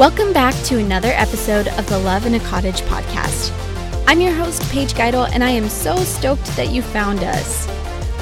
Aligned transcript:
Welcome 0.00 0.32
back 0.32 0.54
to 0.64 0.78
another 0.78 1.10
episode 1.10 1.68
of 1.68 1.86
the 1.86 1.98
Love 1.98 2.24
in 2.24 2.32
a 2.32 2.40
Cottage 2.40 2.80
podcast. 2.80 3.52
I'm 4.08 4.18
your 4.18 4.32
host, 4.32 4.62
Paige 4.72 4.94
Geidel, 4.94 5.28
and 5.30 5.44
I 5.44 5.50
am 5.50 5.68
so 5.68 5.94
stoked 5.94 6.46
that 6.56 6.70
you 6.70 6.80
found 6.80 7.22
us. 7.22 7.68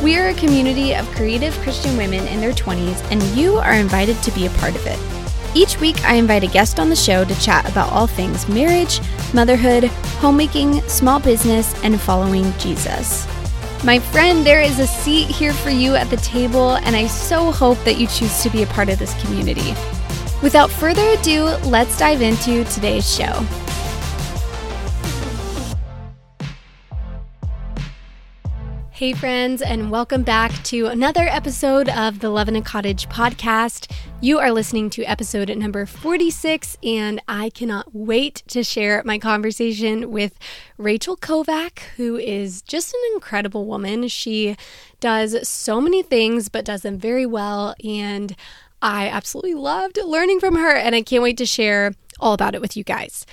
We 0.03 0.17
are 0.17 0.31
a 0.31 0.35
community 0.35 0.97
of 0.97 1.07
creative 1.13 1.57
Christian 1.61 1.97
women 1.97 2.27
in 2.27 2.41
their 2.41 2.53
20s, 2.53 3.01
and 3.13 3.23
you 3.39 3.59
are 3.59 3.75
invited 3.75 4.21
to 4.25 4.33
be 4.33 4.47
a 4.47 4.51
part 4.51 4.75
of 4.75 4.85
it. 4.89 4.99
Each 5.57 5.79
week, 5.79 6.05
I 6.05 6.15
invite 6.15 6.43
a 6.43 6.49
guest 6.49 6.81
on 6.81 6.91
the 6.91 6.97
show 6.97 7.25
to 7.25 7.41
chat 7.41 7.71
about 7.71 7.93
all 7.93 8.09
things 8.09 8.49
marriage, 8.49 9.01
motherhood, 9.33 9.85
homemaking, 10.19 10.81
small 10.89 11.21
business, 11.21 11.81
and 11.85 12.01
following 12.01 12.53
Jesus. 12.59 13.25
My 13.85 14.01
friend, 14.01 14.45
there 14.45 14.63
is 14.63 14.81
a 14.81 14.87
seat 14.89 15.29
here 15.29 15.53
for 15.53 15.71
you 15.71 15.95
at 15.95 16.11
the 16.11 16.17
table, 16.17 16.73
and 16.79 16.97
I 16.97 17.07
so 17.07 17.53
hope 17.53 17.79
that 17.85 18.01
you 18.01 18.09
choose 18.09 18.43
to 18.43 18.51
be 18.51 18.65
a 18.65 18.67
part 18.67 18.89
of 18.89 18.99
this 18.99 19.15
community. 19.23 19.77
Without 20.41 20.71
further 20.71 21.03
ado, 21.19 21.47
let's 21.65 21.99
dive 21.99 22.23
into 22.23 22.63
today's 22.65 23.13
show. 23.13 23.45
Hey, 28.93 29.13
friends, 29.13 29.63
and 29.63 29.91
welcome 29.91 30.23
back 30.23 30.53
to 30.65 30.87
another 30.87 31.27
episode 31.29 31.89
of 31.89 32.21
the 32.21 32.31
Love 32.31 32.49
in 32.49 32.55
a 32.55 32.63
Cottage 32.63 33.09
podcast. 33.09 33.91
You 34.21 34.39
are 34.39 34.53
listening 34.53 34.91
to 34.91 35.05
episode 35.05 35.57
number 35.57 35.87
46, 35.87 36.77
and 36.85 37.21
I 37.27 37.51
cannot 37.51 37.93
wait 37.93 38.43
to 38.49 38.63
share 38.63 39.03
my 39.05 39.19
conversation 39.19 40.11
with 40.11 40.39
Rachel 40.77 41.17
Kovac, 41.17 41.81
who 41.97 42.17
is 42.17 42.63
just 42.63 42.95
an 42.95 43.01
incredible 43.15 43.67
woman. 43.67 44.07
She 44.07 44.57
does 45.01 45.49
so 45.49 45.81
many 45.81 46.03
things, 46.03 46.49
but 46.49 46.65
does 46.65 46.83
them 46.83 46.99
very 46.99 47.27
well. 47.27 47.77
And 47.85 48.35
I 48.81 49.09
absolutely 49.09 49.55
loved 49.55 49.99
learning 50.05 50.41
from 50.41 50.57
her, 50.57 50.75
and 50.75 50.95
I 50.95 51.03
can't 51.03 51.23
wait 51.23 51.37
to 51.39 51.47
share 51.47 51.93
all 52.21 52.33
about 52.33 52.55
it 52.55 52.61
with 52.61 52.77
you 52.77 52.85
guys. 52.85 53.27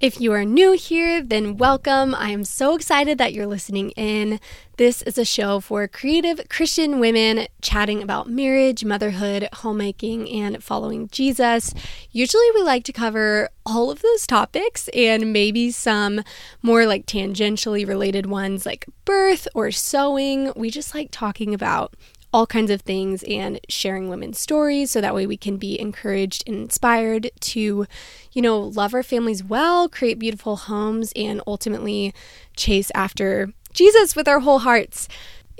If 0.00 0.18
you 0.18 0.32
are 0.32 0.46
new 0.46 0.72
here, 0.72 1.22
then 1.22 1.58
welcome. 1.58 2.14
I 2.14 2.30
am 2.30 2.44
so 2.44 2.74
excited 2.74 3.18
that 3.18 3.34
you're 3.34 3.46
listening 3.46 3.90
in. 3.90 4.40
This 4.78 5.02
is 5.02 5.18
a 5.18 5.26
show 5.26 5.60
for 5.60 5.86
creative 5.86 6.40
Christian 6.48 7.00
women 7.00 7.46
chatting 7.60 8.02
about 8.02 8.26
marriage, 8.26 8.82
motherhood, 8.82 9.46
homemaking, 9.52 10.26
and 10.30 10.64
following 10.64 11.08
Jesus. 11.08 11.74
Usually, 12.12 12.50
we 12.54 12.62
like 12.62 12.84
to 12.84 12.94
cover 12.94 13.50
all 13.66 13.90
of 13.90 14.00
those 14.00 14.26
topics 14.26 14.88
and 14.94 15.34
maybe 15.34 15.70
some 15.70 16.22
more 16.62 16.86
like 16.86 17.04
tangentially 17.04 17.86
related 17.86 18.24
ones 18.24 18.64
like 18.64 18.86
birth 19.04 19.46
or 19.54 19.70
sewing. 19.70 20.50
We 20.56 20.70
just 20.70 20.94
like 20.94 21.08
talking 21.10 21.52
about 21.52 21.94
all 22.32 22.46
kinds 22.46 22.70
of 22.70 22.82
things 22.82 23.22
and 23.24 23.60
sharing 23.68 24.08
women's 24.08 24.38
stories 24.38 24.90
so 24.90 25.00
that 25.00 25.14
way 25.14 25.26
we 25.26 25.36
can 25.36 25.56
be 25.56 25.80
encouraged 25.80 26.44
and 26.46 26.56
inspired 26.56 27.30
to, 27.40 27.86
you 28.32 28.42
know, 28.42 28.58
love 28.60 28.94
our 28.94 29.02
families 29.02 29.42
well, 29.42 29.88
create 29.88 30.18
beautiful 30.18 30.56
homes, 30.56 31.12
and 31.16 31.40
ultimately 31.46 32.14
chase 32.56 32.90
after 32.94 33.52
Jesus 33.72 34.14
with 34.14 34.28
our 34.28 34.40
whole 34.40 34.60
hearts. 34.60 35.08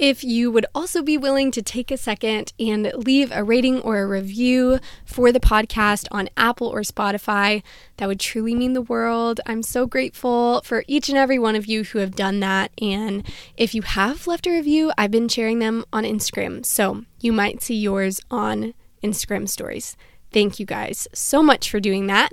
If 0.00 0.24
you 0.24 0.50
would 0.50 0.64
also 0.74 1.02
be 1.02 1.18
willing 1.18 1.50
to 1.50 1.60
take 1.60 1.90
a 1.90 1.98
second 1.98 2.54
and 2.58 2.90
leave 2.96 3.30
a 3.32 3.44
rating 3.44 3.82
or 3.82 3.98
a 3.98 4.06
review 4.06 4.80
for 5.04 5.30
the 5.30 5.40
podcast 5.40 6.08
on 6.10 6.30
Apple 6.38 6.68
or 6.68 6.80
Spotify, 6.80 7.62
that 7.98 8.08
would 8.08 8.18
truly 8.18 8.54
mean 8.54 8.72
the 8.72 8.80
world. 8.80 9.42
I'm 9.44 9.62
so 9.62 9.86
grateful 9.86 10.62
for 10.62 10.84
each 10.86 11.10
and 11.10 11.18
every 11.18 11.38
one 11.38 11.54
of 11.54 11.66
you 11.66 11.84
who 11.84 11.98
have 11.98 12.16
done 12.16 12.40
that. 12.40 12.70
And 12.80 13.30
if 13.58 13.74
you 13.74 13.82
have 13.82 14.26
left 14.26 14.46
a 14.46 14.52
review, 14.52 14.90
I've 14.96 15.10
been 15.10 15.28
sharing 15.28 15.58
them 15.58 15.84
on 15.92 16.04
Instagram. 16.04 16.64
So 16.64 17.04
you 17.20 17.30
might 17.30 17.62
see 17.62 17.76
yours 17.76 18.22
on 18.30 18.72
Instagram 19.04 19.50
stories. 19.50 19.98
Thank 20.32 20.58
you 20.58 20.64
guys 20.64 21.08
so 21.12 21.42
much 21.42 21.68
for 21.68 21.78
doing 21.78 22.06
that. 22.06 22.32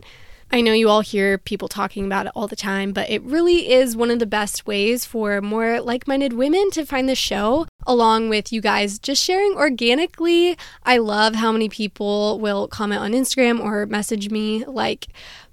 I 0.49 0.61
know 0.61 0.71
you 0.71 0.87
all 0.87 1.01
hear 1.01 1.37
people 1.37 1.67
talking 1.67 2.05
about 2.05 2.25
it 2.25 2.31
all 2.33 2.47
the 2.47 2.55
time, 2.55 2.93
but 2.93 3.09
it 3.09 3.21
really 3.21 3.69
is 3.69 3.97
one 3.97 4.09
of 4.09 4.19
the 4.19 4.25
best 4.25 4.65
ways 4.65 5.03
for 5.03 5.41
more 5.41 5.81
like 5.81 6.07
minded 6.07 6.33
women 6.33 6.71
to 6.71 6.85
find 6.85 7.09
the 7.09 7.15
show, 7.15 7.67
along 7.85 8.29
with 8.29 8.53
you 8.53 8.61
guys 8.61 8.97
just 8.97 9.21
sharing 9.21 9.53
organically. 9.55 10.57
I 10.83 10.99
love 10.99 11.35
how 11.35 11.51
many 11.51 11.67
people 11.67 12.39
will 12.39 12.69
comment 12.69 13.01
on 13.01 13.11
Instagram 13.11 13.59
or 13.59 13.85
message 13.85 14.29
me, 14.29 14.63
like, 14.65 15.07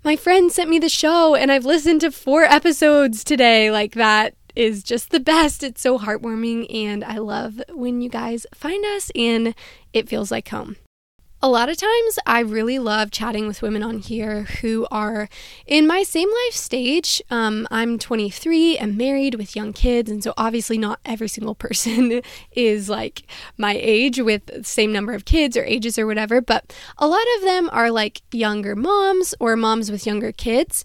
my 0.04 0.14
friend 0.14 0.52
sent 0.52 0.70
me 0.70 0.78
the 0.78 0.88
show 0.88 1.34
and 1.34 1.50
I've 1.50 1.64
listened 1.64 2.02
to 2.02 2.12
four 2.12 2.44
episodes 2.44 3.24
today. 3.24 3.72
Like, 3.72 3.94
that 3.94 4.34
is 4.54 4.84
just 4.84 5.10
the 5.10 5.18
best. 5.18 5.64
It's 5.64 5.80
so 5.80 5.98
heartwarming, 5.98 6.72
and 6.72 7.02
I 7.02 7.18
love 7.18 7.60
when 7.70 8.00
you 8.00 8.08
guys 8.08 8.46
find 8.54 8.84
us 8.84 9.10
and 9.16 9.56
it 9.92 10.08
feels 10.08 10.30
like 10.30 10.48
home. 10.48 10.76
A 11.44 11.54
lot 11.54 11.68
of 11.68 11.76
times, 11.76 12.18
I 12.24 12.40
really 12.40 12.78
love 12.78 13.10
chatting 13.10 13.46
with 13.46 13.60
women 13.60 13.82
on 13.82 13.98
here 13.98 14.44
who 14.62 14.86
are 14.90 15.28
in 15.66 15.86
my 15.86 16.02
same 16.02 16.30
life 16.30 16.54
stage. 16.54 17.20
Um, 17.28 17.68
I'm 17.70 17.98
23 17.98 18.78
and 18.78 18.96
married 18.96 19.34
with 19.34 19.54
young 19.54 19.74
kids, 19.74 20.10
and 20.10 20.24
so 20.24 20.32
obviously, 20.38 20.78
not 20.78 21.00
every 21.04 21.28
single 21.28 21.54
person 21.64 22.22
is 22.52 22.88
like 22.88 23.24
my 23.58 23.76
age 23.78 24.18
with 24.18 24.46
the 24.46 24.64
same 24.64 24.90
number 24.90 25.12
of 25.12 25.26
kids 25.26 25.54
or 25.54 25.64
ages 25.64 25.98
or 25.98 26.06
whatever, 26.06 26.40
but 26.40 26.74
a 26.96 27.06
lot 27.06 27.26
of 27.36 27.42
them 27.42 27.68
are 27.74 27.90
like 27.90 28.22
younger 28.32 28.74
moms 28.74 29.34
or 29.38 29.54
moms 29.54 29.90
with 29.90 30.06
younger 30.06 30.32
kids. 30.32 30.82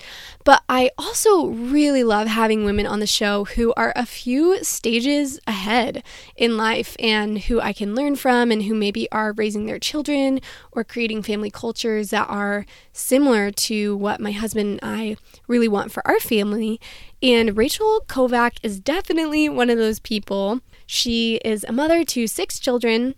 But 0.50 0.64
I 0.68 0.90
also 0.98 1.46
really 1.46 2.04
love 2.04 2.28
having 2.28 2.66
women 2.66 2.88
on 2.88 3.00
the 3.00 3.06
show 3.06 3.46
who 3.46 3.72
are 3.78 3.94
a 3.96 4.04
few 4.04 4.64
stages 4.64 5.40
ahead 5.46 6.02
in 6.36 6.58
life 6.58 6.96
and 6.98 7.38
who 7.38 7.62
I 7.62 7.72
can 7.72 7.94
learn 7.94 8.16
from 8.16 8.50
and 8.50 8.64
who 8.64 8.74
maybe 8.74 9.08
are 9.12 9.32
raising 9.32 9.68
their 9.68 9.78
children 9.78 10.42
or 10.72 10.84
creating 10.84 11.22
family 11.22 11.52
cultures 11.52 12.10
that 12.10 12.28
are 12.28 12.66
similar 12.92 13.52
to 13.52 13.96
what 13.96 14.20
my 14.20 14.32
husband 14.32 14.80
and 14.82 14.92
I 14.92 15.18
really 15.48 15.68
want 15.68 15.92
for 15.92 16.02
our 16.08 16.20
family. 16.20 16.81
And 17.22 17.56
Rachel 17.56 18.04
Kovac 18.08 18.58
is 18.64 18.80
definitely 18.80 19.50
one 19.50 19.70
of 19.70 19.78
those 19.78 20.00
people. 20.00 20.62
She 20.88 21.36
is 21.46 21.64
a 21.64 21.72
mother 21.72 22.04
to 22.06 22.26
six 22.26 22.58
children 22.58 23.14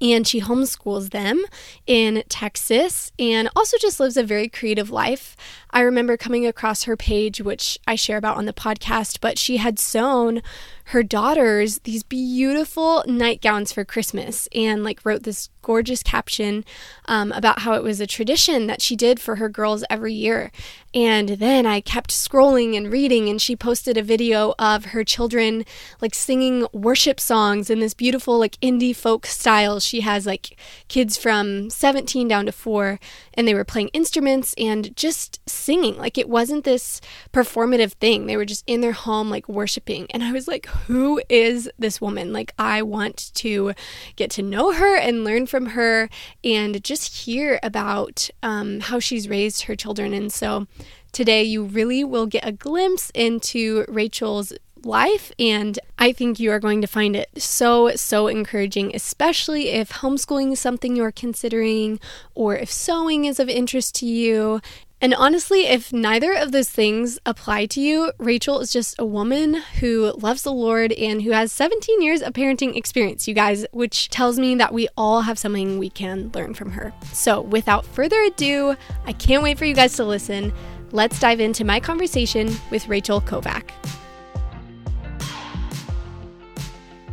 and 0.00 0.26
she 0.26 0.40
homeschools 0.40 1.10
them 1.10 1.44
in 1.86 2.22
Texas 2.28 3.12
and 3.18 3.48
also 3.56 3.76
just 3.78 4.00
lives 4.00 4.16
a 4.16 4.22
very 4.22 4.48
creative 4.48 4.90
life. 4.90 5.36
I 5.70 5.80
remember 5.80 6.16
coming 6.16 6.46
across 6.46 6.84
her 6.84 6.96
page, 6.96 7.40
which 7.40 7.78
I 7.86 7.94
share 7.94 8.16
about 8.16 8.36
on 8.36 8.46
the 8.46 8.52
podcast, 8.52 9.20
but 9.20 9.38
she 9.38 9.56
had 9.56 9.78
sewn 9.78 10.42
her 10.88 11.02
daughters 11.02 11.80
these 11.80 12.02
beautiful 12.02 13.04
nightgowns 13.06 13.72
for 13.72 13.84
Christmas 13.84 14.48
and 14.54 14.82
like 14.82 15.04
wrote 15.04 15.24
this 15.24 15.50
gorgeous 15.68 16.02
caption 16.02 16.64
um, 17.04 17.30
about 17.32 17.58
how 17.58 17.74
it 17.74 17.82
was 17.82 18.00
a 18.00 18.06
tradition 18.06 18.66
that 18.68 18.80
she 18.80 18.96
did 18.96 19.20
for 19.20 19.36
her 19.36 19.50
girls 19.50 19.84
every 19.90 20.14
year. 20.14 20.50
And 20.94 21.28
then 21.28 21.66
I 21.66 21.82
kept 21.82 22.10
scrolling 22.10 22.74
and 22.74 22.90
reading, 22.90 23.28
and 23.28 23.42
she 23.42 23.54
posted 23.54 23.98
a 23.98 24.02
video 24.02 24.54
of 24.58 24.86
her 24.86 25.04
children 25.04 25.66
like 26.00 26.14
singing 26.14 26.66
worship 26.72 27.20
songs 27.20 27.68
in 27.68 27.80
this 27.80 27.92
beautiful, 27.92 28.38
like 28.38 28.58
indie 28.62 28.96
folk 28.96 29.26
style. 29.26 29.80
She 29.80 30.00
has 30.00 30.24
like 30.24 30.58
kids 30.88 31.18
from 31.18 31.68
17 31.68 32.26
down 32.26 32.46
to 32.46 32.52
four, 32.52 32.98
and 33.34 33.46
they 33.46 33.52
were 33.52 33.64
playing 33.64 33.88
instruments 33.88 34.54
and 34.56 34.96
just 34.96 35.40
singing. 35.46 35.98
Like 35.98 36.16
it 36.16 36.30
wasn't 36.30 36.64
this 36.64 37.02
performative 37.34 37.92
thing. 37.92 38.24
They 38.26 38.38
were 38.38 38.46
just 38.46 38.64
in 38.66 38.80
their 38.80 38.92
home, 38.92 39.28
like 39.28 39.46
worshiping. 39.46 40.06
And 40.10 40.24
I 40.24 40.32
was 40.32 40.48
like, 40.48 40.66
who 40.86 41.20
is 41.28 41.70
this 41.78 42.00
woman? 42.00 42.32
Like, 42.32 42.52
I 42.58 42.82
want 42.82 43.32
to 43.34 43.72
get 44.16 44.30
to 44.32 44.42
know 44.42 44.72
her 44.72 44.96
and 44.96 45.24
learn 45.24 45.46
from 45.46 45.66
her 45.66 46.08
and 46.42 46.82
just 46.82 47.24
hear 47.24 47.58
about 47.62 48.30
um, 48.42 48.80
how 48.80 48.98
she's 48.98 49.28
raised 49.28 49.62
her 49.62 49.76
children. 49.76 50.12
And 50.12 50.32
so 50.32 50.66
today 51.12 51.42
you 51.42 51.64
really 51.64 52.04
will 52.04 52.26
get 52.26 52.46
a 52.46 52.52
glimpse 52.52 53.10
into 53.14 53.84
Rachel's 53.88 54.52
life. 54.84 55.32
And 55.38 55.78
I 55.98 56.12
think 56.12 56.38
you 56.38 56.50
are 56.52 56.60
going 56.60 56.80
to 56.80 56.86
find 56.86 57.16
it 57.16 57.28
so, 57.36 57.94
so 57.96 58.26
encouraging, 58.26 58.94
especially 58.94 59.70
if 59.70 59.90
homeschooling 59.90 60.52
is 60.52 60.60
something 60.60 60.96
you're 60.96 61.12
considering 61.12 62.00
or 62.34 62.56
if 62.56 62.70
sewing 62.70 63.24
is 63.24 63.40
of 63.40 63.48
interest 63.48 63.94
to 63.96 64.06
you. 64.06 64.60
And 65.00 65.14
honestly, 65.14 65.66
if 65.66 65.92
neither 65.92 66.32
of 66.32 66.50
those 66.50 66.68
things 66.68 67.20
apply 67.24 67.66
to 67.66 67.80
you, 67.80 68.10
Rachel 68.18 68.58
is 68.58 68.72
just 68.72 68.96
a 68.98 69.04
woman 69.04 69.54
who 69.78 70.12
loves 70.18 70.42
the 70.42 70.52
Lord 70.52 70.90
and 70.92 71.22
who 71.22 71.30
has 71.30 71.52
17 71.52 72.02
years 72.02 72.20
of 72.20 72.32
parenting 72.32 72.74
experience, 72.74 73.28
you 73.28 73.34
guys, 73.34 73.64
which 73.70 74.08
tells 74.08 74.40
me 74.40 74.56
that 74.56 74.74
we 74.74 74.88
all 74.96 75.20
have 75.20 75.38
something 75.38 75.78
we 75.78 75.88
can 75.88 76.32
learn 76.34 76.52
from 76.52 76.72
her. 76.72 76.92
So, 77.12 77.42
without 77.42 77.86
further 77.86 78.20
ado, 78.22 78.74
I 79.06 79.12
can't 79.12 79.40
wait 79.40 79.56
for 79.56 79.66
you 79.66 79.74
guys 79.74 79.94
to 79.94 80.04
listen. 80.04 80.52
Let's 80.90 81.20
dive 81.20 81.38
into 81.38 81.62
my 81.62 81.78
conversation 81.78 82.50
with 82.72 82.88
Rachel 82.88 83.20
Kovac. 83.20 83.70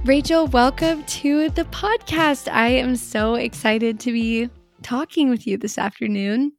Rachel, 0.06 0.48
welcome 0.48 1.04
to 1.04 1.52
the 1.52 1.66
podcast. 1.66 2.52
I 2.52 2.70
am 2.70 2.96
so 2.96 3.36
excited 3.36 4.00
to 4.00 4.12
be 4.12 4.50
talking 4.82 5.30
with 5.30 5.46
you 5.46 5.58
this 5.58 5.78
afternoon. 5.78 6.54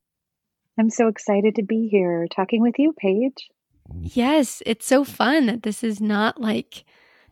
I'm 0.79 0.91
so 0.91 1.09
excited 1.09 1.55
to 1.57 1.63
be 1.63 1.89
here 1.89 2.27
talking 2.35 2.61
with 2.61 2.79
you, 2.79 2.93
Paige. 2.93 3.49
Yes, 4.01 4.63
it's 4.67 4.87
so 4.87 5.05
fun 5.05 5.47
that 5.47 5.63
this 5.63 5.83
is 5.83 6.01
not 6.01 6.41
like 6.41 6.85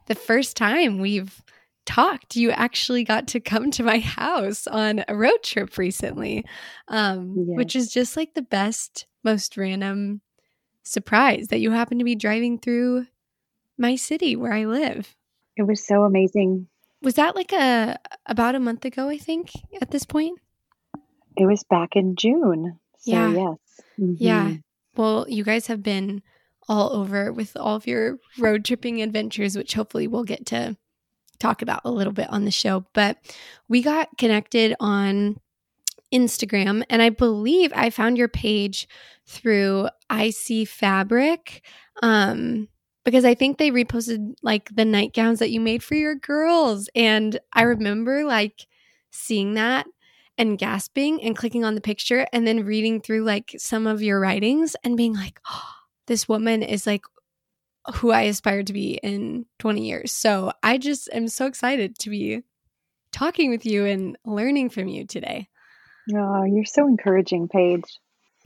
the 0.07 0.15
first 0.15 0.57
time 0.57 0.99
we've 0.99 1.43
talked. 1.85 2.37
You 2.37 2.51
actually 2.51 3.05
got 3.05 3.29
to 3.29 3.41
come 3.41 3.71
to 3.73 3.83
my 3.83 3.99
house 3.99 4.67
on 4.67 5.05
a 5.09 5.17
road 5.17 5.43
trip 5.43 5.77
recently, 5.77 6.45
um, 6.89 7.35
yes. 7.37 7.57
which 7.57 7.77
is 7.77 7.93
just 7.93 8.17
like 8.17 8.35
the 8.35 8.43
best, 8.43 9.07
most 9.23 9.57
random 9.57 10.21
surprise 10.83 11.49
that 11.49 11.61
you 11.61 11.71
happen 11.71 11.99
to 11.99 12.05
be 12.05 12.15
driving 12.15 12.59
through 12.59 13.07
my 13.77 13.97
city 13.97 14.37
where 14.37 14.53
I 14.53 14.65
live. 14.65 15.15
It 15.57 15.65
was 15.65 15.85
so 15.85 16.05
amazing. 16.05 16.69
Was 17.03 17.15
that 17.15 17.37
like 17.37 17.53
a 17.53 17.99
about 18.27 18.55
a 18.55 18.61
month 18.61 18.85
ago, 18.85 19.09
I 19.09 19.19
think, 19.19 19.51
at 19.81 19.91
this 19.91 20.05
point? 20.05 20.39
It 21.37 21.47
was 21.47 21.65
back 21.65 21.97
in 21.97 22.17
June. 22.17 22.79
Yeah. 23.05 23.31
yes. 23.31 23.57
Mm-hmm. 24.01 24.15
Yeah. 24.19 24.53
Well, 24.97 25.27
you 25.29 25.45
guys 25.45 25.67
have 25.67 25.83
been 25.83 26.23
all 26.69 26.93
over 26.93 27.33
with 27.33 27.57
all 27.57 27.77
of 27.77 27.87
your 27.87 28.19
road 28.39 28.65
tripping 28.65 29.03
adventures, 29.03 29.57
which 29.57 29.75
hopefully 29.75 30.07
we'll 30.07 30.25
get 30.25 30.47
to 30.47 30.77
talk 31.39 31.63
about 31.63 31.83
a 31.85 31.91
little 31.91 32.13
bit 32.13 32.31
on 32.31 32.45
the 32.45 32.51
show. 32.51 32.87
But 32.95 33.19
we 33.69 33.83
got 33.83 34.17
connected 34.19 34.75
on 34.81 35.37
Instagram, 36.13 36.85
and 36.89 37.03
I 37.03 37.11
believe 37.11 37.73
I 37.75 37.91
found 37.91 38.17
your 38.17 38.29
page 38.29 38.89
through 39.27 39.89
IC 40.11 40.69
Fabric. 40.69 41.63
Um, 42.03 42.69
because 43.05 43.25
I 43.25 43.35
think 43.35 43.59
they 43.59 43.71
reposted 43.71 44.35
like 44.43 44.75
the 44.75 44.85
nightgowns 44.85 45.39
that 45.39 45.51
you 45.51 45.61
made 45.61 45.83
for 45.83 45.95
your 45.95 46.15
girls. 46.15 46.89
And 46.95 47.39
I 47.53 47.63
remember 47.63 48.25
like 48.25 48.67
seeing 49.11 49.55
that 49.55 49.87
and 50.37 50.59
gasping 50.59 51.23
and 51.23 51.37
clicking 51.37 51.65
on 51.65 51.75
the 51.75 51.81
picture 51.81 52.27
and 52.33 52.47
then 52.47 52.65
reading 52.65 53.01
through 53.01 53.25
like 53.25 53.55
some 53.59 53.87
of 53.87 54.03
your 54.03 54.21
writings 54.21 54.77
and 54.85 54.97
being 54.97 55.15
like, 55.15 55.41
oh, 55.51 55.71
this 56.07 56.29
woman 56.29 56.63
is 56.63 56.87
like 56.87 57.03
who 57.95 58.11
I 58.11 58.23
aspire 58.23 58.63
to 58.63 58.73
be 58.73 58.99
in 59.03 59.47
20 59.59 59.87
years. 59.87 60.13
So 60.13 60.53
I 60.63 60.79
just 60.79 61.09
am 61.13 61.29
so 61.29 61.47
excited 61.47 61.99
to 62.01 62.11
be 62.11 62.43
talking 63.13 63.51
with 63.51 63.65
you 63.65 63.85
and 63.85 64.17
learning 64.25 64.71
from 64.71 64.89
you 64.89 65.07
today. 65.07 65.49
Oh, 66.15 66.45
you're 66.45 66.65
so 66.65 66.87
encouraging, 66.87 67.49
Paige. 67.49 67.85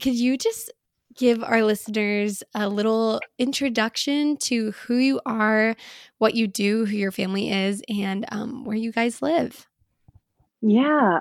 Could 0.01 0.15
you 0.15 0.37
just 0.37 0.71
give 1.15 1.43
our 1.43 1.63
listeners 1.63 2.43
a 2.55 2.69
little 2.69 3.19
introduction 3.37 4.37
to 4.37 4.71
who 4.71 4.95
you 4.95 5.19
are, 5.25 5.75
what 6.17 6.35
you 6.35 6.47
do, 6.47 6.85
who 6.85 6.95
your 6.95 7.11
family 7.11 7.51
is, 7.51 7.83
and 7.89 8.25
um, 8.31 8.63
where 8.63 8.77
you 8.77 8.91
guys 8.93 9.21
live? 9.21 9.67
Yeah. 10.61 11.19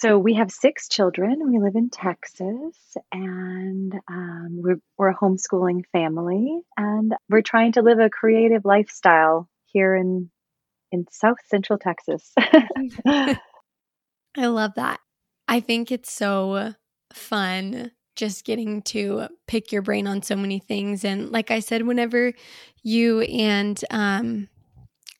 So 0.00 0.18
we 0.18 0.34
have 0.34 0.50
six 0.50 0.88
children. 0.88 1.52
We 1.52 1.60
live 1.60 1.76
in 1.76 1.88
Texas, 1.88 2.96
and 3.12 3.94
um, 4.08 4.48
we're, 4.60 4.80
we're 4.98 5.10
a 5.10 5.16
homeschooling 5.16 5.84
family, 5.92 6.60
and 6.76 7.14
we're 7.30 7.42
trying 7.42 7.72
to 7.72 7.82
live 7.82 8.00
a 8.00 8.10
creative 8.10 8.64
lifestyle 8.64 9.48
here 9.66 9.94
in 9.94 10.30
in 10.90 11.06
South 11.10 11.38
Central 11.46 11.78
Texas. 11.78 12.32
I 13.06 13.38
love 14.36 14.72
that. 14.74 14.98
I 15.46 15.60
think 15.60 15.92
it's 15.92 16.12
so 16.12 16.74
fun 17.12 17.92
just 18.16 18.44
getting 18.44 18.82
to 18.82 19.28
pick 19.46 19.72
your 19.72 19.82
brain 19.82 20.06
on 20.06 20.22
so 20.22 20.36
many 20.36 20.58
things. 20.58 21.04
And 21.04 21.30
like 21.30 21.50
I 21.50 21.60
said, 21.60 21.86
whenever 21.86 22.32
you 22.82 23.22
and 23.22 23.80
um, 23.90 24.48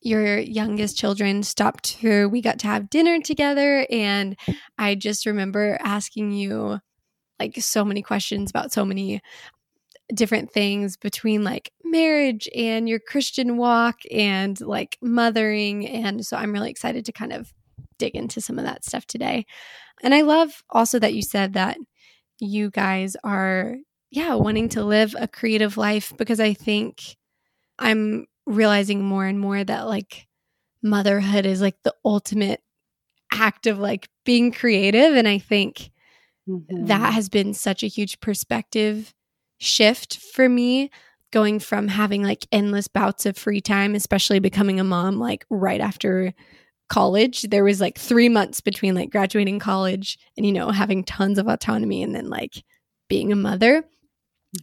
your 0.05 0.39
youngest 0.39 0.99
children 0.99 1.43
stopped 1.43 1.97
through, 1.97 2.29
we 2.29 2.43
got 2.43 2.59
to 2.61 2.67
have 2.67 2.91
dinner 2.91 3.21
together. 3.21 3.87
And 3.91 4.37
I 4.79 4.95
just 4.95 5.27
remember 5.27 5.79
asking 5.81 6.33
you 6.33 6.79
like 7.41 7.57
so 7.61 7.85
many 7.85 8.03
questions 8.03 8.51
about 8.51 8.73
so 8.73 8.85
many 8.85 9.21
different 10.15 10.53
things 10.53 10.99
between 10.99 11.43
like 11.43 11.73
marriage 11.83 12.49
and 12.55 12.89
your 12.89 12.99
Christian 12.99 13.57
walk 13.57 13.97
and 14.11 14.61
like 14.61 14.99
mothering. 15.01 15.89
And 15.89 16.25
so 16.25 16.37
I'm 16.37 16.53
really 16.53 16.71
excited 16.71 17.07
to 17.07 17.13
kind 17.13 17.33
of 17.33 17.53
dig 17.99 18.15
into 18.15 18.41
some 18.41 18.59
of 18.59 18.65
that 18.67 18.85
stuff 18.85 19.07
today. 19.07 19.47
And 20.03 20.15
I 20.15 20.21
love 20.21 20.63
also 20.71 20.99
that 20.99 21.15
you 21.15 21.23
said 21.23 21.55
that 21.55 21.79
you 22.41 22.71
guys 22.71 23.17
are, 23.25 23.77
yeah, 24.11 24.35
wanting 24.35 24.69
to 24.71 24.85
live 24.85 25.17
a 25.19 25.27
creative 25.27 25.77
life 25.79 26.13
because 26.19 26.41
I 26.41 26.53
think 26.53 27.17
I'm 27.79 28.27
realizing 28.47 29.03
more 29.03 29.25
and 29.27 29.41
more 29.41 29.63
that 29.63 29.87
like 29.87 30.27
motherhood 30.83 31.47
is 31.47 31.61
like 31.61 31.77
the 31.83 31.95
ultimate 32.05 32.61
act 33.33 33.67
of 33.67 33.79
like 33.79 34.09
being 34.25 34.53
creative. 34.53 35.15
And 35.15 35.27
I 35.27 35.39
think 35.39 35.91
mm-hmm. 36.49 36.87
that 36.87 37.15
has 37.15 37.29
been 37.29 37.55
such 37.55 37.83
a 37.83 37.89
huge 37.89 38.21
perspective 38.21 39.15
shift 39.59 40.19
for 40.19 40.49
me 40.49 40.91
going 41.31 41.59
from 41.59 41.89
having 41.89 42.23
like 42.23 42.47
endless 42.53 42.87
bouts 42.87 43.27
of 43.27 43.37
free 43.37 43.61
time, 43.61 43.95
especially 43.95 44.39
becoming 44.39 44.79
a 44.79 44.85
mom 44.85 45.19
like 45.19 45.45
right 45.51 45.81
after 45.81 46.33
college 46.89 47.43
there 47.43 47.65
was 47.65 47.81
like 47.81 47.99
three 47.99 48.29
months 48.29 48.61
between 48.61 48.95
like 48.95 49.11
graduating 49.11 49.59
college 49.59 50.19
and 50.37 50.45
you 50.45 50.53
know 50.53 50.71
having 50.71 51.03
tons 51.03 51.39
of 51.39 51.49
autonomy 51.49 52.03
and 52.03 52.15
then 52.15 52.29
like 52.29 52.63
being 53.09 53.33
a 53.33 53.37
mother 53.37 53.85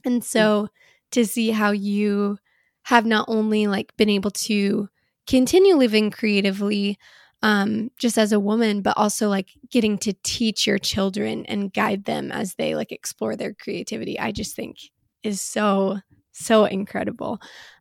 and 0.05 0.23
so 0.23 0.67
to 1.11 1.25
see 1.25 1.49
how 1.49 1.71
you 1.71 2.37
have 2.83 3.05
not 3.05 3.25
only 3.27 3.67
like 3.67 3.95
been 3.97 4.09
able 4.09 4.31
to 4.31 4.89
continue 5.27 5.75
living 5.75 6.09
creatively 6.11 6.97
um 7.43 7.89
just 7.97 8.17
as 8.17 8.31
a 8.31 8.39
woman 8.39 8.81
but 8.81 8.97
also 8.97 9.29
like 9.29 9.49
getting 9.69 9.97
to 9.97 10.13
teach 10.23 10.67
your 10.67 10.77
children 10.77 11.45
and 11.45 11.73
guide 11.73 12.05
them 12.05 12.31
as 12.31 12.55
they 12.55 12.75
like 12.75 12.91
explore 12.91 13.35
their 13.35 13.53
creativity 13.53 14.19
i 14.19 14.31
just 14.31 14.55
think 14.55 14.77
is 15.23 15.41
so 15.41 15.99
so 16.31 16.65
incredible 16.65 17.39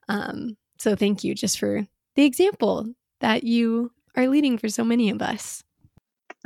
um 0.09 0.57
so 0.79 0.95
thank 0.95 1.25
you 1.25 1.35
just 1.35 1.59
for 1.59 1.87
the 2.17 2.25
example 2.25 2.93
that 3.21 3.45
you 3.45 3.93
are 4.17 4.29
leading 4.29 4.59
for 4.59 4.69
so 4.69 4.85
many 4.85 5.11
of 5.11 5.23
us. 5.23 5.63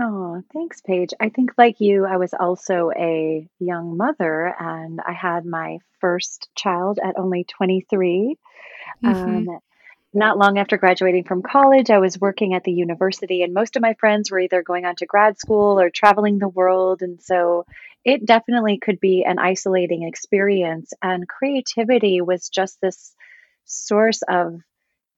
Oh, 0.00 0.42
thanks, 0.52 0.80
Paige. 0.80 1.10
I 1.20 1.28
think, 1.28 1.52
like 1.56 1.80
you, 1.80 2.04
I 2.04 2.16
was 2.16 2.34
also 2.34 2.90
a 2.96 3.48
young 3.60 3.96
mother, 3.96 4.54
and 4.58 5.00
I 5.06 5.12
had 5.12 5.46
my 5.46 5.78
first 6.00 6.48
child 6.56 6.98
at 7.02 7.18
only 7.18 7.44
23. 7.44 8.36
Mm-hmm. 9.04 9.48
Um, 9.48 9.58
not 10.12 10.38
long 10.38 10.58
after 10.58 10.76
graduating 10.78 11.24
from 11.24 11.42
college, 11.42 11.90
I 11.90 11.98
was 11.98 12.20
working 12.20 12.54
at 12.54 12.64
the 12.64 12.72
university, 12.72 13.42
and 13.42 13.54
most 13.54 13.76
of 13.76 13.82
my 13.82 13.94
friends 13.94 14.30
were 14.30 14.40
either 14.40 14.62
going 14.62 14.84
on 14.84 14.96
to 14.96 15.06
grad 15.06 15.38
school 15.38 15.80
or 15.80 15.90
traveling 15.90 16.38
the 16.38 16.48
world. 16.48 17.02
And 17.02 17.20
so 17.22 17.64
it 18.04 18.24
definitely 18.24 18.78
could 18.78 19.00
be 19.00 19.24
an 19.24 19.38
isolating 19.38 20.02
experience. 20.02 20.92
And 21.02 21.28
creativity 21.28 22.20
was 22.20 22.48
just 22.48 22.80
this 22.80 23.14
source 23.64 24.22
of 24.28 24.60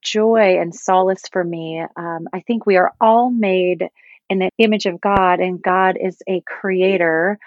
joy 0.01 0.59
and 0.59 0.73
solace 0.73 1.23
for 1.31 1.43
me. 1.43 1.83
Um, 1.95 2.27
I 2.33 2.41
think 2.41 2.65
we 2.65 2.77
are 2.77 2.93
all 3.01 3.29
made 3.29 3.89
in 4.29 4.39
the 4.39 4.49
image 4.57 4.85
of 4.85 5.01
God, 5.01 5.39
and 5.39 5.61
God 5.61 5.97
is 6.01 6.17
a 6.27 6.41
creator. 6.41 7.39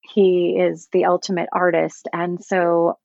He 0.00 0.56
is 0.58 0.88
the 0.92 1.06
ultimate 1.06 1.48
artist. 1.52 2.08
And 2.12 2.42
so 2.42 2.98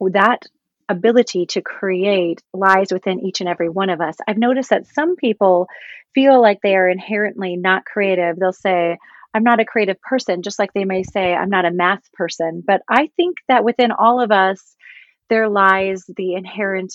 that 0.00 0.42
ability 0.88 1.46
to 1.46 1.60
create 1.60 2.42
lies 2.54 2.92
within 2.92 3.20
each 3.20 3.40
and 3.40 3.48
every 3.48 3.68
one 3.68 3.90
of 3.90 4.00
us. 4.00 4.16
I've 4.26 4.38
noticed 4.38 4.70
that 4.70 4.86
some 4.86 5.16
people 5.16 5.68
feel 6.14 6.40
like 6.40 6.60
they 6.62 6.76
are 6.76 6.88
inherently 6.88 7.56
not 7.56 7.84
creative. 7.84 8.36
They'll 8.38 8.52
say, 8.52 8.96
I'm 9.34 9.42
not 9.42 9.60
a 9.60 9.66
creative 9.66 10.00
person, 10.00 10.42
just 10.42 10.58
like 10.58 10.72
they 10.72 10.86
may 10.86 11.02
say, 11.02 11.34
I'm 11.34 11.50
not 11.50 11.66
a 11.66 11.70
math 11.70 12.10
person. 12.14 12.62
But 12.66 12.80
I 12.88 13.10
think 13.16 13.36
that 13.48 13.64
within 13.64 13.92
all 13.92 14.22
of 14.22 14.32
us, 14.32 14.76
there 15.28 15.48
lies 15.48 16.04
the 16.16 16.34
inherent 16.34 16.94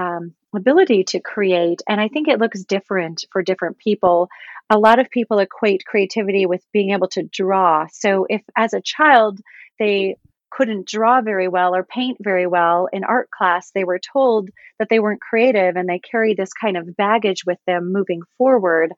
um, 0.00 0.34
ability 0.54 1.04
to 1.04 1.20
create. 1.20 1.82
And 1.88 2.00
I 2.00 2.08
think 2.08 2.28
it 2.28 2.40
looks 2.40 2.64
different 2.64 3.24
for 3.30 3.42
different 3.42 3.78
people. 3.78 4.28
A 4.70 4.78
lot 4.78 4.98
of 4.98 5.10
people 5.10 5.38
equate 5.38 5.84
creativity 5.84 6.46
with 6.46 6.64
being 6.72 6.90
able 6.90 7.08
to 7.08 7.22
draw. 7.22 7.86
So 7.92 8.26
if 8.28 8.42
as 8.56 8.72
a 8.72 8.80
child 8.80 9.40
they 9.78 10.16
couldn't 10.50 10.88
draw 10.88 11.20
very 11.20 11.48
well 11.48 11.74
or 11.74 11.84
paint 11.84 12.18
very 12.20 12.46
well 12.46 12.88
in 12.92 13.04
art 13.04 13.30
class, 13.30 13.70
they 13.72 13.84
were 13.84 14.00
told 14.00 14.50
that 14.78 14.88
they 14.88 14.98
weren't 14.98 15.20
creative 15.20 15.76
and 15.76 15.88
they 15.88 16.00
carry 16.00 16.34
this 16.34 16.52
kind 16.52 16.76
of 16.76 16.96
baggage 16.96 17.44
with 17.46 17.58
them 17.66 17.92
moving 17.92 18.22
forward. 18.36 18.92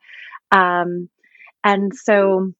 Um, 0.50 1.08
and 1.64 1.92
so 1.94 2.52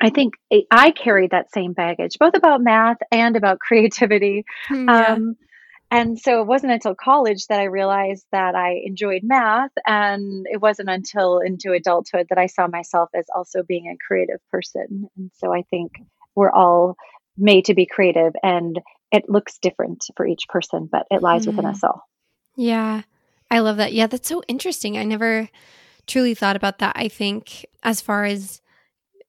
I 0.00 0.10
think 0.10 0.34
I 0.70 0.90
carried 0.90 1.30
that 1.30 1.52
same 1.52 1.72
baggage, 1.72 2.18
both 2.18 2.34
about 2.34 2.62
math 2.62 2.98
and 3.10 3.36
about 3.36 3.58
creativity. 3.66 4.44
Hmm, 4.68 4.88
yeah. 4.88 5.06
Um, 5.12 5.36
and 5.90 6.18
so 6.18 6.40
it 6.40 6.46
wasn't 6.46 6.72
until 6.72 6.94
college 6.94 7.46
that 7.46 7.60
I 7.60 7.64
realized 7.64 8.26
that 8.32 8.54
I 8.54 8.80
enjoyed 8.84 9.22
math. 9.22 9.70
And 9.86 10.46
it 10.50 10.60
wasn't 10.60 10.90
until 10.90 11.38
into 11.38 11.72
adulthood 11.72 12.26
that 12.30 12.38
I 12.38 12.46
saw 12.46 12.66
myself 12.66 13.10
as 13.14 13.26
also 13.34 13.62
being 13.62 13.86
a 13.88 14.04
creative 14.04 14.40
person. 14.50 15.08
And 15.16 15.30
so 15.36 15.54
I 15.54 15.62
think 15.62 15.92
we're 16.34 16.50
all 16.50 16.96
made 17.38 17.66
to 17.66 17.74
be 17.74 17.86
creative 17.86 18.32
and 18.42 18.80
it 19.12 19.28
looks 19.28 19.58
different 19.58 20.04
for 20.16 20.26
each 20.26 20.48
person, 20.48 20.88
but 20.90 21.06
it 21.10 21.22
lies 21.22 21.44
mm. 21.44 21.48
within 21.48 21.66
us 21.66 21.84
all. 21.84 22.02
Yeah. 22.56 23.02
I 23.50 23.60
love 23.60 23.76
that. 23.76 23.92
Yeah, 23.92 24.08
that's 24.08 24.28
so 24.28 24.42
interesting. 24.48 24.98
I 24.98 25.04
never 25.04 25.48
truly 26.08 26.34
thought 26.34 26.56
about 26.56 26.78
that. 26.78 26.96
I 26.96 27.06
think 27.06 27.64
as 27.84 28.00
far 28.00 28.24
as 28.24 28.60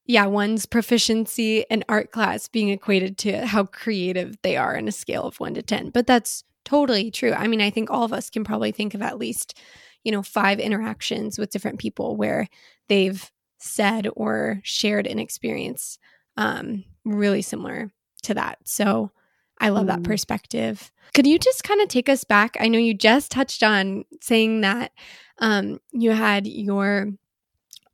yeah, 0.08 0.26
one's 0.26 0.66
proficiency 0.66 1.66
in 1.70 1.84
art 1.90 2.12
class 2.12 2.48
being 2.48 2.70
equated 2.70 3.18
to 3.20 3.46
how 3.46 3.66
creative 3.66 4.42
they 4.42 4.56
are 4.56 4.76
in 4.76 4.88
a 4.88 4.92
scale 4.92 5.24
of 5.24 5.40
one 5.40 5.54
to 5.54 5.62
10. 5.62 5.90
But 5.90 6.08
that's 6.08 6.46
totally 6.64 7.12
true. 7.12 7.34
I 7.34 7.48
mean, 7.48 7.62
I 7.62 7.70
think 7.70 7.92
all 7.92 8.04
of 8.04 8.14
us 8.14 8.30
can 8.30 8.46
probably 8.46 8.72
think 8.72 8.94
of 8.94 9.02
at 9.02 9.18
least, 9.18 9.58
you 10.04 10.12
know, 10.14 10.24
five 10.24 10.60
interactions 10.60 11.38
with 11.38 11.50
different 11.50 11.80
people 11.80 12.16
where 12.16 12.48
they've 12.88 13.30
said 13.60 14.08
or 14.16 14.62
shared 14.64 15.08
an 15.08 15.20
experience 15.20 16.00
um, 16.38 16.86
really 17.04 17.42
similar 17.42 17.92
to 18.24 18.34
that. 18.34 18.60
So 18.64 19.12
I 19.60 19.70
love 19.70 19.86
mm. 19.86 19.88
that 19.88 20.04
perspective. 20.04 20.90
Could 21.14 21.28
you 21.28 21.38
just 21.38 21.64
kind 21.64 21.82
of 21.82 21.90
take 21.90 22.08
us 22.08 22.24
back? 22.24 22.56
I 22.60 22.70
know 22.70 22.80
you 22.80 22.94
just 22.94 23.32
touched 23.32 23.62
on 23.62 24.06
saying 24.22 24.62
that 24.62 24.92
um, 25.40 25.80
you 25.92 26.12
had 26.12 26.48
your 26.48 27.12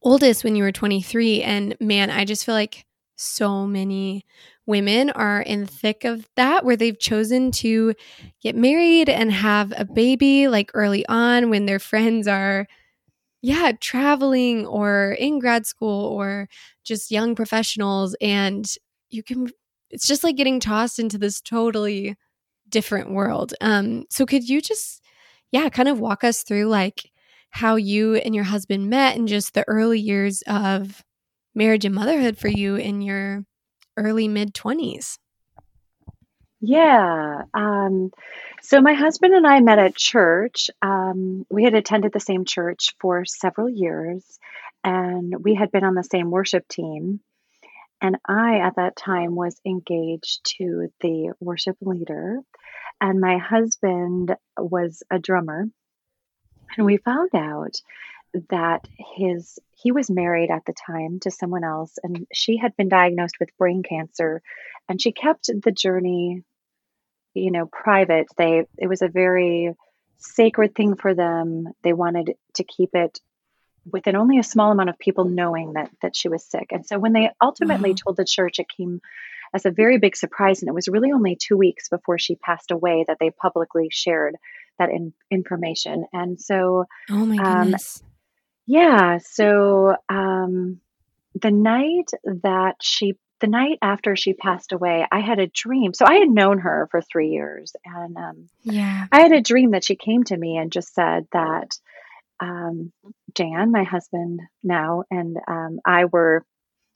oldest 0.04 0.44
when 0.44 0.56
you 0.56 0.64
were 0.64 0.72
23. 0.72 1.42
And 1.42 1.76
man, 1.80 2.10
I 2.10 2.26
just 2.26 2.46
feel 2.46 2.56
like 2.56 2.86
so 3.16 3.66
many 3.68 4.26
women 4.66 5.10
are 5.12 5.42
in 5.42 5.66
thick 5.66 6.04
of 6.04 6.28
that 6.36 6.66
where 6.66 6.76
they've 6.76 7.00
chosen 7.00 7.52
to 7.52 7.94
get 8.42 8.56
married 8.56 9.10
and 9.10 9.32
have 9.32 9.74
a 9.78 9.86
baby 9.86 10.48
like 10.48 10.72
early 10.74 11.06
on 11.08 11.50
when 11.50 11.66
their 11.66 11.80
friends 11.80 12.28
are 12.28 12.66
yeah 13.42 13.72
traveling 13.80 14.66
or 14.66 15.14
in 15.20 15.40
grad 15.40 15.66
school 15.66 16.06
or 16.08 16.48
just 16.84 17.12
young 17.12 17.36
professionals 17.36 18.16
and 18.22 18.76
you 19.10 19.24
can 19.24 19.50
it's 19.90 20.08
just 20.08 20.24
like 20.24 20.36
getting 20.38 20.60
tossed 20.60 21.00
into 21.00 21.18
this 21.18 21.42
totally 21.42 22.16
different 22.70 23.12
world 23.12 23.54
um 23.62 24.06
so 24.10 24.26
could 24.26 24.48
you 24.48 24.62
just 24.62 25.02
yeah 25.52 25.70
kind 25.70 25.90
of 25.90 26.00
walk 26.00 26.24
us 26.24 26.44
through 26.44 26.66
like 26.66 27.12
how 27.54 27.76
you 27.76 28.16
and 28.16 28.34
your 28.34 28.44
husband 28.44 28.90
met 28.90 29.16
and 29.16 29.28
just 29.28 29.54
the 29.54 29.64
early 29.68 30.00
years 30.00 30.42
of 30.48 31.04
marriage 31.54 31.86
and 31.86 31.94
motherhood 31.94 32.36
for 32.36 32.48
you 32.48 32.76
in 32.76 33.00
your 33.00 33.46
early 33.96 34.28
mid 34.28 34.56
20s. 34.56 35.20
Yeah. 36.60 37.44
Um, 37.54 38.12
so 38.64 38.82
my 38.82 38.94
husband 38.94 39.36
and 39.36 39.46
I 39.46 39.60
met 39.60 39.78
at 39.78 39.96
church. 39.96 40.72
Um, 40.82 41.46
we 41.52 41.64
had 41.64 41.76
attended 41.76 42.12
the 42.12 42.20
same 42.20 42.44
church 42.44 42.96
for 43.00 43.24
several 43.24 43.70
years, 43.70 44.40
and 44.84 45.44
we 45.44 45.54
had 45.54 45.72
been 45.72 45.84
on 45.84 45.94
the 45.94 46.04
same 46.04 46.32
worship 46.32 46.68
team. 46.68 47.20
And 48.02 48.18
I, 48.28 48.62
at 48.62 48.78
that 48.78 48.96
time, 48.96 49.36
was 49.36 49.62
engaged 49.64 50.40
to 50.58 50.92
the 51.02 51.34
worship 51.40 51.78
leader, 51.82 52.40
and 53.00 53.22
my 53.22 53.38
husband 53.38 54.36
was 54.58 55.04
a 55.12 55.20
drummer. 55.20 55.68
And 56.78 56.86
we 56.86 56.98
found 56.98 57.34
out 57.36 57.82
that 58.50 58.88
his 59.16 59.60
he 59.72 59.92
was 59.92 60.10
married 60.10 60.50
at 60.50 60.66
the 60.66 60.74
time 60.74 61.20
to 61.20 61.30
someone 61.30 61.64
else 61.64 62.00
and 62.04 62.26
she 62.34 62.58
had 62.58 62.76
been 62.76 62.90
diagnosed 62.90 63.36
with 63.40 63.56
brain 63.58 63.84
cancer 63.84 64.42
and 64.90 65.00
she 65.00 65.12
kept 65.12 65.50
the 65.64 65.72
journey 65.72 66.44
you 67.34 67.52
know 67.52 67.68
private. 67.68 68.28
They 68.38 68.66
it 68.78 68.88
was 68.88 69.02
a 69.02 69.08
very 69.08 69.76
sacred 70.18 70.74
thing 70.74 70.96
for 70.96 71.14
them. 71.14 71.68
They 71.84 71.94
wanted 71.94 72.36
to 72.56 72.64
keep 72.64 72.96
it 72.96 73.20
within 73.92 74.16
only 74.16 74.40
a 74.40 74.44
small 74.44 74.72
amount 74.72 74.90
of 74.90 74.98
people 74.98 75.26
knowing 75.26 75.74
that 75.74 75.92
that 76.02 76.16
she 76.16 76.30
was 76.30 76.44
sick. 76.44 76.68
And 76.72 76.86
so 76.86 76.98
when 76.98 77.14
they 77.14 77.30
ultimately 77.42 77.92
wow. 77.92 77.98
told 78.04 78.18
the 78.18 78.26
church 78.26 78.60
it 78.60 78.68
came 78.70 79.02
as 79.54 79.66
a 79.66 79.72
very 79.72 80.00
big 80.00 80.16
surprise 80.16 80.62
and 80.62 80.70
it 80.70 80.74
was 80.74 80.88
really 80.88 81.12
only 81.12 81.36
2 81.36 81.56
weeks 81.56 81.90
before 81.90 82.18
she 82.18 82.36
passed 82.36 82.72
away 82.72 83.06
that 83.08 83.18
they 83.20 83.30
publicly 83.30 83.90
shared 83.92 84.38
that 84.80 84.90
in, 84.90 85.14
information 85.32 86.06
and 86.14 86.40
so 86.40 86.86
oh 87.10 87.26
my 87.26 87.38
um, 87.38 87.64
goodness 87.64 88.02
um, 88.02 88.10
yeah. 88.66 89.18
So 89.22 89.96
um, 90.10 90.80
the 91.40 91.52
night 91.52 92.12
that 92.24 92.76
she, 92.82 93.14
the 93.40 93.48
night 93.48 93.78
after 93.82 94.16
she 94.16 94.34
passed 94.34 94.72
away, 94.72 95.06
I 95.12 95.20
had 95.20 95.40
a 95.40 95.48
dream. 95.48 95.94
So 95.94 96.06
I 96.06 96.16
had 96.16 96.30
known 96.30 96.60
her 96.60 96.88
for 96.92 97.02
three 97.02 97.30
years, 97.30 97.74
and 97.84 98.16
um, 98.16 98.50
yeah, 98.64 99.08
I 99.12 99.22
had 99.22 99.34
a 99.34 99.42
dream 99.42 99.72
that 99.72 99.84
she 99.84 99.96
came 99.96 100.24
to 100.26 100.38
me 100.38 100.58
and 100.58 100.72
just 100.72 100.94
said 100.94 101.28
that 101.34 101.78
um, 102.40 102.92
Jan, 103.36 103.72
my 103.72 103.84
husband 103.84 104.40
now, 104.64 105.04
and 105.12 105.38
um, 105.48 105.80
I 105.86 106.06
were, 106.06 106.46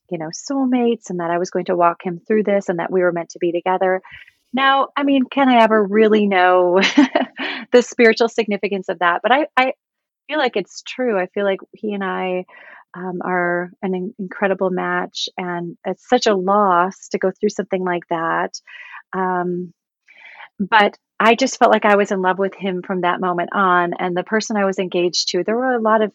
you 0.09 0.17
know, 0.17 0.29
soulmates, 0.29 1.09
and 1.09 1.19
that 1.19 1.31
I 1.31 1.37
was 1.37 1.49
going 1.49 1.65
to 1.65 1.75
walk 1.75 2.01
him 2.01 2.21
through 2.25 2.43
this, 2.43 2.69
and 2.69 2.79
that 2.79 2.91
we 2.91 3.01
were 3.01 3.11
meant 3.11 3.31
to 3.31 3.39
be 3.39 3.51
together. 3.51 4.01
Now, 4.53 4.87
I 4.95 5.03
mean, 5.03 5.25
can 5.25 5.49
I 5.49 5.61
ever 5.61 5.83
really 5.83 6.27
know 6.27 6.79
the 7.71 7.81
spiritual 7.81 8.29
significance 8.29 8.89
of 8.89 8.99
that? 8.99 9.21
But 9.23 9.31
I, 9.31 9.47
I, 9.55 9.73
feel 10.27 10.39
like 10.39 10.57
it's 10.57 10.83
true. 10.85 11.17
I 11.17 11.27
feel 11.27 11.45
like 11.45 11.61
he 11.71 11.93
and 11.93 12.03
I 12.03 12.43
um, 12.93 13.21
are 13.23 13.71
an 13.81 13.95
in- 13.95 14.13
incredible 14.19 14.69
match, 14.69 15.29
and 15.37 15.77
it's 15.85 16.07
such 16.07 16.27
a 16.27 16.35
loss 16.35 17.07
to 17.09 17.17
go 17.17 17.31
through 17.31 17.49
something 17.49 17.83
like 17.83 18.03
that. 18.09 18.59
Um, 19.13 19.73
but 20.59 20.97
I 21.19 21.35
just 21.35 21.57
felt 21.57 21.71
like 21.71 21.85
I 21.85 21.95
was 21.95 22.11
in 22.11 22.21
love 22.21 22.39
with 22.39 22.53
him 22.55 22.81
from 22.83 23.01
that 23.01 23.19
moment 23.19 23.49
on. 23.53 23.93
And 23.97 24.15
the 24.15 24.23
person 24.23 24.57
I 24.57 24.65
was 24.65 24.79
engaged 24.79 25.29
to, 25.29 25.43
there 25.43 25.55
were 25.55 25.73
a 25.73 25.81
lot 25.81 26.01
of 26.01 26.11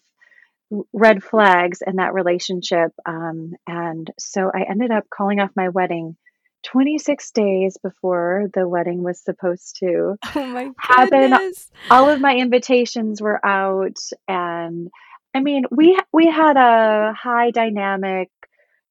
red 0.92 1.22
flags 1.22 1.80
in 1.86 1.96
that 1.96 2.14
relationship. 2.14 2.92
Um, 3.06 3.52
and 3.66 4.10
so 4.18 4.50
I 4.52 4.62
ended 4.68 4.90
up 4.90 5.04
calling 5.12 5.40
off 5.40 5.50
my 5.56 5.68
wedding 5.68 6.16
26 6.64 7.30
days 7.32 7.76
before 7.82 8.46
the 8.54 8.68
wedding 8.68 9.02
was 9.02 9.22
supposed 9.22 9.76
to 9.80 10.16
oh 10.34 10.46
my 10.46 10.70
happen. 10.78 11.52
All 11.90 12.08
of 12.08 12.20
my 12.20 12.36
invitations 12.36 13.20
were 13.20 13.44
out 13.44 13.98
and 14.28 14.90
I 15.34 15.40
mean, 15.40 15.64
we 15.70 15.98
we 16.12 16.26
had 16.26 16.56
a 16.56 17.14
high 17.14 17.50
dynamic 17.50 18.30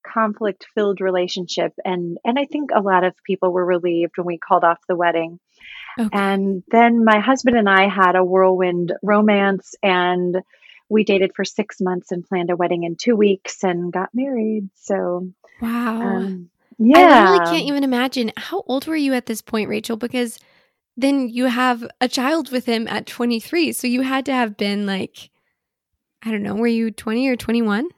conflict 0.04 0.66
filled 0.74 1.00
relationship 1.00 1.74
and 1.86 2.18
and 2.26 2.40
I 2.40 2.46
think 2.46 2.72
a 2.74 2.82
lot 2.82 3.04
of 3.04 3.14
people 3.26 3.52
were 3.52 3.66
relieved 3.66 4.18
when 4.18 4.26
we 4.26 4.38
called 4.38 4.64
off 4.64 4.80
the 4.88 4.96
wedding. 4.96 5.40
Okay. 6.00 6.10
And 6.12 6.64
then 6.72 7.04
my 7.06 7.20
husband 7.20 7.58
and 7.58 7.70
I 7.70 7.88
had 7.88 8.16
a 8.16 8.24
whirlwind 8.24 8.94
romance 9.04 9.76
and 9.84 10.38
we 10.90 11.04
dated 11.04 11.32
for 11.36 11.46
6 11.46 11.78
months 11.80 12.12
and 12.12 12.26
planned 12.26 12.50
a 12.50 12.56
wedding 12.56 12.84
in 12.84 12.96
2 12.96 13.16
weeks 13.16 13.64
and 13.64 13.94
got 13.94 14.10
married. 14.14 14.70
So 14.76 15.32
Wow. 15.62 16.02
Um, 16.02 16.50
yeah. 16.84 16.98
I 16.98 17.32
really 17.32 17.46
can't 17.46 17.68
even 17.68 17.84
imagine. 17.84 18.32
How 18.38 18.64
old 18.68 18.88
were 18.88 18.96
you 18.96 19.14
at 19.14 19.28
this 19.28 19.42
point, 19.42 19.70
Rachel? 19.70 19.98
Because 19.98 20.40
then 20.98 21.30
you 21.30 21.46
have 21.46 21.88
a 22.00 22.08
child 22.08 22.52
with 22.52 22.66
him 22.66 22.88
at 22.88 23.06
23. 23.06 23.72
So 23.72 23.88
you 23.88 24.02
had 24.02 24.26
to 24.26 24.34
have 24.34 24.58
been 24.58 24.86
like, 24.86 25.30
I 26.24 26.32
don't 26.32 26.44
know, 26.44 26.56
were 26.56 26.68
you 26.68 26.92
20 26.92 27.28
or 27.28 27.36
21? 27.36 27.90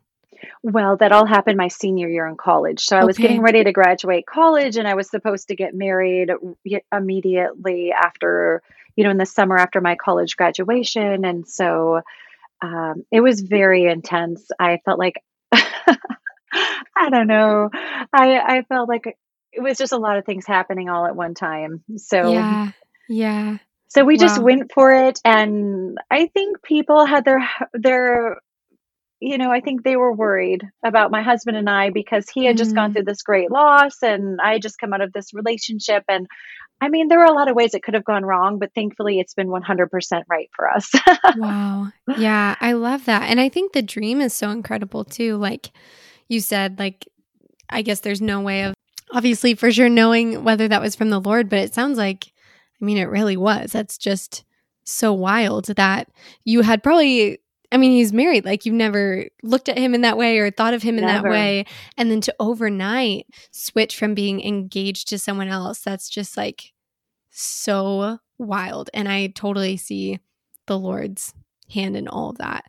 Well, 0.61 0.97
that 0.97 1.11
all 1.11 1.25
happened 1.25 1.57
my 1.57 1.69
senior 1.69 2.09
year 2.09 2.27
in 2.27 2.35
college. 2.35 2.81
So 2.81 2.97
I 2.97 2.99
okay. 2.99 3.07
was 3.07 3.17
getting 3.17 3.41
ready 3.41 3.63
to 3.63 3.71
graduate 3.71 4.25
college 4.25 4.77
and 4.77 4.87
I 4.87 4.95
was 4.95 5.09
supposed 5.09 5.47
to 5.47 5.55
get 5.55 5.73
married 5.73 6.29
immediately 6.91 7.91
after, 7.91 8.61
you 8.95 9.03
know, 9.03 9.09
in 9.09 9.17
the 9.17 9.25
summer 9.25 9.57
after 9.57 9.79
my 9.81 9.95
college 9.95 10.35
graduation. 10.35 11.25
And 11.25 11.47
so 11.47 12.01
um, 12.61 13.05
it 13.11 13.21
was 13.21 13.41
very 13.41 13.85
intense. 13.85 14.49
I 14.59 14.79
felt 14.85 14.99
like 14.99 15.23
I 16.95 17.09
don't 17.09 17.27
know. 17.27 17.69
I 18.13 18.39
I 18.39 18.61
felt 18.69 18.89
like 18.89 19.17
it 19.51 19.61
was 19.61 19.77
just 19.77 19.93
a 19.93 19.97
lot 19.97 20.17
of 20.17 20.25
things 20.25 20.45
happening 20.45 20.89
all 20.89 21.05
at 21.05 21.15
one 21.15 21.33
time. 21.33 21.83
So 21.97 22.31
yeah, 22.31 22.71
yeah. 23.09 23.57
So 23.89 24.03
we 24.03 24.17
just 24.17 24.41
went 24.41 24.71
for 24.73 24.91
it, 24.91 25.19
and 25.23 25.97
I 26.09 26.27
think 26.27 26.63
people 26.63 27.05
had 27.05 27.25
their 27.25 27.47
their 27.73 28.37
you 29.23 29.37
know, 29.37 29.51
I 29.51 29.61
think 29.61 29.83
they 29.83 29.95
were 29.95 30.11
worried 30.11 30.67
about 30.83 31.09
my 31.09 31.21
husband 31.21 31.55
and 31.55 31.69
I 31.69 31.91
because 31.91 32.27
he 32.27 32.43
had 32.43 32.57
just 32.57 32.75
gone 32.75 32.89
mm. 32.89 32.93
through 32.95 33.05
this 33.05 33.21
great 33.21 33.49
loss 33.49 34.03
and 34.03 34.41
I 34.41 34.53
had 34.53 34.61
just 34.61 34.77
come 34.77 34.91
out 34.91 34.99
of 34.99 35.13
this 35.13 35.33
relationship. 35.33 36.03
And 36.09 36.27
I 36.81 36.89
mean, 36.89 37.07
there 37.07 37.19
were 37.19 37.25
a 37.25 37.33
lot 37.33 37.49
of 37.49 37.55
ways 37.55 37.73
it 37.73 37.83
could 37.83 37.93
have 37.93 38.03
gone 38.03 38.25
wrong, 38.25 38.59
but 38.59 38.73
thankfully 38.75 39.21
it's 39.21 39.33
been 39.33 39.47
100% 39.47 40.23
right 40.29 40.49
for 40.53 40.69
us. 40.69 40.91
wow. 41.37 41.87
Yeah, 42.17 42.57
I 42.59 42.73
love 42.73 43.05
that. 43.05 43.29
And 43.29 43.39
I 43.39 43.47
think 43.47 43.71
the 43.71 43.81
dream 43.81 44.19
is 44.19 44.33
so 44.33 44.49
incredible 44.49 45.05
too. 45.05 45.37
Like, 45.37 45.71
you 46.27 46.39
said, 46.39 46.79
like, 46.79 47.07
I 47.69 47.81
guess 47.81 48.01
there's 48.01 48.21
no 48.21 48.41
way 48.41 48.63
of 48.63 48.73
obviously 49.11 49.53
for 49.53 49.71
sure 49.71 49.89
knowing 49.89 50.43
whether 50.43 50.67
that 50.67 50.81
was 50.81 50.95
from 50.95 51.09
the 51.09 51.21
Lord, 51.21 51.49
but 51.49 51.59
it 51.59 51.73
sounds 51.73 51.97
like, 51.97 52.31
I 52.81 52.85
mean, 52.85 52.97
it 52.97 53.03
really 53.09 53.37
was. 53.37 53.71
That's 53.71 53.97
just 53.97 54.43
so 54.83 55.13
wild 55.13 55.65
that 55.67 56.09
you 56.43 56.61
had 56.61 56.83
probably 56.83 57.39
I 57.71 57.77
mean, 57.77 57.91
he's 57.91 58.13
married. 58.13 58.45
Like 58.45 58.67
you've 58.67 58.75
never 58.75 59.25
looked 59.41 59.67
at 59.67 59.79
him 59.79 59.95
in 59.95 60.01
that 60.01 60.15
way 60.15 60.37
or 60.37 60.51
thought 60.51 60.75
of 60.75 60.83
him 60.83 60.99
in 60.99 61.05
never. 61.05 61.23
that 61.23 61.31
way. 61.31 61.65
And 61.97 62.11
then 62.11 62.21
to 62.21 62.35
overnight 62.39 63.25
switch 63.49 63.97
from 63.97 64.13
being 64.13 64.43
engaged 64.43 65.07
to 65.07 65.17
someone 65.17 65.47
else, 65.47 65.79
that's 65.79 66.07
just 66.07 66.37
like 66.37 66.71
so 67.31 68.19
wild. 68.37 68.91
And 68.93 69.09
I 69.09 69.27
totally 69.27 69.77
see 69.77 70.19
the 70.67 70.77
Lord's 70.77 71.33
hand 71.71 71.97
in 71.97 72.07
all 72.07 72.29
of 72.29 72.37
that. 72.37 72.65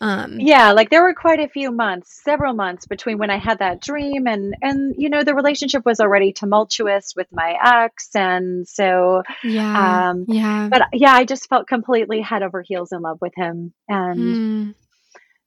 Um, 0.00 0.38
yeah, 0.38 0.72
like 0.72 0.90
there 0.90 1.02
were 1.02 1.14
quite 1.14 1.40
a 1.40 1.48
few 1.48 1.72
months, 1.72 2.20
several 2.22 2.54
months 2.54 2.86
between 2.86 3.18
when 3.18 3.30
I 3.30 3.38
had 3.38 3.58
that 3.58 3.80
dream 3.80 4.26
and 4.26 4.54
and 4.62 4.94
you 4.96 5.10
know 5.10 5.24
the 5.24 5.34
relationship 5.34 5.84
was 5.84 6.00
already 6.00 6.32
tumultuous 6.32 7.14
with 7.16 7.26
my 7.32 7.56
ex, 7.62 8.14
and 8.14 8.66
so 8.66 9.22
yeah, 9.42 10.10
um, 10.10 10.24
yeah. 10.28 10.68
But 10.70 10.82
yeah, 10.92 11.12
I 11.12 11.24
just 11.24 11.48
felt 11.48 11.66
completely 11.66 12.20
head 12.20 12.42
over 12.42 12.62
heels 12.62 12.92
in 12.92 13.02
love 13.02 13.18
with 13.20 13.32
him, 13.34 13.72
and 13.88 14.18
mm. 14.18 14.74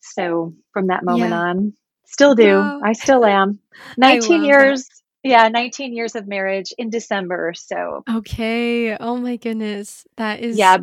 so 0.02 0.54
from 0.74 0.88
that 0.88 1.06
moment 1.06 1.32
yeah. 1.32 1.40
on, 1.40 1.74
still 2.06 2.36
do. 2.36 2.60
I 2.60 2.94
still 2.94 3.24
am. 3.24 3.60
Nineteen 3.98 4.44
years. 4.44 4.84
That. 4.84 4.96
Yeah, 5.24 5.50
19 5.50 5.94
years 5.94 6.16
of 6.16 6.28
marriage 6.28 6.74
in 6.80 6.90
December. 6.90 7.54
So 7.56 8.04
okay. 8.10 8.98
Oh 8.98 9.18
my 9.18 9.36
goodness, 9.36 10.08
that 10.18 10.40
is 10.40 10.58
yeah 10.58 10.80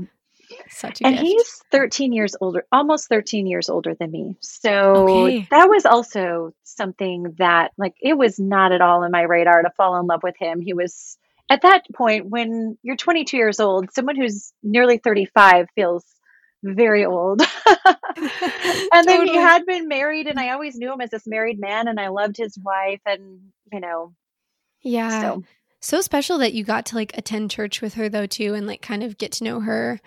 Such 0.69 1.01
a 1.01 1.05
and 1.05 1.15
gift. 1.15 1.27
he's 1.27 1.63
13 1.71 2.13
years 2.13 2.37
older, 2.41 2.67
almost 2.73 3.09
13 3.09 3.47
years 3.47 3.69
older 3.69 3.95
than 3.95 4.11
me. 4.11 4.37
So 4.41 5.29
Okay. 5.29 5.47
that 5.51 5.69
was 5.69 5.87
also 5.87 6.53
something 6.65 7.35
that, 7.39 7.73
like, 7.79 7.95
it 8.01 8.17
was 8.17 8.39
not 8.39 8.73
at 8.73 8.81
all 8.81 9.03
in 9.05 9.13
my 9.13 9.23
radar 9.23 9.63
to 9.63 9.71
fall 9.77 9.99
in 10.01 10.07
love 10.07 10.23
with 10.23 10.37
him. 10.39 10.61
He 10.61 10.75
was 10.75 11.17
at 11.51 11.63
that 11.63 11.85
point 11.95 12.27
when 12.27 12.77
you're 12.83 12.97
22 12.97 13.37
years 13.37 13.61
old, 13.61 13.93
someone 13.93 14.17
who's 14.17 14.53
nearly 14.63 14.99
35 14.99 15.67
feels 15.75 16.05
very 16.63 17.05
old. 17.05 17.41
and 18.17 19.07
then 19.09 19.27
he 19.27 19.35
had 19.35 19.65
been 19.65 19.89
married, 19.89 20.27
and 20.27 20.39
I 20.39 20.51
always 20.51 20.77
knew 20.77 20.93
him 20.93 21.01
as 21.01 21.11
this 21.11 21.27
married 21.27 21.59
man, 21.61 21.89
and 21.89 21.99
I 22.01 22.09
loved 22.09 22.37
his 22.37 22.59
wife, 22.63 23.01
and 23.07 23.41
you 23.73 23.81
know, 23.81 24.13
Yeah. 24.83 25.21
so 25.21 25.45
So 25.81 26.01
special 26.01 26.39
that 26.39 26.55
you 26.55 26.65
got 26.65 26.87
to 26.87 26.97
like 26.97 27.17
attend 27.17 27.51
church 27.51 27.81
with 27.81 27.95
her 27.95 28.09
though 28.09 28.27
too 28.27 28.55
and 28.55 28.67
like 28.67 28.83
kind 28.83 29.03
of 29.03 29.19
get 29.19 29.33
to 29.33 29.45
know 29.45 29.61
her 29.61 30.01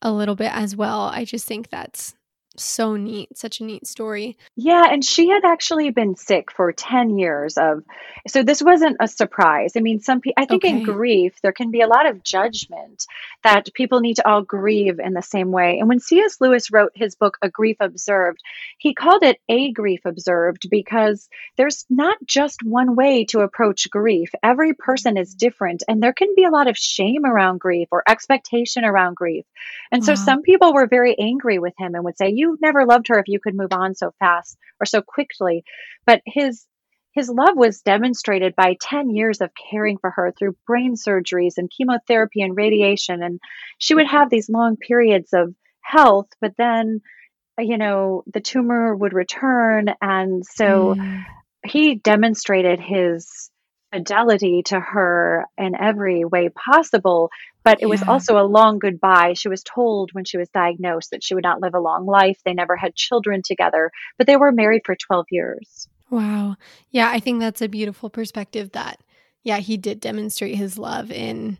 a 0.00 0.12
little 0.12 0.34
bit 0.34 0.52
as 0.54 0.74
well. 0.74 1.02
I 1.02 1.24
just 1.24 1.46
think 1.46 1.68
that's 1.70 2.14
so 2.58 2.96
neat. 2.96 3.36
Such 3.36 3.60
a 3.60 3.64
neat 3.64 3.86
story. 3.86 4.36
Yeah, 4.56 4.84
and 4.90 5.04
she 5.04 5.28
had 5.28 5.44
actually 5.44 5.90
been 5.90 6.16
sick 6.16 6.50
for 6.50 6.72
10 6.72 7.18
years 7.18 7.56
of 7.56 7.82
so 8.26 8.42
this 8.42 8.62
wasn't 8.62 8.96
a 9.00 9.08
surprise. 9.08 9.72
I 9.76 9.80
mean, 9.80 10.00
some 10.00 10.20
people 10.20 10.42
I 10.42 10.46
think 10.46 10.64
in 10.64 10.82
grief 10.82 11.40
there 11.42 11.52
can 11.52 11.70
be 11.70 11.80
a 11.80 11.86
lot 11.86 12.06
of 12.06 12.22
judgment 12.22 13.06
that 13.44 13.72
people 13.74 14.00
need 14.00 14.16
to 14.16 14.28
all 14.28 14.42
grieve 14.42 14.98
in 14.98 15.14
the 15.14 15.22
same 15.22 15.50
way. 15.50 15.78
And 15.78 15.88
when 15.88 16.00
C.S. 16.00 16.40
Lewis 16.40 16.70
wrote 16.70 16.92
his 16.94 17.14
book 17.14 17.38
A 17.42 17.48
Grief 17.48 17.76
Observed, 17.80 18.40
he 18.78 18.94
called 18.94 19.22
it 19.22 19.38
A 19.48 19.72
Grief 19.72 20.00
Observed 20.04 20.68
because 20.70 21.28
there's 21.56 21.86
not 21.88 22.18
just 22.24 22.62
one 22.62 22.96
way 22.96 23.24
to 23.26 23.40
approach 23.40 23.88
grief. 23.90 24.30
Every 24.42 24.74
person 24.74 25.16
is 25.16 25.30
mm-hmm. 25.30 25.46
different 25.46 25.82
and 25.88 26.02
there 26.02 26.12
can 26.12 26.34
be 26.34 26.44
a 26.44 26.50
lot 26.50 26.68
of 26.68 26.76
shame 26.76 27.24
around 27.24 27.60
grief 27.60 27.88
or 27.90 28.02
expectation 28.08 28.84
around 28.84 29.16
grief. 29.16 29.44
And 29.90 30.04
so 30.04 30.14
some 30.14 30.42
people 30.42 30.72
were 30.74 30.86
very 30.86 31.18
angry 31.18 31.58
with 31.58 31.74
him 31.78 31.94
and 31.94 32.04
would 32.04 32.18
say, 32.18 32.30
You 32.30 32.47
never 32.60 32.86
loved 32.86 33.08
her 33.08 33.18
if 33.18 33.28
you 33.28 33.40
could 33.40 33.54
move 33.54 33.72
on 33.72 33.94
so 33.94 34.12
fast 34.18 34.56
or 34.80 34.86
so 34.86 35.02
quickly. 35.02 35.64
But 36.06 36.22
his 36.26 36.66
his 37.12 37.28
love 37.28 37.56
was 37.56 37.80
demonstrated 37.80 38.54
by 38.54 38.76
10 38.80 39.10
years 39.10 39.40
of 39.40 39.50
caring 39.70 39.98
for 39.98 40.10
her 40.10 40.32
through 40.32 40.56
brain 40.66 40.94
surgeries 40.94 41.54
and 41.56 41.70
chemotherapy 41.70 42.42
and 42.42 42.56
radiation. 42.56 43.22
And 43.22 43.40
she 43.78 43.94
would 43.94 44.06
have 44.06 44.30
these 44.30 44.48
long 44.48 44.76
periods 44.76 45.32
of 45.32 45.54
health, 45.80 46.28
but 46.40 46.52
then, 46.56 47.00
you 47.58 47.76
know, 47.76 48.22
the 48.32 48.40
tumor 48.40 48.94
would 48.94 49.14
return. 49.14 49.88
And 50.00 50.44
so 50.46 50.94
Mm. 50.96 51.24
he 51.66 51.96
demonstrated 51.96 52.78
his 52.78 53.50
fidelity 53.92 54.62
to 54.66 54.78
her 54.78 55.46
in 55.56 55.74
every 55.74 56.24
way 56.24 56.48
possible 56.48 57.30
but 57.64 57.78
it 57.82 57.86
was 57.86 58.02
also 58.08 58.38
a 58.38 58.46
long 58.46 58.78
goodbye 58.78 59.32
she 59.34 59.48
was 59.48 59.62
told 59.62 60.10
when 60.12 60.24
she 60.24 60.38
was 60.38 60.48
diagnosed 60.50 61.10
that 61.10 61.24
she 61.24 61.34
would 61.34 61.44
not 61.44 61.60
live 61.60 61.74
a 61.74 61.80
long 61.80 62.06
life 62.06 62.38
they 62.44 62.54
never 62.54 62.76
had 62.76 62.94
children 62.94 63.40
together 63.44 63.90
but 64.16 64.26
they 64.26 64.36
were 64.36 64.52
married 64.52 64.82
for 64.84 64.94
12 64.94 65.26
years 65.30 65.88
Wow. 66.10 66.56
Yeah, 66.90 67.10
I 67.10 67.20
think 67.20 67.40
that's 67.40 67.62
a 67.62 67.68
beautiful 67.68 68.10
perspective 68.10 68.72
that 68.72 69.00
yeah, 69.42 69.58
he 69.58 69.76
did 69.76 70.00
demonstrate 70.00 70.56
his 70.56 70.78
love 70.78 71.10
in 71.10 71.58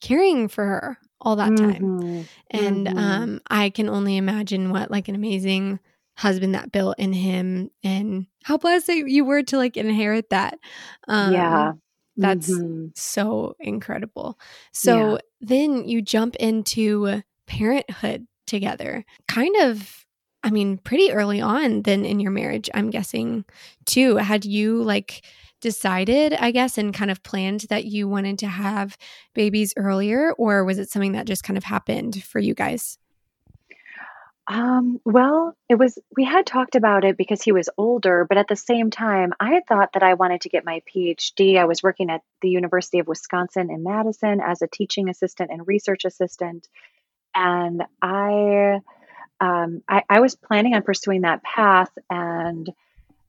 caring 0.00 0.48
for 0.48 0.64
her 0.64 0.98
all 1.20 1.36
that 1.36 1.56
time. 1.56 2.00
Mhm. 2.00 2.28
And 2.50 2.86
Mhm. 2.86 2.96
um 2.96 3.40
I 3.50 3.70
can 3.70 3.88
only 3.88 4.16
imagine 4.16 4.70
what 4.70 4.90
like 4.90 5.08
an 5.08 5.14
amazing 5.14 5.80
husband 6.18 6.54
that 6.54 6.72
built 6.72 6.98
in 6.98 7.12
him 7.12 7.70
and 7.84 8.26
how 8.44 8.58
blessed 8.58 8.88
you 8.88 9.24
were 9.24 9.42
to 9.44 9.56
like 9.56 9.76
inherit 9.76 10.30
that. 10.30 10.58
Um 11.06 11.32
yeah 11.32 11.72
that's 12.16 12.48
Mhm. 12.50 12.90
so 12.96 13.54
incredible. 13.60 14.38
So 14.72 15.12
Yeah. 15.12 15.18
then 15.40 15.88
you 15.88 16.02
jump 16.02 16.34
into 16.36 17.22
parenthood 17.46 18.26
together. 18.46 19.04
Kind 19.28 19.54
of 19.62 20.04
I 20.42 20.50
mean 20.50 20.78
pretty 20.78 21.12
early 21.12 21.40
on 21.40 21.82
then 21.82 22.04
in 22.04 22.18
your 22.20 22.32
marriage, 22.32 22.68
I'm 22.74 22.90
guessing 22.90 23.44
too. 23.86 24.16
Had 24.16 24.44
you 24.44 24.82
like 24.82 25.24
decided, 25.60 26.32
I 26.34 26.50
guess, 26.52 26.78
and 26.78 26.94
kind 26.94 27.10
of 27.10 27.22
planned 27.24 27.62
that 27.70 27.84
you 27.84 28.08
wanted 28.08 28.38
to 28.40 28.46
have 28.48 28.96
babies 29.34 29.74
earlier 29.76 30.32
or 30.38 30.64
was 30.64 30.78
it 30.78 30.90
something 30.90 31.12
that 31.12 31.26
just 31.26 31.42
kind 31.44 31.56
of 31.58 31.64
happened 31.64 32.22
for 32.22 32.38
you 32.40 32.54
guys? 32.54 32.98
Um, 34.50 34.98
well, 35.04 35.54
it 35.68 35.74
was, 35.74 35.98
we 36.16 36.24
had 36.24 36.46
talked 36.46 36.74
about 36.74 37.04
it 37.04 37.18
because 37.18 37.42
he 37.42 37.52
was 37.52 37.68
older, 37.76 38.24
but 38.26 38.38
at 38.38 38.48
the 38.48 38.56
same 38.56 38.90
time, 38.90 39.34
I 39.38 39.52
had 39.52 39.66
thought 39.66 39.92
that 39.92 40.02
I 40.02 40.14
wanted 40.14 40.40
to 40.42 40.48
get 40.48 40.64
my 40.64 40.82
PhD. 40.90 41.58
I 41.58 41.66
was 41.66 41.82
working 41.82 42.08
at 42.08 42.22
the 42.40 42.48
University 42.48 42.98
of 42.98 43.06
Wisconsin 43.06 43.70
in 43.70 43.82
Madison 43.82 44.40
as 44.40 44.62
a 44.62 44.66
teaching 44.66 45.10
assistant 45.10 45.50
and 45.50 45.68
research 45.68 46.06
assistant. 46.06 46.66
And 47.34 47.82
I, 48.00 48.80
um, 49.38 49.82
I, 49.86 50.02
I 50.08 50.20
was 50.20 50.34
planning 50.34 50.74
on 50.74 50.82
pursuing 50.82 51.20
that 51.22 51.42
path 51.42 51.90
and 52.08 52.70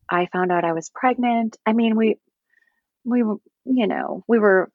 I 0.10 0.28
found 0.28 0.54
out 0.54 0.64
I 0.64 0.72
was 0.72 0.90
pregnant. 0.90 1.58
I 1.66 1.74
mean, 1.74 1.98
we, 1.98 2.16
we, 3.04 3.20
you 3.20 3.88
know, 3.88 4.24
we 4.26 4.40
were, 4.40 4.72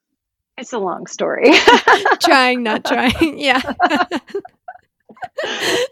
it's 0.59 0.73
a 0.73 0.79
long 0.79 1.07
story. 1.07 1.51
trying, 2.21 2.61
not 2.61 2.85
trying. 2.85 3.39
Yeah. 3.39 3.61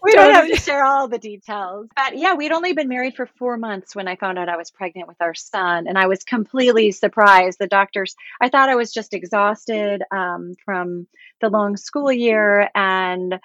we 0.03 0.13
don't 0.13 0.33
have 0.33 0.47
to 0.49 0.55
share 0.57 0.83
all 0.83 1.07
the 1.07 1.17
details. 1.17 1.87
But 1.95 2.17
yeah, 2.17 2.33
we'd 2.33 2.51
only 2.51 2.73
been 2.73 2.89
married 2.89 3.15
for 3.15 3.25
four 3.25 3.57
months 3.57 3.95
when 3.95 4.07
I 4.07 4.15
found 4.15 4.39
out 4.39 4.49
I 4.49 4.57
was 4.57 4.71
pregnant 4.71 5.07
with 5.07 5.21
our 5.21 5.33
son. 5.33 5.87
And 5.87 5.97
I 5.97 6.07
was 6.07 6.23
completely 6.23 6.91
surprised. 6.91 7.59
The 7.59 7.67
doctors, 7.67 8.15
I 8.41 8.49
thought 8.49 8.69
I 8.69 8.75
was 8.75 8.91
just 8.93 9.13
exhausted 9.13 10.03
um, 10.11 10.53
from 10.65 11.07
the 11.41 11.49
long 11.49 11.77
school 11.77 12.11
year. 12.11 12.69
And 12.75 13.39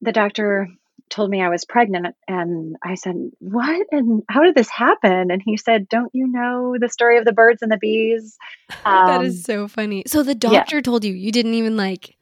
the 0.00 0.12
doctor 0.12 0.68
told 1.08 1.30
me 1.30 1.40
I 1.40 1.48
was 1.48 1.64
pregnant. 1.64 2.14
And 2.26 2.76
I 2.82 2.94
said, 2.94 3.30
What? 3.38 3.86
And 3.92 4.22
how 4.28 4.42
did 4.42 4.54
this 4.54 4.68
happen? 4.68 5.30
And 5.30 5.40
he 5.44 5.56
said, 5.56 5.88
Don't 5.88 6.10
you 6.12 6.26
know 6.26 6.76
the 6.80 6.88
story 6.88 7.18
of 7.18 7.24
the 7.24 7.32
birds 7.32 7.62
and 7.62 7.70
the 7.70 7.76
bees? 7.78 8.36
that 8.84 9.20
Um, 9.20 9.24
is 9.26 9.44
so 9.44 9.68
funny. 9.68 10.02
So 10.06 10.22
the 10.22 10.32
yeah. 10.32 10.50
doctor 10.58 10.82
told 10.82 11.04
you 11.04 11.14
you 11.14 11.30
didn't 11.32 11.54
even 11.54 11.76
like 11.76 12.16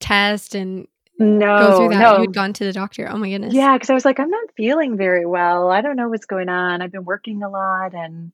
test 0.00 0.54
and 0.54 0.86
no, 1.18 1.58
go 1.58 1.76
through 1.78 1.88
that. 1.90 2.00
no. 2.00 2.20
You'd 2.20 2.34
gone 2.34 2.52
to 2.54 2.64
the 2.64 2.72
doctor. 2.72 3.08
Oh 3.10 3.18
my 3.18 3.30
goodness. 3.30 3.54
Yeah, 3.54 3.74
because 3.74 3.90
I 3.90 3.94
was 3.94 4.04
like, 4.04 4.20
I'm 4.20 4.30
not 4.30 4.48
feeling 4.56 4.96
very 4.96 5.26
well. 5.26 5.70
I 5.70 5.80
don't 5.80 5.96
know 5.96 6.08
what's 6.08 6.26
going 6.26 6.48
on. 6.48 6.82
I've 6.82 6.92
been 6.92 7.04
working 7.04 7.42
a 7.42 7.48
lot 7.48 7.94
and 7.94 8.32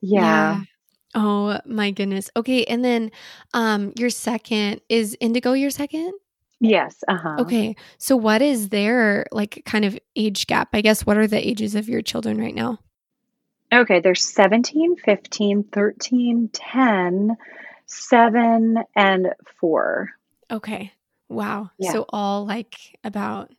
yeah. 0.00 0.62
Oh 1.14 1.60
my 1.64 1.90
goodness. 1.90 2.30
Okay, 2.36 2.64
and 2.64 2.84
then 2.84 3.10
um 3.54 3.92
your 3.98 4.10
second 4.10 4.80
is 4.88 5.16
Indigo 5.20 5.52
your 5.52 5.70
second? 5.70 6.12
Yes. 6.60 7.04
Uh-huh. 7.06 7.36
Okay. 7.40 7.76
So 7.98 8.16
what 8.16 8.40
is 8.40 8.70
their 8.70 9.26
like 9.30 9.62
kind 9.66 9.84
of 9.84 9.98
age 10.14 10.46
gap? 10.46 10.70
I 10.72 10.80
guess 10.80 11.04
what 11.04 11.18
are 11.18 11.26
the 11.26 11.46
ages 11.46 11.74
of 11.74 11.88
your 11.88 12.00
children 12.02 12.40
right 12.40 12.54
now? 12.54 12.78
Okay, 13.72 14.00
there's 14.00 14.24
17, 14.24 14.96
15, 14.96 15.64
13, 15.64 16.50
10, 16.52 17.36
7, 17.86 18.78
and 18.94 19.26
4. 19.60 20.10
Okay. 20.52 20.92
Wow. 21.28 21.70
Yeah. 21.78 21.92
So 21.92 22.04
all 22.10 22.46
like 22.46 22.76
about 23.04 23.52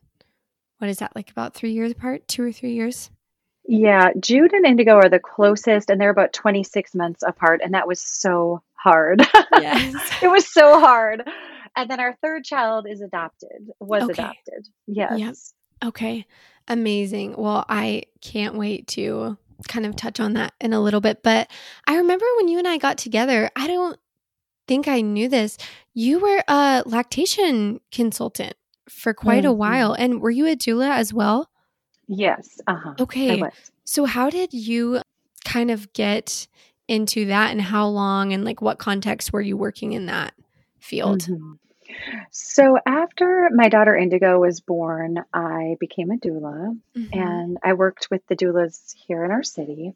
what 0.78 0.88
is 0.90 0.98
that? 0.98 1.14
Like 1.16 1.30
about 1.30 1.54
3 1.54 1.72
years 1.72 1.92
apart? 1.92 2.26
2 2.28 2.42
or 2.42 2.52
3 2.52 2.72
years? 2.72 3.10
Yeah, 3.66 4.10
Jude 4.18 4.52
and 4.54 4.64
Indigo 4.64 4.94
are 4.94 5.08
the 5.10 5.18
closest 5.18 5.90
and 5.90 6.00
they're 6.00 6.08
about 6.10 6.32
26 6.32 6.94
months 6.94 7.22
apart 7.26 7.60
and 7.62 7.74
that 7.74 7.86
was 7.86 8.00
so 8.00 8.62
hard. 8.74 9.20
Yes. 9.52 9.94
it 10.22 10.28
was 10.28 10.46
so 10.46 10.78
hard. 10.80 11.28
And 11.76 11.90
then 11.90 11.98
our 12.00 12.14
third 12.22 12.44
child 12.44 12.86
is 12.88 13.00
adopted. 13.00 13.70
Was 13.80 14.04
Okay. 14.04 14.12
adopted. 14.12 14.68
Yes. 14.86 15.52
Okay. 15.84 16.24
Amazing. 16.68 17.34
Well, 17.36 17.64
I 17.68 18.04
can't 18.20 18.54
wait 18.54 18.86
to 18.88 19.36
kind 19.66 19.84
of 19.84 19.96
touch 19.96 20.20
on 20.20 20.34
that 20.34 20.54
in 20.60 20.72
a 20.72 20.80
little 20.80 21.00
bit. 21.00 21.22
But 21.22 21.50
I 21.86 21.96
remember 21.96 22.24
when 22.36 22.48
you 22.48 22.58
and 22.58 22.68
I 22.68 22.78
got 22.78 22.98
together, 22.98 23.50
I 23.56 23.66
don't 23.66 23.98
think 24.68 24.86
I 24.86 25.00
knew 25.00 25.28
this. 25.28 25.56
You 25.94 26.20
were 26.20 26.44
a 26.46 26.82
lactation 26.86 27.80
consultant 27.90 28.54
for 28.88 29.12
quite 29.12 29.44
a 29.44 29.48
Mhm. 29.48 29.56
while. 29.56 29.92
And 29.94 30.20
were 30.20 30.30
you 30.30 30.46
a 30.46 30.54
doula 30.54 30.90
as 30.90 31.12
well? 31.12 31.50
Yes. 32.06 32.60
Uh-huh. 32.66 32.94
Okay. 33.00 33.42
So, 33.84 34.04
how 34.04 34.30
did 34.30 34.52
you 34.52 35.00
kind 35.44 35.70
of 35.70 35.92
get 35.92 36.46
into 36.86 37.26
that 37.26 37.50
and 37.50 37.60
how 37.60 37.86
long 37.86 38.32
and 38.32 38.44
like 38.44 38.62
what 38.62 38.78
context 38.78 39.32
were 39.32 39.40
you 39.42 39.56
working 39.56 39.92
in 39.92 40.06
that 40.06 40.34
field? 40.78 41.24
Mhm. 41.24 41.58
So 42.30 42.78
after 42.86 43.48
my 43.52 43.68
daughter 43.68 43.96
Indigo 43.96 44.38
was 44.40 44.60
born, 44.60 45.24
I 45.32 45.76
became 45.80 46.10
a 46.10 46.16
doula 46.16 46.78
Mhm. 46.96 47.08
and 47.12 47.58
I 47.62 47.72
worked 47.72 48.08
with 48.10 48.26
the 48.26 48.36
doulas 48.36 48.94
here 48.94 49.24
in 49.24 49.30
our 49.30 49.42
city. 49.42 49.94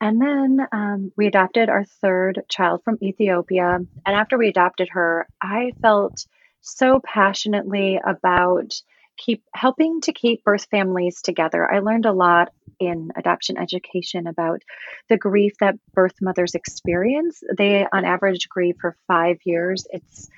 And 0.00 0.20
then 0.20 0.66
um, 0.72 1.12
we 1.16 1.26
adopted 1.26 1.68
our 1.68 1.84
third 1.84 2.42
child 2.48 2.82
from 2.84 2.98
Ethiopia. 3.02 3.76
And 3.76 4.16
after 4.16 4.38
we 4.38 4.48
adopted 4.48 4.88
her, 4.90 5.26
I 5.40 5.72
felt 5.82 6.26
so 6.60 7.00
passionately 7.00 8.00
about 8.04 8.80
keep 9.16 9.42
helping 9.54 10.00
to 10.02 10.12
keep 10.12 10.42
birth 10.44 10.66
families 10.70 11.20
together. 11.22 11.70
I 11.70 11.80
learned 11.80 12.06
a 12.06 12.12
lot 12.12 12.52
in 12.78 13.10
adoption 13.16 13.58
education 13.58 14.26
about 14.26 14.62
the 15.10 15.18
grief 15.18 15.52
that 15.60 15.74
birth 15.92 16.14
mothers 16.22 16.54
experience. 16.54 17.42
They, 17.56 17.86
on 17.92 18.06
average, 18.06 18.48
grieve 18.48 18.76
for 18.80 18.96
five 19.06 19.38
years. 19.44 19.86
It's 19.90 20.30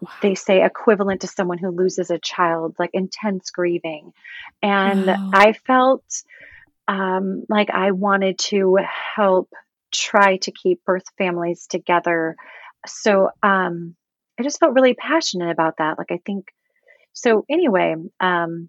wow. 0.00 0.10
they 0.22 0.34
say 0.34 0.64
equivalent 0.64 1.22
to 1.22 1.26
someone 1.26 1.58
who 1.58 1.70
loses 1.70 2.10
a 2.10 2.18
child, 2.18 2.76
like 2.78 2.90
intense 2.92 3.50
grieving. 3.50 4.12
And 4.62 5.06
wow. 5.06 5.30
I 5.32 5.52
felt 5.52 6.04
um, 6.86 7.44
like 7.48 7.70
I 7.70 7.92
wanted 7.92 8.38
to 8.38 8.78
help 9.14 9.50
try 9.92 10.38
to 10.38 10.52
keep 10.52 10.84
birth 10.84 11.04
families 11.16 11.66
together. 11.66 12.36
So 12.86 13.30
um, 13.42 13.94
I 14.38 14.42
just 14.42 14.60
felt 14.60 14.74
really 14.74 14.94
passionate 14.94 15.50
about 15.50 15.78
that. 15.78 15.98
Like, 15.98 16.12
I 16.12 16.20
think 16.24 16.52
so. 17.12 17.44
Anyway, 17.48 17.94
um, 18.20 18.68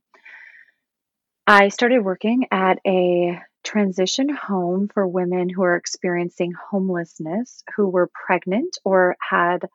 I 1.46 1.70
started 1.70 2.04
working 2.04 2.48
at 2.52 2.80
a 2.86 3.40
transition 3.64 4.30
home 4.30 4.88
for 4.94 5.08
women 5.08 5.50
who 5.50 5.64
are 5.64 5.76
experiencing 5.76 6.54
homelessness, 6.54 7.64
who 7.76 7.90
were 7.90 8.10
pregnant 8.14 8.78
or 8.84 9.16
had 9.20 9.68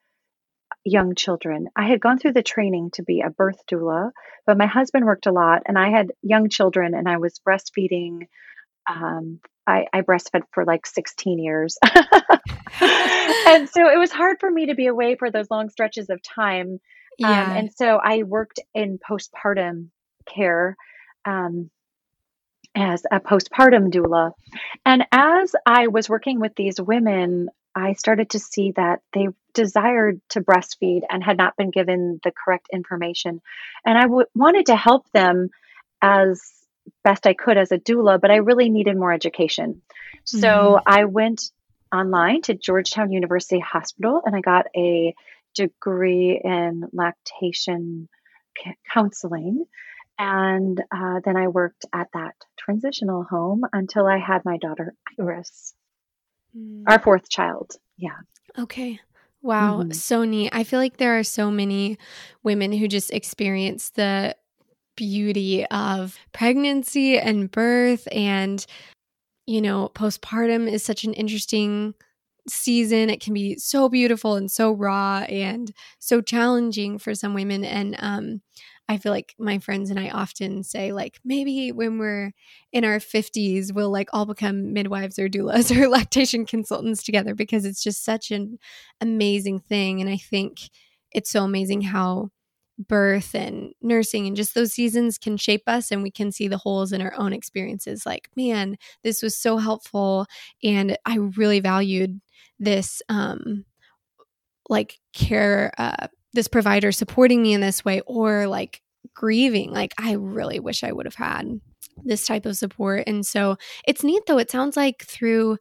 young 0.85 1.15
children. 1.15 1.69
I 1.75 1.89
had 1.89 2.01
gone 2.01 2.19
through 2.19 2.35
the 2.35 2.43
training 2.43 2.91
to 2.95 3.03
be 3.03 3.21
a 3.21 3.31
birth 3.31 3.61
doula, 3.71 4.11
but 4.47 4.59
my 4.59 4.67
husband 4.67 5.05
worked 5.05 5.27
a 5.27 5.33
lot 5.33 5.63
and 5.67 5.79
I 5.79 5.91
had 5.91 6.13
young 6.23 6.49
children 6.49 6.95
and 6.95 7.09
I 7.09 7.17
was 7.17 7.41
breastfeeding. 7.47 8.29
Um, 8.89 9.41
I, 9.67 9.87
I 9.93 10.03
breastfed 10.03 10.43
for 10.53 10.65
like 10.65 10.87
16 10.87 11.39
years. 11.39 11.79
and 12.81 13.69
so 13.69 13.89
it 13.89 13.99
was 13.99 14.13
hard 14.13 14.37
for 14.41 14.51
me 14.51 14.67
to 14.67 14.75
be 14.75 14.87
away 14.87 15.17
for 15.17 15.31
those 15.31 15.51
long 15.51 15.71
stretches 15.71 16.11
of 16.11 16.23
time. 16.23 16.69
Um, 16.69 16.79
yeah. 17.19 17.45
Um, 17.45 17.57
and 17.57 17.73
so 17.75 17.99
I 18.03 18.25
worked 18.25 18.61
in 18.75 18.99
postpartum 18.99 19.89
care. 20.27 20.77
Um, 21.25 21.71
as 22.75 23.05
a 23.11 23.21
postpartum 23.21 23.93
doula. 23.93 24.33
And 24.85 25.05
as 25.13 25.55
I 25.65 25.87
was 25.89 26.09
working 26.09 26.41
with 26.41 26.55
these 26.57 26.81
women, 26.81 27.49
I 27.75 27.95
started 27.95 28.31
to 28.31 28.39
see 28.39 28.73
that 28.73 29.01
they 29.13 29.29
desired 29.53 30.21
to 30.31 30.41
breastfeed 30.41 31.03
and 31.09 31.23
had 31.23 31.37
not 31.37 31.57
been 31.57 31.71
given 31.71 32.21
the 32.23 32.33
correct 32.33 32.69
information. 32.73 33.41
And 33.85 33.99
I 33.99 34.03
w- 34.03 34.27
wanted 34.35 34.67
to 34.67 34.77
help 34.77 35.11
them 35.13 35.51
as 36.03 36.43
best 37.03 37.27
I 37.27 37.35
could 37.35 37.57
as 37.57 37.73
a 37.73 37.79
doula, 37.79 38.21
but 38.21 38.31
I 38.31 38.37
really 38.37 38.71
needed 38.71 38.97
more 38.97 39.13
education. 39.13 39.83
Mm-hmm. 40.27 40.39
So 40.41 40.81
I 40.87 41.05
went 41.05 41.51
online 41.93 42.43
to 42.43 42.55
Georgetown 42.55 43.13
University 43.13 43.61
Hospital 43.61 44.23
and 44.25 44.35
I 44.35 44.41
got 44.41 44.67
a 44.77 45.15
degree 45.55 46.41
in 46.43 46.85
lactation 46.93 48.09
counseling. 48.93 49.65
And 50.19 50.81
uh, 50.93 51.21
then 51.25 51.37
I 51.37 51.49
worked 51.49 51.87
at 51.93 52.09
that 52.15 52.35
transitional 52.57 53.25
home 53.25 53.65
until 53.73 54.07
I 54.07 54.19
had 54.19 54.45
my 54.45 54.59
daughter, 54.59 54.95
Iris, 55.19 55.75
mm. 56.57 56.83
our 56.87 56.99
fourth 56.99 57.29
child. 57.29 57.73
Yeah. 57.97 58.17
Okay. 58.59 59.01
Wow. 59.43 59.81
Mm-hmm. 59.81 59.93
So 59.93 60.25
neat. 60.25 60.51
I 60.53 60.65
feel 60.65 60.81
like 60.81 60.97
there 60.97 61.19
are 61.19 61.25
so 61.25 61.51
many 61.51 61.99
women 62.43 62.73
who 62.73 62.89
just 62.89 63.13
experience 63.13 63.91
the 63.91 64.37
beauty 64.97 65.67
of 65.67 66.17
pregnancy 66.33 67.19
and 67.19 67.51
birth 67.51 68.07
and 68.13 68.65
you 69.47 69.61
know 69.61 69.91
postpartum 69.95 70.71
is 70.71 70.85
such 70.85 71.05
an 71.05 71.13
interesting 71.15 71.95
season 72.49 73.11
it 73.11 73.21
can 73.21 73.35
be 73.35 73.57
so 73.57 73.89
beautiful 73.89 74.37
and 74.37 74.51
so 74.51 74.71
raw 74.71 75.19
and 75.29 75.73
so 75.99 76.21
challenging 76.21 76.99
for 76.99 77.15
some 77.15 77.35
women 77.35 77.65
and 77.65 77.97
um 77.99 78.41
I 78.89 78.99
feel 78.99 79.13
like 79.13 79.35
my 79.39 79.59
friends 79.59 79.91
and 79.91 79.99
I 79.99 80.11
often 80.11 80.63
say, 80.63 80.93
like, 80.93 81.19
maybe 81.25 81.73
when 81.73 81.99
we're 81.99 82.33
in 82.73 82.85
our 82.85 83.01
50s, 83.01 83.73
we'll 83.73 83.91
like 83.91 84.11
all 84.13 84.27
become 84.27 84.73
midwives 84.73 85.19
or 85.19 85.29
doulas 85.29 85.75
or 85.75 85.89
lactation 85.91 86.45
consultants 86.47 87.03
together 87.03 87.35
because 87.35 87.65
it's 87.65 87.83
just 87.83 88.05
such 88.05 88.31
an 88.31 88.59
amazing 89.01 89.61
thing. 89.61 90.01
And 90.01 90.11
I 90.11 90.19
think 90.19 90.69
it's 91.13 91.31
so 91.31 91.45
amazing 91.45 91.83
how 91.83 92.31
birth 92.79 93.35
and 93.35 93.73
nursing 93.81 94.27
and 94.27 94.37
just 94.37 94.55
those 94.55 94.73
seasons 94.73 95.17
can 95.17 95.37
shape 95.37 95.63
us 95.69 95.93
and 95.93 96.03
we 96.03 96.11
can 96.11 96.33
see 96.33 96.49
the 96.49 96.59
holes 96.59 96.93
in 96.93 97.01
our 97.01 97.15
own 97.15 97.33
experiences 97.33 98.05
like 98.05 98.29
man 98.35 98.77
this 99.05 99.23
was 99.23 99.37
so 99.37 99.59
helpful 99.59 100.27
and 100.65 100.99
i 101.07 101.15
really 101.37 101.61
valued 101.61 102.21
this 102.59 103.01
um 103.09 103.65
like 104.69 104.99
care 105.13 105.73
uh 105.79 106.09
this 106.35 106.49
provider 106.49 106.93
supporting 106.93 107.43
me 107.43 107.55
in 107.55 107.61
this 107.61 107.85
way 107.85 108.01
or 108.07 108.47
like 108.47 108.83
grieving. 109.15 109.71
Like 109.71 109.95
i 109.99 110.13
really 110.13 110.61
wish 110.61 110.85
i 110.85 110.93
would 110.93 111.07
have 111.07 111.15
had 111.15 111.61
this 112.05 112.27
type 112.27 112.45
of 112.45 112.57
support. 112.57 113.05
And 113.07 113.25
so 113.25 113.57
it's 113.87 114.05
neat 114.05 114.23
though. 114.27 114.39
It 114.39 114.51
sounds 114.51 114.77
like 114.77 115.05
through 115.05 115.59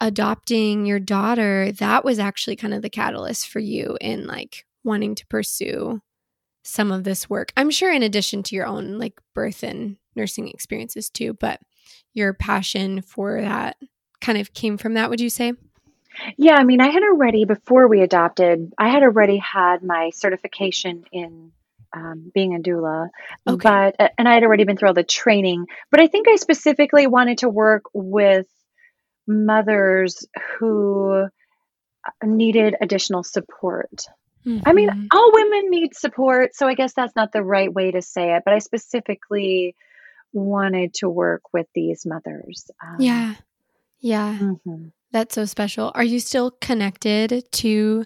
adopting 0.00 0.86
your 0.86 0.98
daughter 0.98 1.72
that 1.72 2.04
was 2.04 2.18
actually 2.18 2.56
kind 2.56 2.72
of 2.72 2.80
the 2.80 2.88
catalyst 2.88 3.48
for 3.48 3.58
you 3.58 3.98
in 4.00 4.26
like 4.26 4.64
wanting 4.82 5.14
to 5.14 5.26
pursue 5.26 6.00
some 6.64 6.90
of 6.90 7.04
this 7.04 7.28
work. 7.28 7.52
I'm 7.56 7.70
sure 7.70 7.92
in 7.92 8.02
addition 8.02 8.42
to 8.44 8.54
your 8.54 8.66
own 8.66 8.98
like 8.98 9.20
birth 9.34 9.62
and 9.62 9.96
nursing 10.16 10.48
experiences 10.48 11.10
too 11.10 11.34
but 11.34 11.60
your 12.14 12.32
passion 12.32 13.02
for 13.02 13.40
that 13.40 13.76
kind 14.20 14.38
of 14.38 14.52
came 14.54 14.76
from 14.76 14.94
that 14.94 15.10
would 15.10 15.20
you 15.20 15.30
say 15.30 15.52
yeah, 16.36 16.54
I 16.54 16.64
mean, 16.64 16.80
I 16.80 16.88
had 16.88 17.02
already, 17.02 17.44
before 17.44 17.88
we 17.88 18.02
adopted, 18.02 18.72
I 18.78 18.88
had 18.88 19.02
already 19.02 19.38
had 19.38 19.82
my 19.82 20.10
certification 20.10 21.04
in 21.12 21.52
um, 21.92 22.30
being 22.32 22.54
a 22.54 22.58
doula, 22.58 23.08
okay. 23.46 23.68
but, 23.68 23.96
uh, 23.98 24.08
and 24.16 24.28
I 24.28 24.34
had 24.34 24.44
already 24.44 24.64
been 24.64 24.76
through 24.76 24.88
all 24.88 24.94
the 24.94 25.02
training, 25.02 25.66
but 25.90 26.00
I 26.00 26.06
think 26.06 26.28
I 26.28 26.36
specifically 26.36 27.06
wanted 27.06 27.38
to 27.38 27.48
work 27.48 27.84
with 27.92 28.46
mothers 29.26 30.26
who 30.58 31.26
needed 32.22 32.76
additional 32.80 33.22
support. 33.22 34.04
Mm-hmm. 34.46 34.68
I 34.68 34.72
mean, 34.72 34.88
mm-hmm. 34.88 35.06
all 35.12 35.32
women 35.32 35.70
need 35.70 35.94
support, 35.94 36.54
so 36.54 36.66
I 36.66 36.74
guess 36.74 36.94
that's 36.94 37.14
not 37.16 37.32
the 37.32 37.42
right 37.42 37.72
way 37.72 37.90
to 37.90 38.02
say 38.02 38.34
it, 38.36 38.42
but 38.44 38.54
I 38.54 38.58
specifically 38.58 39.74
wanted 40.32 40.94
to 40.94 41.08
work 41.08 41.42
with 41.52 41.66
these 41.74 42.06
mothers. 42.06 42.70
Um, 42.82 42.96
yeah. 43.00 43.34
Yeah. 44.00 44.38
Mm-hmm. 44.40 44.88
That's 45.12 45.34
so 45.34 45.44
special. 45.44 45.90
Are 45.94 46.04
you 46.04 46.20
still 46.20 46.52
connected 46.60 47.50
to 47.52 48.04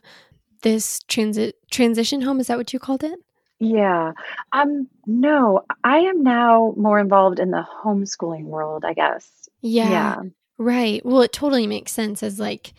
this 0.63 1.01
transit 1.09 1.57
transition 1.71 2.23
home? 2.23 2.41
Is 2.41 2.47
that 2.47 2.57
what 2.57 2.73
you 2.73 2.79
called 2.79 3.05
it? 3.05 3.19
Yeah. 3.61 4.13
Um 4.53 4.89
no, 5.07 5.63
I 5.85 5.99
am 5.99 6.23
now 6.23 6.75
more 6.77 6.99
involved 6.99 7.39
in 7.39 7.51
the 7.51 7.65
homeschooling 7.85 8.45
world, 8.45 8.85
I 8.85 8.95
guess. 8.95 9.49
Yeah. 9.61 9.91
Yeah. 9.91 10.23
Right. 10.57 11.05
Well, 11.05 11.23
it 11.23 11.33
totally 11.33 11.67
makes 11.67 11.93
sense 11.93 12.23
as 12.23 12.39
like 12.39 12.73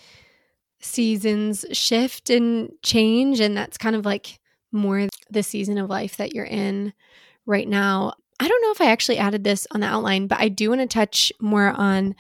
seasons 0.80 1.66
shift 1.72 2.30
and 2.30 2.72
change 2.84 3.40
and 3.40 3.56
that's 3.56 3.78
kind 3.78 3.96
of 3.96 4.06
like 4.06 4.40
more 4.72 5.08
the 5.30 5.44
season 5.44 5.78
of 5.78 5.90
life 5.90 6.18
that 6.18 6.34
you're 6.34 6.46
in 6.46 6.94
right 7.46 7.68
now. 7.68 8.14
I 8.40 8.48
don't 8.48 8.62
know 8.62 8.72
if 8.72 8.82
I 8.82 8.92
actually 8.92 9.18
added 9.18 9.44
this 9.44 9.66
on 9.72 9.80
the 9.80 9.88
outline, 9.88 10.28
but 10.28 10.40
I 10.40 10.50
do 10.50 10.70
want 10.70 10.82
to 10.82 10.88
touch 10.88 11.32
more 11.40 11.70
on 11.70 12.16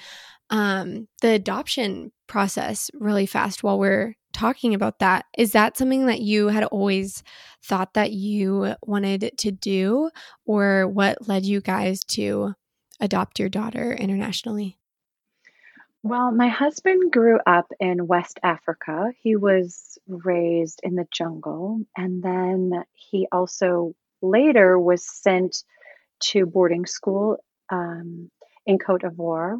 um, 0.49 1.07
the 1.21 1.29
adoption 1.29 2.11
process 2.27 2.89
really 2.93 3.25
fast 3.25 3.63
while 3.63 3.79
we're 3.79 4.15
talking 4.33 4.73
about 4.73 4.99
that. 4.99 5.25
Is 5.37 5.53
that 5.53 5.77
something 5.77 6.07
that 6.07 6.21
you 6.21 6.49
had 6.49 6.65
always 6.65 7.23
thought 7.63 7.93
that 7.93 8.11
you 8.11 8.75
wanted 8.83 9.31
to 9.37 9.51
do, 9.51 10.09
or 10.45 10.87
what 10.87 11.27
led 11.27 11.45
you 11.45 11.61
guys 11.61 12.03
to 12.05 12.53
adopt 12.99 13.39
your 13.39 13.49
daughter 13.49 13.93
internationally? 13.93 14.77
Well, 16.03 16.31
my 16.31 16.49
husband 16.49 17.11
grew 17.11 17.39
up 17.47 17.65
in 17.79 18.05
West 18.05 18.39
Africa. 18.43 19.11
He 19.21 19.35
was 19.35 19.97
raised 20.07 20.81
in 20.83 20.93
the 20.95 21.07
jungle, 21.11 21.79
and 21.97 22.21
then 22.21 22.83
he 22.93 23.27
also 23.31 23.95
later 24.21 24.77
was 24.77 25.03
sent 25.03 25.63
to 26.19 26.45
boarding 26.45 26.85
school 26.85 27.37
um, 27.71 28.29
in 28.65 28.77
Cote 28.77 29.01
d'Ivoire 29.01 29.57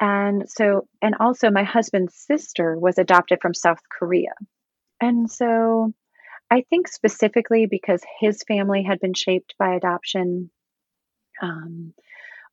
and 0.00 0.48
so, 0.48 0.88
and 1.02 1.14
also 1.20 1.50
my 1.50 1.62
husband's 1.62 2.14
sister 2.14 2.78
was 2.78 2.96
adopted 2.96 3.38
from 3.42 3.52
South 3.52 3.80
Korea. 3.90 4.32
And 4.98 5.30
so 5.30 5.92
I 6.50 6.64
think 6.70 6.88
specifically 6.88 7.66
because 7.66 8.02
his 8.18 8.42
family 8.48 8.82
had 8.82 8.98
been 8.98 9.14
shaped 9.14 9.54
by 9.58 9.74
adoption, 9.74 10.50
um, 11.42 11.92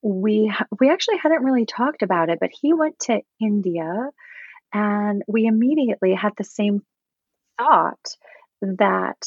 we 0.01 0.53
we 0.79 0.89
actually 0.89 1.17
hadn't 1.17 1.43
really 1.43 1.65
talked 1.65 2.03
about 2.03 2.29
it, 2.29 2.39
but 2.39 2.51
he 2.53 2.73
went 2.73 2.99
to 2.99 3.21
India, 3.41 4.09
and 4.73 5.23
we 5.27 5.45
immediately 5.45 6.13
had 6.13 6.33
the 6.37 6.43
same 6.43 6.81
thought 7.57 8.15
that 8.61 9.25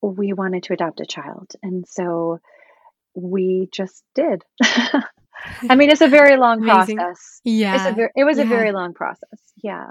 we 0.00 0.32
wanted 0.32 0.64
to 0.64 0.74
adopt 0.74 1.00
a 1.00 1.06
child, 1.06 1.50
and 1.62 1.86
so 1.88 2.38
we 3.14 3.68
just 3.72 4.04
did. 4.14 4.44
I 5.68 5.76
mean, 5.76 5.90
it's 5.90 6.00
a 6.00 6.08
very 6.08 6.36
long 6.36 6.62
process. 6.62 7.40
Yeah. 7.44 7.92
Ver- 7.92 8.12
it 8.16 8.24
was 8.24 8.38
yeah. 8.38 8.44
a 8.44 8.46
very 8.46 8.72
long 8.72 8.94
process. 8.94 9.40
Yeah. 9.62 9.86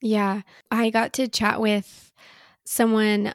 Yeah. 0.00 0.42
I 0.70 0.90
got 0.90 1.12
to 1.14 1.28
chat 1.28 1.60
with 1.60 2.12
someone 2.64 3.34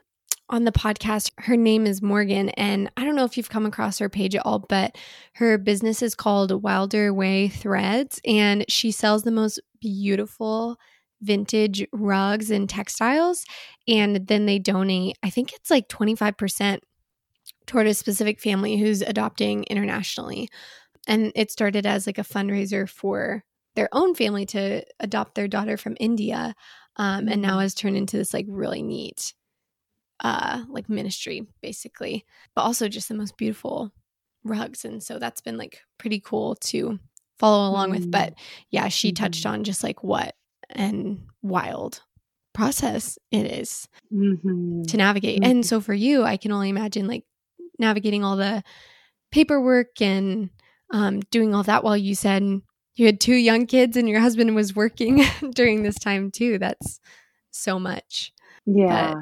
on 0.50 0.66
the 0.66 0.72
podcast. 0.72 1.32
Her 1.38 1.58
name 1.58 1.88
is 1.88 2.02
Morgan, 2.02 2.50
and 2.50 2.92
I 2.96 3.04
don't 3.04 3.16
know 3.16 3.26
if 3.26 3.38
you've 3.38 3.50
come 3.50 3.66
across 3.66 4.00
her 4.00 4.10
page 4.10 4.36
at 4.36 4.46
all, 4.46 4.60
but 4.60 4.98
her 5.36 5.58
business 5.58 6.02
is 6.02 6.16
called 6.16 6.64
Wilder 6.64 7.14
Way 7.14 7.48
Threads, 7.48 8.22
and 8.26 8.66
she 8.68 8.92
sells 8.92 9.24
the 9.24 9.32
most 9.32 9.60
beautiful 9.82 10.78
vintage 11.24 11.88
rugs 11.92 12.52
and 12.52 12.70
textiles. 12.70 13.46
And 13.88 14.28
then 14.28 14.46
they 14.46 14.60
donate, 14.60 15.18
I 15.24 15.30
think 15.30 15.54
it's 15.54 15.72
like 15.72 15.88
25% 15.88 16.80
toward 17.66 17.88
a 17.88 17.94
specific 17.94 18.40
family 18.40 18.78
who's 18.78 19.02
adopting 19.02 19.64
internationally. 19.66 20.50
And 21.08 21.32
it 21.36 21.52
started 21.52 21.86
as 21.86 22.08
like 22.08 22.18
a 22.18 22.24
fundraiser 22.24 22.88
for 22.90 23.44
their 23.76 23.90
own 23.92 24.16
family 24.16 24.46
to 24.48 24.84
adopt 25.00 25.36
their 25.36 25.48
daughter 25.48 25.78
from 25.78 25.98
India. 26.00 26.56
Um, 26.96 27.28
and 27.28 27.42
now 27.42 27.54
mm-hmm. 27.54 27.62
has 27.62 27.74
turned 27.74 27.98
into 27.98 28.18
this 28.18 28.34
like 28.34 28.46
really 28.48 28.84
neat 28.84 29.34
uh 30.20 30.64
like 30.70 30.90
ministry 30.90 31.46
basically 31.62 32.26
but 32.56 32.62
also 32.62 32.88
just 32.88 33.10
the 33.10 33.16
most 33.16 33.38
beautiful 33.38 33.92
rugs 34.44 34.86
and 34.86 35.02
so 35.02 35.20
that's 35.20 35.42
been 35.42 35.58
like 35.58 35.82
pretty 35.98 36.20
cool 36.20 36.56
to 36.56 37.00
follow 37.40 37.70
along 37.70 37.90
mm. 37.90 37.92
with 37.92 38.12
but 38.12 38.34
mm. 38.34 38.38
yeah 38.70 38.88
she 38.88 39.10
mm-hmm. 39.10 39.24
touched 39.24 39.46
on 39.46 39.64
just 39.64 39.84
like 39.84 40.04
what 40.04 40.36
and 40.70 41.24
wild 41.42 42.02
process 42.54 43.18
it 43.32 43.46
is 43.46 43.88
mm-hmm. 44.14 44.84
to 44.84 44.98
navigate 44.98 45.42
mm-hmm. 45.42 45.52
and 45.52 45.66
so 45.66 45.82
for 45.82 45.94
you 45.94 46.24
i 46.24 46.38
can 46.38 46.52
only 46.52 46.70
imagine 46.70 47.08
like 47.08 47.26
navigating 47.80 48.24
all 48.24 48.38
the 48.38 48.64
paperwork 49.32 50.02
and 50.02 50.50
um, 50.92 51.20
doing 51.32 51.54
all 51.54 51.64
that 51.64 51.84
while 51.84 51.98
you 51.98 52.16
said 52.16 52.62
you 52.96 53.06
had 53.06 53.20
two 53.20 53.36
young 53.36 53.66
kids 53.66 53.98
and 53.98 54.08
your 54.08 54.20
husband 54.20 54.54
was 54.56 54.76
working 54.76 55.24
during 55.54 55.84
this 55.84 55.98
time 55.98 56.32
too 56.32 56.58
that's 56.58 57.00
so 57.52 57.80
much 57.80 58.32
yeah 58.66 59.14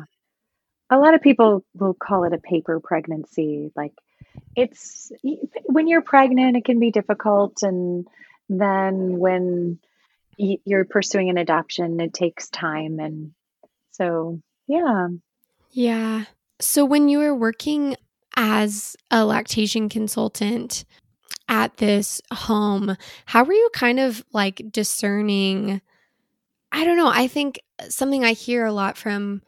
but, 0.89 0.97
a 0.97 0.99
lot 0.99 1.13
of 1.13 1.21
people 1.21 1.63
will 1.73 1.93
call 1.93 2.25
it 2.25 2.33
a 2.33 2.37
paper 2.37 2.79
pregnancy 2.79 3.71
like 3.75 3.93
it's 4.55 5.11
when 5.65 5.87
you're 5.87 6.01
pregnant, 6.01 6.57
it 6.57 6.65
can 6.65 6.79
be 6.79 6.91
difficult. 6.91 7.63
And 7.63 8.07
then 8.49 9.17
when 9.17 9.79
you're 10.37 10.85
pursuing 10.85 11.29
an 11.29 11.37
adoption, 11.37 11.99
it 11.99 12.13
takes 12.13 12.49
time. 12.49 12.99
And 12.99 13.31
so, 13.91 14.41
yeah. 14.67 15.07
Yeah. 15.71 16.25
So 16.59 16.85
when 16.85 17.09
you 17.09 17.19
were 17.19 17.35
working 17.35 17.95
as 18.35 18.95
a 19.09 19.25
lactation 19.25 19.89
consultant 19.89 20.85
at 21.51 21.77
this 21.77 22.21
home, 22.33 22.95
how 23.25 23.43
were 23.43 23.53
you 23.53 23.69
kind 23.73 23.99
of 23.99 24.23
like 24.31 24.61
discerning? 24.71 25.81
I 26.71 26.85
don't 26.85 26.97
know. 26.97 27.11
I 27.13 27.27
think 27.27 27.61
something 27.89 28.23
I 28.23 28.31
hear 28.31 28.65
a 28.65 28.71
lot 28.71 28.97
from 28.97 29.41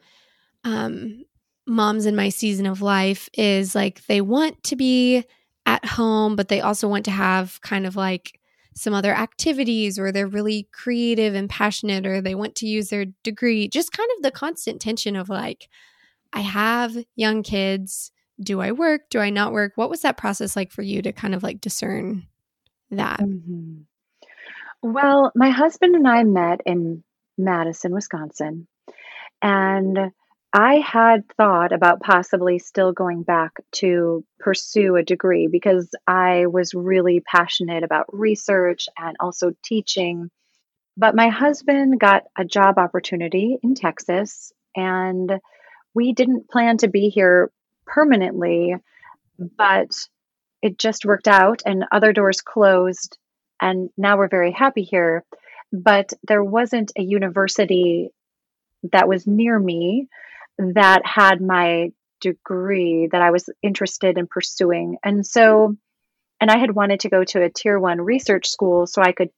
um, 0.64 1.24
moms 1.66 2.04
in 2.04 2.14
my 2.14 2.28
season 2.28 2.66
of 2.66 2.82
life 2.82 3.30
is 3.32 3.74
like 3.74 4.04
they 4.06 4.20
want 4.20 4.62
to 4.64 4.76
be 4.76 5.24
at 5.64 5.84
home, 5.84 6.36
but 6.36 6.48
they 6.48 6.60
also 6.60 6.86
want 6.88 7.06
to 7.06 7.10
have 7.10 7.58
kind 7.62 7.86
of 7.86 7.96
like 7.96 8.38
some 8.76 8.92
other 8.92 9.14
activities 9.14 9.98
or 9.98 10.12
they're 10.12 10.26
really 10.26 10.68
creative 10.72 11.34
and 11.34 11.48
passionate 11.48 12.06
or 12.06 12.20
they 12.20 12.34
want 12.34 12.54
to 12.56 12.66
use 12.66 12.90
their 12.90 13.06
degree. 13.22 13.66
Just 13.66 13.92
kind 13.92 14.10
of 14.16 14.22
the 14.22 14.30
constant 14.30 14.78
tension 14.78 15.16
of 15.16 15.30
like, 15.30 15.68
I 16.34 16.40
have 16.40 16.98
young 17.16 17.42
kids. 17.42 18.10
Do 18.40 18.60
I 18.60 18.72
work? 18.72 19.02
Do 19.10 19.20
I 19.20 19.30
not 19.30 19.52
work? 19.52 19.72
What 19.76 19.90
was 19.90 20.02
that 20.02 20.16
process 20.16 20.56
like 20.56 20.72
for 20.72 20.82
you 20.82 21.02
to 21.02 21.12
kind 21.12 21.34
of 21.34 21.42
like 21.42 21.60
discern 21.60 22.26
that? 22.90 23.20
Mm-hmm. 23.20 23.82
Well, 24.82 25.32
my 25.34 25.50
husband 25.50 25.94
and 25.94 26.06
I 26.06 26.24
met 26.24 26.60
in 26.66 27.04
Madison, 27.38 27.92
Wisconsin. 27.92 28.66
And 29.40 30.12
I 30.52 30.76
had 30.76 31.24
thought 31.36 31.72
about 31.72 32.00
possibly 32.00 32.60
still 32.60 32.92
going 32.92 33.24
back 33.24 33.52
to 33.76 34.24
pursue 34.38 34.94
a 34.94 35.02
degree 35.02 35.48
because 35.50 35.90
I 36.06 36.46
was 36.46 36.74
really 36.74 37.20
passionate 37.20 37.82
about 37.82 38.06
research 38.12 38.88
and 38.96 39.16
also 39.18 39.52
teaching. 39.64 40.30
But 40.96 41.16
my 41.16 41.28
husband 41.28 41.98
got 41.98 42.22
a 42.38 42.44
job 42.44 42.78
opportunity 42.78 43.58
in 43.64 43.74
Texas, 43.74 44.52
and 44.76 45.40
we 45.92 46.12
didn't 46.12 46.48
plan 46.48 46.76
to 46.78 46.88
be 46.88 47.08
here 47.08 47.50
permanently, 47.86 48.74
but 49.38 49.90
it 50.62 50.78
just 50.78 51.04
worked 51.04 51.28
out, 51.28 51.62
and 51.66 51.84
other 51.92 52.12
doors 52.12 52.40
closed, 52.40 53.18
and 53.60 53.90
now 53.96 54.16
we're 54.16 54.28
very 54.28 54.52
happy 54.52 54.82
here. 54.82 55.24
But 55.72 56.12
there 56.26 56.42
wasn't 56.44 56.92
a 56.96 57.02
university 57.02 58.10
that 58.92 59.08
was 59.08 59.26
near 59.26 59.58
me 59.58 60.08
that 60.58 61.04
had 61.04 61.40
my 61.40 61.92
degree 62.20 63.08
that 63.10 63.22
I 63.22 63.30
was 63.30 63.50
interested 63.62 64.18
in 64.18 64.26
pursuing. 64.26 64.98
And 65.04 65.26
so, 65.26 65.76
and 66.40 66.50
I 66.50 66.58
had 66.58 66.74
wanted 66.74 67.00
to 67.00 67.10
go 67.10 67.24
to 67.24 67.42
a 67.42 67.50
tier 67.50 67.78
one 67.78 68.00
research 68.00 68.48
school 68.48 68.86
so 68.86 69.02
I 69.02 69.12
could 69.12 69.30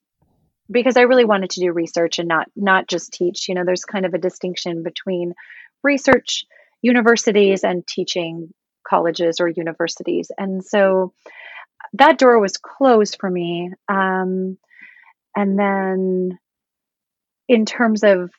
because 0.71 0.97
I 0.97 1.03
really 1.03 1.25
wanted 1.25 1.51
to 1.51 1.61
do 1.61 1.73
research 1.73 2.19
and 2.19 2.29
not 2.29 2.49
not 2.57 2.89
just 2.89 3.13
teach. 3.13 3.49
You 3.49 3.55
know, 3.55 3.65
there's 3.65 3.85
kind 3.85 4.07
of 4.07 4.15
a 4.15 4.19
distinction 4.19 4.83
between 4.83 5.35
research 5.83 6.45
universities 6.87 7.65
and 7.65 7.85
teaching 7.85 8.55
colleges 8.89 9.41
or 9.41 9.49
universities. 9.49 10.31
And 10.39 10.65
so 10.65 11.13
that 11.95 12.19
door 12.19 12.39
was 12.39 12.57
closed 12.57 13.17
for 13.19 13.29
me. 13.29 13.73
Um, 13.89 14.57
and 15.35 15.59
then 15.59 16.39
in 17.49 17.67
terms 17.67 18.05
of 18.05 18.31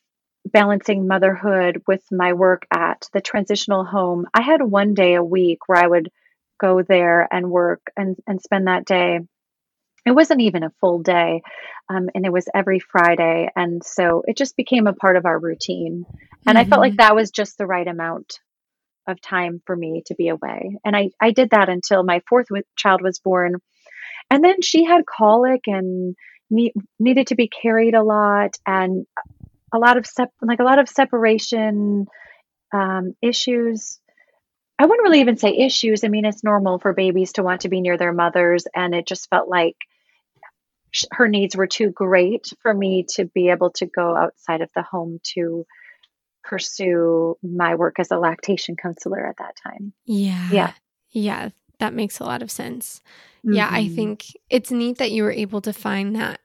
balancing 0.46 1.08
motherhood 1.08 1.84
with 1.88 2.04
my 2.10 2.32
work 2.32 2.66
at 2.74 3.10
the 3.14 3.20
transitional 3.20 3.84
home, 3.84 4.28
I 4.34 4.42
had 4.42 4.62
one 4.62 4.94
day 4.94 5.16
a 5.16 5.24
week 5.24 5.60
where 5.68 5.84
I 5.84 5.88
would 5.88 6.10
go 6.58 6.82
there 6.82 7.28
and 7.30 7.52
work 7.52 7.82
and, 7.98 8.16
and 8.26 8.42
spend 8.42 8.68
that 8.68 8.86
day. 8.86 9.20
It 10.08 10.16
wasn't 10.16 10.42
even 10.42 10.64
a 10.64 10.74
full 10.80 11.00
day, 11.00 11.42
um, 11.90 12.10
and 12.16 12.26
it 12.26 12.32
was 12.32 12.48
every 12.56 12.80
Friday. 12.80 13.50
And 13.56 13.84
so 13.84 14.24
it 14.26 14.38
just 14.38 14.56
became 14.56 14.88
a 14.88 14.94
part 14.94 15.18
of 15.18 15.26
our 15.26 15.38
routine. 15.38 16.06
And 16.46 16.58
mm-hmm. 16.58 16.58
I 16.58 16.64
felt 16.64 16.82
like 16.82 16.94
mm-hmm. 16.94 17.08
that 17.08 17.16
was 17.16 17.32
just 17.32 17.58
the 17.58 17.68
right 17.68 17.88
amount 17.88 18.40
of 19.06 19.22
time 19.22 19.62
for 19.66 19.76
me 19.76 20.04
to 20.08 20.16
be 20.16 20.30
away. 20.30 20.78
And 20.84 20.96
I, 20.96 21.10
I 21.22 21.32
did 21.32 21.52
that 21.52 21.70
until 21.70 22.04
my 22.04 22.22
fourth 22.28 22.48
child 22.76 23.02
was 23.02 23.20
born. 23.20 23.56
And 24.30 24.44
then 24.44 24.62
she 24.62 24.84
had 24.84 25.06
colic 25.06 25.62
and 25.68 26.16
ne- 26.50 26.74
needed 27.00 27.28
to 27.28 27.36
be 27.36 27.48
carried 27.50 27.94
a 27.94 28.04
lot. 28.04 28.58
And 28.66 29.06
a 29.74 29.78
lot 29.78 29.98
of 29.98 30.06
sep- 30.06 30.34
like 30.42 30.60
a 30.60 30.64
lot 30.64 30.80
of 30.80 30.90
separation 30.90 32.08
um, 32.74 33.14
issues. 33.22 34.00
I 34.80 34.86
wouldn't 34.86 35.04
really 35.04 35.22
even 35.22 35.38
say 35.38 35.56
issues. 35.58 36.04
I 36.04 36.08
mean, 36.08 36.26
it's 36.26 36.44
normal 36.44 36.80
for 36.80 36.94
babies 36.94 37.34
to 37.34 37.44
want 37.44 37.62
to 37.62 37.70
be 37.70 37.82
near 37.82 37.98
their 37.98 38.14
mothers, 38.14 38.66
and 38.76 38.94
it 38.94 39.08
just 39.08 39.30
felt 39.30 39.50
like 39.50 39.76
her 41.12 41.28
needs 41.28 41.56
were 41.56 41.68
too 41.68 41.92
great 41.92 42.52
for 42.62 42.74
me 42.74 43.06
to 43.16 43.26
be 43.26 43.50
able 43.50 43.72
to 43.72 43.86
go 43.86 44.16
outside 44.16 44.62
of 44.62 44.70
the 44.76 44.82
home 44.82 45.20
to 45.36 45.66
pursue 46.44 47.38
my 47.44 47.76
work 47.76 48.00
as 48.00 48.10
a 48.12 48.18
lactation 48.18 48.76
counselor 48.76 49.26
at 49.26 49.38
that 49.38 49.56
time. 49.62 49.94
Yeah. 50.06 50.50
Yeah. 50.52 50.74
Yeah. 51.12 51.50
That 51.80 51.94
makes 51.94 52.20
a 52.20 52.24
lot 52.24 52.42
of 52.42 52.50
sense. 52.50 53.02
Mm-hmm. 53.40 53.54
Yeah. 53.54 53.70
I 53.70 53.84
mm-hmm. 53.84 53.96
think 53.96 54.26
it's 54.50 54.72
neat 54.72 54.98
that 54.98 55.12
you 55.12 55.24
were 55.24 55.32
able 55.32 55.62
to 55.62 55.74
find 55.74 56.16
that 56.16 56.40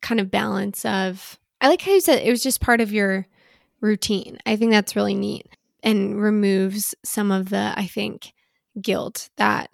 kind 0.00 0.20
of 0.20 0.30
balance 0.30 0.84
of 0.84 1.38
I 1.60 1.68
like 1.68 1.82
how 1.82 1.92
you 1.92 2.00
said 2.00 2.22
it 2.22 2.30
was 2.30 2.42
just 2.42 2.60
part 2.60 2.80
of 2.80 2.92
your 2.92 3.26
routine. 3.80 4.38
I 4.44 4.56
think 4.56 4.70
that's 4.70 4.96
really 4.96 5.14
neat 5.14 5.46
and 5.82 6.20
removes 6.20 6.94
some 7.04 7.30
of 7.30 7.50
the, 7.50 7.72
I 7.76 7.86
think, 7.86 8.32
guilt 8.80 9.30
that 9.36 9.70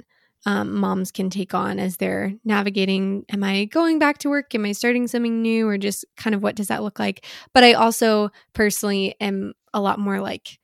um, 0.46 0.74
moms 0.74 1.11
can 1.11 1.29
take 1.29 1.53
on 1.55 1.79
as 1.79 1.96
they're 1.98 2.33
navigating 2.44 3.24
am 3.31 3.44
I 3.44 3.66
going 3.66 3.98
back 3.98 4.18
to 4.18 4.31
work? 4.31 4.55
Am 4.55 4.64
I 4.64 4.72
starting 4.72 5.07
something 5.07 5.42
new? 5.42 5.68
Or 5.68 5.76
just 5.76 6.05
kind 6.16 6.35
of 6.35 6.42
what 6.42 6.57
does 6.57 6.68
that 6.68 6.83
look 6.83 6.98
like? 6.98 7.26
But 7.53 7.64
I 7.64 7.74
also 7.74 8.31
personally 8.55 9.14
am 9.20 9.53
a 9.74 9.81
lot 9.81 9.98
more 9.98 10.20
like 10.20 10.59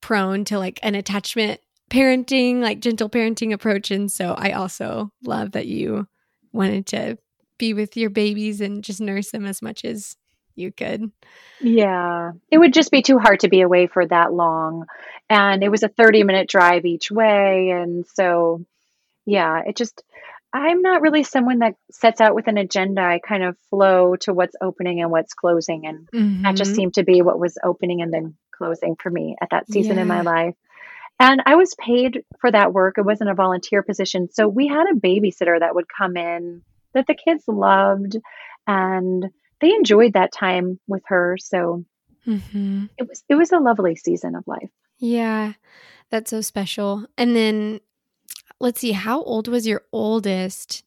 prone 0.00 0.44
to 0.46 0.58
like 0.58 0.78
an 0.82 0.94
attachment 0.94 1.60
parenting, 1.90 2.60
like 2.60 2.80
gentle 2.80 3.08
parenting 3.08 3.52
approach. 3.52 3.90
And 3.90 4.10
so 4.10 4.34
I 4.36 4.52
also 4.52 5.10
love 5.24 5.52
that 5.52 5.66
you 5.66 6.06
wanted 6.52 6.86
to 6.86 7.18
be 7.58 7.74
with 7.74 7.96
your 7.96 8.10
babies 8.10 8.60
and 8.60 8.84
just 8.84 9.00
nurse 9.00 9.30
them 9.30 9.46
as 9.46 9.60
much 9.60 9.84
as 9.84 10.16
you 10.54 10.72
could. 10.72 11.10
Yeah. 11.60 12.32
It 12.50 12.58
would 12.58 12.74
just 12.74 12.90
be 12.90 13.02
too 13.02 13.18
hard 13.18 13.40
to 13.40 13.48
be 13.48 13.60
away 13.60 13.86
for 13.86 14.06
that 14.06 14.32
long. 14.32 14.86
And 15.30 15.62
it 15.62 15.70
was 15.70 15.82
a 15.82 15.88
30 15.88 16.24
minute 16.24 16.48
drive 16.48 16.84
each 16.84 17.10
way. 17.10 17.70
And 17.70 18.06
so, 18.14 18.64
yeah, 19.26 19.62
it 19.66 19.76
just, 19.76 20.02
I'm 20.52 20.80
not 20.80 21.02
really 21.02 21.22
someone 21.22 21.58
that 21.58 21.74
sets 21.90 22.20
out 22.20 22.34
with 22.34 22.48
an 22.48 22.56
agenda. 22.56 23.02
I 23.02 23.18
kind 23.18 23.42
of 23.42 23.58
flow 23.68 24.16
to 24.16 24.32
what's 24.32 24.56
opening 24.60 25.02
and 25.02 25.10
what's 25.10 25.34
closing. 25.34 25.86
And 25.86 26.08
mm-hmm. 26.10 26.42
that 26.42 26.56
just 26.56 26.70
mm-hmm. 26.70 26.76
seemed 26.76 26.94
to 26.94 27.04
be 27.04 27.20
what 27.20 27.38
was 27.38 27.58
opening 27.62 28.00
and 28.00 28.12
then 28.12 28.36
closing 28.52 28.96
for 28.96 29.10
me 29.10 29.36
at 29.40 29.50
that 29.50 29.70
season 29.70 29.96
yeah. 29.96 30.02
in 30.02 30.08
my 30.08 30.22
life. 30.22 30.54
And 31.20 31.42
I 31.46 31.56
was 31.56 31.74
paid 31.74 32.24
for 32.40 32.50
that 32.50 32.72
work. 32.72 32.96
It 32.96 33.04
wasn't 33.04 33.30
a 33.30 33.34
volunteer 33.34 33.82
position. 33.82 34.30
So 34.30 34.48
we 34.48 34.68
had 34.68 34.86
a 34.90 34.98
babysitter 34.98 35.58
that 35.58 35.74
would 35.74 35.86
come 35.88 36.16
in 36.16 36.62
that 36.94 37.06
the 37.06 37.14
kids 37.14 37.44
loved 37.46 38.16
and 38.66 39.28
they 39.60 39.74
enjoyed 39.74 40.12
that 40.12 40.32
time 40.32 40.78
with 40.86 41.02
her. 41.06 41.36
So 41.40 41.84
mm-hmm. 42.26 42.86
it 42.96 43.08
was 43.08 43.24
it 43.28 43.34
was 43.34 43.52
a 43.52 43.58
lovely 43.58 43.96
season 43.96 44.36
of 44.36 44.46
life. 44.46 44.70
Yeah, 44.98 45.54
that's 46.10 46.30
so 46.30 46.40
special. 46.40 47.06
And 47.16 47.34
then 47.34 47.80
let's 48.60 48.80
see, 48.80 48.92
how 48.92 49.22
old 49.22 49.48
was 49.48 49.66
your 49.66 49.82
oldest 49.92 50.84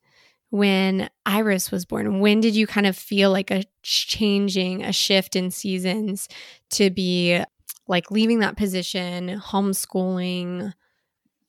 when 0.49 1.09
Iris 1.25 1.71
was 1.71 1.85
born? 1.85 2.19
When 2.19 2.41
did 2.41 2.55
you 2.55 2.67
kind 2.67 2.85
of 2.85 2.97
feel 2.97 3.31
like 3.31 3.51
a 3.51 3.63
changing, 3.83 4.83
a 4.83 4.91
shift 4.91 5.35
in 5.35 5.49
seasons 5.51 6.27
to 6.71 6.89
be 6.89 7.41
like 7.87 8.11
leaving 8.11 8.39
that 8.39 8.57
position, 8.57 9.39
homeschooling? 9.39 10.73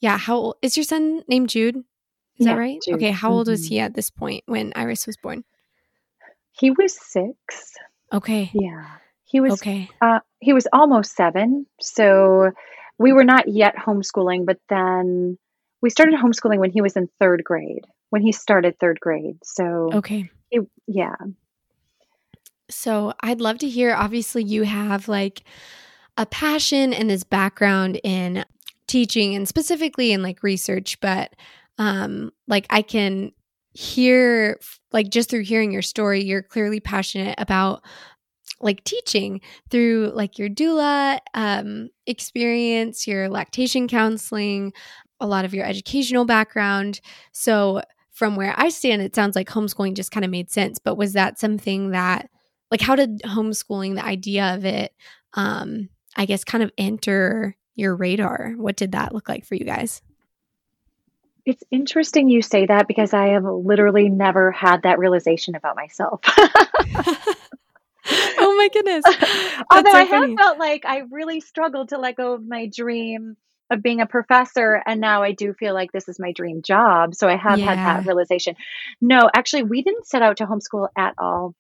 Yeah, 0.01 0.19
how 0.19 0.37
old 0.37 0.57
is 0.63 0.77
your 0.77 0.85
son 0.85 1.23
named 1.29 1.49
Jude? 1.49 1.77
Is 1.77 2.47
yeah, 2.47 2.55
that 2.55 2.59
right? 2.59 2.79
Jude. 2.85 2.95
Okay, 2.95 3.11
how 3.11 3.31
old 3.33 3.47
mm-hmm. 3.47 3.53
was 3.53 3.67
he 3.67 3.81
at 3.81 3.95
this 3.95 4.11
point 4.11 4.45
when 4.47 4.73
Iris 4.75 5.07
was 5.07 5.17
born? 5.17 5.45
He 6.53 6.71
was 6.71 6.97
six. 6.99 7.75
Okay. 8.13 8.51
Yeah. 8.55 8.87
He 9.33 9.41
was 9.41 9.55
okay. 9.55 9.89
Uh, 10.03 10.21
he 10.41 10.53
was 10.53 10.69
almost 10.75 11.17
seven. 11.17 11.65
So 11.81 12.51
we 12.99 13.15
were 13.15 13.25
not 13.25 13.49
yet 13.49 13.75
homeschooling, 13.77 14.45
but 14.45 14.59
then 14.69 15.39
we 15.81 15.89
started 15.89 16.17
homeschooling 16.21 16.59
when 16.59 16.71
he 16.71 16.83
was 16.83 16.97
in 16.97 17.09
third 17.19 17.43
grade, 17.43 17.87
when 18.11 18.21
he 18.21 18.31
started 18.31 18.79
third 18.79 19.01
grade. 19.01 19.39
So, 19.43 19.89
okay. 19.95 20.29
It, 20.51 20.69
yeah. 20.87 21.17
So 22.69 23.15
I'd 23.23 23.41
love 23.41 23.57
to 23.59 23.69
hear. 23.71 23.95
Obviously, 23.95 24.45
you 24.45 24.65
have 24.65 25.09
like 25.09 25.45
a 26.19 26.27
passion 26.27 26.93
and 26.93 27.09
this 27.09 27.25
background 27.25 27.99
in 28.05 28.45
teaching 28.87 29.35
and 29.35 29.49
specifically 29.49 30.13
in 30.13 30.23
like 30.23 30.43
research, 30.43 31.01
but 31.01 31.35
um, 31.79 32.33
like 32.47 32.67
I 32.69 32.83
can 32.83 33.33
hear, 33.73 34.61
like 34.93 35.09
just 35.09 35.31
through 35.31 35.45
hearing 35.45 35.73
your 35.73 35.81
story, 35.81 36.23
you're 36.23 36.43
clearly 36.43 36.81
passionate 36.81 37.37
about 37.39 37.83
like 38.63 38.85
teaching 38.85 39.41
through 39.71 40.13
like 40.15 40.39
your 40.39 40.49
doula 40.49 41.19
um, 41.35 41.91
experience, 42.07 43.07
your 43.07 43.29
lactation 43.29 43.89
counseling, 43.89 44.73
a 45.21 45.27
lot 45.27 45.45
of 45.45 45.55
your 45.55 45.65
educational 45.65 46.25
background. 46.25 47.01
So, 47.33 47.83
from 48.11 48.37
where 48.37 48.55
I 48.57 48.69
stand, 48.69 49.01
it 49.01 49.15
sounds 49.15 49.35
like 49.35 49.49
homeschooling 49.49 49.95
just 49.95 50.11
kind 50.11 50.25
of 50.25 50.31
made 50.31 50.51
sense. 50.51 50.79
But 50.79 50.97
was 50.97 51.15
that 51.15 51.39
something 51.39 51.91
that, 51.91 52.29
like, 52.71 52.83
how 52.83 52.95
did 52.95 53.23
homeschooling, 53.23 53.95
the 53.95 54.05
idea 54.05 54.55
of 54.55 54.67
it, 54.67 54.93
um, 55.33 55.89
I 56.15 56.27
guess, 56.27 56.45
kind 56.45 56.63
of 56.63 56.71
enter 56.77 57.57
your 57.75 57.97
radar? 57.97 58.53
What 58.57 58.77
did 58.77 58.93
that 58.93 59.15
look 59.15 59.31
like 59.31 59.47
for 59.47 59.55
you 59.55 59.65
guys? 59.65 60.03
It's 61.47 61.65
interesting 61.71 62.29
you 62.29 62.43
say 62.43 62.67
that 62.67 62.87
because 62.87 63.15
I 63.15 63.29
have 63.29 63.45
literally 63.45 64.09
never 64.09 64.53
had 64.53 64.83
that 64.83 64.99
realization 64.99 65.55
about 65.55 65.75
myself. 65.75 66.21
oh 68.11 68.55
my 68.57 68.69
goodness. 68.73 69.05
Although 69.71 69.91
so 69.91 69.97
I 69.97 70.03
have 70.05 70.35
felt 70.37 70.59
like 70.59 70.85
I 70.85 71.03
really 71.11 71.41
struggled 71.41 71.91
to 71.91 71.99
let 71.99 72.17
go 72.17 72.35
of 72.35 72.47
my 72.47 72.67
dream 72.67 73.37
of 73.71 73.83
being 73.83 74.01
a 74.01 74.07
professor 74.07 74.83
and 74.85 75.01
now 75.01 75.23
I 75.23 75.33
do 75.33 75.55
feel 75.55 75.73
like 75.73 75.93
this 75.93 76.09
is 76.09 76.19
my 76.19 76.33
dream 76.33 76.63
job. 76.63 77.15
So 77.15 77.29
I 77.29 77.37
have 77.37 77.59
yeah. 77.59 77.75
had 77.75 77.79
that 77.79 78.07
realization. 78.07 78.57
No, 79.01 79.31
actually 79.33 79.63
we 79.65 79.83
didn't 79.83 80.07
set 80.07 80.23
out 80.23 80.39
to 80.39 80.47
homeschool 80.47 80.89
at 80.97 81.15
all. 81.17 81.55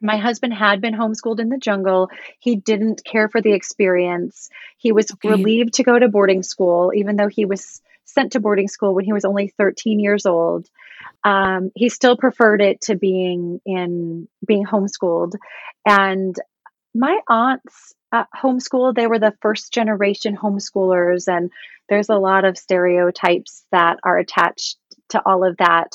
My 0.00 0.18
husband 0.18 0.54
had 0.54 0.80
been 0.80 0.94
homeschooled 0.94 1.40
in 1.40 1.48
the 1.48 1.58
jungle. 1.58 2.10
He 2.38 2.56
didn't 2.56 3.04
care 3.04 3.28
for 3.28 3.40
the 3.40 3.52
experience. 3.52 4.50
He 4.76 4.92
was 4.92 5.10
okay. 5.10 5.30
relieved 5.30 5.74
to 5.74 5.84
go 5.84 5.98
to 5.98 6.08
boarding 6.08 6.42
school 6.42 6.92
even 6.94 7.16
though 7.16 7.28
he 7.28 7.44
was 7.44 7.82
sent 8.06 8.32
to 8.32 8.40
boarding 8.40 8.68
school 8.68 8.94
when 8.94 9.04
he 9.04 9.12
was 9.12 9.24
only 9.24 9.52
13 9.58 10.00
years 10.00 10.24
old. 10.26 10.68
Um, 11.24 11.70
he 11.74 11.88
still 11.88 12.16
preferred 12.16 12.62
it 12.62 12.80
to 12.82 12.96
being 12.96 13.60
in 13.66 14.28
being 14.46 14.64
homeschooled. 14.64 15.32
And 15.84 16.34
my 16.94 17.18
aunts 17.28 17.94
uh, 18.12 18.24
homeschooled, 18.34 18.94
they 18.94 19.06
were 19.06 19.18
the 19.18 19.34
first 19.42 19.72
generation 19.72 20.36
homeschoolers. 20.36 21.28
And 21.28 21.50
there's 21.88 22.08
a 22.08 22.16
lot 22.16 22.44
of 22.44 22.56
stereotypes 22.56 23.64
that 23.72 23.98
are 24.02 24.18
attached 24.18 24.78
to 25.10 25.22
all 25.26 25.46
of 25.46 25.56
that. 25.58 25.92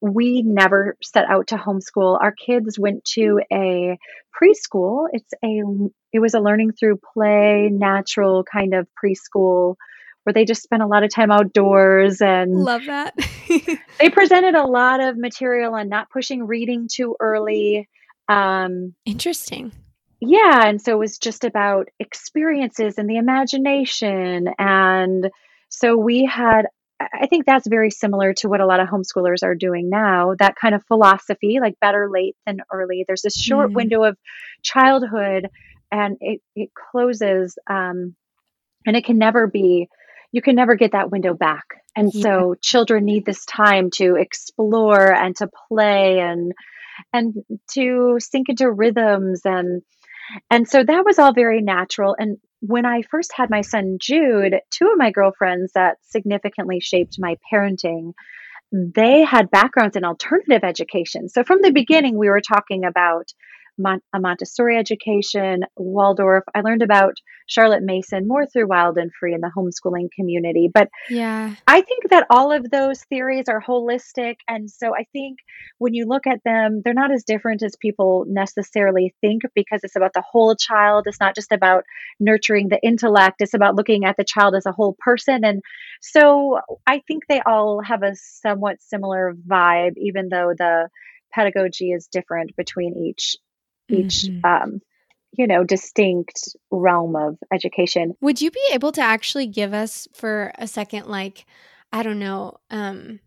We 0.00 0.42
never 0.42 0.96
set 1.02 1.24
out 1.28 1.48
to 1.48 1.56
homeschool. 1.56 2.20
Our 2.20 2.32
kids 2.32 2.78
went 2.78 3.04
to 3.14 3.40
a 3.50 3.98
preschool. 4.38 5.06
It's 5.12 5.32
a 5.42 5.62
it 6.12 6.20
was 6.20 6.34
a 6.34 6.40
learning 6.40 6.72
through 6.72 7.00
play, 7.14 7.70
natural 7.72 8.44
kind 8.44 8.74
of 8.74 8.86
preschool 9.02 9.76
where 10.26 10.32
they 10.32 10.44
just 10.44 10.64
spent 10.64 10.82
a 10.82 10.86
lot 10.86 11.04
of 11.04 11.14
time 11.14 11.30
outdoors 11.30 12.20
and 12.20 12.52
love 12.52 12.84
that. 12.86 13.14
they 14.00 14.10
presented 14.10 14.56
a 14.56 14.64
lot 14.64 15.00
of 15.00 15.16
material 15.16 15.74
on 15.74 15.88
not 15.88 16.10
pushing 16.10 16.44
reading 16.44 16.88
too 16.92 17.14
early. 17.20 17.88
Um, 18.28 18.94
Interesting. 19.04 19.70
Yeah. 20.20 20.66
And 20.66 20.82
so 20.82 20.94
it 20.94 20.98
was 20.98 21.18
just 21.18 21.44
about 21.44 21.90
experiences 22.00 22.98
and 22.98 23.08
the 23.08 23.18
imagination. 23.18 24.48
And 24.58 25.30
so 25.68 25.96
we 25.96 26.24
had, 26.24 26.62
I 27.00 27.28
think 27.28 27.46
that's 27.46 27.68
very 27.68 27.92
similar 27.92 28.34
to 28.38 28.48
what 28.48 28.60
a 28.60 28.66
lot 28.66 28.80
of 28.80 28.88
homeschoolers 28.88 29.44
are 29.44 29.54
doing 29.54 29.88
now. 29.88 30.34
That 30.40 30.56
kind 30.56 30.74
of 30.74 30.82
philosophy, 30.88 31.58
like 31.60 31.78
better 31.80 32.10
late 32.10 32.34
than 32.46 32.62
early. 32.72 33.04
There's 33.06 33.22
this 33.22 33.40
short 33.40 33.70
mm. 33.70 33.74
window 33.74 34.02
of 34.02 34.18
childhood 34.64 35.50
and 35.92 36.16
it, 36.20 36.40
it 36.56 36.70
closes 36.74 37.56
um, 37.70 38.16
and 38.84 38.96
it 38.96 39.04
can 39.04 39.18
never 39.18 39.46
be 39.46 39.88
you 40.32 40.42
can 40.42 40.56
never 40.56 40.74
get 40.74 40.92
that 40.92 41.10
window 41.10 41.34
back. 41.34 41.64
And 41.94 42.12
yeah. 42.12 42.22
so 42.22 42.54
children 42.60 43.04
need 43.04 43.24
this 43.24 43.44
time 43.44 43.90
to 43.94 44.16
explore 44.16 45.12
and 45.12 45.34
to 45.36 45.48
play 45.68 46.20
and 46.20 46.52
and 47.12 47.34
to 47.72 48.16
sink 48.18 48.48
into 48.48 48.70
rhythms 48.70 49.42
and 49.44 49.82
and 50.50 50.68
so 50.68 50.82
that 50.82 51.04
was 51.04 51.18
all 51.18 51.32
very 51.32 51.60
natural 51.60 52.16
and 52.18 52.38
when 52.60 52.86
I 52.86 53.02
first 53.02 53.32
had 53.34 53.50
my 53.50 53.60
son 53.60 53.98
Jude, 54.00 54.56
two 54.70 54.86
of 54.86 54.98
my 54.98 55.10
girlfriends 55.10 55.72
that 55.74 55.98
significantly 56.02 56.80
shaped 56.80 57.16
my 57.18 57.36
parenting, 57.52 58.12
they 58.72 59.22
had 59.22 59.50
backgrounds 59.50 59.96
in 59.96 60.04
alternative 60.04 60.64
education. 60.64 61.28
So 61.28 61.44
from 61.44 61.60
the 61.62 61.70
beginning, 61.70 62.18
we 62.18 62.28
were 62.28 62.40
talking 62.40 62.84
about 62.84 63.26
Mon- 63.78 64.02
a 64.12 64.20
Montessori 64.20 64.76
education, 64.76 65.64
Waldorf. 65.76 66.44
I 66.54 66.60
learned 66.60 66.82
about 66.82 67.14
Charlotte 67.46 67.82
Mason 67.82 68.26
more 68.26 68.46
through 68.46 68.68
Wild 68.68 68.98
and 68.98 69.10
Free 69.18 69.34
in 69.34 69.40
the 69.40 69.52
homeschooling 69.56 70.08
community. 70.14 70.68
But 70.72 70.88
yeah, 71.08 71.54
I 71.66 71.80
think 71.80 72.08
that 72.10 72.26
all 72.30 72.52
of 72.52 72.70
those 72.70 73.02
theories 73.04 73.48
are 73.48 73.62
holistic. 73.62 74.36
And 74.48 74.70
so 74.70 74.94
I 74.94 75.06
think 75.12 75.38
when 75.78 75.94
you 75.94 76.06
look 76.06 76.26
at 76.26 76.42
them, 76.44 76.82
they're 76.84 76.94
not 76.94 77.12
as 77.12 77.24
different 77.24 77.62
as 77.62 77.76
people 77.80 78.24
necessarily 78.28 79.14
think 79.20 79.42
because 79.54 79.80
it's 79.82 79.96
about 79.96 80.12
the 80.14 80.24
whole 80.28 80.56
child. 80.56 81.04
It's 81.06 81.20
not 81.20 81.34
just 81.34 81.52
about 81.52 81.84
nurturing 82.18 82.68
the 82.68 82.80
intellect, 82.82 83.36
it's 83.40 83.54
about 83.54 83.76
looking 83.76 84.04
at 84.04 84.16
the 84.16 84.24
child 84.24 84.54
as 84.54 84.66
a 84.66 84.72
whole 84.72 84.96
person. 84.98 85.44
And 85.44 85.62
so 86.00 86.60
I 86.86 87.02
think 87.06 87.24
they 87.28 87.40
all 87.46 87.80
have 87.82 88.02
a 88.02 88.14
somewhat 88.14 88.82
similar 88.82 89.34
vibe, 89.48 89.94
even 89.96 90.28
though 90.28 90.52
the 90.56 90.88
pedagogy 91.32 91.92
is 91.92 92.08
different 92.10 92.56
between 92.56 92.96
each 92.96 93.36
each 93.88 94.24
mm-hmm. 94.24 94.44
um, 94.44 94.80
you 95.32 95.46
know 95.46 95.64
distinct 95.64 96.56
realm 96.70 97.14
of 97.14 97.38
education 97.52 98.14
would 98.20 98.40
you 98.40 98.50
be 98.50 98.68
able 98.72 98.92
to 98.92 99.00
actually 99.00 99.46
give 99.46 99.72
us 99.72 100.08
for 100.14 100.52
a 100.58 100.66
second 100.66 101.06
like 101.06 101.44
i 101.92 102.02
don't 102.02 102.18
know 102.18 102.56
um 102.70 103.20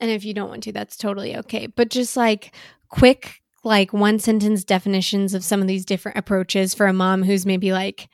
and 0.00 0.10
if 0.10 0.24
you 0.24 0.34
don't 0.34 0.48
want 0.48 0.62
to 0.62 0.72
that's 0.72 0.96
totally 0.96 1.36
okay 1.36 1.66
but 1.66 1.90
just 1.90 2.16
like 2.16 2.54
quick 2.88 3.40
like 3.64 3.92
one 3.92 4.18
sentence 4.18 4.64
definitions 4.64 5.34
of 5.34 5.44
some 5.44 5.60
of 5.60 5.68
these 5.68 5.84
different 5.84 6.18
approaches 6.18 6.74
for 6.74 6.86
a 6.86 6.92
mom 6.92 7.22
who's 7.22 7.46
maybe 7.46 7.72
like 7.72 8.08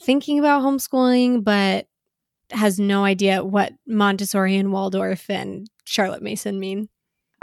thinking 0.00 0.38
about 0.38 0.62
homeschooling 0.62 1.44
but 1.44 1.86
has 2.50 2.78
no 2.78 3.04
idea 3.04 3.44
what 3.44 3.72
montessori 3.86 4.56
and 4.56 4.72
waldorf 4.72 5.28
and 5.30 5.68
charlotte 5.84 6.22
mason 6.22 6.58
mean 6.58 6.88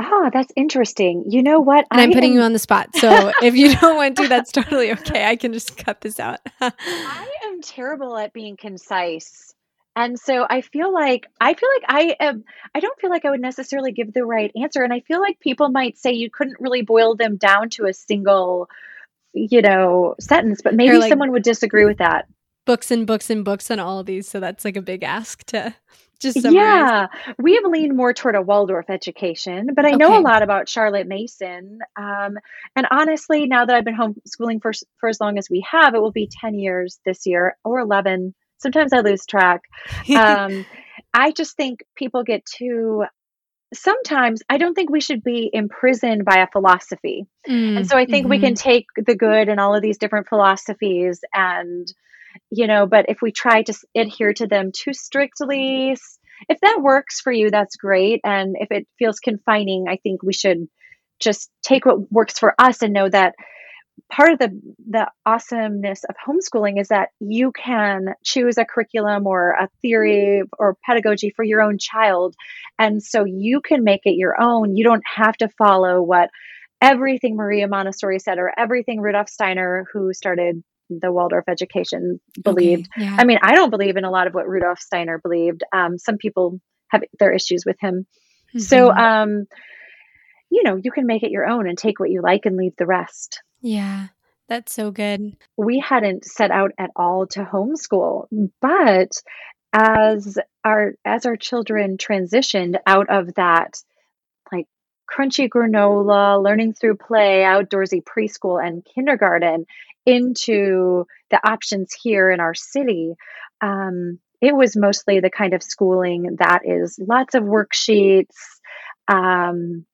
Ah, 0.02 0.30
that's 0.32 0.52
interesting. 0.56 1.26
You 1.28 1.44
know 1.44 1.60
what? 1.60 1.86
And 1.92 2.00
I 2.00 2.06
am 2.06 2.12
putting 2.14 2.32
am... 2.32 2.38
you 2.38 2.42
on 2.42 2.54
the 2.54 2.60
spot. 2.60 2.96
So 2.96 3.32
if 3.42 3.56
you 3.56 3.76
don't 3.76 3.98
want 3.98 4.16
to, 4.18 4.28
that's 4.28 4.52
totally 4.52 4.92
okay. 4.94 5.26
I 5.26 5.36
can 5.36 5.52
just 5.52 5.78
cut 5.78 6.02
this 6.02 6.20
out. 6.20 6.40
I 6.62 7.28
am 7.46 7.62
terrible 7.62 8.18
at 8.18 8.32
being 8.32 8.56
concise. 8.56 9.54
And 9.96 10.18
so 10.18 10.46
I 10.50 10.62
feel 10.62 10.94
like 10.94 11.28
I 11.42 11.54
feel 11.54 11.70
like 11.76 11.84
I 11.90 12.16
am 12.22 12.46
I 12.74 12.80
don't 12.80 12.98
feel 13.02 13.10
like 13.10 13.26
I 13.26 13.32
would 13.32 13.42
necessarily 13.42 13.92
give 13.92 14.14
the 14.14 14.24
right 14.24 14.52
answer 14.56 14.82
and 14.82 14.94
I 14.94 15.02
feel 15.02 15.20
like 15.20 15.42
people 15.42 15.68
might 15.70 15.98
say 15.98 16.14
you 16.14 16.30
couldn't 16.30 16.62
really 16.62 16.84
boil 16.84 17.16
them 17.16 17.36
down 17.36 17.70
to 17.72 17.86
a 17.86 17.94
single 17.94 18.70
you 19.34 19.62
know 19.62 20.16
sentence 20.20 20.62
but 20.62 20.74
maybe 20.74 20.98
like 20.98 21.10
someone 21.10 21.34
would 21.34 21.44
disagree 21.44 21.84
with 21.84 21.98
that. 21.98 22.28
Books 22.66 22.92
and 22.92 23.06
books 23.06 23.30
and 23.30 23.44
books 23.44 23.70
on 23.72 23.80
all 23.80 24.00
of 24.00 24.06
these 24.06 24.30
so 24.30 24.40
that's 24.40 24.64
like 24.64 24.78
a 24.78 24.82
big 24.82 25.04
ask 25.04 25.44
to 25.46 25.76
just 26.20 26.42
summarize. 26.42 26.54
yeah, 26.54 27.08
we 27.38 27.56
have 27.56 27.64
leaned 27.66 27.96
more 27.96 28.14
toward 28.14 28.36
a 28.36 28.42
Waldorf 28.42 28.90
education, 28.90 29.70
but 29.76 29.86
I 29.86 29.92
know 29.92 30.18
a 30.18 30.22
lot 30.22 30.44
about 30.44 30.68
Charlotte 30.68 31.08
Mason. 31.08 31.80
Um, 31.96 32.38
and 32.76 32.88
honestly, 32.92 33.46
now 33.46 33.66
that 33.66 33.76
I've 33.76 33.86
been 33.86 33.98
homeschooling 33.98 34.62
for 34.62 34.74
for 34.98 35.10
as 35.10 35.22
long 35.22 35.38
as 35.38 35.50
we 35.50 35.66
have, 35.70 35.96
it 35.96 36.02
will 36.02 36.12
be 36.12 36.30
ten 36.30 36.56
years 36.56 37.00
this 37.06 37.26
year 37.26 37.56
or 37.64 37.80
eleven. 37.80 38.36
Sometimes 38.58 38.92
I 38.92 39.00
lose 39.00 39.26
track. 39.26 39.62
Um, 40.16 40.66
I 41.14 41.32
just 41.32 41.56
think 41.56 41.84
people 41.96 42.24
get 42.24 42.46
too. 42.46 43.06
Sometimes 43.74 44.42
I 44.50 44.58
don't 44.58 44.74
think 44.74 44.90
we 44.90 45.00
should 45.00 45.24
be 45.24 45.50
imprisoned 45.54 46.26
by 46.26 46.38
a 46.38 46.48
philosophy, 46.48 47.28
mm, 47.48 47.78
and 47.78 47.88
so 47.88 47.98
I 47.98 48.06
think 48.06 48.24
mm-hmm. 48.24 48.32
we 48.32 48.40
can 48.40 48.54
mm-hmm. 48.54 48.70
take 48.70 48.86
the 48.96 49.16
good 49.16 49.48
and 49.48 49.60
all 49.60 49.76
of 49.76 49.82
these 49.82 49.98
different 49.98 50.28
philosophies 50.28 51.22
and 51.34 51.92
you 52.50 52.68
know 52.68 52.86
but 52.86 53.06
if 53.10 53.22
we 53.22 53.32
try 53.32 53.62
to 53.62 53.74
adhere 53.96 54.34
to 54.34 54.48
them 54.48 54.72
too 54.74 54.94
strictly 54.94 55.96
if 56.48 56.60
that 56.62 56.80
works 56.82 57.20
for 57.20 57.32
you, 57.32 57.52
that's 57.52 57.76
great. 57.76 58.22
And 58.24 58.56
if 58.60 58.72
it 58.72 58.88
feels 58.98 59.20
confining, 59.20 59.88
I 59.90 59.98
think 59.98 60.24
we 60.24 60.34
should 60.34 60.68
just 61.20 61.52
take 61.62 61.86
what 61.86 62.12
works 62.12 62.40
for 62.40 62.54
us 62.58 62.82
and 62.82 62.94
know 62.94 63.10
that 63.10 63.36
part 64.10 64.32
of 64.32 64.40
the 64.40 64.62
the 64.90 65.12
awesomeness 65.26 66.06
of 66.06 66.16
homeschooling 66.26 66.80
is 66.80 66.88
that 66.88 67.10
you 67.20 67.52
can 67.52 68.14
choose 68.24 68.58
a 68.58 68.64
curriculum 68.64 69.28
or 69.28 69.52
a 69.52 69.68
theory 69.82 70.44
or 70.58 70.78
pedagogy 70.86 71.34
for 71.36 71.44
your 71.44 71.62
own 71.62 71.78
child 71.78 72.34
and 72.78 73.04
so 73.04 73.26
you 73.26 73.60
can 73.60 73.84
make 73.84 74.00
it 74.06 74.16
your 74.16 74.42
own 74.42 74.78
you 74.78 74.86
don't 74.86 75.04
have 75.06 75.36
to 75.36 75.50
follow 75.50 76.02
what 76.02 76.30
everything 76.82 77.36
maria 77.36 77.68
montessori 77.68 78.20
said 78.20 78.38
or 78.38 78.54
everything 78.58 79.02
rudolf 79.02 79.28
steiner 79.28 79.86
who 79.92 80.14
started 80.14 80.64
the 80.90 81.12
Waldorf 81.12 81.46
education 81.48 82.20
believed. 82.42 82.90
Okay, 82.98 83.06
yeah. 83.06 83.16
I 83.18 83.24
mean, 83.24 83.40
I 83.42 83.56
don't 83.56 83.70
believe 83.70 83.98
in 83.98 84.06
a 84.06 84.12
lot 84.12 84.28
of 84.28 84.34
what 84.34 84.48
Rudolf 84.48 84.80
Steiner 84.80 85.20
believed. 85.20 85.64
Um, 85.72 85.98
some 85.98 86.18
people 86.18 86.60
have 86.90 87.04
their 87.20 87.32
issues 87.32 87.64
with 87.66 87.78
him. 87.80 88.06
Mm-hmm. 88.50 88.60
So, 88.60 88.92
um, 88.92 89.46
you 90.50 90.64
know, 90.64 90.76
you 90.76 90.92
can 90.92 91.06
make 91.06 91.24
it 91.24 91.32
your 91.32 91.48
own 91.48 91.68
and 91.68 91.78
take 91.78 92.00
what 92.00 92.10
you 92.10 92.22
like 92.22 92.46
and 92.46 92.58
leave 92.58 92.76
the 92.78 92.86
rest. 92.86 93.42
Yeah, 93.62 94.08
that's 94.48 94.74
so 94.74 94.92
good. 94.92 95.36
We 95.58 95.80
hadn't 95.80 96.26
set 96.26 96.52
out 96.52 96.72
at 96.78 96.90
all 96.96 97.28
to 97.28 97.44
homeschool, 97.44 98.28
but 98.62 99.12
as 99.74 100.40
our 100.64 100.94
as 101.06 101.26
our 101.26 101.36
children 101.36 101.98
transitioned 101.98 102.78
out 102.88 103.10
of 103.10 103.36
that 103.36 103.78
like 104.52 104.66
crunchy 105.10 105.48
granola, 105.48 106.44
learning 106.44 106.74
through 106.74 106.98
play, 106.98 107.42
outdoorsy 107.42 108.02
preschool 108.04 108.66
and 108.66 108.86
kindergarten, 108.96 109.66
into 110.06 111.06
the 111.32 111.48
options 111.48 111.94
here 111.94 112.32
in 112.32 112.40
our 112.40 112.54
city, 112.54 113.14
um, 113.62 114.20
it 114.42 114.56
was 114.56 114.76
mostly 114.76 115.20
the 115.20 115.30
kind 115.30 115.54
of 115.54 115.64
schooling 115.64 116.38
that 116.40 116.62
is 116.66 116.98
lots 117.00 117.36
of 117.36 117.44
worksheets, 117.44 118.36
um, 119.08 119.86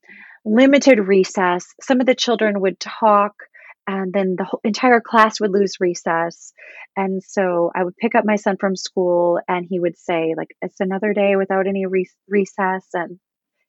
limited 0.45 0.99
recess. 0.99 1.65
Some 1.81 1.99
of 1.99 2.05
the 2.05 2.15
children 2.15 2.61
would 2.61 2.79
talk, 2.79 3.33
and 3.87 4.13
then 4.13 4.35
the 4.37 4.45
entire 4.63 5.01
class 5.01 5.39
would 5.39 5.51
lose 5.51 5.79
recess. 5.79 6.53
And 6.95 7.23
so 7.23 7.71
I 7.75 7.83
would 7.83 7.97
pick 7.97 8.15
up 8.15 8.25
my 8.25 8.35
son 8.35 8.57
from 8.59 8.75
school, 8.75 9.39
and 9.47 9.65
he 9.67 9.79
would 9.79 9.97
say, 9.97 10.35
like, 10.37 10.55
it's 10.61 10.79
another 10.79 11.13
day 11.13 11.35
without 11.35 11.67
any 11.67 11.85
re- 11.87 12.09
recess. 12.29 12.85
And 12.93 13.19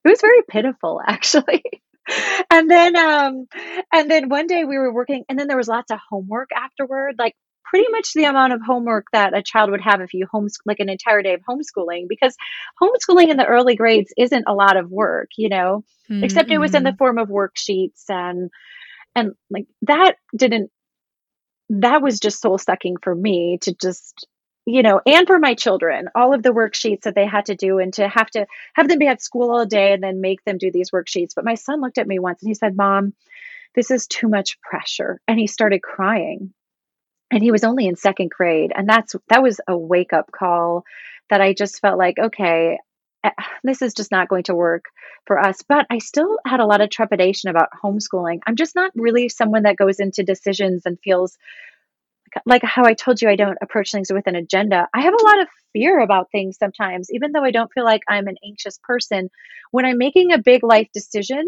it 0.04 0.08
was 0.08 0.20
very 0.20 0.42
pitiful, 0.48 1.00
actually 1.06 1.62
and 2.50 2.70
then 2.70 2.96
um 2.96 3.46
and 3.92 4.10
then 4.10 4.28
one 4.28 4.46
day 4.46 4.64
we 4.64 4.78
were 4.78 4.92
working 4.92 5.24
and 5.28 5.38
then 5.38 5.48
there 5.48 5.56
was 5.56 5.68
lots 5.68 5.90
of 5.90 5.98
homework 6.10 6.50
afterward 6.54 7.16
like 7.18 7.34
pretty 7.64 7.90
much 7.90 8.12
the 8.14 8.24
amount 8.24 8.52
of 8.52 8.60
homework 8.64 9.06
that 9.12 9.36
a 9.36 9.42
child 9.42 9.70
would 9.70 9.80
have 9.80 10.00
if 10.00 10.14
you 10.14 10.26
homeschool 10.32 10.66
like 10.66 10.80
an 10.80 10.88
entire 10.88 11.22
day 11.22 11.34
of 11.34 11.40
homeschooling 11.48 12.06
because 12.08 12.36
homeschooling 12.80 13.28
in 13.28 13.36
the 13.36 13.46
early 13.46 13.74
grades 13.74 14.12
isn't 14.16 14.44
a 14.46 14.54
lot 14.54 14.76
of 14.76 14.90
work 14.90 15.30
you 15.36 15.48
know 15.48 15.84
mm-hmm. 16.08 16.22
except 16.22 16.50
it 16.50 16.58
was 16.58 16.74
in 16.74 16.82
the 16.82 16.90
mm-hmm. 16.90 16.98
form 16.98 17.18
of 17.18 17.28
worksheets 17.28 18.04
and 18.08 18.50
and 19.14 19.32
like 19.50 19.66
that 19.82 20.14
didn't 20.36 20.70
that 21.68 22.02
was 22.02 22.20
just 22.20 22.40
soul 22.40 22.58
sucking 22.58 22.96
for 23.02 23.14
me 23.14 23.58
to 23.60 23.74
just 23.74 24.26
you 24.66 24.82
know, 24.82 25.00
and 25.06 25.28
for 25.28 25.38
my 25.38 25.54
children, 25.54 26.08
all 26.16 26.34
of 26.34 26.42
the 26.42 26.52
worksheets 26.52 27.02
that 27.02 27.14
they 27.14 27.24
had 27.24 27.46
to 27.46 27.54
do 27.54 27.78
and 27.78 27.94
to 27.94 28.08
have 28.08 28.28
to 28.30 28.46
have 28.74 28.88
them 28.88 28.98
be 28.98 29.06
at 29.06 29.22
school 29.22 29.52
all 29.52 29.64
day 29.64 29.92
and 29.92 30.02
then 30.02 30.20
make 30.20 30.44
them 30.44 30.58
do 30.58 30.72
these 30.72 30.90
worksheets. 30.90 31.34
But 31.36 31.44
my 31.44 31.54
son 31.54 31.80
looked 31.80 31.98
at 31.98 32.08
me 32.08 32.18
once 32.18 32.42
and 32.42 32.48
he 32.48 32.54
said, 32.54 32.76
Mom, 32.76 33.14
this 33.76 33.92
is 33.92 34.08
too 34.08 34.28
much 34.28 34.60
pressure. 34.60 35.20
And 35.28 35.38
he 35.38 35.46
started 35.46 35.82
crying. 35.82 36.52
And 37.30 37.42
he 37.42 37.52
was 37.52 37.62
only 37.62 37.86
in 37.86 37.94
second 37.94 38.30
grade. 38.30 38.72
And 38.74 38.88
that's 38.88 39.14
that 39.28 39.42
was 39.42 39.60
a 39.68 39.78
wake 39.78 40.12
up 40.12 40.32
call 40.32 40.84
that 41.30 41.40
I 41.40 41.52
just 41.52 41.80
felt 41.80 41.96
like, 41.96 42.18
okay, 42.18 42.78
eh, 43.22 43.30
this 43.62 43.82
is 43.82 43.94
just 43.94 44.10
not 44.10 44.28
going 44.28 44.44
to 44.44 44.54
work 44.54 44.86
for 45.26 45.38
us. 45.38 45.62
But 45.68 45.86
I 45.90 45.98
still 45.98 46.38
had 46.44 46.58
a 46.58 46.66
lot 46.66 46.80
of 46.80 46.90
trepidation 46.90 47.50
about 47.50 47.68
homeschooling. 47.84 48.40
I'm 48.44 48.56
just 48.56 48.74
not 48.74 48.90
really 48.96 49.28
someone 49.28 49.62
that 49.62 49.76
goes 49.76 50.00
into 50.00 50.24
decisions 50.24 50.86
and 50.86 50.98
feels 51.04 51.38
like 52.44 52.62
how 52.62 52.84
I 52.84 52.94
told 52.94 53.22
you 53.22 53.28
I 53.28 53.36
don't 53.36 53.58
approach 53.62 53.92
things 53.92 54.12
with 54.12 54.26
an 54.26 54.36
agenda. 54.36 54.88
I 54.94 55.02
have 55.02 55.14
a 55.14 55.24
lot 55.24 55.40
of 55.40 55.48
fear 55.72 56.00
about 56.00 56.30
things 56.30 56.56
sometimes, 56.58 57.08
even 57.12 57.32
though 57.32 57.44
I 57.44 57.50
don't 57.50 57.72
feel 57.72 57.84
like 57.84 58.02
I'm 58.08 58.28
an 58.28 58.36
anxious 58.44 58.78
person. 58.82 59.30
When 59.70 59.84
I'm 59.84 59.98
making 59.98 60.32
a 60.32 60.38
big 60.38 60.62
life 60.62 60.88
decision, 60.92 61.46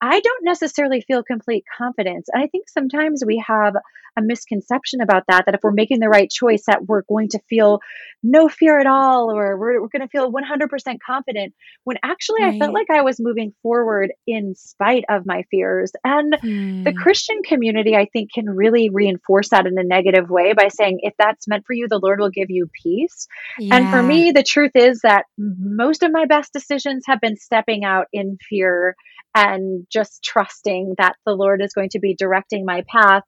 I 0.00 0.20
don't 0.20 0.44
necessarily 0.44 1.00
feel 1.00 1.22
complete 1.22 1.64
confidence. 1.76 2.28
And 2.32 2.42
I 2.42 2.46
think 2.48 2.68
sometimes 2.68 3.22
we 3.24 3.42
have 3.46 3.74
a 4.18 4.22
misconception 4.22 5.00
about 5.00 5.24
that, 5.28 5.46
that 5.46 5.54
if 5.54 5.60
we're 5.62 5.70
making 5.70 6.00
the 6.00 6.08
right 6.08 6.28
choice, 6.28 6.64
that 6.66 6.86
we're 6.86 7.02
going 7.02 7.28
to 7.28 7.38
feel 7.48 7.80
no 8.22 8.48
fear 8.48 8.80
at 8.80 8.86
all, 8.86 9.30
or 9.30 9.56
we're, 9.56 9.80
we're 9.80 9.88
going 9.88 10.02
to 10.02 10.08
feel 10.08 10.32
100% 10.32 10.98
confident. 11.06 11.54
When 11.84 11.98
actually, 12.02 12.42
right. 12.42 12.54
I 12.54 12.58
felt 12.58 12.74
like 12.74 12.90
I 12.90 13.02
was 13.02 13.20
moving 13.20 13.54
forward 13.62 14.12
in 14.26 14.54
spite 14.56 15.04
of 15.08 15.24
my 15.24 15.44
fears. 15.50 15.92
And 16.04 16.36
hmm. 16.40 16.82
the 16.82 16.92
Christian 16.92 17.42
community, 17.44 17.94
I 17.94 18.06
think, 18.12 18.32
can 18.32 18.50
really 18.50 18.90
reinforce 18.90 19.50
that 19.50 19.66
in 19.66 19.78
a 19.78 19.84
negative 19.84 20.28
way 20.28 20.52
by 20.52 20.68
saying, 20.68 20.98
if 21.02 21.14
that's 21.18 21.46
meant 21.46 21.64
for 21.66 21.74
you, 21.74 21.86
the 21.88 22.00
Lord 22.02 22.18
will 22.18 22.30
give 22.30 22.50
you 22.50 22.68
peace. 22.82 23.28
Yeah. 23.58 23.76
And 23.76 23.90
for 23.90 24.02
me, 24.02 24.32
the 24.32 24.42
truth 24.42 24.72
is 24.74 25.00
that 25.02 25.26
most 25.38 26.02
of 26.02 26.10
my 26.10 26.26
best 26.26 26.52
decisions 26.52 27.04
have 27.06 27.20
been 27.20 27.36
stepping 27.36 27.84
out 27.84 28.06
in 28.12 28.38
fear 28.48 28.96
and 29.34 29.86
just 29.90 30.22
trusting 30.24 30.94
that 30.98 31.16
the 31.24 31.32
Lord 31.32 31.62
is 31.62 31.72
going 31.72 31.90
to 31.90 31.98
be 31.98 32.14
directing 32.14 32.64
my 32.64 32.84
path. 32.88 33.22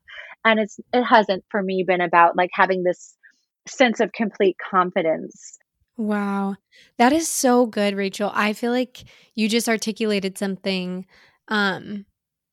And 0.45 0.59
it's 0.59 0.79
it 0.93 1.05
hasn't 1.05 1.45
for 1.51 1.63
me 1.63 1.85
been 1.87 2.01
about 2.01 2.37
like 2.37 2.51
having 2.53 2.83
this 2.83 3.17
sense 3.69 4.01
of 4.01 4.13
complete 4.13 4.57
confidence. 4.71 5.59
Wow. 5.97 6.57
That 6.97 7.13
is 7.13 7.29
so 7.29 7.67
good, 7.67 7.95
Rachel. 7.95 8.31
I 8.35 8.55
feel 8.55 8.73
like 8.73 9.05
you 9.35 9.49
just 9.49 9.69
articulated 9.69 10.39
something 10.39 11.07
um 11.49 12.07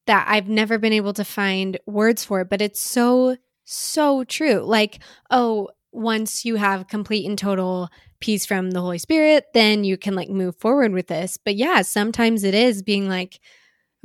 that 0.06 0.26
I've 0.30 0.50
never 0.50 0.78
been 0.78 0.94
able 0.94 1.14
to 1.14 1.24
find 1.24 1.80
words 1.86 2.26
for, 2.26 2.44
but 2.46 2.62
it's 2.62 2.82
so 2.82 3.38
so 3.64 4.24
true. 4.24 4.60
Like, 4.60 5.00
oh, 5.30 5.70
once 5.92 6.46
you 6.46 6.56
have 6.56 6.88
complete 6.88 7.26
and 7.26 7.38
total 7.38 7.90
peace 8.20 8.46
from 8.46 8.72
the 8.72 8.82
Holy 8.82 8.98
Spirit, 8.98 9.46
then 9.54 9.84
you 9.84 9.98
can 9.98 10.16
like 10.16 10.30
move 10.30 10.56
forward 10.56 10.92
with 10.92 11.08
this. 11.08 11.38
But 11.38 11.56
yeah, 11.56 11.82
sometimes 11.82 12.44
it 12.44 12.54
is 12.54 12.82
being 12.82 13.08
like, 13.08 13.40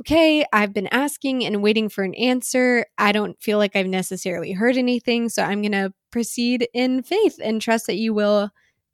okay, 0.01 0.45
I've 0.51 0.73
been 0.73 0.87
asking 0.87 1.45
and 1.45 1.63
waiting 1.63 1.89
for 1.89 2.03
an 2.03 2.15
answer. 2.15 2.85
I 2.97 3.11
don't 3.11 3.41
feel 3.41 3.57
like 3.57 3.75
I've 3.75 3.87
necessarily 3.87 4.51
heard 4.51 4.77
anything. 4.77 5.29
So 5.29 5.43
I'm 5.43 5.61
going 5.61 5.71
to 5.71 5.93
proceed 6.11 6.67
in 6.73 7.03
faith 7.03 7.39
and 7.43 7.61
trust 7.61 7.87
that 7.87 7.95
you 7.95 8.13
will 8.13 8.49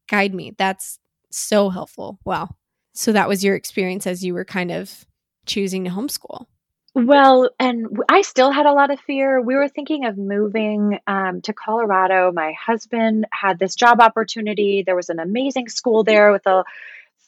guide 0.10 0.34
me. 0.34 0.54
That's 0.58 1.00
so 1.32 1.70
helpful. 1.70 2.20
Wow. 2.26 2.50
So 2.94 3.12
that 3.12 3.30
was 3.30 3.44
your 3.44 3.56
experience 3.56 4.08
as 4.08 4.24
you 4.24 4.34
were 4.34 4.46
kind 4.46 4.72
of 4.72 5.06
choosing 5.46 5.86
to 5.86 5.90
homeschool. 5.90 6.46
Well, 6.96 7.50
and 7.60 8.00
I 8.10 8.22
still 8.24 8.52
had 8.52 8.66
a 8.66 8.74
lot 8.74 8.92
of 8.92 9.00
fear. 9.02 9.40
We 9.42 9.56
were 9.56 9.68
thinking 9.68 10.06
of 10.06 10.18
moving 10.18 11.00
um, 11.06 11.42
to 11.44 11.54
Colorado. 11.54 12.32
My 12.32 12.54
husband 12.54 13.26
had 13.32 13.60
this 13.60 13.76
job 13.76 14.02
opportunity. 14.02 14.84
There 14.86 14.96
was 14.96 15.10
an 15.10 15.20
amazing 15.20 15.70
school 15.70 16.04
there 16.04 16.32
with 16.32 16.46
a 16.48 16.64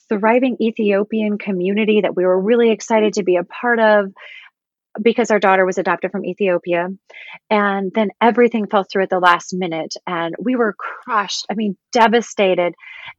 thriving 0.09 0.57
Ethiopian 0.59 1.37
community 1.37 2.01
that 2.01 2.15
we 2.15 2.25
were 2.25 2.39
really 2.39 2.71
excited 2.71 3.13
to 3.13 3.23
be 3.23 3.37
a 3.37 3.43
part 3.43 3.79
of 3.79 4.11
because 5.01 5.31
our 5.31 5.39
daughter 5.39 5.65
was 5.65 5.77
adopted 5.77 6.11
from 6.11 6.25
Ethiopia. 6.25 6.89
And 7.49 7.91
then 7.93 8.09
everything 8.19 8.67
fell 8.67 8.83
through 8.83 9.03
at 9.03 9.09
the 9.09 9.19
last 9.19 9.53
minute 9.53 9.93
and 10.05 10.35
we 10.39 10.55
were 10.55 10.75
crushed. 10.77 11.45
I 11.49 11.53
mean, 11.53 11.77
devastated. 11.91 12.73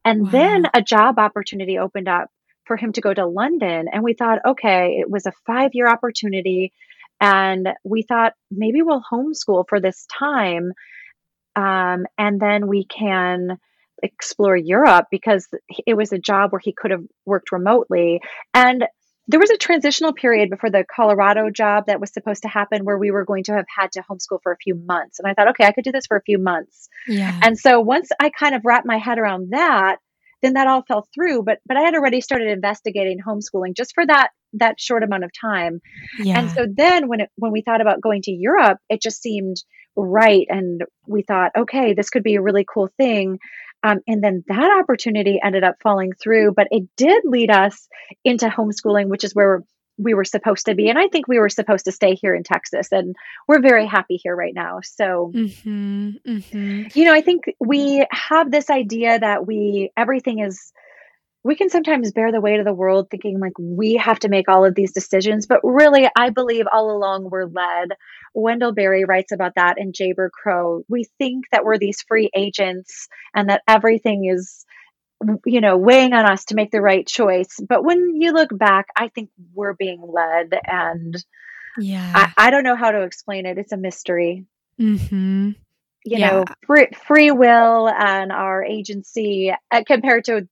And 0.05 0.25
wow. 0.25 0.29
then 0.29 0.65
a 0.73 0.81
job 0.81 1.17
opportunity 1.17 1.79
opened 1.79 2.07
up 2.07 2.29
for 2.73 2.77
him 2.77 2.91
to 2.91 3.01
go 3.01 3.13
to 3.13 3.27
London. 3.27 3.85
And 3.91 4.03
we 4.03 4.15
thought, 4.15 4.39
okay, 4.43 4.97
it 4.99 5.07
was 5.07 5.27
a 5.27 5.31
five 5.45 5.71
year 5.73 5.87
opportunity. 5.87 6.73
And 7.21 7.69
we 7.83 8.01
thought 8.01 8.33
maybe 8.49 8.81
we'll 8.81 9.03
homeschool 9.11 9.65
for 9.69 9.79
this 9.79 10.07
time. 10.17 10.71
Um, 11.55 12.07
and 12.17 12.39
then 12.39 12.67
we 12.67 12.85
can 12.85 13.59
explore 14.01 14.57
Europe 14.57 15.05
because 15.11 15.47
it 15.85 15.95
was 15.95 16.11
a 16.11 16.17
job 16.17 16.51
where 16.51 16.59
he 16.59 16.73
could 16.73 16.89
have 16.89 17.03
worked 17.27 17.51
remotely. 17.51 18.21
And 18.55 18.85
there 19.27 19.39
was 19.39 19.51
a 19.51 19.57
transitional 19.57 20.13
period 20.13 20.49
before 20.49 20.71
the 20.71 20.83
Colorado 20.83 21.51
job 21.51 21.85
that 21.85 22.01
was 22.01 22.11
supposed 22.11 22.41
to 22.41 22.49
happen 22.49 22.85
where 22.85 22.97
we 22.97 23.11
were 23.11 23.23
going 23.23 23.43
to 23.43 23.53
have 23.53 23.67
had 23.73 23.91
to 23.91 24.01
homeschool 24.01 24.39
for 24.41 24.51
a 24.51 24.57
few 24.57 24.73
months. 24.73 25.19
And 25.19 25.29
I 25.29 25.35
thought, 25.35 25.49
okay, 25.49 25.65
I 25.65 25.73
could 25.73 25.83
do 25.83 25.91
this 25.91 26.07
for 26.07 26.17
a 26.17 26.23
few 26.23 26.39
months. 26.39 26.89
Yeah. 27.07 27.39
And 27.43 27.55
so 27.57 27.79
once 27.81 28.09
I 28.19 28.31
kind 28.31 28.55
of 28.55 28.65
wrapped 28.65 28.87
my 28.87 28.97
head 28.97 29.19
around 29.19 29.51
that, 29.51 29.97
then 30.43 30.53
that 30.53 30.67
all 30.67 30.83
fell 30.87 31.07
through 31.13 31.41
but 31.41 31.59
but 31.65 31.77
i 31.77 31.81
had 31.81 31.95
already 31.95 32.21
started 32.21 32.49
investigating 32.49 33.17
homeschooling 33.25 33.75
just 33.75 33.93
for 33.95 34.05
that 34.05 34.29
that 34.53 34.79
short 34.79 35.01
amount 35.01 35.23
of 35.23 35.31
time 35.39 35.79
yeah. 36.19 36.39
and 36.39 36.51
so 36.51 36.67
then 36.71 37.07
when 37.07 37.21
it 37.21 37.29
when 37.37 37.51
we 37.51 37.61
thought 37.61 37.81
about 37.81 38.01
going 38.01 38.21
to 38.21 38.31
europe 38.31 38.77
it 38.89 39.01
just 39.01 39.21
seemed 39.21 39.57
right 39.95 40.45
and 40.49 40.81
we 41.07 41.23
thought 41.23 41.51
okay 41.57 41.93
this 41.93 42.09
could 42.09 42.23
be 42.23 42.35
a 42.35 42.41
really 42.41 42.65
cool 42.71 42.89
thing 42.97 43.39
um, 43.85 43.99
and 44.07 44.23
then 44.23 44.43
that 44.47 44.79
opportunity 44.79 45.39
ended 45.43 45.63
up 45.63 45.75
falling 45.81 46.11
through 46.21 46.53
but 46.55 46.67
it 46.71 46.83
did 46.97 47.23
lead 47.25 47.49
us 47.49 47.87
into 48.23 48.47
homeschooling 48.47 49.07
which 49.07 49.23
is 49.23 49.33
where 49.33 49.63
we 49.97 50.13
were 50.13 50.25
supposed 50.25 50.65
to 50.65 50.75
be. 50.75 50.89
And 50.89 50.97
I 50.97 51.07
think 51.07 51.27
we 51.27 51.39
were 51.39 51.49
supposed 51.49 51.85
to 51.85 51.91
stay 51.91 52.15
here 52.15 52.33
in 52.33 52.43
Texas. 52.43 52.91
And 52.91 53.15
we're 53.47 53.61
very 53.61 53.85
happy 53.85 54.19
here 54.21 54.35
right 54.35 54.53
now. 54.53 54.79
So, 54.83 55.31
mm-hmm, 55.33 56.09
mm-hmm. 56.27 56.83
you 56.93 57.05
know, 57.05 57.13
I 57.13 57.21
think 57.21 57.45
we 57.59 58.05
have 58.11 58.51
this 58.51 58.69
idea 58.69 59.19
that 59.19 59.45
we, 59.45 59.91
everything 59.95 60.39
is 60.39 60.71
we 61.43 61.55
can 61.55 61.69
sometimes 61.69 62.13
bear 62.13 62.31
the 62.31 62.39
weight 62.39 62.59
of 62.59 62.65
the 62.65 62.73
world 62.73 63.09
thinking 63.11 63.39
like 63.39 63.51
we 63.59 63.95
have 63.97 64.17
to 64.19 64.29
make 64.29 64.47
all 64.47 64.63
of 64.63 64.75
these 64.75 64.93
decisions, 64.93 65.45
but 65.45 65.59
really, 65.61 66.09
I 66.17 66.29
believe 66.29 66.65
all 66.71 66.89
along 66.89 67.29
we're 67.29 67.45
led. 67.45 67.89
Wendell 68.33 68.71
Berry 68.71 69.03
writes 69.03 69.33
about 69.33 69.55
that 69.55 69.75
in 69.77 69.91
Jayber 69.91 70.31
Crow. 70.31 70.83
We 70.87 71.05
think 71.17 71.45
that 71.51 71.65
we're 71.65 71.77
these 71.77 72.01
free 72.01 72.29
agents 72.33 73.09
and 73.35 73.49
that 73.49 73.61
everything 73.67 74.25
is, 74.33 74.65
you 75.45 75.61
know, 75.61 75.77
weighing 75.77 76.13
on 76.13 76.25
us 76.25 76.45
to 76.45 76.55
make 76.55 76.71
the 76.71 76.81
right 76.81 77.05
choice. 77.05 77.59
But 77.67 77.83
when 77.83 78.15
you 78.15 78.31
look 78.33 78.55
back, 78.57 78.87
I 78.95 79.09
think 79.09 79.29
we're 79.53 79.73
being 79.73 80.01
led, 80.01 80.57
and 80.65 81.15
yeah, 81.77 82.11
I, 82.15 82.47
I 82.47 82.49
don't 82.49 82.63
know 82.63 82.75
how 82.75 82.91
to 82.91 83.01
explain 83.01 83.45
it. 83.45 83.57
It's 83.57 83.71
a 83.71 83.77
mystery. 83.77 84.45
Mm-hmm 84.79 85.51
you 86.05 86.17
yeah. 86.17 86.31
know 86.31 86.45
free, 86.65 86.87
free 87.07 87.31
will 87.31 87.89
and 87.89 88.31
our 88.31 88.63
agency 88.63 89.53
uh, 89.71 89.83
compared 89.85 90.25
to 90.25 90.47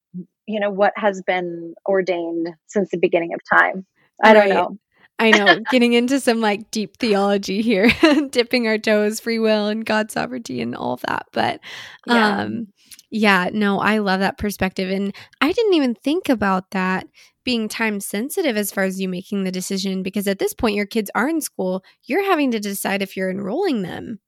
you 0.46 0.60
know 0.60 0.70
what 0.70 0.94
has 0.96 1.22
been 1.24 1.74
ordained 1.88 2.50
since 2.68 2.90
the 2.92 2.98
beginning 2.98 3.34
of 3.34 3.40
time 3.50 3.86
i 4.24 4.34
don't 4.34 4.50
know 4.50 4.78
I 5.20 5.30
know, 5.30 5.60
getting 5.70 5.94
into 5.94 6.20
some 6.20 6.42
like 6.42 6.72
deep 6.72 6.98
theology 6.98 7.62
here, 7.62 7.92
dipping 8.32 8.68
our 8.68 8.80
toes, 8.80 9.20
free 9.20 9.38
will 9.38 9.68
and 9.68 9.86
God's 9.86 10.16
sovereignty 10.16 10.62
and 10.62 10.76
all 10.76 10.94
of 10.94 11.02
that. 11.02 11.28
But 11.32 11.60
yeah. 12.08 12.40
um 12.40 12.70
yeah, 13.12 13.50
no, 13.54 13.80
I 13.80 13.98
love 13.98 14.22
that 14.22 14.38
perspective 14.38 14.90
and 14.90 15.14
I 15.42 15.52
didn't 15.52 15.74
even 15.74 15.96
think 15.96 16.30
about 16.30 16.72
that 16.72 17.08
being 17.44 17.68
time 17.68 18.00
sensitive 18.00 18.56
as 18.56 18.72
far 18.72 18.86
as 18.86 19.02
you 19.02 19.10
making 19.10 19.44
the 19.44 19.52
decision 19.52 20.02
because 20.04 20.28
at 20.28 20.40
this 20.40 20.54
point 20.54 20.76
your 20.76 20.86
kids 20.86 21.12
are 21.14 21.28
in 21.28 21.42
school, 21.42 21.84
you're 22.06 22.24
having 22.24 22.52
to 22.52 22.60
decide 22.60 23.02
if 23.02 23.18
you're 23.18 23.30
enrolling 23.30 23.82
them 23.82 24.20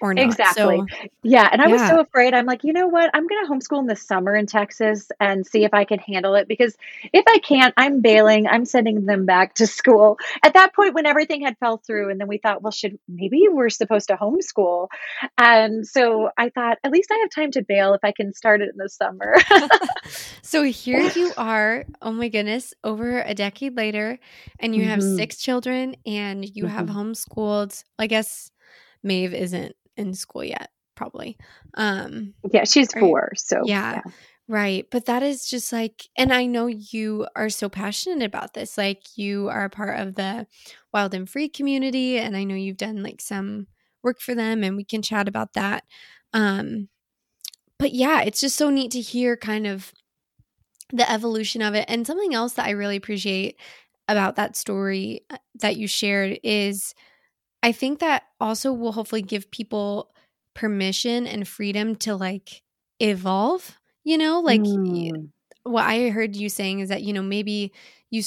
or 0.00 0.14
not. 0.14 0.24
Exactly. 0.24 0.78
So, 0.78 1.08
yeah. 1.22 1.48
And 1.50 1.60
I 1.62 1.66
yeah. 1.66 1.72
was 1.72 1.88
so 1.88 2.00
afraid. 2.00 2.34
I'm 2.34 2.46
like, 2.46 2.64
you 2.64 2.72
know 2.72 2.86
what? 2.86 3.10
I'm 3.14 3.26
going 3.26 3.46
to 3.46 3.52
homeschool 3.52 3.80
in 3.80 3.86
the 3.86 3.96
summer 3.96 4.34
in 4.34 4.46
Texas 4.46 5.10
and 5.20 5.46
see 5.46 5.64
if 5.64 5.72
I 5.74 5.84
can 5.84 5.98
handle 5.98 6.34
it 6.34 6.48
because 6.48 6.76
if 7.12 7.24
I 7.28 7.38
can't, 7.38 7.74
I'm 7.76 8.00
bailing. 8.00 8.46
I'm 8.46 8.64
sending 8.64 9.06
them 9.06 9.26
back 9.26 9.54
to 9.54 9.66
school. 9.66 10.18
At 10.42 10.54
that 10.54 10.74
point, 10.74 10.94
when 10.94 11.06
everything 11.06 11.42
had 11.42 11.56
fell 11.58 11.78
through, 11.78 12.10
and 12.10 12.20
then 12.20 12.28
we 12.28 12.38
thought, 12.38 12.62
well, 12.62 12.72
should 12.72 12.98
maybe 13.08 13.46
we're 13.50 13.70
supposed 13.70 14.08
to 14.08 14.16
homeschool? 14.16 14.88
And 15.38 15.86
so 15.86 16.30
I 16.36 16.50
thought, 16.50 16.78
at 16.84 16.92
least 16.92 17.10
I 17.10 17.16
have 17.18 17.30
time 17.30 17.50
to 17.52 17.62
bail 17.62 17.94
if 17.94 18.00
I 18.02 18.12
can 18.12 18.32
start 18.34 18.60
it 18.62 18.70
in 18.70 18.76
the 18.76 18.88
summer. 18.88 19.36
so 20.42 20.62
here 20.62 21.10
you 21.14 21.32
are. 21.36 21.84
Oh 22.02 22.12
my 22.12 22.28
goodness. 22.28 22.74
Over 22.84 23.22
a 23.22 23.34
decade 23.34 23.76
later, 23.76 24.18
and 24.58 24.74
you 24.74 24.84
have 24.84 25.00
mm-hmm. 25.00 25.16
six 25.16 25.36
children 25.36 25.96
and 26.04 26.44
you 26.44 26.64
mm-hmm. 26.64 26.74
have 26.74 26.86
homeschooled, 26.88 27.82
I 27.98 28.06
guess. 28.06 28.50
Maeve 29.02 29.34
isn't 29.34 29.76
in 29.96 30.14
school 30.14 30.44
yet, 30.44 30.70
probably. 30.94 31.36
Um, 31.74 32.34
yeah, 32.52 32.64
she's 32.64 32.92
four. 32.92 33.32
So, 33.36 33.62
yeah, 33.64 33.94
yeah. 33.94 34.12
Right. 34.48 34.86
But 34.90 35.06
that 35.06 35.24
is 35.24 35.48
just 35.48 35.72
like, 35.72 36.08
and 36.16 36.32
I 36.32 36.46
know 36.46 36.66
you 36.66 37.26
are 37.34 37.48
so 37.48 37.68
passionate 37.68 38.24
about 38.24 38.54
this. 38.54 38.78
Like, 38.78 39.02
you 39.16 39.48
are 39.48 39.64
a 39.64 39.70
part 39.70 39.98
of 39.98 40.14
the 40.14 40.46
Wild 40.92 41.14
and 41.14 41.28
Free 41.28 41.48
community, 41.48 42.18
and 42.18 42.36
I 42.36 42.44
know 42.44 42.54
you've 42.54 42.76
done 42.76 43.02
like 43.02 43.20
some 43.20 43.66
work 44.02 44.20
for 44.20 44.34
them, 44.34 44.62
and 44.62 44.76
we 44.76 44.84
can 44.84 45.02
chat 45.02 45.26
about 45.26 45.54
that. 45.54 45.84
Um, 46.32 46.88
but 47.78 47.92
yeah, 47.92 48.22
it's 48.22 48.40
just 48.40 48.56
so 48.56 48.70
neat 48.70 48.92
to 48.92 49.00
hear 49.00 49.36
kind 49.36 49.66
of 49.66 49.92
the 50.92 51.10
evolution 51.10 51.62
of 51.62 51.74
it. 51.74 51.84
And 51.88 52.06
something 52.06 52.34
else 52.34 52.54
that 52.54 52.66
I 52.66 52.70
really 52.70 52.96
appreciate 52.96 53.56
about 54.08 54.36
that 54.36 54.56
story 54.56 55.22
uh, 55.30 55.38
that 55.56 55.76
you 55.76 55.88
shared 55.88 56.38
is 56.44 56.94
I 57.66 57.72
think 57.72 57.98
that 57.98 58.22
also 58.40 58.72
will 58.72 58.92
hopefully 58.92 59.22
give 59.22 59.50
people 59.50 60.14
permission 60.54 61.26
and 61.26 61.48
freedom 61.48 61.96
to 61.96 62.14
like 62.14 62.62
evolve, 63.00 63.76
you 64.04 64.16
know, 64.16 64.38
like 64.38 64.60
mm. 64.60 65.30
what 65.64 65.84
I 65.84 66.10
heard 66.10 66.36
you 66.36 66.48
saying 66.48 66.78
is 66.78 66.90
that, 66.90 67.02
you 67.02 67.12
know, 67.12 67.22
maybe 67.22 67.72
you 68.08 68.22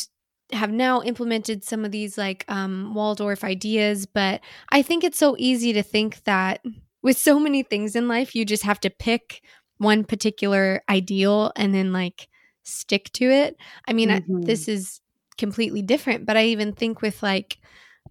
have 0.51 0.73
now 0.73 1.01
implemented 1.03 1.63
some 1.63 1.85
of 1.85 1.91
these 1.91 2.17
like 2.17 2.43
um, 2.49 2.93
Waldorf 2.93 3.45
ideas, 3.45 4.05
but 4.05 4.41
I 4.73 4.81
think 4.81 5.05
it's 5.05 5.17
so 5.17 5.37
easy 5.39 5.71
to 5.71 5.83
think 5.83 6.21
that 6.25 6.61
with 7.01 7.17
so 7.17 7.39
many 7.39 7.63
things 7.63 7.95
in 7.95 8.09
life, 8.09 8.35
you 8.35 8.43
just 8.43 8.63
have 8.63 8.81
to 8.81 8.89
pick 8.89 9.41
one 9.77 10.03
particular 10.03 10.83
ideal 10.89 11.53
and 11.55 11.73
then 11.73 11.93
like 11.93 12.27
stick 12.63 13.09
to 13.13 13.31
it. 13.31 13.55
I 13.87 13.93
mean, 13.93 14.09
mm-hmm. 14.09 14.39
I, 14.39 14.45
this 14.45 14.67
is 14.67 14.99
completely 15.37 15.81
different, 15.81 16.25
but 16.25 16.35
I 16.35 16.47
even 16.47 16.73
think 16.73 17.01
with 17.01 17.23
like, 17.23 17.57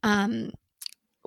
um, 0.02 0.52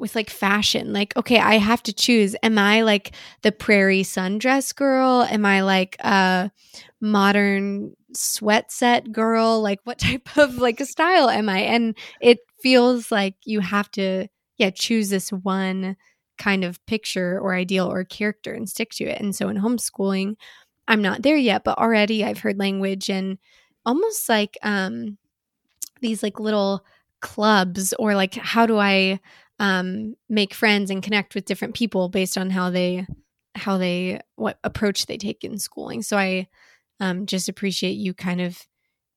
with 0.01 0.15
like 0.15 0.29
fashion. 0.29 0.93
Like 0.93 1.15
okay 1.15 1.39
i 1.39 1.55
have 1.55 1.83
to 1.83 1.93
choose. 1.93 2.35
Am 2.43 2.57
i 2.57 2.81
like 2.81 3.11
the 3.41 3.51
prairie 3.51 4.03
sundress 4.03 4.75
girl? 4.75 5.23
Am 5.29 5.45
i 5.45 5.61
like 5.61 5.97
a 5.99 6.51
modern 6.99 7.95
sweat 8.13 8.71
set 8.71 9.11
girl? 9.11 9.61
Like 9.61 9.79
what 9.83 9.99
type 10.07 10.37
of 10.37 10.57
like 10.57 10.79
a 10.81 10.85
style 10.85 11.29
am 11.29 11.49
i? 11.49 11.59
And 11.59 11.97
it 12.21 12.39
feels 12.61 13.11
like 13.11 13.35
you 13.45 13.59
have 13.61 13.89
to 13.91 14.27
yeah 14.57 14.71
choose 14.71 15.09
this 15.09 15.31
one 15.31 15.95
kind 16.37 16.63
of 16.63 16.83
picture 16.87 17.39
or 17.39 17.53
ideal 17.53 17.91
or 17.91 18.03
character 18.03 18.53
and 18.53 18.67
stick 18.67 18.89
to 18.91 19.05
it. 19.05 19.21
And 19.21 19.35
so 19.35 19.47
in 19.49 19.57
homeschooling 19.57 20.35
i'm 20.87 21.01
not 21.01 21.21
there 21.21 21.37
yet 21.37 21.63
but 21.63 21.77
already 21.77 22.23
i've 22.23 22.39
heard 22.39 22.57
language 22.57 23.09
and 23.09 23.37
almost 23.85 24.27
like 24.27 24.57
um 24.63 25.17
these 26.01 26.23
like 26.23 26.39
little 26.39 26.83
clubs 27.21 27.93
or 27.99 28.15
like 28.15 28.33
how 28.35 28.65
do 28.65 28.77
i 28.77 29.19
um, 29.61 30.15
make 30.27 30.55
friends 30.55 30.89
and 30.89 31.03
connect 31.03 31.35
with 31.35 31.45
different 31.45 31.75
people 31.75 32.09
based 32.09 32.35
on 32.35 32.49
how 32.49 32.71
they 32.71 33.05
how 33.53 33.77
they 33.77 34.19
what 34.35 34.57
approach 34.63 35.05
they 35.05 35.17
take 35.17 35.43
in 35.43 35.59
schooling. 35.59 36.01
So 36.01 36.17
I 36.17 36.47
um, 36.99 37.27
just 37.27 37.47
appreciate 37.47 37.91
you 37.91 38.15
kind 38.15 38.41
of 38.41 38.65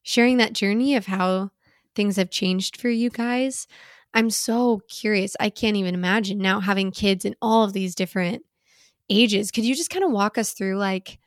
sharing 0.02 0.36
that 0.36 0.52
journey 0.52 0.96
of 0.96 1.06
how 1.06 1.50
things 1.94 2.16
have 2.16 2.28
changed 2.28 2.78
for 2.78 2.90
you 2.90 3.08
guys. 3.08 3.66
I'm 4.12 4.28
so 4.28 4.82
curious. 4.86 5.34
I 5.40 5.48
can't 5.48 5.78
even 5.78 5.94
imagine 5.94 6.38
now 6.38 6.60
having 6.60 6.90
kids 6.90 7.24
in 7.24 7.34
all 7.40 7.64
of 7.64 7.72
these 7.72 7.94
different 7.94 8.42
ages. 9.08 9.50
Could 9.50 9.64
you 9.64 9.74
just 9.74 9.90
kind 9.90 10.04
of 10.04 10.10
walk 10.10 10.36
us 10.36 10.52
through 10.52 10.76
like 10.76 11.18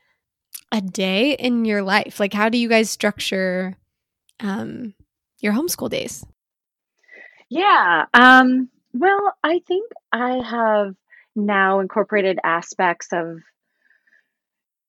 a 0.70 0.80
day 0.80 1.32
in 1.32 1.64
your 1.64 1.82
life? 1.82 2.20
Like 2.20 2.32
how 2.32 2.48
do 2.48 2.56
you 2.56 2.68
guys 2.68 2.88
structure 2.88 3.76
um 4.38 4.94
your 5.40 5.54
homeschool 5.54 5.90
days? 5.90 6.24
Yeah. 7.48 8.04
Um 8.14 8.68
well, 8.92 9.34
I 9.42 9.60
think 9.66 9.90
I 10.12 10.42
have 10.42 10.94
now 11.36 11.80
incorporated 11.80 12.38
aspects 12.42 13.08
of, 13.12 13.40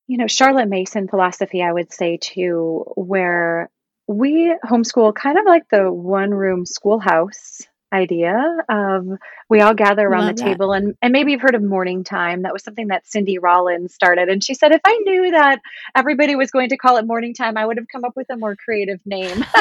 you 0.06 0.18
know, 0.18 0.26
Charlotte 0.26 0.68
Mason 0.68 1.08
philosophy, 1.08 1.62
I 1.62 1.72
would 1.72 1.92
say 1.92 2.18
too, 2.20 2.84
where 2.96 3.70
we 4.06 4.56
homeschool 4.64 5.14
kind 5.14 5.38
of 5.38 5.44
like 5.46 5.68
the 5.68 5.92
one 5.92 6.30
room 6.30 6.66
schoolhouse 6.66 7.62
idea 7.92 8.56
of 8.68 9.06
we 9.48 9.60
all 9.60 9.74
gather 9.74 10.06
around 10.06 10.26
Love 10.26 10.36
the 10.36 10.42
that. 10.42 10.48
table 10.50 10.72
and, 10.72 10.96
and 11.02 11.12
maybe 11.12 11.32
you've 11.32 11.40
heard 11.40 11.54
of 11.54 11.62
morning 11.62 12.04
time. 12.04 12.42
That 12.42 12.52
was 12.52 12.62
something 12.62 12.88
that 12.88 13.06
cindy 13.06 13.38
rollins 13.38 13.94
started 13.94 14.28
and 14.28 14.42
she 14.42 14.54
said 14.54 14.72
if 14.72 14.80
i 14.84 14.96
knew 15.04 15.30
that 15.32 15.60
everybody 15.94 16.36
was 16.36 16.50
going 16.50 16.68
to 16.68 16.76
call 16.76 16.96
it 16.96 17.06
morning 17.06 17.34
time 17.34 17.56
i 17.56 17.64
would 17.64 17.76
have 17.76 17.88
come 17.88 18.04
up 18.04 18.16
with 18.16 18.28
a 18.30 18.36
more 18.36 18.56
creative 18.56 19.00
name. 19.04 19.44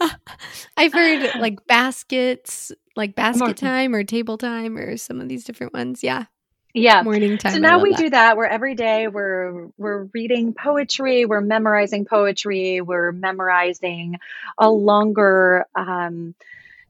I've 0.76 0.92
heard 0.92 1.40
like 1.40 1.66
baskets 1.66 2.72
like 2.96 3.14
basket 3.14 3.56
time 3.56 3.94
or 3.94 4.04
table 4.04 4.38
time 4.38 4.76
or 4.76 4.96
some 4.96 5.20
of 5.20 5.28
these 5.28 5.44
different 5.44 5.72
ones. 5.72 6.02
Yeah. 6.02 6.24
Yeah. 6.72 7.02
Morning 7.02 7.38
time 7.38 7.52
so 7.52 7.58
now 7.58 7.80
we 7.80 7.90
that. 7.90 7.98
do 7.98 8.10
that. 8.10 8.36
Where 8.36 8.48
every 8.48 8.74
day 8.74 9.08
we're 9.08 9.68
we're 9.78 10.04
reading 10.12 10.54
poetry 10.54 11.24
we're 11.24 11.40
memorizing 11.40 12.04
poetry 12.04 12.80
we're 12.80 13.12
memorizing 13.12 14.18
a 14.58 14.68
longer 14.68 15.66
um, 15.76 16.34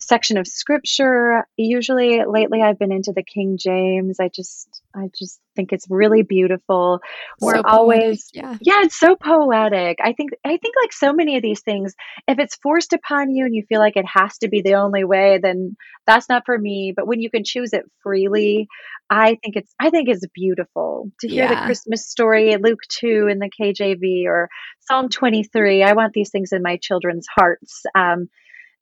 section 0.07 0.37
of 0.37 0.47
scripture. 0.47 1.47
Usually 1.57 2.21
lately 2.25 2.63
I've 2.63 2.79
been 2.79 2.93
into 2.93 3.13
the 3.13 3.23
King 3.23 3.59
James. 3.59 4.21
I 4.21 4.29
just 4.29 4.83
I 4.95 5.11
just 5.19 5.41
think 5.57 5.73
it's 5.73 5.87
really 5.89 6.23
beautiful. 6.23 7.01
We're 7.41 7.57
so 7.57 7.63
always 7.65 8.29
yeah. 8.33 8.57
yeah, 8.61 8.83
it's 8.83 8.99
so 8.99 9.17
poetic. 9.17 9.99
I 10.03 10.13
think 10.13 10.31
I 10.45 10.57
think 10.57 10.75
like 10.83 10.93
so 10.93 11.13
many 11.13 11.37
of 11.37 11.43
these 11.43 11.63
things, 11.63 11.95
if 12.29 12.39
it's 12.39 12.57
forced 12.57 12.93
upon 12.93 13.31
you 13.31 13.45
and 13.45 13.55
you 13.55 13.65
feel 13.69 13.81
like 13.81 13.97
it 13.97 14.07
has 14.07 14.39
to 14.39 14.49
be 14.49 14.63
the 14.63 14.75
only 14.75 15.05
way, 15.05 15.39
then 15.43 15.77
that's 16.07 16.29
not 16.29 16.45
for 16.47 16.59
me. 16.59 16.93
But 16.95 17.07
when 17.07 17.21
you 17.21 17.31
can 17.31 17.45
choose 17.45 17.73
it 17.73 17.85
freely, 18.03 18.69
I 19.11 19.39
think 19.43 19.57
it's 19.57 19.75
I 19.81 19.91
think 19.91 20.09
it's 20.09 20.27
beautiful 20.35 21.11
to 21.21 21.29
hear 21.29 21.45
yeah. 21.45 21.61
the 21.61 21.67
Christmas 21.67 22.09
story, 22.09 22.57
Luke 22.57 22.81
2 22.89 23.29
in 23.31 23.39
the 23.39 23.51
KJV 23.51 24.27
or 24.27 24.49
Psalm 24.81 25.09
23. 25.09 25.83
I 25.83 25.93
want 25.93 26.13
these 26.13 26.31
things 26.31 26.53
in 26.53 26.63
my 26.63 26.79
children's 26.81 27.27
hearts. 27.37 27.83
Um, 27.95 28.29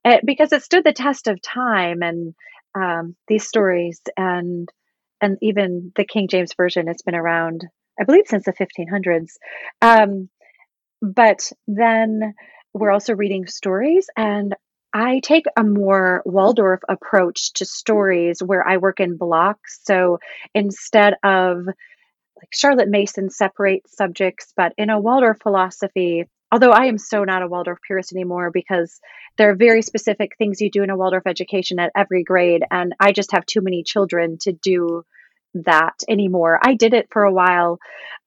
it, 0.05 0.25
because 0.25 0.53
it 0.53 0.63
stood 0.63 0.85
the 0.85 0.93
test 0.93 1.29
of 1.29 1.41
time 1.41 2.03
and 2.03 2.35
um, 2.75 3.17
these 3.29 3.47
stories 3.47 4.01
and 4.17 4.69
and 5.21 5.39
even 5.41 5.93
the 5.95 6.05
King 6.05 6.29
James 6.29 6.55
version 6.55 6.89
it's 6.89 7.03
been 7.03 7.15
around 7.15 7.67
I 8.01 8.05
believe 8.05 8.27
since 8.27 8.45
the 8.45 8.53
1500s 8.53 9.33
um, 9.83 10.29
but 11.01 11.53
then 11.67 12.35
we're 12.73 12.91
also 12.91 13.15
reading 13.15 13.47
stories 13.47 14.09
and 14.17 14.55
I 14.95 15.21
take 15.21 15.47
a 15.57 15.65
more 15.65 16.23
Waldorf 16.25 16.81
approach 16.89 17.55
to 17.55 17.65
stories 17.65 18.43
where 18.43 18.67
I 18.67 18.77
work 18.77 19.01
in 19.01 19.17
blocks. 19.17 19.81
So 19.85 20.19
instead 20.55 21.15
of 21.25 21.65
like 21.67 22.49
Charlotte 22.53 22.89
Mason 22.89 23.31
separates 23.31 23.97
subjects 23.97 24.53
but 24.57 24.73
in 24.77 24.91
a 24.91 25.01
Waldorf 25.01 25.39
philosophy 25.43 26.27
although 26.53 26.71
I 26.71 26.85
am 26.85 26.99
so 26.99 27.25
not 27.25 27.43
a 27.43 27.49
Waldorf 27.49 27.79
purist 27.85 28.13
anymore 28.13 28.51
because 28.53 29.01
there 29.39 29.51
are 29.51 29.57
very 29.57 29.81
specific 29.81 30.37
things 30.37 30.61
you 30.61 30.71
do 30.71 30.83
in 30.83 30.91
a 30.91 30.97
Waldorf 30.97 31.27
education 31.27 31.79
at 31.79 31.91
every 31.97 32.23
grade. 32.23 32.63
And 32.71 32.95
I 33.01 33.13
just 33.13 33.33
have 33.33 33.47
too 33.47 33.63
many 33.63 33.83
children 33.83 34.37
to 34.43 34.53
do 34.53 35.05
that 35.55 35.95
anymore. 36.09 36.61
I 36.63 36.75
did 36.75 36.93
it 36.93 37.09
for 37.11 37.23
a 37.23 37.33
while. 37.33 37.79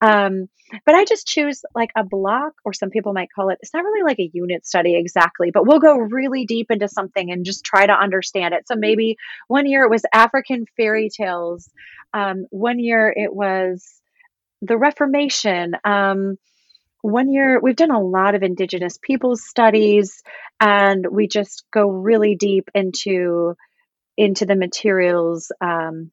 Um, 0.01 0.49
but 0.85 0.95
I 0.95 1.05
just 1.05 1.27
choose 1.27 1.61
like 1.75 1.91
a 1.95 2.03
block, 2.03 2.53
or 2.65 2.73
some 2.73 2.89
people 2.89 3.13
might 3.13 3.29
call 3.33 3.49
it, 3.49 3.59
it's 3.61 3.73
not 3.73 3.83
really 3.83 4.03
like 4.03 4.19
a 4.19 4.31
unit 4.33 4.65
study 4.65 4.95
exactly, 4.95 5.51
but 5.51 5.67
we'll 5.67 5.79
go 5.79 5.95
really 5.95 6.45
deep 6.45 6.71
into 6.71 6.87
something 6.87 7.31
and 7.31 7.45
just 7.45 7.63
try 7.63 7.85
to 7.85 7.93
understand 7.93 8.55
it. 8.55 8.67
So 8.67 8.75
maybe 8.75 9.17
one 9.47 9.67
year 9.67 9.83
it 9.83 9.91
was 9.91 10.01
African 10.11 10.65
fairy 10.75 11.09
tales, 11.15 11.69
um, 12.13 12.47
one 12.49 12.79
year 12.79 13.13
it 13.15 13.33
was 13.33 14.01
the 14.63 14.77
Reformation. 14.77 15.75
Um, 15.83 16.37
one 17.05 17.31
year 17.31 17.59
we've 17.59 17.75
done 17.75 17.91
a 17.91 18.01
lot 18.01 18.35
of 18.35 18.43
indigenous 18.43 18.97
peoples 19.01 19.43
studies 19.43 20.23
and 20.59 21.05
we 21.09 21.27
just 21.27 21.63
go 21.71 21.87
really 21.87 22.35
deep 22.35 22.69
into 22.73 23.55
into 24.17 24.45
the 24.45 24.55
materials 24.55 25.51
um, 25.61 26.11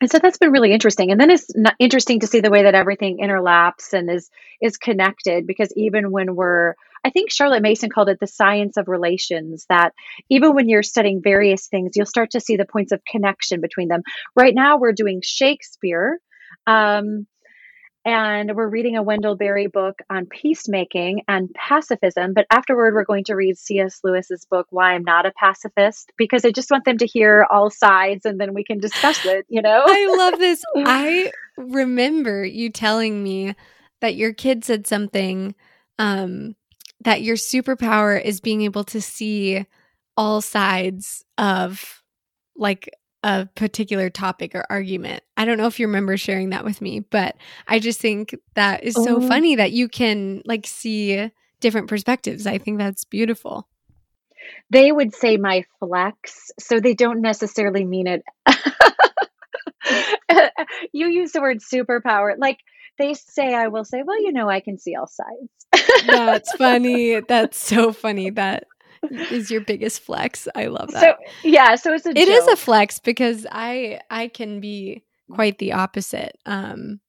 and 0.00 0.10
so 0.10 0.18
that's 0.18 0.38
been 0.38 0.52
really 0.52 0.72
interesting. 0.72 1.10
And 1.10 1.20
then 1.20 1.30
it's 1.30 1.50
interesting 1.78 2.20
to 2.20 2.26
see 2.26 2.40
the 2.40 2.50
way 2.50 2.62
that 2.62 2.74
everything 2.74 3.18
interlaps 3.18 3.92
and 3.92 4.08
is 4.10 4.30
is 4.60 4.76
connected 4.76 5.46
because 5.46 5.72
even 5.76 6.10
when 6.10 6.34
we're 6.34 6.74
i 7.04 7.10
think 7.10 7.30
charlotte 7.30 7.62
mason 7.62 7.90
called 7.90 8.08
it 8.08 8.18
the 8.18 8.26
science 8.26 8.76
of 8.76 8.88
relations 8.88 9.66
that 9.68 9.92
even 10.28 10.54
when 10.54 10.68
you're 10.68 10.82
studying 10.82 11.22
various 11.22 11.68
things 11.68 11.92
you'll 11.94 12.06
start 12.06 12.32
to 12.32 12.40
see 12.40 12.56
the 12.56 12.64
points 12.64 12.92
of 12.92 13.04
connection 13.04 13.60
between 13.60 13.88
them. 13.88 14.02
Right 14.34 14.54
now 14.54 14.78
we're 14.78 14.92
doing 14.92 15.20
shakespeare 15.22 16.18
um, 16.66 17.26
and 18.04 18.54
we're 18.54 18.68
reading 18.68 18.96
a 18.96 19.02
Wendell 19.02 19.36
Berry 19.36 19.66
book 19.66 20.00
on 20.08 20.26
peacemaking 20.26 21.22
and 21.28 21.52
pacifism. 21.54 22.32
But 22.32 22.46
afterward, 22.50 22.94
we're 22.94 23.04
going 23.04 23.24
to 23.24 23.34
read 23.34 23.58
C.S. 23.58 24.00
Lewis's 24.02 24.46
book, 24.50 24.66
Why 24.70 24.94
I'm 24.94 25.04
Not 25.04 25.26
a 25.26 25.32
Pacifist, 25.32 26.12
because 26.16 26.44
I 26.44 26.50
just 26.50 26.70
want 26.70 26.84
them 26.84 26.98
to 26.98 27.06
hear 27.06 27.46
all 27.50 27.70
sides 27.70 28.24
and 28.24 28.40
then 28.40 28.54
we 28.54 28.64
can 28.64 28.78
discuss 28.78 29.24
it, 29.26 29.46
you 29.48 29.60
know? 29.60 29.84
I 29.86 30.14
love 30.16 30.38
this. 30.38 30.62
I 30.76 31.32
remember 31.56 32.44
you 32.44 32.70
telling 32.70 33.22
me 33.22 33.54
that 34.00 34.14
your 34.14 34.32
kid 34.32 34.64
said 34.64 34.86
something 34.86 35.54
um, 35.98 36.54
that 37.00 37.22
your 37.22 37.36
superpower 37.36 38.20
is 38.20 38.40
being 38.40 38.62
able 38.62 38.84
to 38.84 39.00
see 39.00 39.66
all 40.16 40.40
sides 40.40 41.24
of 41.36 42.02
like 42.56 42.90
a 43.22 43.46
particular 43.54 44.10
topic 44.10 44.54
or 44.54 44.64
argument. 44.70 45.22
I 45.36 45.44
don't 45.44 45.58
know 45.58 45.66
if 45.66 45.80
you 45.80 45.86
remember 45.86 46.16
sharing 46.16 46.50
that 46.50 46.64
with 46.64 46.80
me, 46.80 47.00
but 47.00 47.36
I 47.66 47.78
just 47.78 48.00
think 48.00 48.34
that 48.54 48.84
is 48.84 48.94
so 48.94 49.16
oh. 49.16 49.28
funny 49.28 49.56
that 49.56 49.72
you 49.72 49.88
can 49.88 50.42
like 50.44 50.66
see 50.66 51.30
different 51.60 51.88
perspectives. 51.88 52.46
I 52.46 52.58
think 52.58 52.78
that's 52.78 53.04
beautiful. 53.04 53.68
They 54.70 54.92
would 54.92 55.14
say 55.14 55.36
my 55.36 55.64
flex, 55.80 56.50
so 56.58 56.80
they 56.80 56.94
don't 56.94 57.20
necessarily 57.20 57.84
mean 57.84 58.06
it. 58.06 58.22
you 60.92 61.08
use 61.08 61.32
the 61.32 61.40
word 61.40 61.58
superpower. 61.58 62.34
Like 62.38 62.58
they 62.98 63.14
say, 63.14 63.54
I 63.54 63.68
will 63.68 63.84
say, 63.84 64.02
well, 64.04 64.20
you 64.20 64.32
know, 64.32 64.48
I 64.48 64.60
can 64.60 64.78
see 64.78 64.94
all 64.94 65.06
sides. 65.06 66.06
That's 66.06 66.52
funny. 66.52 67.20
That's 67.28 67.58
so 67.58 67.92
funny 67.92 68.30
that 68.30 68.64
is 69.10 69.50
your 69.50 69.60
biggest 69.60 70.00
flex. 70.00 70.48
I 70.54 70.66
love 70.66 70.90
that. 70.92 71.00
So 71.00 71.14
yeah, 71.42 71.74
so 71.74 71.94
it's 71.94 72.06
a 72.06 72.10
It 72.10 72.28
is 72.28 72.46
a 72.48 72.56
flex 72.56 72.98
because 72.98 73.46
I 73.50 74.00
I 74.10 74.28
can 74.28 74.60
be 74.60 75.04
quite 75.30 75.58
the 75.58 75.72
opposite 75.72 76.38
um 76.46 77.00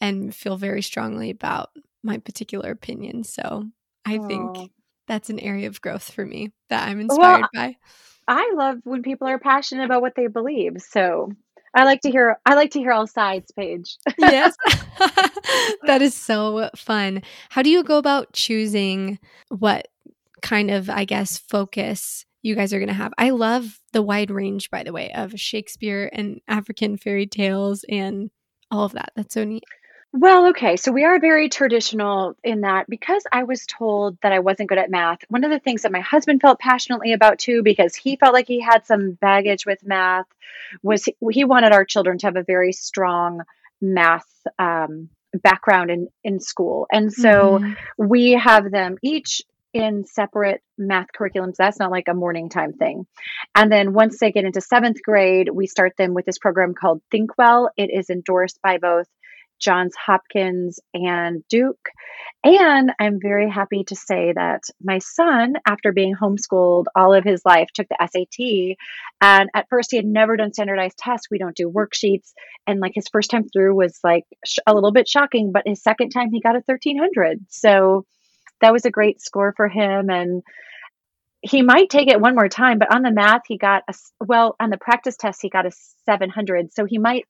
and 0.00 0.34
feel 0.34 0.56
very 0.56 0.82
strongly 0.82 1.30
about 1.30 1.70
my 2.02 2.18
particular 2.18 2.70
opinion. 2.70 3.24
So 3.24 3.66
I 4.04 4.18
Aww. 4.18 4.26
think 4.28 4.70
that's 5.06 5.30
an 5.30 5.38
area 5.40 5.68
of 5.68 5.80
growth 5.80 6.10
for 6.10 6.24
me 6.24 6.52
that 6.68 6.88
I'm 6.88 7.00
inspired 7.00 7.40
well, 7.40 7.48
by. 7.54 7.76
I 8.28 8.52
love 8.54 8.78
when 8.84 9.02
people 9.02 9.28
are 9.28 9.38
passionate 9.38 9.84
about 9.84 10.02
what 10.02 10.14
they 10.14 10.26
believe. 10.26 10.80
So 10.80 11.32
I 11.74 11.84
like 11.84 12.02
to 12.02 12.10
hear 12.10 12.38
I 12.44 12.54
like 12.54 12.72
to 12.72 12.78
hear 12.78 12.92
all 12.92 13.06
sides, 13.06 13.50
Paige. 13.52 13.96
yes. 14.18 14.56
that 15.86 16.02
is 16.02 16.14
so 16.14 16.70
fun. 16.76 17.22
How 17.50 17.62
do 17.62 17.70
you 17.70 17.82
go 17.82 17.98
about 17.98 18.32
choosing 18.32 19.18
what 19.48 19.88
kind 20.42 20.70
of, 20.70 20.90
I 20.90 21.04
guess, 21.04 21.38
focus 21.38 22.26
you 22.42 22.56
guys 22.56 22.72
are 22.72 22.78
going 22.78 22.88
to 22.88 22.94
have. 22.94 23.12
I 23.16 23.30
love 23.30 23.80
the 23.92 24.02
wide 24.02 24.30
range, 24.30 24.68
by 24.70 24.82
the 24.82 24.92
way, 24.92 25.12
of 25.12 25.38
Shakespeare 25.38 26.10
and 26.12 26.40
African 26.48 26.96
fairy 26.96 27.26
tales 27.26 27.84
and 27.88 28.30
all 28.70 28.84
of 28.84 28.92
that. 28.92 29.12
That's 29.14 29.34
so 29.34 29.44
neat. 29.44 29.64
Well, 30.14 30.48
okay. 30.48 30.76
So 30.76 30.92
we 30.92 31.04
are 31.04 31.18
very 31.20 31.48
traditional 31.48 32.34
in 32.44 32.62
that 32.62 32.86
because 32.86 33.22
I 33.32 33.44
was 33.44 33.64
told 33.64 34.18
that 34.22 34.32
I 34.32 34.40
wasn't 34.40 34.68
good 34.68 34.76
at 34.76 34.90
math. 34.90 35.20
One 35.28 35.44
of 35.44 35.50
the 35.50 35.58
things 35.58 35.82
that 35.82 35.92
my 35.92 36.00
husband 36.00 36.42
felt 36.42 36.58
passionately 36.58 37.14
about 37.14 37.38
too, 37.38 37.62
because 37.62 37.94
he 37.94 38.16
felt 38.16 38.34
like 38.34 38.46
he 38.46 38.60
had 38.60 38.84
some 38.84 39.12
baggage 39.12 39.64
with 39.64 39.86
math, 39.86 40.26
was 40.82 41.08
he 41.30 41.44
wanted 41.44 41.72
our 41.72 41.86
children 41.86 42.18
to 42.18 42.26
have 42.26 42.36
a 42.36 42.42
very 42.42 42.72
strong 42.72 43.42
math 43.80 44.28
um, 44.58 45.08
background 45.42 45.90
in, 45.90 46.08
in 46.22 46.40
school. 46.40 46.86
And 46.92 47.10
so 47.10 47.58
mm-hmm. 47.58 47.72
we 47.96 48.32
have 48.32 48.70
them 48.70 48.98
each 49.02 49.42
in 49.72 50.04
separate 50.04 50.62
math 50.76 51.08
curriculums. 51.18 51.56
That's 51.56 51.78
not 51.78 51.90
like 51.90 52.08
a 52.08 52.14
morning 52.14 52.48
time 52.48 52.72
thing. 52.72 53.06
And 53.54 53.70
then 53.70 53.92
once 53.92 54.18
they 54.18 54.32
get 54.32 54.44
into 54.44 54.60
seventh 54.60 55.02
grade, 55.02 55.48
we 55.52 55.66
start 55.66 55.92
them 55.96 56.14
with 56.14 56.26
this 56.26 56.38
program 56.38 56.74
called 56.74 57.02
Thinkwell. 57.10 57.70
It 57.76 57.90
is 57.92 58.10
endorsed 58.10 58.60
by 58.62 58.78
both 58.78 59.06
Johns 59.62 59.94
Hopkins 59.94 60.80
and 60.92 61.42
Duke. 61.48 61.88
And 62.44 62.92
I'm 63.00 63.20
very 63.22 63.48
happy 63.48 63.84
to 63.84 63.96
say 63.96 64.32
that 64.32 64.62
my 64.82 64.98
son, 64.98 65.54
after 65.66 65.92
being 65.92 66.16
homeschooled 66.20 66.86
all 66.96 67.14
of 67.14 67.24
his 67.24 67.42
life, 67.44 67.68
took 67.72 67.86
the 67.88 67.96
SAT. 68.00 68.76
And 69.20 69.48
at 69.54 69.68
first, 69.70 69.92
he 69.92 69.96
had 69.96 70.06
never 70.06 70.36
done 70.36 70.52
standardized 70.52 70.98
tests. 70.98 71.28
We 71.30 71.38
don't 71.38 71.56
do 71.56 71.70
worksheets. 71.70 72.32
And 72.66 72.80
like 72.80 72.92
his 72.94 73.08
first 73.10 73.30
time 73.30 73.48
through 73.48 73.76
was 73.76 73.98
like 74.02 74.24
a 74.66 74.74
little 74.74 74.92
bit 74.92 75.08
shocking, 75.08 75.52
but 75.52 75.62
his 75.64 75.82
second 75.82 76.10
time, 76.10 76.32
he 76.32 76.40
got 76.40 76.56
a 76.56 76.62
1300. 76.66 77.46
So 77.48 78.04
that 78.62 78.72
was 78.72 78.86
a 78.86 78.90
great 78.90 79.20
score 79.20 79.52
for 79.56 79.68
him. 79.68 80.08
And 80.08 80.42
he 81.42 81.62
might 81.62 81.90
take 81.90 82.08
it 82.08 82.20
one 82.20 82.34
more 82.34 82.48
time, 82.48 82.78
but 82.78 82.94
on 82.94 83.02
the 83.02 83.10
math, 83.10 83.42
he 83.46 83.58
got 83.58 83.82
a, 83.88 83.94
well, 84.20 84.56
on 84.58 84.70
the 84.70 84.78
practice 84.78 85.16
test, 85.16 85.42
he 85.42 85.50
got 85.50 85.66
a 85.66 85.72
700. 86.06 86.72
So 86.72 86.84
he 86.84 86.98
might, 86.98 87.26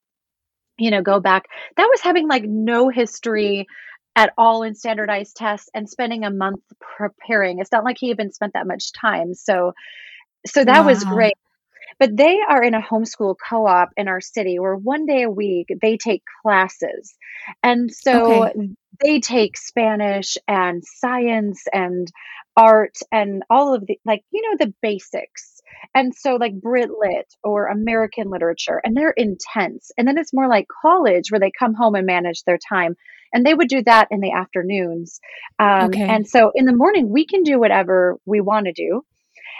you 0.77 0.91
know, 0.91 1.01
go 1.01 1.19
back. 1.19 1.45
That 1.75 1.89
was 1.91 1.99
having 2.01 2.27
like 2.27 2.43
no 2.43 2.89
history 2.89 3.67
at 4.15 4.31
all 4.37 4.61
in 4.61 4.75
standardized 4.75 5.35
tests 5.35 5.69
and 5.73 5.89
spending 5.89 6.23
a 6.23 6.29
month 6.29 6.61
preparing. 6.79 7.59
It's 7.59 7.71
not 7.71 7.83
like 7.83 7.97
he 7.99 8.11
even 8.11 8.31
spent 8.31 8.53
that 8.53 8.67
much 8.67 8.93
time. 8.93 9.33
So, 9.33 9.73
so 10.45 10.63
that 10.63 10.81
wow. 10.81 10.87
was 10.87 11.03
great. 11.03 11.33
But 11.99 12.15
they 12.15 12.39
are 12.47 12.63
in 12.63 12.73
a 12.73 12.81
homeschool 12.81 13.35
co 13.49 13.65
op 13.65 13.89
in 13.97 14.07
our 14.07 14.21
city 14.21 14.59
where 14.59 14.75
one 14.75 15.05
day 15.05 15.23
a 15.23 15.29
week 15.29 15.67
they 15.81 15.97
take 15.97 16.23
classes. 16.41 17.15
And 17.61 17.91
so 17.91 18.45
okay. 18.45 18.69
they 19.01 19.19
take 19.19 19.57
Spanish 19.57 20.37
and 20.47 20.83
science 20.83 21.63
and 21.71 22.07
art 22.55 22.97
and 23.11 23.43
all 23.49 23.73
of 23.73 23.85
the, 23.85 23.99
like, 24.05 24.23
you 24.31 24.41
know, 24.41 24.65
the 24.65 24.73
basics. 24.81 25.61
And 25.95 26.13
so, 26.15 26.35
like 26.35 26.53
Brit 26.53 26.89
Lit 26.97 27.33
or 27.43 27.67
American 27.67 28.29
literature, 28.29 28.81
and 28.83 28.95
they're 28.95 29.13
intense. 29.15 29.91
And 29.97 30.07
then 30.07 30.17
it's 30.17 30.33
more 30.33 30.47
like 30.47 30.67
college 30.81 31.31
where 31.31 31.39
they 31.39 31.51
come 31.57 31.73
home 31.73 31.95
and 31.95 32.05
manage 32.05 32.43
their 32.43 32.57
time. 32.57 32.95
And 33.33 33.45
they 33.45 33.53
would 33.53 33.67
do 33.67 33.83
that 33.83 34.07
in 34.11 34.19
the 34.19 34.31
afternoons. 34.31 35.19
Um, 35.57 35.85
okay. 35.85 36.03
And 36.03 36.27
so 36.27 36.51
in 36.53 36.65
the 36.65 36.75
morning, 36.75 37.09
we 37.09 37.25
can 37.25 37.43
do 37.43 37.59
whatever 37.59 38.17
we 38.25 38.41
want 38.41 38.67
to 38.67 38.73
do. 38.73 39.03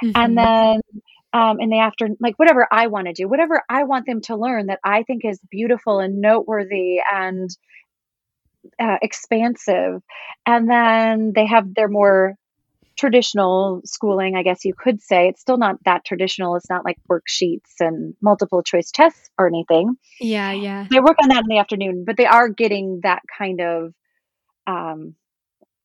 Mm-hmm. 0.04 0.12
And 0.16 0.38
then 0.38 0.82
um, 1.34 1.60
in 1.60 1.70
the 1.70 1.80
afternoon, 1.80 2.18
like 2.20 2.38
whatever 2.38 2.68
I 2.72 2.88
want 2.88 3.08
to 3.08 3.14
do, 3.14 3.28
whatever 3.28 3.64
I 3.68 3.84
want 3.84 4.06
them 4.06 4.22
to 4.22 4.36
learn 4.36 4.68
that 4.68 4.80
I 4.84 5.04
think 5.04 5.26
is 5.26 5.40
beautiful 5.50 6.00
and 6.00 6.22
noteworthy 6.22 7.00
and 7.12 7.50
uh, 8.80 8.98
expansive. 9.02 10.02
And 10.46 10.70
then 10.70 11.34
they 11.34 11.48
have 11.48 11.74
their 11.74 11.90
more 11.90 12.36
traditional 12.96 13.82
schooling, 13.84 14.36
I 14.36 14.44
guess 14.44 14.64
you 14.64 14.76
could 14.78 15.02
say. 15.02 15.28
It's 15.28 15.42
still 15.42 15.58
not 15.58 15.84
that 15.86 16.06
traditional. 16.06 16.56
It's 16.56 16.70
not 16.70 16.86
like 16.86 16.98
worksheets 17.10 17.80
and 17.80 18.14
multiple 18.22 18.62
choice 18.62 18.92
tests 18.92 19.32
or 19.40 19.48
anything. 19.48 19.96
Yeah, 20.20 20.52
yeah. 20.52 20.86
They 20.90 21.00
work 21.00 21.18
on 21.22 21.30
that 21.30 21.44
in 21.44 21.50
the 21.50 21.58
afternoon, 21.58 22.04
but 22.06 22.18
they 22.18 22.28
are 22.28 22.50
getting 22.50 23.00
that 23.02 23.24
kind 23.36 23.60
of 23.60 23.94
um, 24.68 25.16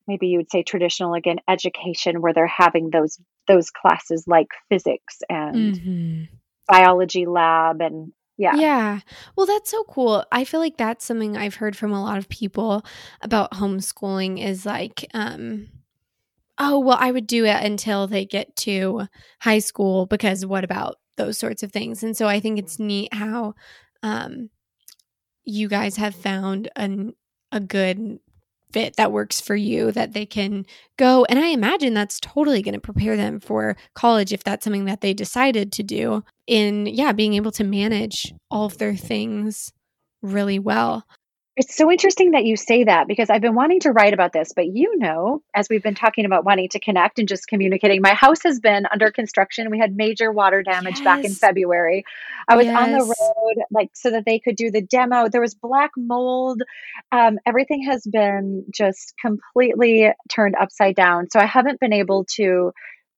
maybe 0.06 0.28
you 0.28 0.38
would 0.38 0.50
say 0.50 0.62
traditional 0.62 1.14
again 1.14 1.38
education 1.48 2.20
where 2.20 2.34
they're 2.34 2.46
having 2.46 2.90
those 2.90 3.18
those 3.48 3.70
classes 3.70 4.24
like 4.26 4.48
physics 4.68 5.18
and 5.28 5.74
mm-hmm. 5.74 6.22
biology 6.68 7.26
lab 7.26 7.80
and 7.80 8.12
yeah. 8.36 8.54
Yeah. 8.54 9.00
Well, 9.36 9.46
that's 9.46 9.68
so 9.68 9.82
cool. 9.84 10.24
I 10.30 10.44
feel 10.44 10.60
like 10.60 10.76
that's 10.76 11.04
something 11.04 11.36
I've 11.36 11.56
heard 11.56 11.76
from 11.76 11.92
a 11.92 12.00
lot 12.00 12.18
of 12.18 12.28
people 12.28 12.84
about 13.20 13.50
homeschooling 13.52 14.42
is 14.42 14.64
like 14.64 15.04
um 15.12 15.68
oh, 16.60 16.78
well, 16.78 16.98
I 17.00 17.12
would 17.12 17.26
do 17.26 17.44
it 17.44 17.64
until 17.64 18.06
they 18.06 18.24
get 18.24 18.54
to 18.56 19.06
high 19.40 19.60
school 19.60 20.06
because 20.06 20.44
what 20.44 20.64
about 20.64 20.96
those 21.16 21.38
sorts 21.38 21.62
of 21.62 21.72
things? 21.72 22.02
And 22.02 22.16
so 22.16 22.26
I 22.26 22.40
think 22.40 22.58
it's 22.58 22.78
neat 22.78 23.12
how 23.12 23.54
um 24.04 24.50
you 25.44 25.66
guys 25.66 25.96
have 25.96 26.14
found 26.14 26.70
an 26.76 27.14
a 27.50 27.58
good 27.58 28.20
fit 28.72 28.96
that 28.96 29.12
works 29.12 29.40
for 29.40 29.56
you 29.56 29.92
that 29.92 30.12
they 30.12 30.26
can 30.26 30.64
go. 30.96 31.24
And 31.28 31.38
I 31.38 31.48
imagine 31.48 31.94
that's 31.94 32.20
totally 32.20 32.62
going 32.62 32.74
to 32.74 32.80
prepare 32.80 33.16
them 33.16 33.40
for 33.40 33.76
college 33.94 34.32
if 34.32 34.44
that's 34.44 34.64
something 34.64 34.84
that 34.86 35.00
they 35.00 35.14
decided 35.14 35.72
to 35.72 35.82
do 35.82 36.24
in, 36.46 36.86
yeah, 36.86 37.12
being 37.12 37.34
able 37.34 37.52
to 37.52 37.64
manage 37.64 38.32
all 38.50 38.66
of 38.66 38.78
their 38.78 38.94
things 38.96 39.72
really 40.22 40.58
well. 40.58 41.06
It's 41.60 41.74
so 41.74 41.90
interesting 41.90 42.30
that 42.30 42.44
you 42.44 42.56
say 42.56 42.84
that 42.84 43.08
because 43.08 43.30
I've 43.30 43.40
been 43.40 43.56
wanting 43.56 43.80
to 43.80 43.90
write 43.90 44.14
about 44.14 44.32
this, 44.32 44.52
but 44.54 44.68
you 44.68 44.96
know, 44.96 45.42
as 45.52 45.68
we've 45.68 45.82
been 45.82 45.96
talking 45.96 46.24
about 46.24 46.44
wanting 46.44 46.68
to 46.68 46.78
connect 46.78 47.18
and 47.18 47.26
just 47.26 47.48
communicating, 47.48 48.00
my 48.00 48.14
house 48.14 48.44
has 48.44 48.60
been 48.60 48.86
under 48.92 49.10
construction. 49.10 49.68
We 49.68 49.80
had 49.80 49.96
major 49.96 50.30
water 50.30 50.62
damage 50.62 50.98
yes. 50.98 51.04
back 51.04 51.24
in 51.24 51.32
February. 51.32 52.04
I 52.46 52.54
was 52.54 52.66
yes. 52.66 52.80
on 52.80 52.92
the 52.92 53.00
road, 53.00 53.64
like, 53.72 53.90
so 53.92 54.12
that 54.12 54.24
they 54.24 54.38
could 54.38 54.54
do 54.54 54.70
the 54.70 54.82
demo. 54.82 55.28
There 55.28 55.40
was 55.40 55.56
black 55.56 55.90
mold. 55.96 56.62
Um, 57.10 57.40
everything 57.44 57.82
has 57.90 58.06
been 58.06 58.64
just 58.72 59.14
completely 59.20 60.12
turned 60.28 60.54
upside 60.54 60.94
down. 60.94 61.28
So 61.28 61.40
I 61.40 61.46
haven't 61.46 61.80
been 61.80 61.92
able 61.92 62.24
to 62.36 62.70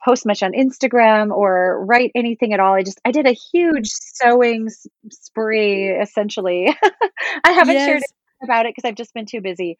post 0.03 0.25
much 0.25 0.43
on 0.43 0.53
Instagram 0.53 1.31
or 1.31 1.85
write 1.85 2.11
anything 2.15 2.55
at 2.55 2.61
all. 2.61 2.73
I 2.73 2.85
just 2.85 3.03
I 3.05 3.11
did 3.11 3.27
a 3.27 3.33
huge 3.33 3.91
sewing 3.91 4.71
spree 5.11 5.91
essentially. 5.91 6.75
I 7.45 7.53
haven't 7.53 7.75
yes. 7.75 7.87
shared 7.87 8.03
about 8.43 8.67
it 8.67 8.75
because 8.75 8.89
I've 8.89 8.97
just 8.97 9.15
been 9.15 9.27
too 9.27 9.41
busy. 9.41 9.79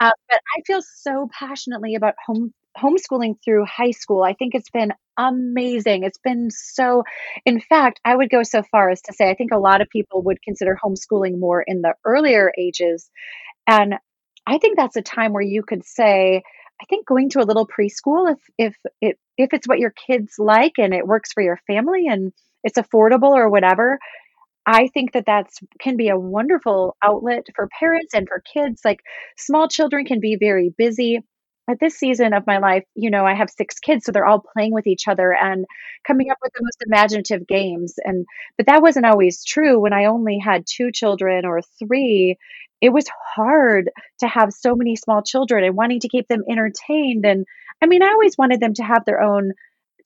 Uh, 0.00 0.12
but 0.28 0.40
I 0.56 0.62
feel 0.66 0.80
so 0.82 1.28
passionately 1.32 1.94
about 1.94 2.14
home 2.24 2.52
homeschooling 2.78 3.34
through 3.44 3.64
high 3.66 3.90
school. 3.90 4.22
I 4.22 4.32
think 4.32 4.54
it's 4.54 4.70
been 4.70 4.92
amazing. 5.18 6.04
It's 6.04 6.18
been 6.18 6.50
so, 6.50 7.02
in 7.44 7.60
fact, 7.60 8.00
I 8.04 8.14
would 8.14 8.30
go 8.30 8.42
so 8.44 8.62
far 8.62 8.90
as 8.90 9.02
to 9.02 9.12
say 9.12 9.28
I 9.30 9.34
think 9.34 9.52
a 9.52 9.58
lot 9.58 9.80
of 9.80 9.88
people 9.90 10.22
would 10.22 10.42
consider 10.42 10.78
homeschooling 10.82 11.38
more 11.38 11.62
in 11.66 11.82
the 11.82 11.94
earlier 12.04 12.52
ages. 12.56 13.10
And 13.66 13.94
I 14.46 14.58
think 14.58 14.76
that's 14.76 14.96
a 14.96 15.02
time 15.02 15.32
where 15.32 15.42
you 15.42 15.62
could 15.62 15.84
say, 15.84 16.42
I 16.80 16.84
think 16.86 17.06
going 17.06 17.30
to 17.30 17.40
a 17.40 17.44
little 17.46 17.66
preschool, 17.68 18.32
if 18.32 18.38
if 18.58 18.76
it 19.00 19.18
if 19.36 19.52
it's 19.52 19.68
what 19.68 19.78
your 19.78 19.92
kids 20.06 20.34
like 20.38 20.74
and 20.78 20.94
it 20.94 21.06
works 21.06 21.32
for 21.32 21.42
your 21.42 21.60
family 21.66 22.06
and 22.08 22.32
it's 22.64 22.78
affordable 22.78 23.30
or 23.34 23.48
whatever, 23.50 23.98
I 24.66 24.88
think 24.88 25.12
that 25.12 25.26
that's 25.26 25.58
can 25.80 25.96
be 25.96 26.08
a 26.08 26.18
wonderful 26.18 26.96
outlet 27.02 27.46
for 27.54 27.68
parents 27.78 28.14
and 28.14 28.28
for 28.28 28.42
kids. 28.52 28.82
Like 28.84 29.00
small 29.36 29.68
children 29.68 30.04
can 30.04 30.20
be 30.20 30.36
very 30.36 30.72
busy. 30.76 31.20
At 31.68 31.78
this 31.78 31.96
season 31.96 32.32
of 32.32 32.46
my 32.48 32.58
life, 32.58 32.84
you 32.96 33.10
know, 33.10 33.24
I 33.24 33.34
have 33.34 33.48
six 33.48 33.78
kids, 33.78 34.04
so 34.04 34.10
they're 34.12 34.26
all 34.26 34.42
playing 34.54 34.72
with 34.74 34.88
each 34.88 35.06
other 35.06 35.32
and 35.32 35.66
coming 36.04 36.30
up 36.30 36.38
with 36.42 36.52
the 36.52 36.62
most 36.64 36.82
imaginative 36.84 37.46
games. 37.46 37.94
And 38.04 38.26
but 38.56 38.66
that 38.66 38.82
wasn't 38.82 39.06
always 39.06 39.44
true 39.44 39.78
when 39.78 39.92
I 39.92 40.06
only 40.06 40.38
had 40.38 40.64
two 40.66 40.90
children 40.92 41.44
or 41.46 41.60
three. 41.78 42.36
It 42.80 42.90
was 42.92 43.06
hard 43.34 43.90
to 44.20 44.26
have 44.28 44.52
so 44.52 44.74
many 44.74 44.96
small 44.96 45.22
children 45.22 45.64
and 45.64 45.76
wanting 45.76 46.00
to 46.00 46.08
keep 46.08 46.26
them 46.28 46.42
entertained. 46.50 47.24
And 47.24 47.46
I 47.82 47.86
mean, 47.86 48.02
I 48.02 48.08
always 48.08 48.36
wanted 48.36 48.60
them 48.60 48.74
to 48.74 48.82
have 48.82 49.04
their 49.04 49.20
own 49.20 49.52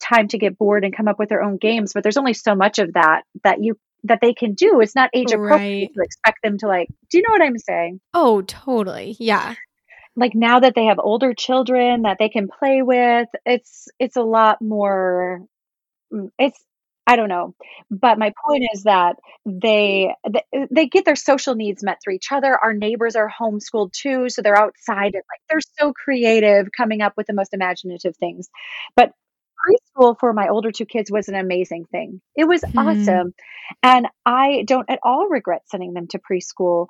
time 0.01 0.27
to 0.27 0.37
get 0.37 0.57
bored 0.57 0.83
and 0.83 0.95
come 0.95 1.07
up 1.07 1.17
with 1.17 1.29
their 1.29 1.41
own 1.41 1.57
games 1.57 1.93
but 1.93 2.03
there's 2.03 2.17
only 2.17 2.33
so 2.33 2.53
much 2.53 2.79
of 2.79 2.93
that 2.93 3.23
that 3.43 3.63
you 3.63 3.77
that 4.05 4.19
they 4.21 4.33
can 4.33 4.53
do. 4.53 4.79
It's 4.81 4.95
not 4.95 5.09
age 5.13 5.31
appropriate 5.31 5.59
right. 5.59 5.93
to 5.93 6.01
expect 6.01 6.39
them 6.43 6.57
to 6.59 6.67
like. 6.67 6.87
Do 7.09 7.17
you 7.17 7.23
know 7.27 7.31
what 7.31 7.41
I'm 7.41 7.57
saying? 7.57 7.99
Oh, 8.13 8.41
totally. 8.43 9.15
Yeah. 9.19 9.55
Like 10.15 10.33
now 10.33 10.59
that 10.59 10.73
they 10.75 10.85
have 10.85 10.99
older 10.99 11.33
children 11.33 12.03
that 12.03 12.17
they 12.19 12.29
can 12.29 12.47
play 12.47 12.81
with, 12.81 13.27
it's 13.45 13.87
it's 13.99 14.15
a 14.15 14.21
lot 14.21 14.61
more. 14.61 15.41
Mm, 16.13 16.29
it's 16.39 16.63
I 17.07 17.17
don't 17.17 17.29
know, 17.29 17.53
but 17.91 18.17
my 18.17 18.33
point 18.47 18.63
is 18.73 18.83
that 18.83 19.17
they 19.45 20.15
they 20.71 20.87
get 20.87 21.05
their 21.05 21.15
social 21.15 21.53
needs 21.53 21.83
met 21.83 21.99
through 22.03 22.15
each 22.15 22.31
other. 22.31 22.57
Our 22.57 22.73
neighbors 22.73 23.15
are 23.15 23.29
homeschooled 23.29 23.91
too, 23.91 24.29
so 24.29 24.41
they're 24.41 24.57
outside 24.57 25.13
and 25.13 25.23
like 25.29 25.41
they're 25.49 25.59
so 25.77 25.93
creative, 25.93 26.69
coming 26.75 27.01
up 27.01 27.13
with 27.17 27.27
the 27.27 27.33
most 27.33 27.53
imaginative 27.53 28.15
things. 28.17 28.49
But 28.95 29.11
preschool 29.65 30.15
for 30.19 30.33
my 30.33 30.49
older 30.49 30.71
two 30.71 30.85
kids 30.85 31.11
was 31.11 31.27
an 31.27 31.35
amazing 31.35 31.85
thing. 31.85 32.21
It 32.35 32.47
was 32.47 32.61
mm-hmm. 32.61 32.77
awesome. 32.77 33.33
And 33.81 34.07
I 34.25 34.63
don't 34.67 34.89
at 34.89 34.99
all 35.03 35.27
regret 35.27 35.63
sending 35.67 35.93
them 35.93 36.07
to 36.09 36.19
preschool. 36.19 36.87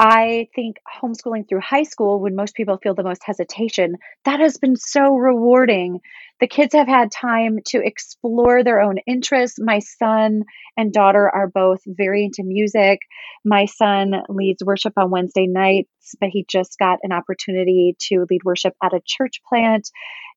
I 0.00 0.46
think 0.54 0.76
homeschooling 1.02 1.48
through 1.48 1.60
high 1.60 1.82
school, 1.82 2.20
when 2.20 2.36
most 2.36 2.54
people 2.54 2.78
feel 2.80 2.94
the 2.94 3.02
most 3.02 3.22
hesitation, 3.24 3.96
that 4.24 4.38
has 4.38 4.56
been 4.56 4.76
so 4.76 5.16
rewarding. 5.16 5.98
The 6.38 6.46
kids 6.46 6.72
have 6.74 6.86
had 6.86 7.10
time 7.10 7.58
to 7.70 7.84
explore 7.84 8.62
their 8.62 8.80
own 8.80 8.98
interests. 9.08 9.58
My 9.60 9.80
son 9.80 10.44
and 10.76 10.92
daughter 10.92 11.28
are 11.28 11.48
both 11.48 11.80
very 11.84 12.24
into 12.24 12.44
music. 12.44 13.00
My 13.44 13.64
son 13.64 14.12
leads 14.28 14.62
worship 14.64 14.92
on 14.96 15.10
Wednesday 15.10 15.48
nights, 15.48 16.14
but 16.20 16.28
he 16.28 16.46
just 16.48 16.78
got 16.78 17.00
an 17.02 17.10
opportunity 17.10 17.96
to 18.08 18.24
lead 18.30 18.44
worship 18.44 18.74
at 18.80 18.94
a 18.94 19.02
church 19.04 19.40
plant. 19.48 19.90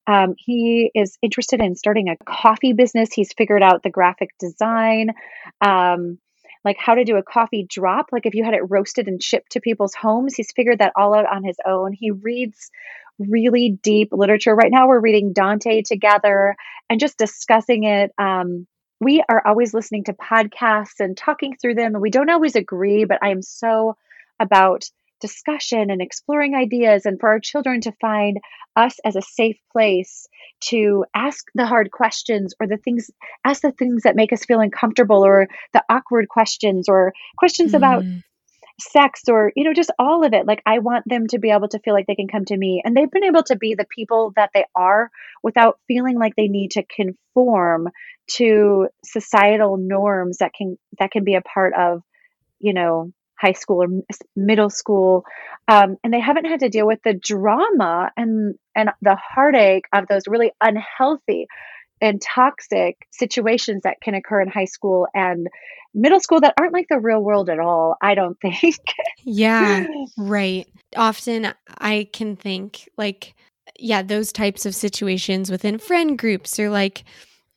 Um, 0.07 0.35
he 0.37 0.91
is 0.95 1.17
interested 1.21 1.61
in 1.61 1.75
starting 1.75 2.09
a 2.09 2.17
coffee 2.25 2.73
business. 2.73 3.13
He's 3.13 3.33
figured 3.33 3.63
out 3.63 3.83
the 3.83 3.89
graphic 3.89 4.29
design, 4.39 5.11
um, 5.61 6.17
like 6.65 6.77
how 6.79 6.95
to 6.95 7.03
do 7.03 7.17
a 7.17 7.23
coffee 7.23 7.65
drop. 7.69 8.07
Like 8.11 8.25
if 8.25 8.33
you 8.33 8.43
had 8.43 8.53
it 8.53 8.69
roasted 8.69 9.07
and 9.07 9.21
shipped 9.21 9.53
to 9.53 9.61
people's 9.61 9.95
homes, 9.95 10.35
he's 10.35 10.51
figured 10.55 10.79
that 10.79 10.93
all 10.95 11.13
out 11.13 11.31
on 11.31 11.43
his 11.43 11.57
own. 11.65 11.93
He 11.93 12.11
reads 12.11 12.71
really 13.19 13.77
deep 13.83 14.09
literature. 14.11 14.55
Right 14.55 14.71
now, 14.71 14.87
we're 14.87 14.99
reading 14.99 15.33
Dante 15.33 15.81
together 15.81 16.55
and 16.89 16.99
just 16.99 17.17
discussing 17.17 17.83
it. 17.83 18.11
Um, 18.17 18.67
we 18.99 19.23
are 19.27 19.45
always 19.45 19.73
listening 19.73 20.03
to 20.05 20.13
podcasts 20.13 20.99
and 20.99 21.17
talking 21.17 21.55
through 21.55 21.75
them, 21.75 21.95
and 21.95 22.01
we 22.01 22.11
don't 22.11 22.29
always 22.29 22.55
agree, 22.55 23.05
but 23.05 23.19
I 23.21 23.29
am 23.29 23.41
so 23.41 23.97
about 24.39 24.83
discussion 25.21 25.89
and 25.89 26.01
exploring 26.01 26.55
ideas 26.55 27.05
and 27.05 27.19
for 27.19 27.29
our 27.29 27.39
children 27.39 27.81
to 27.81 27.93
find 28.01 28.39
us 28.75 28.99
as 29.05 29.15
a 29.15 29.21
safe 29.21 29.57
place 29.71 30.27
to 30.61 31.05
ask 31.15 31.45
the 31.55 31.65
hard 31.65 31.91
questions 31.91 32.53
or 32.59 32.67
the 32.67 32.77
things 32.77 33.09
ask 33.45 33.61
the 33.61 33.71
things 33.71 34.03
that 34.03 34.15
make 34.15 34.33
us 34.33 34.45
feel 34.45 34.59
uncomfortable 34.59 35.25
or 35.25 35.47
the 35.73 35.83
awkward 35.89 36.27
questions 36.27 36.89
or 36.89 37.13
questions 37.37 37.71
mm. 37.71 37.77
about 37.77 38.03
sex 38.79 39.23
or 39.29 39.51
you 39.55 39.63
know 39.63 39.73
just 39.73 39.91
all 39.99 40.25
of 40.25 40.33
it 40.33 40.45
like 40.45 40.61
i 40.65 40.79
want 40.79 41.03
them 41.07 41.27
to 41.27 41.37
be 41.37 41.51
able 41.51 41.67
to 41.67 41.79
feel 41.79 41.93
like 41.93 42.07
they 42.07 42.15
can 42.15 42.27
come 42.27 42.45
to 42.45 42.57
me 42.57 42.81
and 42.83 42.95
they've 42.95 43.11
been 43.11 43.23
able 43.23 43.43
to 43.43 43.55
be 43.55 43.75
the 43.75 43.85
people 43.85 44.33
that 44.35 44.49
they 44.53 44.65
are 44.75 45.09
without 45.43 45.79
feeling 45.87 46.17
like 46.17 46.33
they 46.35 46.47
need 46.47 46.71
to 46.71 46.83
conform 46.83 47.89
to 48.27 48.87
societal 49.05 49.77
norms 49.77 50.37
that 50.37 50.51
can 50.53 50.77
that 50.99 51.11
can 51.11 51.23
be 51.23 51.35
a 51.35 51.41
part 51.41 51.73
of 51.73 52.01
you 52.59 52.73
know 52.73 53.11
high 53.41 53.53
school 53.53 53.83
or 53.83 53.87
middle 54.35 54.69
school 54.69 55.23
um, 55.67 55.97
and 56.03 56.13
they 56.13 56.19
haven't 56.19 56.45
had 56.45 56.59
to 56.59 56.69
deal 56.69 56.85
with 56.85 56.99
the 57.03 57.13
drama 57.13 58.11
and 58.15 58.55
and 58.75 58.89
the 59.01 59.15
heartache 59.15 59.85
of 59.93 60.07
those 60.07 60.23
really 60.27 60.51
unhealthy 60.61 61.47
and 62.01 62.21
toxic 62.21 62.97
situations 63.11 63.81
that 63.83 63.97
can 64.01 64.13
occur 64.13 64.41
in 64.41 64.47
high 64.47 64.65
school 64.65 65.07
and 65.13 65.47
middle 65.93 66.19
school 66.19 66.39
that 66.39 66.53
aren't 66.59 66.73
like 66.73 66.87
the 66.89 66.99
real 66.99 67.21
world 67.21 67.49
at 67.49 67.59
all 67.59 67.95
i 68.01 68.15
don't 68.15 68.39
think. 68.41 68.77
Yeah 69.23 69.85
right. 70.17 70.67
Often 70.95 71.53
i 71.79 72.07
can 72.13 72.35
think 72.35 72.89
like 72.97 73.33
yeah 73.79 74.01
those 74.01 74.31
types 74.31 74.65
of 74.65 74.75
situations 74.75 75.49
within 75.49 75.77
friend 75.77 76.17
groups 76.17 76.59
or 76.59 76.69
like 76.69 77.03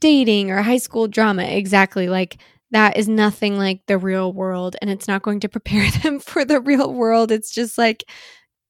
dating 0.01 0.51
or 0.51 0.62
high 0.62 0.78
school 0.78 1.09
drama 1.09 1.43
exactly 1.43 2.09
like 2.09 2.39
that 2.75 2.97
is 2.97 3.09
nothing 3.09 3.57
like 3.57 3.81
the 3.87 3.97
real 3.97 4.33
world 4.33 4.75
and 4.83 4.91
it's 4.91 5.07
not 5.07 5.22
going 5.22 5.39
to 5.39 5.49
prepare 5.49 5.89
them 6.03 6.18
for 6.18 6.45
the 6.45 6.61
real 6.61 6.93
world. 6.93 7.31
It's 7.31 7.53
just 7.53 7.79
like 7.79 8.05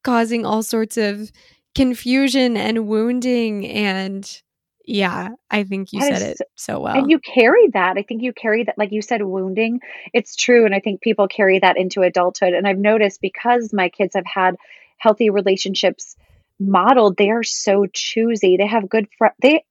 causing 0.04 0.44
all 0.44 0.62
sorts 0.62 0.98
of 0.98 1.32
confusion 1.74 2.56
and 2.56 2.86
wounding 2.86 3.66
and 3.66 4.42
yeah, 4.86 5.30
I 5.50 5.64
think 5.64 5.94
you 5.94 6.02
said 6.02 6.20
it 6.20 6.38
so 6.56 6.80
well. 6.80 6.94
And 6.94 7.10
you 7.10 7.18
carry 7.18 7.68
that. 7.72 7.96
I 7.96 8.02
think 8.02 8.22
you 8.22 8.34
carry 8.34 8.64
that, 8.64 8.76
like 8.76 8.92
you 8.92 9.00
said, 9.00 9.22
wounding. 9.22 9.80
It's 10.12 10.36
true. 10.36 10.66
And 10.66 10.74
I 10.74 10.80
think 10.80 11.00
people 11.00 11.26
carry 11.26 11.58
that 11.60 11.78
into 11.78 12.02
adulthood. 12.02 12.52
And 12.52 12.68
I've 12.68 12.76
noticed 12.76 13.22
because 13.22 13.72
my 13.72 13.88
kids 13.88 14.14
have 14.14 14.26
had 14.26 14.56
healthy 14.98 15.30
relationships 15.30 16.16
modeled, 16.60 17.16
they 17.16 17.30
are 17.30 17.42
so 17.42 17.86
choosy. 17.90 18.58
They 18.58 18.66
have 18.66 18.90
good, 18.90 19.08
fr- 19.16 19.28
they, 19.40 19.64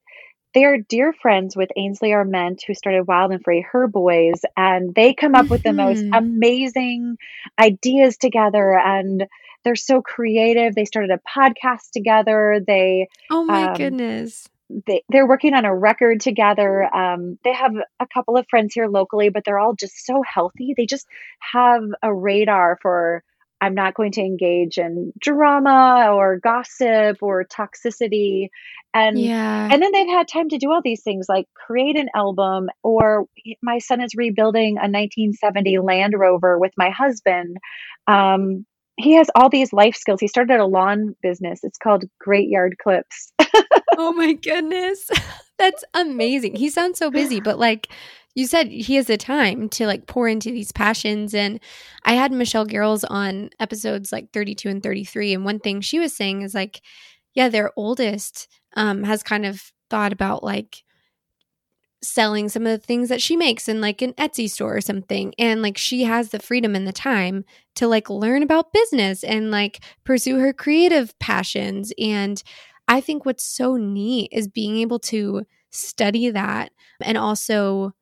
they 0.53 0.65
are 0.65 0.77
dear 0.77 1.13
friends 1.13 1.55
with 1.55 1.69
Ainsley 1.75 2.13
Arment, 2.13 2.63
who 2.65 2.73
started 2.73 3.07
Wild 3.07 3.31
and 3.31 3.43
Free, 3.43 3.65
her 3.71 3.87
boys, 3.87 4.41
and 4.55 4.93
they 4.93 5.13
come 5.13 5.35
up 5.35 5.43
mm-hmm. 5.43 5.51
with 5.51 5.63
the 5.63 5.73
most 5.73 6.01
mm-hmm. 6.01 6.13
amazing 6.13 7.17
ideas 7.59 8.17
together. 8.17 8.77
And 8.77 9.25
they're 9.63 9.75
so 9.75 10.01
creative. 10.01 10.75
They 10.75 10.85
started 10.85 11.11
a 11.11 11.19
podcast 11.39 11.91
together. 11.91 12.59
They 12.65 13.07
oh 13.31 13.45
my 13.45 13.69
um, 13.69 13.73
goodness. 13.75 14.47
They, 14.87 15.03
they're 15.09 15.27
working 15.27 15.53
on 15.53 15.65
a 15.65 15.75
record 15.75 16.21
together. 16.21 16.83
Um, 16.95 17.37
they 17.43 17.53
have 17.53 17.73
a 17.99 18.07
couple 18.07 18.37
of 18.37 18.45
friends 18.49 18.73
here 18.73 18.87
locally, 18.87 19.29
but 19.29 19.43
they're 19.45 19.59
all 19.59 19.75
just 19.75 20.05
so 20.05 20.23
healthy. 20.27 20.73
They 20.75 20.85
just 20.85 21.05
have 21.39 21.83
a 22.01 22.13
radar 22.13 22.79
for 22.81 23.23
I'm 23.63 23.75
not 23.75 23.93
going 23.93 24.11
to 24.13 24.21
engage 24.21 24.77
in 24.77 25.13
drama 25.17 26.09
or 26.11 26.37
gossip 26.37 27.17
or 27.21 27.45
toxicity. 27.45 28.49
And 28.93 29.17
yeah. 29.17 29.69
and 29.71 29.81
then 29.81 29.91
they've 29.93 30.09
had 30.09 30.27
time 30.27 30.49
to 30.49 30.57
do 30.57 30.69
all 30.69 30.81
these 30.83 31.01
things 31.01 31.27
like 31.29 31.45
create 31.53 31.97
an 31.97 32.09
album 32.13 32.67
or 32.83 33.25
my 33.61 33.77
son 33.77 34.01
is 34.01 34.15
rebuilding 34.15 34.73
a 34.75 34.91
1970 34.91 35.79
Land 35.79 36.13
Rover 36.17 36.59
with 36.59 36.73
my 36.75 36.89
husband. 36.89 37.55
Um, 38.05 38.65
he 38.97 39.13
has 39.13 39.29
all 39.33 39.49
these 39.49 39.71
life 39.71 39.95
skills. 39.95 40.19
He 40.19 40.27
started 40.27 40.59
a 40.59 40.65
lawn 40.65 41.15
business. 41.23 41.61
It's 41.63 41.77
called 41.77 42.03
Great 42.19 42.49
Yard 42.49 42.75
Clips. 42.83 43.31
oh 43.97 44.11
my 44.11 44.33
goodness. 44.33 45.09
That's 45.57 45.85
amazing. 45.93 46.55
He 46.55 46.69
sounds 46.69 46.99
so 46.99 47.09
busy, 47.09 47.39
but 47.39 47.57
like 47.57 47.87
you 48.35 48.47
said, 48.47 48.67
he 48.67 48.95
has 48.95 49.07
the 49.07 49.17
time 49.17 49.69
to 49.69 49.85
like 49.85 50.07
pour 50.07 50.27
into 50.27 50.51
these 50.51 50.71
passions. 50.71 51.33
And 51.33 51.59
I 52.03 52.13
had 52.13 52.31
Michelle 52.31 52.65
Garrels 52.65 53.03
on 53.07 53.51
episodes 53.59 54.11
like 54.11 54.31
32 54.33 54.69
and 54.69 54.81
33. 54.81 55.33
And 55.33 55.45
one 55.45 55.59
thing 55.59 55.81
she 55.81 55.99
was 55.99 56.15
saying 56.15 56.41
is 56.41 56.55
like, 56.55 56.81
yeah, 57.33 57.49
their 57.49 57.71
oldest 57.75 58.47
um, 58.75 59.03
has 59.03 59.21
kind 59.21 59.45
of 59.45 59.71
thought 59.89 60.13
about 60.13 60.43
like 60.43 60.83
selling 62.01 62.49
some 62.49 62.65
of 62.65 62.71
the 62.79 62.85
things 62.85 63.09
that 63.09 63.21
she 63.21 63.37
makes 63.37 63.69
in 63.69 63.79
like 63.79 64.01
an 64.01 64.13
Etsy 64.13 64.49
store 64.49 64.75
or 64.75 64.81
something. 64.81 65.33
And 65.37 65.61
like 65.61 65.77
she 65.77 66.03
has 66.03 66.29
the 66.29 66.39
freedom 66.39 66.75
and 66.75 66.87
the 66.87 66.91
time 66.93 67.45
to 67.75 67.87
like 67.87 68.09
learn 68.09 68.43
about 68.43 68.73
business 68.73 69.23
and 69.23 69.51
like 69.51 69.79
pursue 70.03 70.39
her 70.39 70.53
creative 70.53 71.17
passions. 71.19 71.93
And 71.99 72.41
I 72.87 72.99
think 72.99 73.25
what's 73.25 73.45
so 73.45 73.77
neat 73.77 74.29
is 74.31 74.47
being 74.47 74.77
able 74.77 74.99
to 74.99 75.43
study 75.71 76.29
that 76.29 76.71
and 77.01 77.17
also 77.17 77.93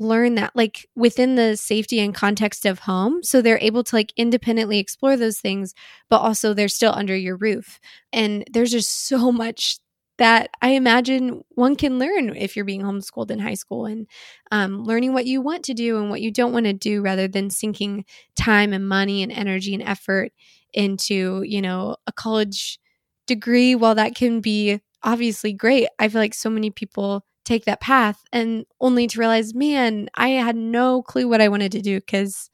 learn 0.00 0.34
that 0.34 0.50
like 0.56 0.88
within 0.96 1.36
the 1.36 1.56
safety 1.56 2.00
and 2.00 2.14
context 2.14 2.66
of 2.66 2.80
home 2.80 3.22
so 3.22 3.40
they're 3.40 3.58
able 3.60 3.84
to 3.84 3.94
like 3.94 4.12
independently 4.16 4.78
explore 4.78 5.16
those 5.16 5.38
things 5.38 5.74
but 6.08 6.18
also 6.18 6.52
they're 6.52 6.68
still 6.68 6.92
under 6.92 7.14
your 7.14 7.36
roof 7.36 7.78
and 8.12 8.44
there's 8.50 8.72
just 8.72 9.06
so 9.06 9.30
much 9.44 9.78
that 10.20 10.50
I 10.60 10.72
imagine 10.72 11.42
one 11.48 11.76
can 11.76 11.98
learn 11.98 12.36
if 12.36 12.54
you're 12.54 12.66
being 12.66 12.82
homeschooled 12.82 13.30
in 13.30 13.38
high 13.38 13.54
school 13.54 13.86
and 13.86 14.06
um, 14.50 14.84
learning 14.84 15.14
what 15.14 15.24
you 15.24 15.40
want 15.40 15.64
to 15.64 15.74
do 15.74 15.96
and 15.96 16.10
what 16.10 16.20
you 16.20 16.30
don't 16.30 16.52
want 16.52 16.66
to 16.66 16.74
do 16.74 17.00
rather 17.00 17.26
than 17.26 17.48
sinking 17.48 18.04
time 18.36 18.74
and 18.74 18.86
money 18.86 19.22
and 19.22 19.32
energy 19.32 19.72
and 19.72 19.82
effort 19.82 20.32
into, 20.74 21.42
you 21.46 21.62
know, 21.62 21.96
a 22.06 22.12
college 22.12 22.78
degree. 23.26 23.74
While 23.74 23.94
that 23.94 24.14
can 24.14 24.42
be 24.42 24.80
obviously 25.02 25.54
great, 25.54 25.88
I 25.98 26.10
feel 26.10 26.20
like 26.20 26.34
so 26.34 26.50
many 26.50 26.70
people 26.70 27.24
take 27.44 27.64
that 27.64 27.80
path 27.80 28.22
and 28.32 28.64
only 28.80 29.06
to 29.06 29.18
realize, 29.18 29.54
man, 29.54 30.08
I 30.14 30.30
had 30.30 30.56
no 30.56 31.02
clue 31.02 31.28
what 31.28 31.40
I 31.40 31.48
wanted 31.48 31.72
to 31.72 31.82
do 31.82 31.98
because 32.00 32.50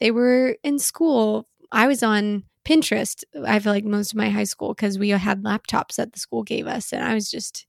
they 0.00 0.10
were 0.10 0.56
in 0.62 0.78
school. 0.78 1.48
I 1.72 1.86
was 1.86 2.02
on 2.02 2.44
Pinterest, 2.64 3.24
I 3.46 3.58
feel 3.60 3.72
like 3.72 3.84
most 3.84 4.12
of 4.12 4.18
my 4.18 4.28
high 4.28 4.44
school 4.44 4.74
because 4.74 4.98
we 4.98 5.08
had 5.08 5.42
laptops 5.42 5.96
that 5.96 6.12
the 6.12 6.20
school 6.20 6.42
gave 6.42 6.66
us. 6.66 6.92
And 6.92 7.02
I 7.02 7.14
was 7.14 7.30
just 7.30 7.66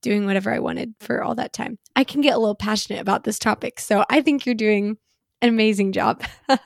doing 0.00 0.24
whatever 0.24 0.52
I 0.54 0.58
wanted 0.58 0.94
for 1.00 1.22
all 1.22 1.34
that 1.34 1.52
time. 1.52 1.78
I 1.94 2.04
can 2.04 2.22
get 2.22 2.34
a 2.34 2.38
little 2.38 2.54
passionate 2.54 3.00
about 3.00 3.24
this 3.24 3.38
topic. 3.38 3.78
So 3.78 4.04
I 4.08 4.22
think 4.22 4.46
you're 4.46 4.54
doing 4.54 4.96
an 5.42 5.48
amazing 5.50 5.92
job. 5.92 6.24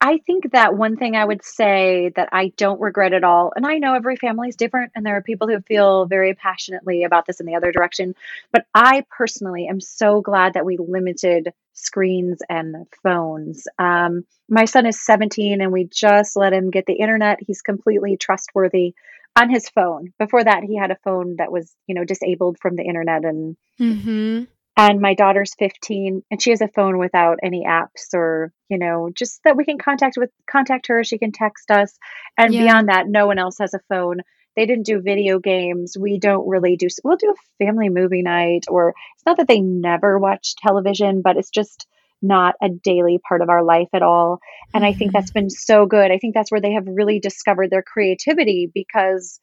I 0.00 0.18
think 0.18 0.52
that 0.52 0.76
one 0.76 0.96
thing 0.96 1.16
I 1.16 1.24
would 1.24 1.42
say 1.42 2.12
that 2.16 2.28
I 2.30 2.52
don't 2.56 2.80
regret 2.80 3.14
at 3.14 3.24
all, 3.24 3.52
and 3.56 3.66
I 3.66 3.78
know 3.78 3.94
every 3.94 4.16
family 4.16 4.48
is 4.48 4.56
different, 4.56 4.92
and 4.94 5.06
there 5.06 5.16
are 5.16 5.22
people 5.22 5.48
who 5.48 5.60
feel 5.60 6.04
very 6.04 6.34
passionately 6.34 7.04
about 7.04 7.26
this 7.26 7.40
in 7.40 7.46
the 7.46 7.54
other 7.54 7.72
direction, 7.72 8.14
but 8.52 8.66
I 8.74 9.04
personally 9.10 9.68
am 9.68 9.80
so 9.80 10.20
glad 10.20 10.54
that 10.54 10.66
we 10.66 10.76
limited 10.76 11.52
screens 11.72 12.40
and 12.48 12.86
phones. 13.02 13.66
Um, 13.78 14.24
my 14.50 14.66
son 14.66 14.84
is 14.84 15.04
17, 15.04 15.62
and 15.62 15.72
we 15.72 15.84
just 15.84 16.36
let 16.36 16.52
him 16.52 16.70
get 16.70 16.84
the 16.86 16.94
internet. 16.94 17.38
He's 17.40 17.62
completely 17.62 18.18
trustworthy 18.18 18.94
on 19.34 19.48
his 19.48 19.68
phone. 19.70 20.12
Before 20.18 20.44
that, 20.44 20.62
he 20.62 20.76
had 20.76 20.90
a 20.90 20.98
phone 21.04 21.36
that 21.36 21.50
was, 21.50 21.74
you 21.86 21.94
know, 21.94 22.04
disabled 22.04 22.58
from 22.60 22.76
the 22.76 22.84
internet 22.84 23.24
and. 23.24 23.56
Mm-hmm 23.80 24.44
and 24.76 25.00
my 25.00 25.14
daughter's 25.14 25.54
15 25.58 26.22
and 26.30 26.42
she 26.42 26.50
has 26.50 26.60
a 26.60 26.68
phone 26.68 26.98
without 26.98 27.38
any 27.42 27.64
apps 27.66 28.14
or 28.14 28.52
you 28.68 28.78
know 28.78 29.10
just 29.14 29.40
that 29.44 29.56
we 29.56 29.64
can 29.64 29.78
contact 29.78 30.16
with 30.16 30.30
contact 30.48 30.88
her 30.88 31.02
she 31.02 31.18
can 31.18 31.32
text 31.32 31.70
us 31.70 31.98
and 32.36 32.52
yeah. 32.52 32.62
beyond 32.62 32.88
that 32.88 33.08
no 33.08 33.26
one 33.26 33.38
else 33.38 33.56
has 33.58 33.74
a 33.74 33.80
phone 33.88 34.18
they 34.54 34.66
didn't 34.66 34.86
do 34.86 35.00
video 35.00 35.38
games 35.38 35.96
we 35.98 36.18
don't 36.18 36.48
really 36.48 36.76
do 36.76 36.88
we'll 37.04 37.16
do 37.16 37.34
a 37.34 37.64
family 37.64 37.88
movie 37.88 38.22
night 38.22 38.64
or 38.68 38.94
it's 39.14 39.26
not 39.26 39.38
that 39.38 39.48
they 39.48 39.60
never 39.60 40.18
watch 40.18 40.54
television 40.56 41.22
but 41.22 41.36
it's 41.36 41.50
just 41.50 41.86
not 42.22 42.54
a 42.62 42.68
daily 42.68 43.18
part 43.26 43.42
of 43.42 43.50
our 43.50 43.62
life 43.62 43.88
at 43.92 44.02
all 44.02 44.40
and 44.74 44.82
mm-hmm. 44.82 44.94
i 44.94 44.96
think 44.96 45.12
that's 45.12 45.30
mm-hmm. 45.30 45.40
been 45.40 45.50
so 45.50 45.86
good 45.86 46.10
i 46.10 46.18
think 46.18 46.34
that's 46.34 46.50
where 46.50 46.60
they 46.60 46.72
have 46.72 46.86
really 46.86 47.20
discovered 47.20 47.70
their 47.70 47.82
creativity 47.82 48.70
because 48.72 49.38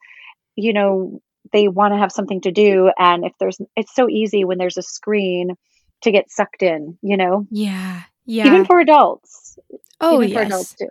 you 0.56 0.72
know 0.72 1.20
they 1.52 1.68
want 1.68 1.92
to 1.92 1.98
have 1.98 2.12
something 2.12 2.40
to 2.40 2.50
do 2.50 2.90
and 2.98 3.24
if 3.24 3.32
there's 3.38 3.58
it's 3.76 3.94
so 3.94 4.08
easy 4.08 4.44
when 4.44 4.58
there's 4.58 4.76
a 4.76 4.82
screen 4.82 5.54
to 6.02 6.10
get 6.10 6.30
sucked 6.30 6.62
in 6.62 6.98
you 7.02 7.16
know 7.16 7.46
yeah 7.50 8.02
yeah 8.26 8.46
even 8.46 8.64
for 8.64 8.80
adults 8.80 9.58
oh 10.00 10.22
even 10.22 10.30
yes. 10.30 10.38
for 10.38 10.46
adults 10.46 10.74
too 10.74 10.88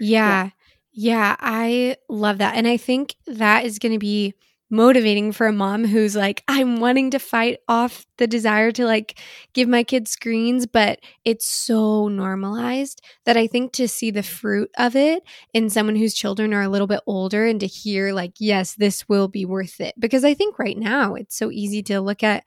yeah. 0.00 0.44
yeah 0.44 0.50
yeah 0.94 1.36
i 1.40 1.96
love 2.08 2.38
that 2.38 2.56
and 2.56 2.66
i 2.66 2.76
think 2.76 3.16
that 3.26 3.64
is 3.64 3.78
going 3.78 3.92
to 3.92 3.98
be 3.98 4.34
motivating 4.72 5.30
for 5.30 5.46
a 5.46 5.52
mom 5.52 5.84
who's 5.84 6.16
like, 6.16 6.42
I'm 6.48 6.80
wanting 6.80 7.12
to 7.12 7.20
fight 7.20 7.60
off 7.68 8.04
the 8.18 8.26
desire 8.26 8.72
to 8.72 8.84
like 8.86 9.20
give 9.52 9.68
my 9.68 9.84
kids 9.84 10.10
screens, 10.10 10.66
but 10.66 10.98
it's 11.24 11.46
so 11.46 12.08
normalized 12.08 13.00
that 13.24 13.36
I 13.36 13.46
think 13.46 13.72
to 13.74 13.86
see 13.86 14.10
the 14.10 14.24
fruit 14.24 14.70
of 14.78 14.96
it 14.96 15.22
in 15.54 15.70
someone 15.70 15.94
whose 15.94 16.14
children 16.14 16.52
are 16.54 16.62
a 16.62 16.68
little 16.68 16.88
bit 16.88 17.02
older 17.06 17.46
and 17.46 17.60
to 17.60 17.66
hear, 17.66 18.12
like, 18.12 18.32
yes, 18.40 18.74
this 18.74 19.08
will 19.08 19.28
be 19.28 19.44
worth 19.44 19.80
it. 19.80 19.94
Because 20.00 20.24
I 20.24 20.34
think 20.34 20.58
right 20.58 20.78
now 20.78 21.14
it's 21.14 21.36
so 21.36 21.50
easy 21.52 21.82
to 21.84 22.00
look 22.00 22.24
at 22.24 22.42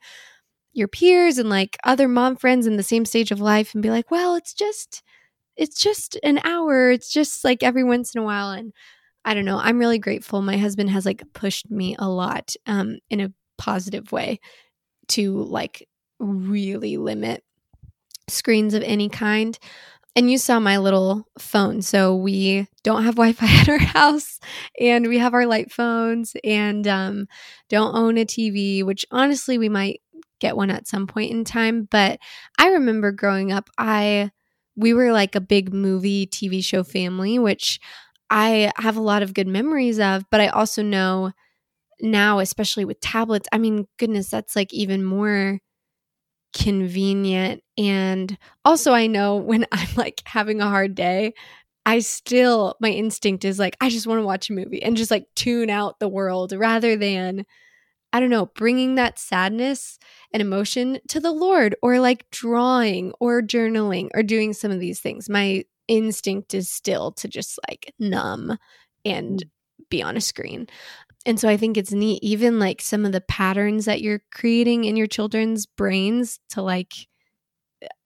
your 0.74 0.88
peers 0.88 1.38
and 1.38 1.48
like 1.48 1.78
other 1.84 2.08
mom 2.08 2.36
friends 2.36 2.66
in 2.66 2.76
the 2.76 2.82
same 2.82 3.06
stage 3.06 3.30
of 3.30 3.40
life 3.40 3.72
and 3.72 3.82
be 3.82 3.90
like, 3.90 4.10
well, 4.10 4.34
it's 4.34 4.52
just. 4.52 5.02
It's 5.56 5.80
just 5.80 6.18
an 6.22 6.38
hour. 6.44 6.90
It's 6.90 7.10
just 7.10 7.42
like 7.42 7.62
every 7.62 7.82
once 7.82 8.14
in 8.14 8.20
a 8.20 8.24
while. 8.24 8.50
And 8.50 8.74
I 9.26 9.34
don't 9.34 9.44
know. 9.44 9.58
I'm 9.58 9.80
really 9.80 9.98
grateful. 9.98 10.42
My 10.42 10.56
husband 10.56 10.90
has 10.90 11.06
like 11.06 11.24
pushed 11.34 11.70
me 11.70 11.96
a 11.98 12.08
lot 12.08 12.54
um, 12.66 12.98
in 13.10 13.20
a 13.20 13.32
positive 13.58 14.12
way 14.12 14.40
to 15.08 15.34
like 15.44 15.88
really 16.18 16.96
limit 16.96 17.44
screens 18.28 18.74
of 18.74 18.82
any 18.82 19.08
kind. 19.08 19.58
And 20.16 20.30
you 20.30 20.38
saw 20.38 20.60
my 20.60 20.78
little 20.78 21.26
phone. 21.38 21.82
So 21.82 22.16
we 22.16 22.68
don't 22.84 23.04
have 23.04 23.16
Wi 23.16 23.32
Fi 23.34 23.46
at 23.60 23.68
our 23.68 23.78
house 23.78 24.40
and 24.80 25.08
we 25.08 25.18
have 25.18 25.34
our 25.34 25.46
light 25.46 25.72
phones 25.72 26.36
and 26.44 26.86
um, 26.88 27.28
don't 27.68 27.96
own 27.96 28.18
a 28.18 28.24
TV, 28.26 28.84
which 28.84 29.06
honestly, 29.10 29.58
we 29.58 29.68
might 29.68 30.00
get 30.40 30.56
one 30.56 30.70
at 30.70 30.88
some 30.88 31.06
point 31.06 31.32
in 31.32 31.44
time. 31.44 31.88
But 31.90 32.20
I 32.58 32.68
remember 32.68 33.12
growing 33.12 33.52
up, 33.52 33.70
I 33.78 34.30
we 34.76 34.92
were 34.94 35.12
like 35.12 35.34
a 35.34 35.40
big 35.40 35.72
movie 35.72 36.26
TV 36.26 36.62
show 36.62 36.84
family, 36.84 37.38
which 37.38 37.80
I 38.30 38.72
have 38.76 38.96
a 38.96 39.00
lot 39.02 39.22
of 39.22 39.34
good 39.34 39.46
memories 39.48 40.00
of, 40.00 40.24
but 40.30 40.40
I 40.40 40.48
also 40.48 40.82
know 40.82 41.32
now, 42.00 42.40
especially 42.40 42.84
with 42.84 43.00
tablets, 43.00 43.48
I 43.52 43.58
mean, 43.58 43.86
goodness, 43.98 44.30
that's 44.30 44.56
like 44.56 44.72
even 44.74 45.04
more 45.04 45.60
convenient. 46.54 47.62
And 47.76 48.36
also, 48.64 48.92
I 48.92 49.06
know 49.06 49.36
when 49.36 49.66
I'm 49.72 49.88
like 49.96 50.22
having 50.26 50.60
a 50.60 50.68
hard 50.68 50.94
day, 50.94 51.34
I 51.86 52.00
still, 52.00 52.76
my 52.80 52.90
instinct 52.90 53.44
is 53.44 53.58
like, 53.58 53.76
I 53.80 53.90
just 53.90 54.06
want 54.06 54.20
to 54.20 54.26
watch 54.26 54.50
a 54.50 54.54
movie 54.54 54.82
and 54.82 54.96
just 54.96 55.10
like 55.10 55.26
tune 55.36 55.70
out 55.70 56.00
the 56.00 56.08
world 56.08 56.52
rather 56.52 56.96
than, 56.96 57.46
I 58.12 58.20
don't 58.20 58.30
know, 58.30 58.46
bringing 58.46 58.96
that 58.96 59.18
sadness 59.18 59.98
and 60.32 60.40
emotion 60.40 60.98
to 61.08 61.20
the 61.20 61.32
Lord 61.32 61.76
or 61.82 62.00
like 62.00 62.30
drawing 62.30 63.12
or 63.20 63.42
journaling 63.42 64.08
or 64.14 64.22
doing 64.22 64.52
some 64.52 64.70
of 64.70 64.80
these 64.80 65.00
things. 65.00 65.28
My 65.30 65.64
instinct 65.88 66.54
is 66.54 66.70
still 66.70 67.12
to 67.12 67.28
just 67.28 67.58
like 67.68 67.92
numb 67.98 68.58
and 69.04 69.44
mm. 69.44 69.88
be 69.90 70.02
on 70.02 70.16
a 70.16 70.20
screen. 70.20 70.66
And 71.24 71.40
so 71.40 71.48
I 71.48 71.56
think 71.56 71.76
it's 71.76 71.92
neat, 71.92 72.22
even 72.22 72.58
like 72.58 72.80
some 72.80 73.04
of 73.04 73.12
the 73.12 73.20
patterns 73.20 73.84
that 73.86 74.00
you're 74.00 74.22
creating 74.32 74.84
in 74.84 74.96
your 74.96 75.08
children's 75.08 75.66
brains 75.66 76.38
to 76.50 76.62
like 76.62 76.94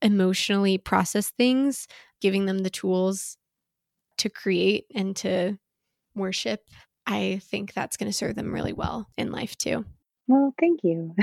emotionally 0.01 0.79
process 0.79 1.31
things, 1.31 1.87
giving 2.21 2.47
them 2.47 2.61
the 2.61 2.71
tools 2.71 3.37
to 4.19 4.31
create 4.31 4.87
and 4.95 5.15
to 5.17 5.59
worship. 6.15 6.63
I 7.07 7.41
think 7.45 7.75
that's 7.75 7.97
going 7.97 8.11
to 8.11 8.17
serve 8.17 8.37
them 8.37 8.53
really 8.53 8.73
well 8.73 9.09
in 9.19 9.33
life 9.33 9.57
too. 9.57 9.85
Well, 10.27 10.55
thank 10.61 10.81
you. 10.85 11.15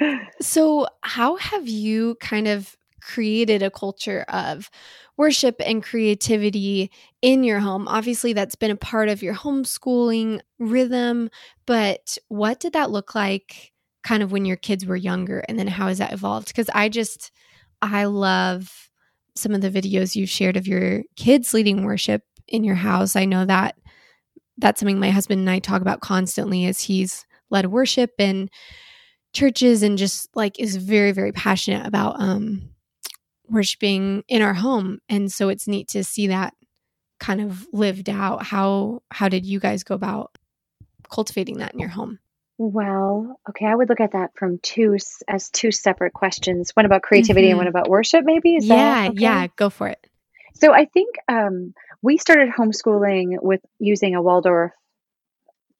so, 0.40 0.86
how 1.02 1.36
have 1.36 1.66
you 1.66 2.16
kind 2.20 2.46
of 2.46 2.76
created 3.00 3.62
a 3.62 3.70
culture 3.70 4.24
of 4.28 4.70
worship 5.16 5.56
and 5.64 5.82
creativity 5.82 6.90
in 7.22 7.44
your 7.44 7.60
home. 7.60 7.86
Obviously, 7.88 8.32
that's 8.32 8.54
been 8.54 8.70
a 8.70 8.76
part 8.76 9.08
of 9.08 9.22
your 9.22 9.34
homeschooling 9.34 10.40
rhythm, 10.58 11.30
but 11.66 12.16
what 12.28 12.60
did 12.60 12.72
that 12.72 12.90
look 12.90 13.14
like 13.14 13.72
kind 14.02 14.22
of 14.22 14.32
when 14.32 14.44
your 14.44 14.56
kids 14.56 14.86
were 14.86 14.96
younger? 14.96 15.40
And 15.48 15.58
then 15.58 15.66
how 15.66 15.88
has 15.88 15.98
that 15.98 16.12
evolved? 16.12 16.48
Because 16.48 16.70
I 16.74 16.88
just, 16.88 17.30
I 17.82 18.04
love 18.04 18.90
some 19.34 19.54
of 19.54 19.60
the 19.60 19.70
videos 19.70 20.16
you've 20.16 20.30
shared 20.30 20.56
of 20.56 20.66
your 20.66 21.02
kids 21.16 21.54
leading 21.54 21.84
worship 21.84 22.22
in 22.48 22.64
your 22.64 22.74
house. 22.74 23.16
I 23.16 23.24
know 23.24 23.44
that 23.44 23.76
that's 24.58 24.80
something 24.80 24.98
my 24.98 25.10
husband 25.10 25.40
and 25.40 25.50
I 25.50 25.58
talk 25.58 25.82
about 25.82 26.00
constantly 26.00 26.66
as 26.66 26.80
he's 26.80 27.24
led 27.50 27.66
worship 27.66 28.12
and 28.18 28.50
churches 29.32 29.82
and 29.82 29.98
just 29.98 30.28
like 30.34 30.58
is 30.58 30.76
very 30.76 31.12
very 31.12 31.32
passionate 31.32 31.86
about 31.86 32.20
um 32.20 32.69
worshiping 33.50 34.24
in 34.28 34.42
our 34.42 34.54
home. 34.54 35.00
And 35.08 35.30
so 35.30 35.48
it's 35.48 35.68
neat 35.68 35.88
to 35.88 36.04
see 36.04 36.28
that 36.28 36.54
kind 37.20 37.40
of 37.40 37.66
lived 37.72 38.08
out 38.08 38.42
how 38.42 39.02
how 39.10 39.28
did 39.28 39.46
you 39.46 39.60
guys 39.60 39.84
go 39.84 39.94
about 39.94 40.36
cultivating 41.12 41.58
that 41.58 41.74
in 41.74 41.78
your 41.78 41.90
home 41.90 42.18
well 42.58 43.38
okay 43.48 43.66
i 43.66 43.74
would 43.74 43.88
look 43.88 44.00
at 44.00 44.12
that 44.12 44.30
from 44.34 44.58
two 44.62 44.96
as 45.28 45.50
two 45.50 45.70
separate 45.70 46.12
questions 46.12 46.70
one 46.74 46.86
about 46.86 47.02
creativity 47.02 47.48
mm-hmm. 47.48 47.52
and 47.52 47.58
one 47.58 47.66
about 47.68 47.88
worship 47.88 48.24
maybe 48.24 48.56
Is 48.56 48.66
yeah 48.66 49.08
okay? 49.10 49.20
yeah 49.20 49.46
go 49.56 49.70
for 49.70 49.88
it 49.88 50.04
so 50.54 50.72
i 50.72 50.86
think 50.86 51.14
um, 51.28 51.74
we 52.02 52.16
started 52.16 52.48
homeschooling 52.48 53.36
with 53.40 53.60
using 53.78 54.14
a 54.14 54.22
waldorf 54.22 54.72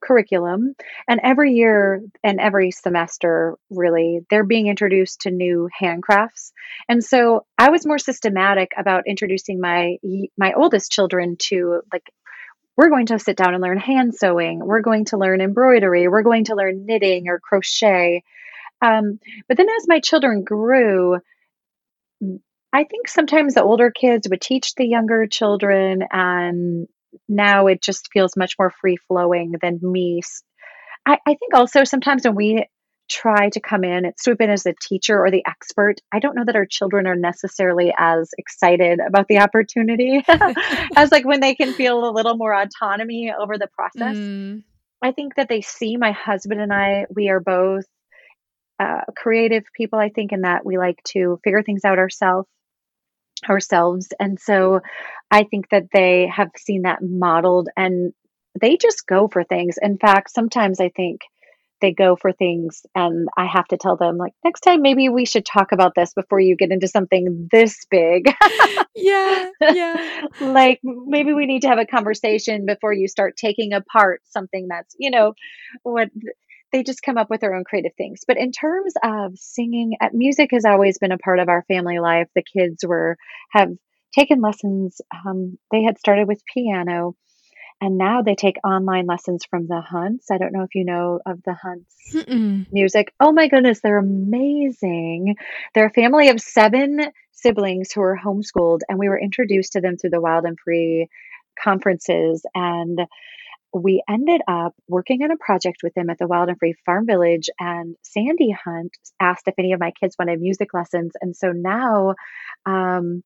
curriculum 0.01 0.75
and 1.09 1.21
every 1.23 1.53
year 1.53 2.03
and 2.23 2.41
every 2.41 2.71
semester 2.71 3.57
really 3.71 4.21
they're 4.31 4.45
being 4.45 4.67
introduced 4.67 5.23
to 5.23 5.31
new 5.31 5.69
handcrafts. 5.81 6.53
And 6.89 7.05
so 7.05 7.45
i 7.59 7.71
was 7.71 7.87
more 7.87 7.99
systematic 7.99 8.73
about 8.77 9.07
introducing 9.07 9.61
my 9.61 9.97
my 10.37 10.53
oldest 10.53 10.91
children 10.91 11.37
to 11.39 11.83
like 11.93 12.11
we're 12.77 12.91
going 12.91 13.07
to 13.07 13.19
sit 13.19 13.37
down 13.37 13.55
and 13.55 13.63
learn 13.63 13.79
hand 13.79 14.15
sewing 14.15 14.61
we're 14.61 14.81
going 14.81 15.05
to 15.07 15.19
learn 15.19 15.41
embroidery 15.41 16.09
we're 16.09 16.23
going 16.23 16.45
to 16.45 16.55
learn 16.55 16.87
knitting 16.87 17.29
or 17.29 17.39
crochet. 17.39 18.23
Um, 18.83 19.21
but 19.47 19.59
then 19.59 19.69
as 19.69 19.87
my 19.87 20.01
children 20.01 20.43
grew 20.43 21.21
I 22.73 22.85
think 22.85 23.09
sometimes 23.09 23.55
the 23.55 23.65
older 23.65 23.91
kids 23.91 24.29
would 24.29 24.41
teach 24.41 24.75
the 24.75 24.87
younger 24.87 25.27
children, 25.27 26.05
and 26.11 26.87
now 27.29 27.67
it 27.67 27.83
just 27.83 28.09
feels 28.13 28.37
much 28.37 28.55
more 28.59 28.71
free 28.71 28.97
flowing 28.97 29.55
than 29.61 29.79
me. 29.83 30.21
I, 31.07 31.19
I 31.27 31.35
think 31.35 31.55
also 31.55 31.85
sometimes 31.85 32.25
when 32.25 32.35
we 32.35 32.67
try 33.09 33.51
to 33.51 33.61
come 33.61 33.83
in 33.83 34.05
and 34.05 34.15
swoop 34.17 34.41
in 34.41 34.51
as 34.51 34.67
a 34.67 34.75
teacher 34.81 35.19
or 35.19 35.31
the 35.31 35.45
expert, 35.45 35.97
I 36.13 36.21
don't 36.21 36.37
know 36.37 36.45
that 36.45 36.57
our 36.57 36.67
children 36.67 37.07
are 37.07 37.17
necessarily 37.17 37.93
as 37.97 38.31
excited 38.39 39.01
about 39.01 39.27
the 39.29 39.41
opportunity 39.41 40.23
as 40.97 41.11
like 41.11 41.27
when 41.27 41.41
they 41.41 41.55
can 41.55 41.73
feel 41.73 42.09
a 42.09 42.13
little 42.13 42.37
more 42.37 42.55
autonomy 42.55 43.33
over 43.37 43.59
the 43.59 43.67
process. 43.67 44.17
Mm. 44.17 44.63
I 45.03 45.13
think 45.13 45.35
that 45.37 45.49
they 45.49 45.61
see 45.61 45.97
my 45.97 46.13
husband 46.13 46.61
and 46.61 46.73
I, 46.73 47.07
we 47.15 47.31
are 47.31 47.41
both 47.41 47.85
uh, 48.79 49.01
creative 49.17 49.65
people, 49.75 49.99
I 49.99 50.11
think, 50.11 50.33
in 50.33 50.43
that 50.43 50.65
we 50.65 50.79
like 50.79 51.03
to 51.09 51.41
figure 51.43 51.63
things 51.63 51.85
out 51.85 51.99
ourselves 51.99 52.47
ourselves. 53.49 54.09
And 54.19 54.39
so 54.39 54.81
I 55.31 55.45
think 55.45 55.69
that 55.71 55.85
they 55.93 56.27
have 56.35 56.51
seen 56.57 56.83
that 56.83 56.99
modeled 57.03 57.69
and 57.77 58.13
they 58.61 58.77
just 58.77 59.07
go 59.07 59.29
for 59.29 59.45
things. 59.45 59.77
In 59.81 59.99
fact, 59.99 60.31
sometimes 60.31 60.81
I 60.81 60.91
think 60.91 61.21
they 61.81 61.93
go 61.93 62.15
for 62.17 62.33
things 62.33 62.85
and 62.95 63.29
I 63.37 63.47
have 63.47 63.67
to 63.69 63.77
tell 63.79 63.97
them 63.97 64.19
like 64.19 64.33
next 64.45 64.61
time 64.61 64.83
maybe 64.83 65.09
we 65.09 65.25
should 65.25 65.47
talk 65.47 65.73
about 65.73 65.95
this 65.95 66.13
before 66.13 66.39
you 66.39 66.57
get 66.57 66.71
into 66.71 66.89
something 66.89 67.49
this 67.51 67.87
big. 67.91 68.27
yeah. 68.95 69.49
Yeah. 69.61 70.27
like 70.41 70.81
maybe 70.83 71.33
we 71.33 71.47
need 71.47 71.63
to 71.63 71.69
have 71.69 71.79
a 71.79 71.87
conversation 71.87 72.67
before 72.67 72.93
you 72.93 73.09
start 73.09 73.37
taking 73.37 73.73
apart 73.73 74.21
something 74.27 74.67
that's, 74.69 74.95
you 74.99 75.11
know, 75.11 75.33
what 75.83 76.09
they 76.73 76.83
just 76.83 77.03
come 77.03 77.19
up 77.19 77.31
with 77.31 77.41
their 77.41 77.55
own 77.55 77.65
creative 77.65 77.93
things. 77.97 78.21
But 78.27 78.37
in 78.37 78.53
terms 78.53 78.95
of 79.03 79.33
singing, 79.37 79.95
uh, 80.01 80.09
music 80.13 80.51
has 80.53 80.65
always 80.65 80.99
been 80.99 81.13
a 81.13 81.19
part 81.19 81.41
of 81.41 81.49
our 81.49 81.65
family 81.67 81.99
life. 81.99 82.29
The 82.35 82.45
kids 82.45 82.85
were 82.87 83.17
have 83.53 83.71
taken 84.13 84.41
lessons. 84.41 85.01
Um, 85.27 85.59
they 85.71 85.83
had 85.83 85.99
started 85.99 86.29
with 86.29 86.43
piano, 86.53 87.17
and 87.81 87.99
now 87.99 88.23
they 88.23 88.35
take 88.35 88.57
online 88.65 89.07
lessons 89.07 89.45
from 89.49 89.67
the 89.67 89.81
Hunts. 89.81 90.31
I 90.31 90.39
don't 90.39 90.53
know 90.53 90.63
if 90.63 90.75
you 90.75 90.85
know 90.85 91.21
of 91.27 91.43
the 91.45 91.55
Hunts 91.55 91.95
Mm-mm. 92.13 92.67
music. 92.73 93.13
Oh 93.21 93.33
my 93.33 93.49
goodness, 93.49 93.81
they're 93.81 93.99
amazing. 93.99 95.37
They're 95.75 95.87
a 95.87 95.91
family 95.91 96.29
of 96.29 96.41
seven 96.41 97.01
siblings 97.33 97.93
who 97.93 98.03
are 98.03 98.19
homeschooled, 98.23 98.81
and 98.89 98.99
we 98.99 99.09
were 99.09 99.21
introduced 99.21 99.73
to 99.73 99.81
them 99.81 99.97
through 99.97 100.11
the 100.11 100.21
Wild 100.21 100.45
and 100.45 100.59
Free 100.59 101.09
conferences 101.63 102.45
and 102.55 103.01
we 103.73 104.03
ended 104.09 104.41
up 104.49 104.75
working 104.89 105.23
on 105.23 105.31
a 105.31 105.37
project 105.37 105.79
with 105.83 105.95
them 105.95 106.11
at 106.11 106.19
the 106.19 106.27
Wild 106.27 106.49
and 106.49 106.59
Free 106.59 106.75
Farm 106.85 107.07
Village. 107.07 107.49
And 107.59 107.97
Sandy 108.03 108.51
Hunt 108.51 108.93
asked 109.21 109.47
if 109.47 109.55
any 109.59 109.73
of 109.73 109.81
my 109.81 109.93
kids 109.93 110.17
wanted 110.19 110.41
music 110.41 110.75
lessons. 110.75 111.13
And 111.21 111.37
so 111.37 111.53
now, 111.53 112.15
um, 112.67 113.23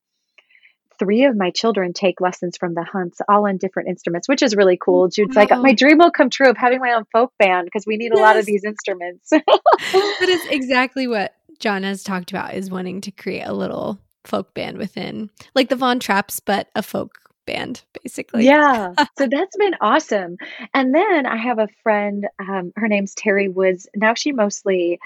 three 0.98 1.24
of 1.24 1.36
my 1.36 1.50
children 1.50 1.92
take 1.92 2.20
lessons 2.20 2.56
from 2.56 2.74
the 2.74 2.84
Hunts, 2.84 3.20
all 3.28 3.46
on 3.48 3.56
different 3.56 3.88
instruments, 3.88 4.28
which 4.28 4.42
is 4.42 4.56
really 4.56 4.78
cool. 4.80 5.08
Jude's 5.08 5.36
like, 5.36 5.50
my 5.50 5.72
dream 5.72 5.98
will 5.98 6.10
come 6.10 6.30
true 6.30 6.48
of 6.48 6.56
having 6.56 6.80
my 6.80 6.92
own 6.92 7.04
folk 7.12 7.32
band 7.38 7.66
because 7.66 7.86
we 7.86 7.96
need 7.96 8.12
a 8.12 8.18
lot 8.18 8.36
of 8.36 8.46
these 8.46 8.64
instruments. 8.64 9.30
that 9.30 10.28
is 10.28 10.46
exactly 10.50 11.06
what 11.06 11.34
John 11.58 11.82
has 11.82 12.02
talked 12.02 12.30
about 12.30 12.54
is 12.54 12.70
wanting 12.70 13.00
to 13.02 13.10
create 13.10 13.44
a 13.44 13.52
little 13.52 13.98
folk 14.24 14.54
band 14.54 14.78
within, 14.78 15.30
like 15.54 15.68
the 15.68 15.76
Von 15.76 16.00
Trapps, 16.00 16.40
but 16.44 16.68
a 16.74 16.82
folk 16.82 17.18
band 17.46 17.82
basically. 18.02 18.44
Yeah. 18.44 18.94
So 19.16 19.28
that's 19.30 19.56
been 19.56 19.74
awesome. 19.80 20.38
And 20.72 20.94
then 20.94 21.26
i 21.26 21.36
have 21.36 21.58
a 21.58 21.68
friend 21.82 22.26
um, 22.40 22.72
her 22.74 22.88
name's 22.88 23.14
terry 23.14 23.48
woods. 23.48 23.88
Now 23.94 24.14
she 24.14 24.32
mostly 24.32 24.98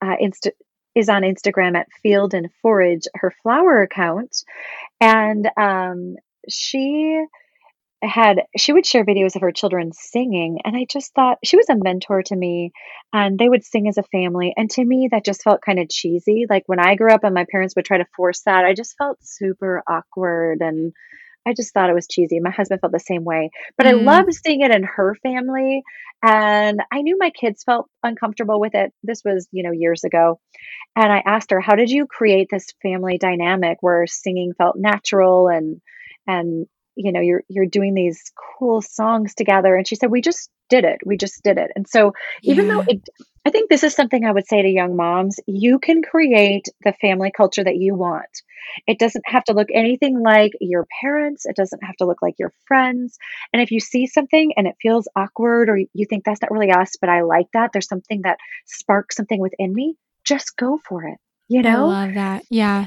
uh, 0.00 0.16
insta- 0.20 0.52
is 0.94 1.08
on 1.08 1.22
instagram 1.22 1.76
at 1.76 1.92
field 2.02 2.34
and 2.34 2.50
forage 2.60 3.06
her 3.14 3.32
flower 3.42 3.82
account 3.82 4.44
and 5.02 5.50
um, 5.56 6.14
she 6.48 7.20
had 8.02 8.42
she 8.56 8.72
would 8.72 8.86
share 8.86 9.04
videos 9.04 9.36
of 9.36 9.42
her 9.42 9.52
children 9.52 9.92
singing 9.92 10.58
and 10.64 10.76
i 10.76 10.84
just 10.90 11.14
thought 11.14 11.38
she 11.44 11.56
was 11.56 11.68
a 11.70 11.76
mentor 11.76 12.20
to 12.20 12.34
me 12.34 12.72
and 13.12 13.38
they 13.38 13.48
would 13.48 13.64
sing 13.64 13.86
as 13.86 13.96
a 13.96 14.02
family. 14.02 14.52
And 14.56 14.68
to 14.70 14.84
me 14.84 15.08
that 15.12 15.24
just 15.24 15.42
felt 15.42 15.62
kind 15.62 15.78
of 15.78 15.88
cheesy. 15.88 16.46
Like 16.48 16.64
when 16.66 16.80
i 16.80 16.94
grew 16.96 17.12
up 17.12 17.24
and 17.24 17.34
my 17.34 17.46
parents 17.50 17.76
would 17.76 17.84
try 17.84 17.98
to 17.98 18.06
force 18.16 18.42
that 18.42 18.64
i 18.64 18.74
just 18.74 18.96
felt 18.96 19.18
super 19.22 19.82
awkward 19.88 20.58
and 20.60 20.92
I 21.46 21.54
just 21.54 21.74
thought 21.74 21.90
it 21.90 21.94
was 21.94 22.06
cheesy. 22.06 22.40
My 22.40 22.50
husband 22.50 22.80
felt 22.80 22.92
the 22.92 23.00
same 23.00 23.24
way. 23.24 23.50
But 23.76 23.86
mm. 23.86 23.90
I 23.90 23.92
loved 23.94 24.32
seeing 24.34 24.60
it 24.60 24.70
in 24.70 24.84
her 24.84 25.14
family. 25.22 25.82
And 26.22 26.80
I 26.92 27.02
knew 27.02 27.16
my 27.18 27.30
kids 27.30 27.64
felt 27.64 27.88
uncomfortable 28.02 28.60
with 28.60 28.74
it. 28.74 28.92
This 29.02 29.22
was, 29.24 29.48
you 29.50 29.64
know, 29.64 29.72
years 29.72 30.04
ago. 30.04 30.38
And 30.94 31.12
I 31.12 31.22
asked 31.24 31.50
her, 31.50 31.60
how 31.60 31.74
did 31.74 31.90
you 31.90 32.06
create 32.06 32.48
this 32.50 32.68
family 32.80 33.18
dynamic 33.18 33.78
where 33.80 34.06
singing 34.06 34.52
felt 34.56 34.76
natural 34.76 35.48
and 35.48 35.80
and 36.26 36.66
you 36.94 37.12
know 37.12 37.20
you're 37.20 37.42
you're 37.48 37.66
doing 37.66 37.94
these 37.94 38.32
cool 38.58 38.82
songs 38.82 39.34
together 39.34 39.74
and 39.74 39.88
she 39.88 39.96
said 39.96 40.10
we 40.10 40.20
just 40.20 40.50
did 40.68 40.84
it 40.84 40.98
we 41.04 41.16
just 41.16 41.42
did 41.42 41.58
it 41.58 41.70
and 41.74 41.88
so 41.88 42.12
even 42.42 42.66
yeah. 42.66 42.74
though 42.74 42.84
it 42.86 43.08
i 43.46 43.50
think 43.50 43.68
this 43.68 43.82
is 43.82 43.94
something 43.94 44.24
i 44.24 44.30
would 44.30 44.46
say 44.46 44.62
to 44.62 44.68
young 44.68 44.96
moms 44.96 45.40
you 45.46 45.78
can 45.78 46.02
create 46.02 46.68
the 46.84 46.92
family 46.94 47.32
culture 47.34 47.64
that 47.64 47.76
you 47.76 47.94
want 47.94 48.41
it 48.86 48.98
doesn't 48.98 49.24
have 49.26 49.44
to 49.44 49.52
look 49.52 49.68
anything 49.72 50.20
like 50.20 50.52
your 50.60 50.86
parents 51.00 51.46
it 51.46 51.56
doesn't 51.56 51.84
have 51.84 51.96
to 51.96 52.06
look 52.06 52.22
like 52.22 52.34
your 52.38 52.52
friends 52.66 53.18
and 53.52 53.62
if 53.62 53.70
you 53.70 53.80
see 53.80 54.06
something 54.06 54.52
and 54.56 54.66
it 54.66 54.74
feels 54.80 55.08
awkward 55.16 55.68
or 55.68 55.76
you 55.76 56.06
think 56.08 56.24
that's 56.24 56.42
not 56.42 56.50
really 56.50 56.70
us 56.70 56.96
but 57.00 57.10
i 57.10 57.22
like 57.22 57.46
that 57.52 57.70
there's 57.72 57.88
something 57.88 58.22
that 58.22 58.38
sparks 58.66 59.16
something 59.16 59.40
within 59.40 59.72
me 59.72 59.96
just 60.24 60.56
go 60.56 60.78
for 60.88 61.04
it 61.04 61.18
you 61.48 61.62
know 61.62 61.86
i 61.90 62.04
love 62.04 62.14
that 62.14 62.44
yeah 62.50 62.86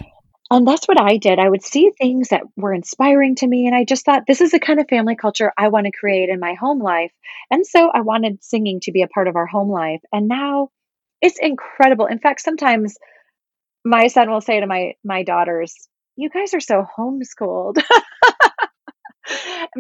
and 0.51 0.67
that's 0.67 0.87
what 0.87 1.01
I 1.01 1.17
did. 1.17 1.39
I 1.39 1.49
would 1.49 1.63
see 1.63 1.89
things 1.89 2.29
that 2.29 2.43
were 2.55 2.73
inspiring 2.73 3.35
to 3.37 3.47
me. 3.47 3.65
And 3.65 3.75
I 3.75 3.83
just 3.83 4.05
thought, 4.05 4.27
this 4.27 4.41
is 4.41 4.51
the 4.51 4.59
kind 4.59 4.79
of 4.79 4.87
family 4.87 5.15
culture 5.15 5.51
I 5.57 5.69
want 5.69 5.85
to 5.85 5.91
create 5.91 6.29
in 6.29 6.39
my 6.39 6.53
home 6.53 6.79
life. 6.79 7.11
And 7.49 7.65
so 7.65 7.89
I 7.89 8.01
wanted 8.01 8.43
singing 8.43 8.79
to 8.81 8.91
be 8.91 9.01
a 9.01 9.07
part 9.07 9.27
of 9.27 9.35
our 9.35 9.47
home 9.47 9.71
life. 9.71 10.01
And 10.13 10.27
now 10.27 10.69
it's 11.19 11.39
incredible. 11.39 12.05
In 12.05 12.19
fact, 12.19 12.41
sometimes 12.41 12.95
my 13.85 14.07
son 14.07 14.29
will 14.29 14.41
say 14.41 14.59
to 14.59 14.67
my, 14.67 14.93
my 15.03 15.23
daughters, 15.23 15.73
You 16.15 16.29
guys 16.29 16.53
are 16.53 16.59
so 16.59 16.85
homeschooled. 16.97 17.77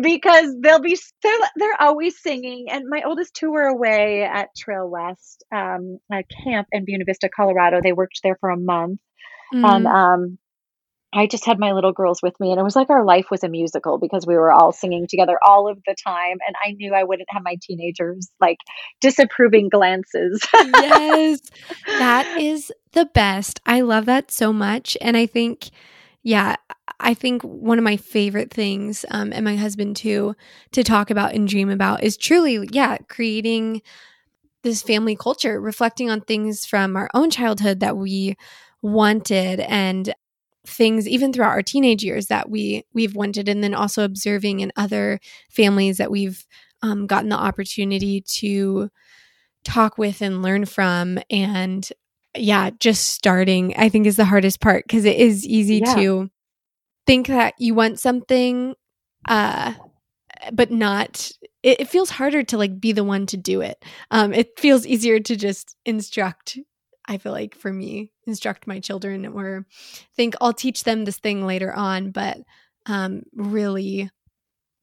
because 0.01 0.55
they'll 0.61 0.81
be 0.81 0.97
they're, 1.21 1.39
they're 1.55 1.81
always 1.81 2.19
singing 2.19 2.65
and 2.69 2.85
my 2.89 3.03
oldest 3.05 3.35
two 3.35 3.51
were 3.51 3.67
away 3.67 4.23
at 4.23 4.49
trail 4.57 4.89
west 4.89 5.43
um, 5.53 5.99
a 6.11 6.23
camp 6.43 6.67
in 6.71 6.83
buena 6.83 7.05
vista 7.05 7.29
colorado 7.29 7.79
they 7.81 7.93
worked 7.93 8.21
there 8.23 8.37
for 8.41 8.49
a 8.49 8.57
month 8.57 8.99
mm. 9.53 9.63
and 9.63 9.85
um, 9.85 10.39
I 11.15 11.27
just 11.27 11.45
had 11.45 11.59
my 11.59 11.71
little 11.71 11.93
girls 11.93 12.21
with 12.21 12.37
me, 12.41 12.51
and 12.51 12.59
it 12.59 12.63
was 12.63 12.75
like 12.75 12.89
our 12.89 13.05
life 13.05 13.27
was 13.31 13.43
a 13.43 13.47
musical 13.47 13.97
because 13.97 14.27
we 14.27 14.35
were 14.35 14.51
all 14.51 14.73
singing 14.73 15.07
together 15.09 15.37
all 15.41 15.69
of 15.69 15.79
the 15.87 15.95
time. 16.05 16.37
And 16.45 16.55
I 16.61 16.71
knew 16.71 16.93
I 16.93 17.05
wouldn't 17.05 17.29
have 17.31 17.41
my 17.41 17.55
teenagers 17.61 18.29
like 18.41 18.57
disapproving 18.99 19.69
glances. 19.69 20.45
yes, 20.53 21.39
that 21.87 22.37
is 22.37 22.69
the 22.95 23.05
best. 23.05 23.61
I 23.67 23.81
love 23.81 24.05
that 24.07 24.31
so 24.31 24.51
much. 24.51 24.97
And 25.01 25.15
I 25.15 25.27
think, 25.27 25.69
yeah, 26.23 26.55
I 26.99 27.13
think 27.13 27.43
one 27.43 27.77
of 27.77 27.83
my 27.83 27.97
favorite 27.97 28.51
things, 28.51 29.05
um, 29.11 29.31
and 29.33 29.45
my 29.45 29.55
husband 29.55 29.95
too, 29.97 30.35
to 30.71 30.83
talk 30.83 31.11
about 31.11 31.35
and 31.35 31.47
dream 31.47 31.69
about 31.69 32.03
is 32.03 32.17
truly, 32.17 32.67
yeah, 32.71 32.97
creating 33.09 33.83
this 34.63 34.81
family 34.81 35.15
culture, 35.15 35.61
reflecting 35.61 36.09
on 36.09 36.21
things 36.21 36.65
from 36.65 36.95
our 36.95 37.09
own 37.13 37.29
childhood 37.29 37.79
that 37.81 37.97
we 37.97 38.35
wanted 38.81 39.59
and 39.61 40.13
things 40.65 41.07
even 41.07 41.33
throughout 41.33 41.51
our 41.51 41.63
teenage 41.63 42.03
years 42.03 42.27
that 42.27 42.49
we 42.49 42.83
we've 42.93 43.15
wanted 43.15 43.47
and 43.49 43.63
then 43.63 43.73
also 43.75 44.03
observing 44.03 44.61
in 44.61 44.71
other 44.75 45.19
families 45.49 45.97
that 45.97 46.11
we've 46.11 46.45
um, 46.81 47.07
gotten 47.07 47.29
the 47.29 47.37
opportunity 47.37 48.21
to 48.21 48.89
talk 49.63 49.97
with 49.97 50.21
and 50.21 50.43
learn 50.43 50.65
from 50.65 51.19
and 51.29 51.91
yeah 52.35 52.69
just 52.79 53.07
starting 53.07 53.73
i 53.77 53.89
think 53.89 54.05
is 54.05 54.15
the 54.15 54.25
hardest 54.25 54.61
part 54.61 54.83
because 54.85 55.05
it 55.05 55.17
is 55.17 55.45
easy 55.45 55.81
yeah. 55.83 55.95
to 55.95 56.29
think 57.05 57.27
that 57.27 57.53
you 57.57 57.73
want 57.73 57.99
something 57.99 58.75
uh 59.27 59.73
but 60.53 60.71
not 60.71 61.31
it, 61.63 61.81
it, 61.81 61.89
feels 61.89 62.11
harder 62.11 62.43
to 62.43 62.57
like 62.57 62.79
be 62.79 62.91
the 62.91 63.03
one 63.03 63.25
to 63.25 63.37
do 63.37 63.61
it 63.61 63.83
um 64.11 64.33
it 64.33 64.59
feels 64.59 64.85
easier 64.85 65.19
to 65.19 65.35
just 65.35 65.75
instruct 65.85 66.59
i 67.07 67.17
feel 67.17 67.31
like 67.31 67.55
for 67.55 67.71
me 67.71 68.11
instruct 68.27 68.67
my 68.67 68.79
children 68.79 69.25
or 69.25 69.65
think 70.15 70.35
i'll 70.41 70.53
teach 70.53 70.83
them 70.83 71.05
this 71.05 71.17
thing 71.17 71.45
later 71.45 71.73
on 71.73 72.11
but 72.11 72.37
um 72.85 73.23
really 73.33 74.09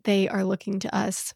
they 0.04 0.28
are 0.28 0.44
looking 0.44 0.80
to 0.80 0.94
us 0.94 1.34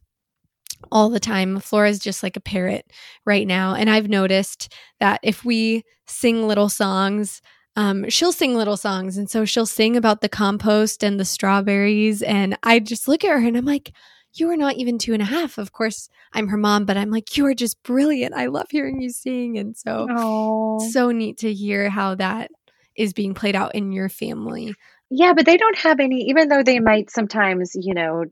all 0.90 1.10
the 1.10 1.20
time. 1.20 1.60
Flora's 1.60 1.98
just 1.98 2.22
like 2.22 2.36
a 2.36 2.40
parrot 2.40 2.90
right 3.24 3.46
now. 3.46 3.74
And 3.74 3.90
I've 3.90 4.08
noticed 4.08 4.72
that 5.00 5.20
if 5.22 5.44
we 5.44 5.84
sing 6.06 6.46
little 6.46 6.68
songs, 6.68 7.42
um, 7.76 8.08
she'll 8.08 8.32
sing 8.32 8.54
little 8.54 8.76
songs. 8.76 9.16
And 9.16 9.28
so 9.30 9.44
she'll 9.44 9.66
sing 9.66 9.96
about 9.96 10.20
the 10.20 10.28
compost 10.28 11.02
and 11.02 11.20
the 11.20 11.24
strawberries. 11.24 12.22
And 12.22 12.58
I 12.62 12.78
just 12.80 13.06
look 13.08 13.24
at 13.24 13.30
her 13.30 13.46
and 13.46 13.56
I'm 13.56 13.66
like, 13.66 13.92
you 14.34 14.50
are 14.50 14.56
not 14.56 14.76
even 14.76 14.98
two 14.98 15.12
and 15.12 15.22
a 15.22 15.26
half. 15.26 15.58
Of 15.58 15.72
course, 15.72 16.08
I'm 16.32 16.48
her 16.48 16.56
mom, 16.56 16.84
but 16.84 16.96
I'm 16.96 17.10
like, 17.10 17.36
you 17.36 17.46
are 17.46 17.54
just 17.54 17.82
brilliant. 17.82 18.34
I 18.34 18.46
love 18.46 18.66
hearing 18.70 19.00
you 19.00 19.10
sing. 19.10 19.58
And 19.58 19.76
so, 19.76 20.06
Aww. 20.10 20.90
so 20.90 21.10
neat 21.10 21.38
to 21.38 21.52
hear 21.52 21.88
how 21.88 22.14
that 22.16 22.50
is 22.96 23.12
being 23.12 23.34
played 23.34 23.56
out 23.56 23.74
in 23.74 23.92
your 23.92 24.08
family. 24.08 24.74
Yeah, 25.10 25.34
but 25.34 25.46
they 25.46 25.56
don't 25.56 25.78
have 25.78 26.00
any, 26.00 26.28
even 26.28 26.48
though 26.48 26.62
they 26.62 26.80
might 26.80 27.10
sometimes, 27.10 27.72
you 27.74 27.94
know, 27.94 28.24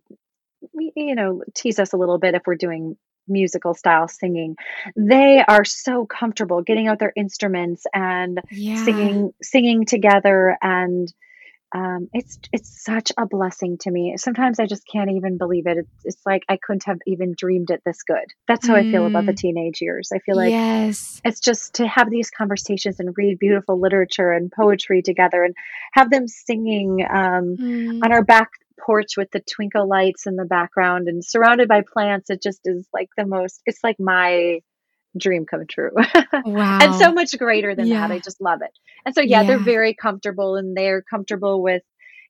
you 0.74 1.14
know, 1.14 1.42
tease 1.54 1.78
us 1.78 1.92
a 1.92 1.96
little 1.96 2.18
bit 2.18 2.34
if 2.34 2.42
we're 2.46 2.56
doing 2.56 2.96
musical 3.26 3.72
style 3.72 4.06
singing 4.06 4.54
they 4.96 5.42
are 5.48 5.64
so 5.64 6.04
comfortable 6.04 6.60
getting 6.60 6.88
out 6.88 6.98
their 6.98 7.12
instruments 7.16 7.86
and 7.94 8.38
yeah. 8.50 8.84
singing 8.84 9.32
singing 9.40 9.86
together 9.86 10.58
and 10.60 11.10
um, 11.74 12.08
it's 12.12 12.38
it's 12.52 12.84
such 12.84 13.10
a 13.18 13.26
blessing 13.26 13.78
to 13.78 13.90
me. 13.90 14.14
Sometimes 14.16 14.60
I 14.60 14.66
just 14.66 14.84
can't 14.86 15.10
even 15.10 15.38
believe 15.38 15.66
it. 15.66 15.78
It's, 15.78 16.04
it's 16.04 16.22
like 16.24 16.44
I 16.48 16.56
couldn't 16.56 16.84
have 16.84 16.98
even 17.04 17.34
dreamed 17.36 17.70
it 17.70 17.82
this 17.84 18.04
good. 18.04 18.26
That's 18.46 18.64
how 18.68 18.74
mm. 18.74 18.88
I 18.88 18.92
feel 18.92 19.06
about 19.06 19.26
the 19.26 19.32
mm. 19.32 19.36
teenage 19.36 19.80
years. 19.80 20.10
I 20.14 20.20
feel 20.20 20.36
like 20.36 20.50
yes. 20.50 21.20
it's 21.24 21.40
just 21.40 21.74
to 21.74 21.88
have 21.88 22.10
these 22.10 22.30
conversations 22.30 23.00
and 23.00 23.12
read 23.16 23.40
beautiful 23.40 23.80
literature 23.80 24.30
and 24.30 24.52
poetry 24.52 25.02
together 25.02 25.42
and 25.42 25.56
have 25.92 26.10
them 26.10 26.28
singing 26.28 27.04
um, 27.10 27.56
mm. 27.56 28.00
on 28.04 28.12
our 28.12 28.22
back 28.22 28.50
porch 28.80 29.16
with 29.16 29.30
the 29.30 29.40
twinkle 29.40 29.88
lights 29.88 30.26
in 30.26 30.36
the 30.36 30.44
background 30.44 31.08
and 31.08 31.24
surrounded 31.24 31.68
by 31.68 31.82
plants. 31.82 32.30
It 32.30 32.42
just 32.42 32.60
is 32.64 32.86
like 32.92 33.08
the 33.16 33.26
most. 33.26 33.60
It's 33.66 33.82
like 33.82 33.98
my 33.98 34.60
dream 35.16 35.46
come 35.46 35.66
true. 35.66 35.90
Wow. 36.44 36.78
and 36.82 36.94
so 36.94 37.12
much 37.12 37.36
greater 37.38 37.74
than 37.74 37.86
yeah. 37.86 38.06
that. 38.06 38.14
I 38.14 38.18
just 38.18 38.40
love 38.40 38.60
it. 38.62 38.72
And 39.04 39.14
so 39.14 39.20
yeah, 39.20 39.42
yeah, 39.42 39.46
they're 39.46 39.58
very 39.58 39.94
comfortable 39.94 40.56
and 40.56 40.76
they're 40.76 41.02
comfortable 41.02 41.62
with, 41.62 41.82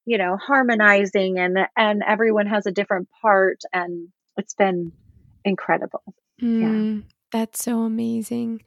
you 0.04 0.18
know, 0.18 0.36
harmonizing 0.36 1.38
and 1.38 1.58
and 1.76 2.02
everyone 2.06 2.46
has 2.46 2.66
a 2.66 2.72
different 2.72 3.08
part 3.22 3.60
and 3.72 4.08
it's 4.36 4.54
been 4.54 4.92
incredible. 5.44 6.02
Mm, 6.42 6.60
yeah. 6.96 7.02
That's 7.32 7.64
so 7.64 7.82
amazing. 7.82 8.62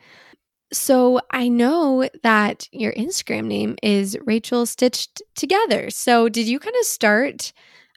So 0.72 1.22
I 1.32 1.48
know 1.48 2.10
that 2.24 2.68
your 2.72 2.94
Instagram 2.94 3.46
name 3.46 3.78
is 3.82 4.18
Rachel 4.26 4.66
Stitched 4.66 5.22
Together. 5.36 5.90
So 5.90 6.28
did 6.30 6.48
you 6.48 6.60
kind 6.60 6.76
of 6.80 6.86
start 6.86 7.54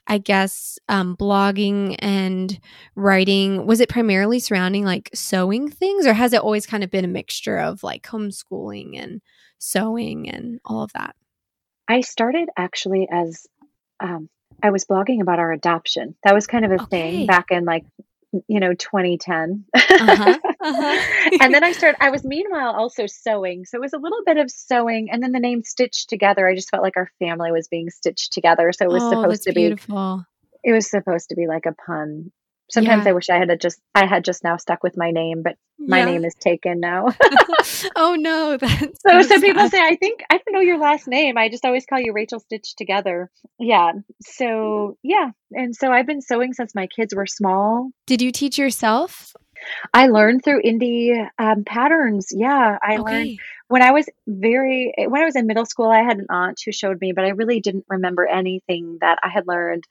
I 0.07 0.17
guess, 0.17 0.79
um, 0.89 1.15
blogging 1.15 1.95
and 1.99 2.59
writing, 2.95 3.65
was 3.65 3.79
it 3.79 3.89
primarily 3.89 4.39
surrounding 4.39 4.83
like 4.83 5.09
sewing 5.13 5.69
things, 5.69 6.05
or 6.05 6.13
has 6.13 6.33
it 6.33 6.41
always 6.41 6.65
kind 6.65 6.83
of 6.83 6.91
been 6.91 7.05
a 7.05 7.09
mixture 7.09 7.57
of 7.57 7.83
like 7.83 8.03
homeschooling 8.03 9.01
and 9.01 9.21
sewing 9.59 10.29
and 10.29 10.59
all 10.65 10.83
of 10.83 10.91
that? 10.93 11.15
I 11.87 12.01
started 12.01 12.49
actually 12.57 13.07
as 13.11 13.45
um, 13.99 14.27
I 14.61 14.71
was 14.71 14.85
blogging 14.85 15.21
about 15.21 15.39
our 15.39 15.51
adoption. 15.51 16.15
That 16.23 16.33
was 16.33 16.47
kind 16.47 16.65
of 16.65 16.71
a 16.71 16.81
okay. 16.83 16.87
thing 16.87 17.25
back 17.27 17.45
in 17.51 17.65
like 17.65 17.85
you 18.47 18.59
know 18.59 18.73
2010 18.73 19.65
uh-huh. 19.73 20.37
Uh-huh. 20.61 21.29
and 21.41 21.53
then 21.53 21.63
i 21.63 21.71
started 21.71 21.97
i 22.01 22.09
was 22.09 22.23
meanwhile 22.23 22.73
also 22.73 23.05
sewing 23.05 23.65
so 23.65 23.77
it 23.77 23.81
was 23.81 23.93
a 23.93 23.97
little 23.97 24.21
bit 24.25 24.37
of 24.37 24.49
sewing 24.49 25.09
and 25.11 25.21
then 25.21 25.31
the 25.31 25.39
name 25.39 25.63
stitched 25.63 26.09
together 26.09 26.47
i 26.47 26.55
just 26.55 26.69
felt 26.69 26.83
like 26.83 26.97
our 26.97 27.11
family 27.19 27.51
was 27.51 27.67
being 27.67 27.89
stitched 27.89 28.31
together 28.31 28.71
so 28.71 28.85
it 28.85 28.91
was 28.91 29.03
oh, 29.03 29.09
supposed 29.09 29.43
to 29.43 29.53
be 29.53 29.67
beautiful 29.67 30.25
it 30.63 30.71
was 30.71 30.89
supposed 30.89 31.29
to 31.29 31.35
be 31.35 31.47
like 31.47 31.65
a 31.65 31.73
pun 31.73 32.31
Sometimes 32.71 33.03
yeah. 33.03 33.09
I 33.09 33.13
wish 33.13 33.29
I 33.29 33.37
had 33.37 33.59
just 33.59 33.79
I 33.93 34.05
had 34.05 34.23
just 34.23 34.43
now 34.43 34.57
stuck 34.57 34.81
with 34.81 34.95
my 34.95 35.11
name, 35.11 35.43
but 35.43 35.57
my 35.77 35.99
yeah. 35.99 36.05
name 36.05 36.25
is 36.25 36.35
taken 36.35 36.79
now. 36.79 37.07
oh 37.95 38.15
no, 38.17 38.57
that's 38.61 39.01
so. 39.01 39.21
So 39.21 39.21
some 39.23 39.41
people 39.41 39.69
say, 39.69 39.81
I 39.81 39.97
think 39.97 40.21
I 40.29 40.37
don't 40.37 40.53
know 40.53 40.61
your 40.61 40.79
last 40.79 41.07
name. 41.07 41.37
I 41.37 41.49
just 41.49 41.65
always 41.65 41.85
call 41.85 41.99
you 41.99 42.13
Rachel 42.13 42.39
Stitch 42.39 42.75
Together. 42.75 43.29
Yeah. 43.59 43.91
So 44.21 44.97
yeah, 45.03 45.31
and 45.51 45.75
so 45.75 45.91
I've 45.91 46.07
been 46.07 46.21
sewing 46.21 46.53
since 46.53 46.73
my 46.73 46.87
kids 46.87 47.13
were 47.13 47.27
small. 47.27 47.91
Did 48.07 48.21
you 48.21 48.31
teach 48.31 48.57
yourself? 48.57 49.33
I 49.93 50.07
learned 50.07 50.43
through 50.43 50.63
indie 50.63 51.27
um, 51.37 51.63
patterns. 51.65 52.29
Yeah, 52.31 52.77
I 52.81 52.97
okay. 52.97 53.01
learned 53.01 53.39
when 53.67 53.81
I 53.81 53.91
was 53.91 54.07
very 54.27 54.93
when 54.97 55.21
I 55.21 55.25
was 55.25 55.35
in 55.35 55.45
middle 55.45 55.65
school. 55.65 55.89
I 55.89 56.03
had 56.03 56.17
an 56.17 56.27
aunt 56.29 56.59
who 56.63 56.71
showed 56.71 56.99
me, 57.01 57.11
but 57.11 57.25
I 57.25 57.29
really 57.29 57.59
didn't 57.59 57.85
remember 57.89 58.25
anything 58.25 58.97
that 59.01 59.19
I 59.23 59.29
had 59.29 59.47
learned 59.47 59.83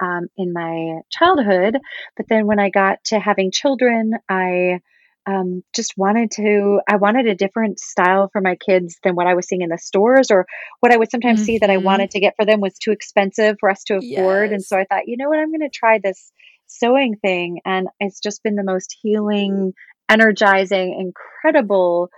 um, 0.00 0.28
in 0.36 0.52
my 0.52 1.00
childhood. 1.10 1.78
But 2.16 2.26
then 2.28 2.46
when 2.46 2.58
I 2.58 2.70
got 2.70 3.02
to 3.06 3.18
having 3.18 3.50
children, 3.50 4.12
I 4.28 4.80
um, 5.26 5.62
just 5.74 5.94
wanted 5.96 6.30
to, 6.32 6.80
I 6.88 6.96
wanted 6.96 7.26
a 7.26 7.34
different 7.34 7.80
style 7.80 8.28
for 8.32 8.40
my 8.40 8.56
kids 8.56 8.96
than 9.02 9.16
what 9.16 9.26
I 9.26 9.34
was 9.34 9.48
seeing 9.48 9.62
in 9.62 9.70
the 9.70 9.78
stores 9.78 10.30
or 10.30 10.46
what 10.80 10.92
I 10.92 10.96
would 10.96 11.10
sometimes 11.10 11.40
mm-hmm. 11.40 11.46
see 11.46 11.58
that 11.58 11.70
I 11.70 11.76
mm-hmm. 11.76 11.84
wanted 11.84 12.10
to 12.12 12.20
get 12.20 12.34
for 12.36 12.44
them 12.44 12.60
was 12.60 12.78
too 12.78 12.92
expensive 12.92 13.56
for 13.58 13.68
us 13.68 13.82
to 13.84 13.94
afford. 13.94 14.50
Yes. 14.50 14.52
And 14.52 14.62
so 14.64 14.78
I 14.78 14.84
thought, 14.84 15.08
you 15.08 15.16
know 15.16 15.28
what, 15.28 15.40
I'm 15.40 15.50
going 15.50 15.68
to 15.68 15.68
try 15.68 15.98
this 15.98 16.30
sewing 16.66 17.16
thing. 17.16 17.60
And 17.64 17.88
it's 17.98 18.20
just 18.20 18.42
been 18.44 18.54
the 18.54 18.62
most 18.62 18.96
healing, 19.02 19.72
energizing, 20.08 20.96
incredible 21.00 22.10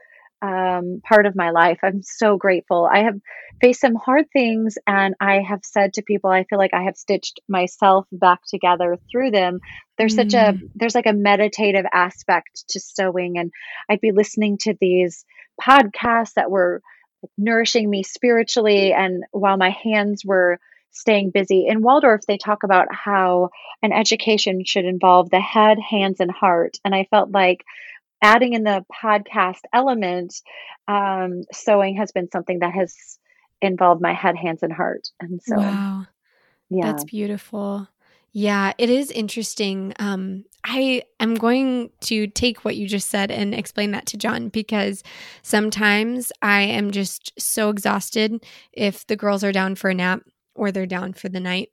um, 0.42 1.00
part 1.06 1.26
of 1.26 1.36
my 1.36 1.50
life. 1.50 1.78
I'm 1.82 2.02
so 2.02 2.36
grateful. 2.36 2.88
I 2.90 3.00
have 3.00 3.18
faced 3.60 3.80
some 3.80 3.94
hard 3.94 4.26
things, 4.32 4.76
and 4.86 5.14
I 5.20 5.40
have 5.40 5.60
said 5.64 5.94
to 5.94 6.02
people, 6.02 6.30
I 6.30 6.44
feel 6.44 6.58
like 6.58 6.74
I 6.74 6.84
have 6.84 6.96
stitched 6.96 7.40
myself 7.48 8.06
back 8.12 8.40
together 8.48 8.96
through 9.10 9.32
them. 9.32 9.60
There's 9.96 10.14
mm. 10.14 10.16
such 10.16 10.34
a 10.34 10.52
mm. 10.52 10.70
there's 10.74 10.94
like 10.94 11.06
a 11.06 11.12
meditative 11.12 11.86
aspect 11.92 12.64
to 12.70 12.80
sewing, 12.80 13.38
and 13.38 13.50
I'd 13.88 14.00
be 14.00 14.12
listening 14.12 14.58
to 14.62 14.74
these 14.80 15.24
podcasts 15.60 16.34
that 16.34 16.50
were 16.50 16.82
nourishing 17.36 17.90
me 17.90 18.02
spiritually, 18.02 18.92
and 18.92 19.24
while 19.32 19.56
my 19.56 19.70
hands 19.70 20.22
were 20.24 20.60
staying 20.90 21.30
busy. 21.30 21.66
In 21.66 21.82
Waldorf, 21.82 22.22
they 22.26 22.38
talk 22.38 22.62
about 22.64 22.86
how 22.92 23.50
an 23.82 23.92
education 23.92 24.64
should 24.64 24.84
involve 24.84 25.30
the 25.30 25.40
head, 25.40 25.78
hands, 25.78 26.20
and 26.20 26.30
heart. 26.30 26.78
And 26.84 26.94
I 26.94 27.06
felt 27.10 27.30
like 27.30 27.64
adding 28.22 28.52
in 28.52 28.64
the 28.64 28.84
podcast 29.02 29.60
element, 29.72 30.34
um, 30.86 31.42
sewing 31.52 31.96
has 31.96 32.12
been 32.12 32.30
something 32.30 32.60
that 32.60 32.74
has 32.74 33.18
involved 33.60 34.00
my 34.00 34.12
head, 34.12 34.36
hands, 34.36 34.62
and 34.62 34.72
heart. 34.72 35.08
And 35.20 35.40
so, 35.42 35.56
wow, 35.56 36.06
yeah, 36.70 36.86
that's 36.86 37.04
beautiful. 37.04 37.88
Yeah, 38.32 38.72
it 38.76 38.90
is 38.90 39.10
interesting. 39.10 39.94
Um, 39.98 40.44
I 40.62 41.02
am 41.18 41.34
going 41.34 41.90
to 42.02 42.26
take 42.26 42.64
what 42.64 42.76
you 42.76 42.86
just 42.86 43.08
said 43.08 43.30
and 43.30 43.54
explain 43.54 43.92
that 43.92 44.06
to 44.06 44.18
John 44.18 44.48
because 44.48 45.02
sometimes 45.42 46.30
I 46.42 46.60
am 46.60 46.90
just 46.90 47.32
so 47.38 47.70
exhausted 47.70 48.44
if 48.72 49.06
the 49.06 49.16
girls 49.16 49.42
are 49.42 49.52
down 49.52 49.76
for 49.76 49.88
a 49.88 49.94
nap 49.94 50.20
or 50.54 50.70
they're 50.70 50.86
down 50.86 51.14
for 51.14 51.28
the 51.28 51.40
night. 51.40 51.70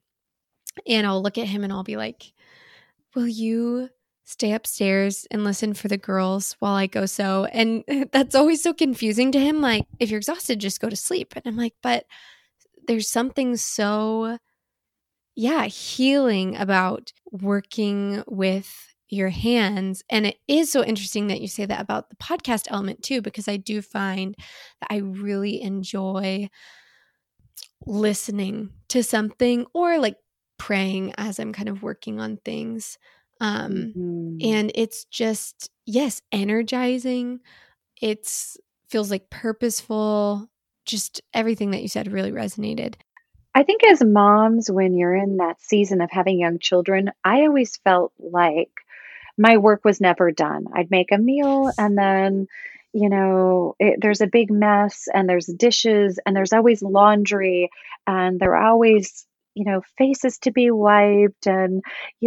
And 0.88 1.06
I'll 1.06 1.22
look 1.22 1.38
at 1.38 1.48
him 1.48 1.64
and 1.64 1.74
I'll 1.74 1.84
be 1.84 1.98
like, 1.98 2.32
Will 3.16 3.28
you 3.28 3.90
stay 4.26 4.54
upstairs 4.54 5.26
and 5.32 5.44
listen 5.44 5.74
for 5.74 5.88
the 5.88 5.98
girls 5.98 6.56
while 6.60 6.74
I 6.74 6.88
go 6.88 7.06
sew. 7.06 7.46
And 7.46 7.84
that's 8.12 8.36
always 8.36 8.62
so 8.62 8.74
confusing 8.74 9.32
to 9.32 9.40
him. 9.40 9.62
Like, 9.62 9.86
if 10.00 10.10
you're 10.10 10.18
exhausted, 10.18 10.60
just 10.60 10.82
go 10.82 10.90
to 10.90 10.96
sleep. 10.96 11.34
And 11.36 11.44
I'm 11.46 11.56
like, 11.56 11.76
but 11.82 12.06
there's 12.88 13.10
something 13.10 13.56
so, 13.56 14.38
yeah, 15.36 15.66
healing 15.66 16.56
about 16.56 17.14
working 17.32 18.24
with 18.28 18.96
your 19.10 19.30
hands. 19.30 20.04
And 20.10 20.26
it 20.26 20.38
is 20.48 20.72
so 20.72 20.84
interesting 20.84 21.28
that 21.28 21.42
you 21.42 21.48
say 21.48 21.66
that 21.68 21.82
about 21.82 22.10
the 22.10 22.16
podcast 22.16 22.66
element 22.70 23.04
too, 23.04 23.22
because 23.22 23.48
I 23.48 23.58
do 23.58 23.82
find 23.82 24.36
that 24.82 24.88
I 24.90 24.98
really 24.98 25.62
enjoy 25.62 26.50
listening 27.86 28.72
to 28.90 29.04
something 29.04 29.68
or 29.74 30.00
like 30.00 30.18
praying 30.58 31.14
as 31.18 31.40
I'm 31.40 31.54
kind 31.54 31.70
of 31.70 31.84
working 31.84 32.20
on 32.20 32.38
things. 32.38 32.98
Um, 33.41 33.72
mm-hmm. 33.74 34.38
And 34.41 34.72
it's 34.76 35.06
just, 35.06 35.70
yes, 35.86 36.22
energizing. 36.32 37.40
It's 38.02 38.57
feels 38.88 39.12
like 39.12 39.30
purposeful. 39.30 40.49
Just 40.86 41.22
everything 41.34 41.72
that 41.72 41.82
you 41.82 41.88
said 41.88 42.12
really 42.12 42.32
resonated. 42.32 42.95
I 43.56 43.64
think 43.64 43.84
as 43.86 44.03
moms, 44.03 44.70
when 44.70 44.94
you're 44.94 45.16
in 45.16 45.38
that 45.38 45.62
season 45.62 46.02
of 46.02 46.12
having 46.12 46.40
young 46.40 46.60
children, 46.60 47.12
I 47.24 47.44
always 47.44 47.78
felt 47.78 48.12
like 48.20 48.70
my 49.38 49.57
work 49.57 49.84
was 49.86 50.02
never 50.02 50.32
done. 50.32 50.66
I'd 50.74 50.91
make 50.91 51.12
a 51.12 51.18
meal 51.18 51.72
and 51.78 51.98
then, 51.98 52.48
you 52.94 53.10
know, 53.10 53.76
it, 53.80 53.99
there's 54.02 54.22
a 54.22 54.28
big 54.28 54.52
mess 54.52 55.07
and 55.14 55.28
there's 55.28 55.45
dishes 55.45 56.20
and 56.26 56.36
there's 56.36 56.53
always 56.53 56.82
laundry 56.82 57.70
and 58.06 58.40
there 58.40 58.56
are 58.56 58.72
always 58.72 59.25
you 59.56 59.65
know 59.65 59.82
faces 59.98 60.38
to 60.40 60.52
be 60.52 60.69
wiped 60.69 61.48
and 61.48 61.84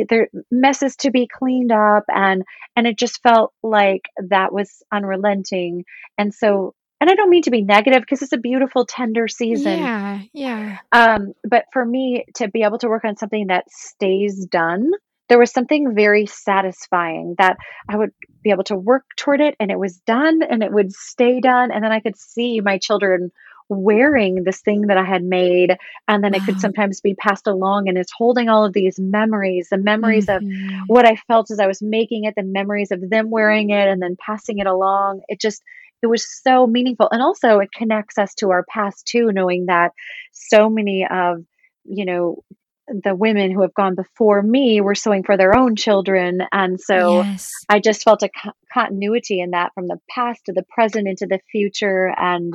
their 0.09 0.29
messes 0.51 0.97
to 0.97 1.11
be 1.11 1.29
cleaned 1.29 1.71
up 1.73 2.05
and 2.09 2.43
and 2.75 2.87
it 2.87 2.99
just 2.99 3.23
felt 3.23 3.53
like 3.63 4.09
that 4.29 4.53
was 4.53 4.83
unrelenting 4.93 5.85
and 6.17 6.35
so 6.35 6.75
and 7.01 7.09
I 7.09 7.15
don't 7.15 7.31
mean 7.31 7.43
to 7.43 7.53
be 7.53 7.63
negative 7.63 8.01
because 8.01 8.23
it's 8.23 8.33
a 8.33 8.39
beautiful 8.39 8.85
tender 8.85 9.29
season. 9.29 9.79
Yeah, 9.79 10.21
yeah. 10.33 10.79
Um, 10.91 11.33
but 11.49 11.67
for 11.73 11.85
me 11.85 12.25
to 12.37 12.49
be 12.49 12.65
able 12.65 12.79
to 12.79 12.89
work 12.89 13.05
on 13.05 13.17
something 13.17 13.47
that 13.47 13.71
stays 13.71 14.47
done, 14.47 14.91
there 15.29 15.39
was 15.39 15.53
something 15.53 15.95
very 15.95 16.27
satisfying 16.27 17.35
that 17.39 17.57
I 17.89 17.97
would 17.97 18.11
be 18.43 18.51
able 18.51 18.65
to 18.65 18.77
work 18.77 19.05
toward 19.17 19.41
it 19.41 19.55
and 19.61 19.71
it 19.71 19.79
was 19.79 19.99
done 20.07 20.43
and 20.43 20.63
it 20.63 20.73
would 20.73 20.93
stay 20.93 21.41
done 21.41 21.71
and 21.71 21.85
then 21.85 21.93
I 21.93 22.01
could 22.01 22.17
see 22.17 22.61
my 22.61 22.79
children 22.79 23.31
wearing 23.69 24.45
this 24.45 24.61
thing 24.61 24.83
that 24.89 24.97
I 24.97 25.05
had 25.05 25.23
made. 25.23 25.77
And 26.07 26.23
then 26.23 26.33
wow. 26.33 26.39
it 26.39 26.45
could 26.45 26.61
sometimes 26.61 27.01
be 27.01 27.15
passed 27.15 27.47
along 27.47 27.89
and 27.89 27.99
it's 27.99 28.13
holding 28.13 28.49
all 28.49 28.65
of 28.65 28.73
these 28.73 28.99
memories, 28.99 29.69
the 29.71 29.79
memories 29.79 30.27
mm-hmm. 30.27 30.75
of 30.75 30.89
what 30.89 31.07
I 31.07 31.17
felt 31.27 31.51
as 31.51 31.61
I 31.61 31.67
was 31.67 31.83
making 31.83 32.25
it, 32.25 32.35
the 32.37 32.43
memories 32.43 32.91
of 32.91 33.09
them 33.09 33.31
wearing 33.31 33.71
it 33.71 33.89
and 33.89 34.03
then 34.03 34.17
passing 34.19 34.59
it 34.59 34.67
along. 34.67 35.23
It 35.29 35.41
just, 35.41 35.63
it 36.03 36.07
was 36.07 36.27
so 36.43 36.67
meaningful. 36.67 37.09
And 37.11 37.23
also 37.23 37.59
it 37.59 37.73
connects 37.73 38.19
us 38.19 38.35
to 38.35 38.51
our 38.51 38.65
past 38.69 39.07
too, 39.07 39.31
knowing 39.33 39.67
that 39.67 39.93
so 40.33 40.69
many 40.71 41.07
of, 41.11 41.45
you 41.85 42.05
know, 42.05 42.43
the 42.89 43.15
women 43.15 43.51
who 43.51 43.63
have 43.63 43.75
gone 43.75 43.95
before 43.95 44.41
me 44.43 44.81
were 44.81 44.95
sewing 44.95 45.23
for 45.23 45.37
their 45.37 45.55
own 45.55 45.77
children. 45.77 46.41
And 46.53 46.81
so 46.81 47.23
yes. 47.23 47.53
I 47.69 47.81
just 47.81 48.03
felt 48.03 48.23
a 48.23 48.31
co- 48.31 48.53
continuity 48.73 49.41
in 49.41 49.51
that 49.51 49.75
from 49.75 49.89
the 49.89 50.01
past 50.09 50.47
to 50.47 50.53
the 50.53 50.65
present 50.71 51.07
into 51.07 51.27
the 51.27 51.41
future. 51.51 52.13
And 52.17 52.55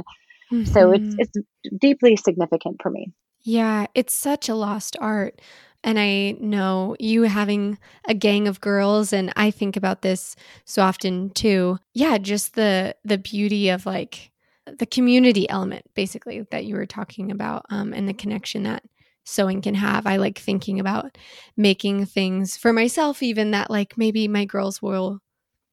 Mm-hmm. 0.53 0.71
So 0.71 0.91
it's 0.91 1.03
mm-hmm. 1.03 1.19
it's 1.19 1.37
deeply 1.79 2.15
significant 2.15 2.81
for 2.81 2.91
me. 2.91 3.11
Yeah, 3.41 3.87
it's 3.95 4.13
such 4.13 4.49
a 4.49 4.55
lost 4.55 4.95
art. 5.01 5.41
And 5.83 5.99
I 5.99 6.37
know 6.39 6.95
you 6.99 7.23
having 7.23 7.77
a 8.07 8.13
gang 8.13 8.47
of 8.47 8.61
girls 8.61 9.11
and 9.11 9.33
I 9.35 9.51
think 9.51 9.75
about 9.75 10.01
this 10.01 10.35
so 10.63 10.81
often 10.81 11.31
too. 11.31 11.79
Yeah, 11.93 12.17
just 12.19 12.55
the 12.55 12.95
the 13.03 13.17
beauty 13.17 13.69
of 13.69 13.85
like 13.85 14.31
the 14.65 14.85
community 14.85 15.49
element 15.49 15.83
basically 15.93 16.45
that 16.51 16.65
you 16.65 16.75
were 16.75 16.85
talking 16.85 17.31
about 17.31 17.65
um, 17.69 17.91
and 17.91 18.07
the 18.07 18.13
connection 18.13 18.63
that 18.63 18.83
sewing 19.25 19.61
can 19.61 19.75
have. 19.75 20.05
I 20.05 20.17
like 20.17 20.37
thinking 20.37 20.79
about 20.79 21.17
making 21.57 22.05
things 22.05 22.55
for 22.57 22.71
myself 22.71 23.23
even 23.23 23.51
that 23.51 23.69
like 23.69 23.97
maybe 23.97 24.27
my 24.27 24.45
girls 24.45 24.81
will 24.81 25.19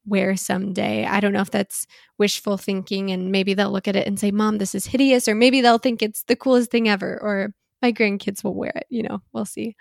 wear 0.05 0.35
someday. 0.35 1.05
I 1.05 1.19
don't 1.19 1.33
know 1.33 1.41
if 1.41 1.51
that's 1.51 1.85
wishful 2.17 2.57
thinking 2.57 3.11
and 3.11 3.31
maybe 3.31 3.53
they'll 3.53 3.71
look 3.71 3.87
at 3.87 3.95
it 3.95 4.07
and 4.07 4.19
say, 4.19 4.31
Mom, 4.31 4.57
this 4.57 4.75
is 4.75 4.85
hideous, 4.87 5.27
or 5.27 5.35
maybe 5.35 5.61
they'll 5.61 5.77
think 5.77 6.01
it's 6.01 6.23
the 6.23 6.35
coolest 6.35 6.71
thing 6.71 6.89
ever, 6.89 7.19
or 7.21 7.53
my 7.81 7.91
grandkids 7.91 8.43
will 8.43 8.55
wear 8.55 8.71
it. 8.75 8.87
You 8.89 9.03
know, 9.03 9.21
we'll 9.33 9.45
see. 9.45 9.75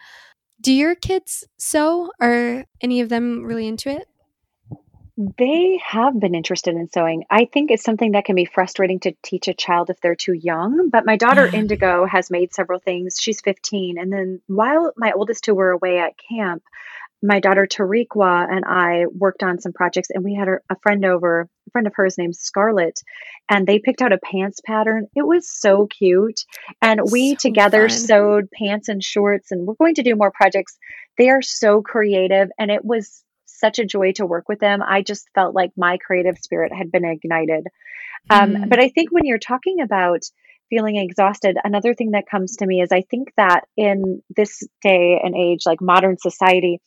Do 0.60 0.72
your 0.72 0.94
kids 0.94 1.46
sew? 1.58 2.10
Are 2.20 2.64
any 2.80 3.00
of 3.00 3.08
them 3.08 3.44
really 3.44 3.66
into 3.66 3.90
it? 3.90 4.06
They 5.36 5.78
have 5.84 6.18
been 6.18 6.34
interested 6.34 6.74
in 6.74 6.88
sewing. 6.88 7.24
I 7.30 7.44
think 7.44 7.70
it's 7.70 7.82
something 7.82 8.12
that 8.12 8.24
can 8.24 8.36
be 8.36 8.46
frustrating 8.46 9.00
to 9.00 9.12
teach 9.22 9.48
a 9.48 9.54
child 9.54 9.90
if 9.90 10.00
they're 10.00 10.14
too 10.14 10.32
young. 10.32 10.88
But 10.90 11.04
my 11.04 11.16
daughter. 11.16 11.46
Indigo 11.52 12.06
has 12.06 12.30
made 12.30 12.54
several 12.54 12.78
things. 12.78 13.16
She's 13.20 13.42
15. 13.42 13.98
And 13.98 14.10
then 14.10 14.40
while 14.46 14.92
my 14.96 15.12
oldest 15.12 15.44
two 15.44 15.54
were 15.54 15.72
away 15.72 15.98
at 15.98 16.14
camp, 16.16 16.62
my 17.22 17.40
daughter 17.40 17.66
Tariqua 17.66 18.50
and 18.50 18.64
I 18.64 19.04
worked 19.06 19.42
on 19.42 19.60
some 19.60 19.72
projects, 19.72 20.08
and 20.10 20.24
we 20.24 20.34
had 20.34 20.48
a 20.48 20.76
friend 20.82 21.04
over, 21.04 21.48
a 21.68 21.70
friend 21.70 21.86
of 21.86 21.94
hers 21.94 22.16
named 22.16 22.36
Scarlett, 22.36 23.00
and 23.48 23.66
they 23.66 23.78
picked 23.78 24.00
out 24.00 24.12
a 24.12 24.18
pants 24.18 24.60
pattern. 24.64 25.06
It 25.14 25.26
was 25.26 25.50
so 25.50 25.86
cute, 25.86 26.44
and 26.80 27.00
we 27.10 27.32
so 27.32 27.36
together 27.36 27.88
fun. 27.88 27.98
sewed 27.98 28.50
pants 28.50 28.88
and 28.88 29.02
shorts, 29.02 29.50
and 29.50 29.66
we're 29.66 29.74
going 29.74 29.96
to 29.96 30.02
do 30.02 30.16
more 30.16 30.30
projects. 30.30 30.78
They 31.18 31.28
are 31.28 31.42
so 31.42 31.82
creative, 31.82 32.48
and 32.58 32.70
it 32.70 32.84
was 32.84 33.22
such 33.44 33.78
a 33.78 33.84
joy 33.84 34.12
to 34.12 34.24
work 34.24 34.48
with 34.48 34.58
them. 34.58 34.80
I 34.82 35.02
just 35.02 35.28
felt 35.34 35.54
like 35.54 35.72
my 35.76 35.98
creative 35.98 36.38
spirit 36.38 36.72
had 36.72 36.90
been 36.90 37.04
ignited. 37.04 37.66
Um, 38.30 38.54
mm. 38.54 38.68
But 38.68 38.80
I 38.80 38.88
think 38.88 39.12
when 39.12 39.26
you're 39.26 39.38
talking 39.38 39.80
about 39.80 40.22
feeling 40.70 40.96
exhausted, 40.96 41.58
another 41.62 41.94
thing 41.94 42.12
that 42.12 42.28
comes 42.30 42.56
to 42.56 42.66
me 42.66 42.80
is 42.80 42.92
I 42.92 43.02
think 43.02 43.32
that 43.36 43.62
in 43.76 44.22
this 44.34 44.62
day 44.82 45.20
and 45.22 45.36
age, 45.36 45.62
like 45.66 45.80
modern 45.82 46.16
society, 46.16 46.80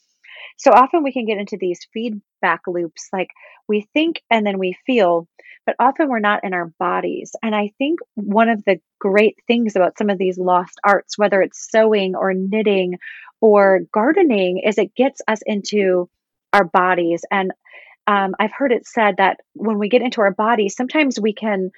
so 0.57 0.71
often 0.71 1.03
we 1.03 1.13
can 1.13 1.25
get 1.25 1.37
into 1.37 1.57
these 1.57 1.87
feedback 1.93 2.61
loops 2.67 3.09
like 3.11 3.29
we 3.67 3.87
think 3.93 4.21
and 4.29 4.45
then 4.45 4.59
we 4.59 4.75
feel, 4.85 5.27
but 5.65 5.75
often 5.79 6.09
we're 6.09 6.19
not 6.19 6.43
in 6.43 6.53
our 6.53 6.71
bodies. 6.79 7.35
And 7.41 7.55
I 7.55 7.71
think 7.77 7.99
one 8.15 8.49
of 8.49 8.63
the 8.65 8.79
great 8.99 9.37
things 9.47 9.75
about 9.75 9.97
some 9.97 10.09
of 10.09 10.17
these 10.17 10.37
lost 10.37 10.79
arts, 10.83 11.17
whether 11.17 11.41
it's 11.41 11.69
sewing 11.71 12.15
or 12.15 12.33
knitting 12.33 12.99
or 13.41 13.81
gardening, 13.91 14.59
is 14.59 14.77
it 14.77 14.95
gets 14.95 15.21
us 15.27 15.39
into 15.45 16.09
our 16.51 16.65
bodies. 16.65 17.23
And 17.31 17.51
um, 18.07 18.35
I've 18.39 18.51
heard 18.51 18.71
it 18.71 18.85
said 18.85 19.17
that 19.17 19.39
when 19.53 19.79
we 19.79 19.89
get 19.89 20.01
into 20.01 20.21
our 20.21 20.31
bodies, 20.31 20.75
sometimes 20.75 21.19
we 21.19 21.33
can 21.33 21.71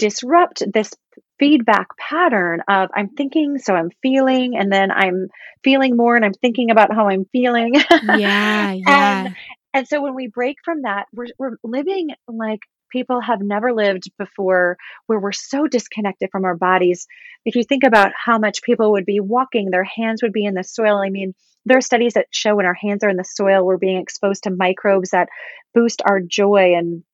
disrupt 0.00 0.62
this 0.72 0.90
feedback 1.38 1.88
pattern 1.98 2.62
of 2.68 2.88
I'm 2.94 3.10
thinking, 3.10 3.58
so 3.58 3.74
I'm 3.74 3.90
feeling, 4.02 4.56
and 4.56 4.72
then 4.72 4.90
I'm 4.90 5.28
feeling 5.62 5.96
more 5.96 6.16
and 6.16 6.24
I'm 6.24 6.34
thinking 6.34 6.70
about 6.70 6.92
how 6.92 7.08
I'm 7.08 7.26
feeling. 7.32 7.74
Yeah, 7.74 8.72
yeah. 8.72 9.24
and, 9.26 9.36
and 9.74 9.88
so 9.88 10.02
when 10.02 10.14
we 10.14 10.26
break 10.26 10.56
from 10.64 10.82
that, 10.82 11.06
we're, 11.12 11.26
we're 11.38 11.56
living 11.62 12.08
like 12.26 12.60
people 12.90 13.20
have 13.20 13.40
never 13.40 13.72
lived 13.72 14.10
before 14.18 14.76
where 15.06 15.20
we're 15.20 15.32
so 15.32 15.66
disconnected 15.66 16.30
from 16.32 16.44
our 16.44 16.56
bodies. 16.56 17.06
If 17.44 17.54
you 17.54 17.62
think 17.62 17.84
about 17.84 18.12
how 18.16 18.38
much 18.38 18.62
people 18.62 18.92
would 18.92 19.06
be 19.06 19.20
walking, 19.20 19.70
their 19.70 19.84
hands 19.84 20.22
would 20.22 20.32
be 20.32 20.44
in 20.44 20.54
the 20.54 20.64
soil. 20.64 20.96
I 20.96 21.10
mean, 21.10 21.34
there 21.66 21.78
are 21.78 21.82
studies 21.82 22.14
that 22.14 22.26
show 22.32 22.56
when 22.56 22.66
our 22.66 22.74
hands 22.74 23.04
are 23.04 23.10
in 23.10 23.16
the 23.16 23.24
soil, 23.24 23.64
we're 23.64 23.76
being 23.76 24.00
exposed 24.00 24.44
to 24.44 24.50
microbes 24.50 25.10
that 25.10 25.28
boost 25.74 26.02
our 26.04 26.20
joy 26.20 26.74
and 26.74 27.04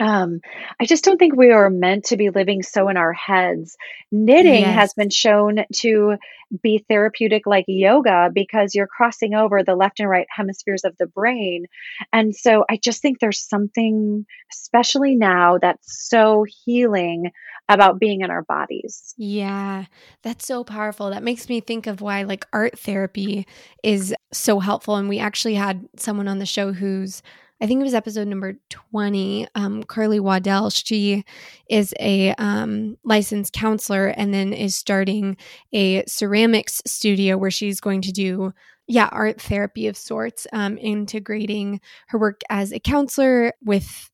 um, 0.00 0.40
I 0.80 0.84
just 0.84 1.04
don't 1.04 1.18
think 1.18 1.36
we 1.36 1.50
are 1.50 1.70
meant 1.70 2.06
to 2.06 2.16
be 2.16 2.30
living 2.30 2.62
so 2.62 2.88
in 2.88 2.96
our 2.96 3.12
heads. 3.12 3.76
Knitting 4.10 4.62
yes. 4.62 4.74
has 4.74 4.94
been 4.94 5.10
shown 5.10 5.64
to 5.76 6.16
be 6.62 6.84
therapeutic 6.88 7.46
like 7.46 7.64
yoga 7.68 8.30
because 8.32 8.74
you're 8.74 8.86
crossing 8.86 9.34
over 9.34 9.62
the 9.62 9.74
left 9.74 10.00
and 10.00 10.08
right 10.08 10.26
hemispheres 10.34 10.84
of 10.84 10.96
the 10.98 11.06
brain. 11.06 11.66
And 12.12 12.34
so 12.34 12.64
I 12.70 12.78
just 12.82 13.02
think 13.02 13.18
there's 13.18 13.46
something, 13.46 14.24
especially 14.52 15.14
now, 15.14 15.58
that's 15.58 16.08
so 16.08 16.44
healing 16.64 17.30
about 17.68 18.00
being 18.00 18.22
in 18.22 18.30
our 18.30 18.42
bodies. 18.42 19.14
Yeah, 19.18 19.84
that's 20.22 20.46
so 20.46 20.64
powerful. 20.64 21.10
That 21.10 21.22
makes 21.22 21.48
me 21.50 21.60
think 21.60 21.86
of 21.86 22.00
why 22.00 22.22
like 22.22 22.46
art 22.52 22.78
therapy 22.78 23.46
is 23.82 24.14
so 24.32 24.58
helpful. 24.58 24.96
And 24.96 25.08
we 25.08 25.18
actually 25.18 25.54
had 25.54 25.86
someone 25.96 26.28
on 26.28 26.38
the 26.38 26.46
show 26.46 26.72
who's 26.72 27.22
I 27.60 27.66
think 27.66 27.80
it 27.80 27.84
was 27.84 27.94
episode 27.94 28.28
number 28.28 28.54
20, 28.70 29.48
um, 29.54 29.82
Carly 29.82 30.20
Waddell. 30.20 30.70
She 30.70 31.24
is 31.68 31.92
a 31.98 32.32
um, 32.34 32.96
licensed 33.04 33.52
counselor 33.52 34.06
and 34.08 34.32
then 34.32 34.52
is 34.52 34.76
starting 34.76 35.36
a 35.72 36.04
ceramics 36.06 36.80
studio 36.86 37.36
where 37.36 37.50
she's 37.50 37.80
going 37.80 38.02
to 38.02 38.12
do, 38.12 38.52
yeah, 38.86 39.08
art 39.10 39.40
therapy 39.40 39.88
of 39.88 39.96
sorts, 39.96 40.46
um, 40.52 40.78
integrating 40.78 41.80
her 42.08 42.18
work 42.18 42.42
as 42.48 42.72
a 42.72 42.78
counselor 42.78 43.52
with 43.64 44.08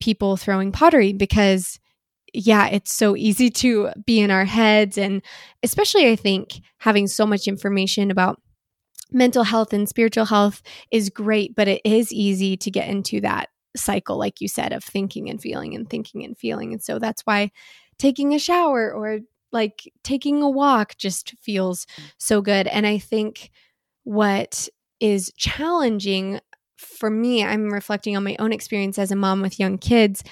people 0.00 0.36
throwing 0.36 0.70
pottery 0.70 1.12
because 1.12 1.78
yeah, 2.32 2.68
it's 2.68 2.92
so 2.92 3.16
easy 3.16 3.50
to 3.50 3.90
be 4.06 4.20
in 4.20 4.30
our 4.30 4.44
heads. 4.44 4.96
And 4.96 5.22
especially, 5.62 6.08
I 6.10 6.16
think, 6.16 6.60
having 6.78 7.06
so 7.08 7.26
much 7.26 7.48
information 7.48 8.10
about 8.10 8.40
mental 9.12 9.44
health 9.44 9.72
and 9.72 9.88
spiritual 9.88 10.26
health 10.26 10.62
is 10.90 11.10
great, 11.10 11.54
but 11.54 11.68
it 11.68 11.80
is 11.84 12.12
easy 12.12 12.56
to 12.58 12.70
get 12.70 12.88
into 12.88 13.20
that 13.20 13.48
cycle, 13.76 14.18
like 14.18 14.40
you 14.40 14.48
said, 14.48 14.72
of 14.72 14.84
thinking 14.84 15.30
and 15.30 15.40
feeling 15.40 15.74
and 15.74 15.88
thinking 15.88 16.24
and 16.24 16.36
feeling. 16.36 16.72
And 16.72 16.82
so 16.82 16.98
that's 16.98 17.22
why 17.22 17.50
taking 17.98 18.34
a 18.34 18.38
shower 18.38 18.92
or 18.92 19.20
like 19.52 19.92
taking 20.02 20.42
a 20.42 20.48
walk 20.48 20.96
just 20.96 21.34
feels 21.40 21.86
so 22.18 22.40
good. 22.40 22.66
And 22.66 22.86
I 22.86 22.98
think 22.98 23.50
what 24.04 24.68
is 25.00 25.32
challenging 25.36 26.40
for 26.76 27.10
me, 27.10 27.44
I'm 27.44 27.70
reflecting 27.70 28.16
on 28.16 28.24
my 28.24 28.36
own 28.38 28.52
experience 28.52 28.98
as 28.98 29.10
a 29.10 29.16
mom 29.16 29.42
with 29.42 29.60
young 29.60 29.78
kids. 29.78 30.22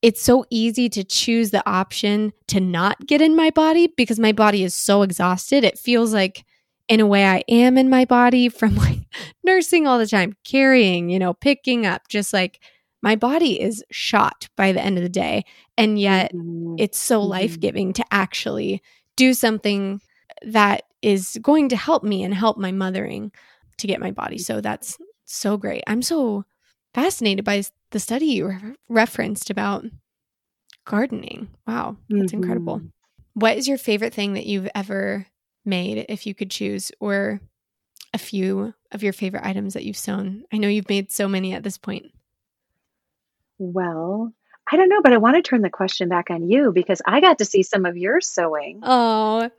It's 0.00 0.22
so 0.22 0.44
easy 0.48 0.88
to 0.90 1.04
choose 1.04 1.50
the 1.50 1.68
option 1.68 2.32
to 2.48 2.60
not 2.60 3.06
get 3.06 3.20
in 3.20 3.36
my 3.36 3.50
body 3.50 3.92
because 3.96 4.18
my 4.18 4.32
body 4.32 4.62
is 4.62 4.74
so 4.74 5.02
exhausted. 5.02 5.64
It 5.64 5.78
feels 5.78 6.14
like 6.14 6.44
in 6.88 7.00
a 7.00 7.06
way 7.06 7.26
I 7.26 7.44
am 7.48 7.76
in 7.76 7.90
my 7.90 8.04
body 8.04 8.48
from 8.48 8.76
like 8.76 9.00
nursing 9.44 9.86
all 9.86 9.98
the 9.98 10.06
time, 10.06 10.34
carrying, 10.44 11.10
you 11.10 11.18
know, 11.18 11.34
picking 11.34 11.86
up, 11.86 12.08
just 12.08 12.32
like 12.32 12.60
my 13.02 13.14
body 13.14 13.60
is 13.60 13.84
shot 13.90 14.48
by 14.56 14.72
the 14.72 14.82
end 14.82 14.96
of 14.96 15.02
the 15.02 15.08
day. 15.08 15.44
And 15.76 15.98
yet 15.98 16.32
mm-hmm. 16.32 16.76
it's 16.78 16.98
so 16.98 17.20
mm-hmm. 17.20 17.30
life 17.30 17.60
giving 17.60 17.92
to 17.94 18.04
actually 18.10 18.82
do 19.16 19.34
something 19.34 20.00
that 20.42 20.84
is 21.02 21.38
going 21.42 21.68
to 21.68 21.76
help 21.76 22.02
me 22.02 22.22
and 22.24 22.34
help 22.34 22.58
my 22.58 22.72
mothering 22.72 23.30
to 23.78 23.86
get 23.86 24.00
my 24.00 24.10
body. 24.10 24.38
So 24.38 24.60
that's 24.60 24.98
so 25.24 25.56
great. 25.56 25.84
I'm 25.86 26.02
so 26.02 26.44
fascinated 26.94 27.44
by 27.44 27.62
the 27.90 28.00
study 28.00 28.26
you 28.26 28.46
re- 28.48 28.74
referenced 28.88 29.50
about 29.50 29.84
gardening. 30.84 31.48
Wow, 31.66 31.96
that's 32.08 32.32
mm-hmm. 32.32 32.42
incredible. 32.42 32.82
What 33.34 33.56
is 33.56 33.68
your 33.68 33.78
favorite 33.78 34.14
thing 34.14 34.34
that 34.34 34.46
you've 34.46 34.68
ever 34.74 35.26
made 35.68 36.06
if 36.08 36.26
you 36.26 36.34
could 36.34 36.50
choose, 36.50 36.90
or 36.98 37.40
a 38.12 38.18
few 38.18 38.74
of 38.90 39.02
your 39.02 39.12
favorite 39.12 39.46
items 39.46 39.74
that 39.74 39.84
you've 39.84 39.96
sewn? 39.96 40.44
I 40.52 40.58
know 40.58 40.68
you've 40.68 40.88
made 40.88 41.12
so 41.12 41.28
many 41.28 41.52
at 41.52 41.62
this 41.62 41.78
point. 41.78 42.06
Well, 43.58 44.32
I 44.70 44.76
don't 44.76 44.88
know, 44.88 45.02
but 45.02 45.12
I 45.12 45.18
want 45.18 45.36
to 45.36 45.42
turn 45.42 45.62
the 45.62 45.70
question 45.70 46.08
back 46.08 46.30
on 46.30 46.48
you 46.48 46.72
because 46.72 47.02
I 47.06 47.20
got 47.20 47.38
to 47.38 47.44
see 47.44 47.62
some 47.62 47.86
of 47.86 47.96
your 47.96 48.20
sewing. 48.20 48.80
Oh, 48.82 49.50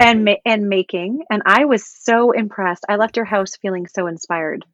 and 0.00 0.24
ma- 0.24 0.34
and 0.44 0.68
making, 0.68 1.22
and 1.30 1.42
I 1.46 1.64
was 1.64 1.86
so 1.86 2.32
impressed. 2.32 2.84
I 2.88 2.96
left 2.96 3.16
your 3.16 3.24
house 3.24 3.56
feeling 3.56 3.86
so 3.86 4.06
inspired. 4.06 4.64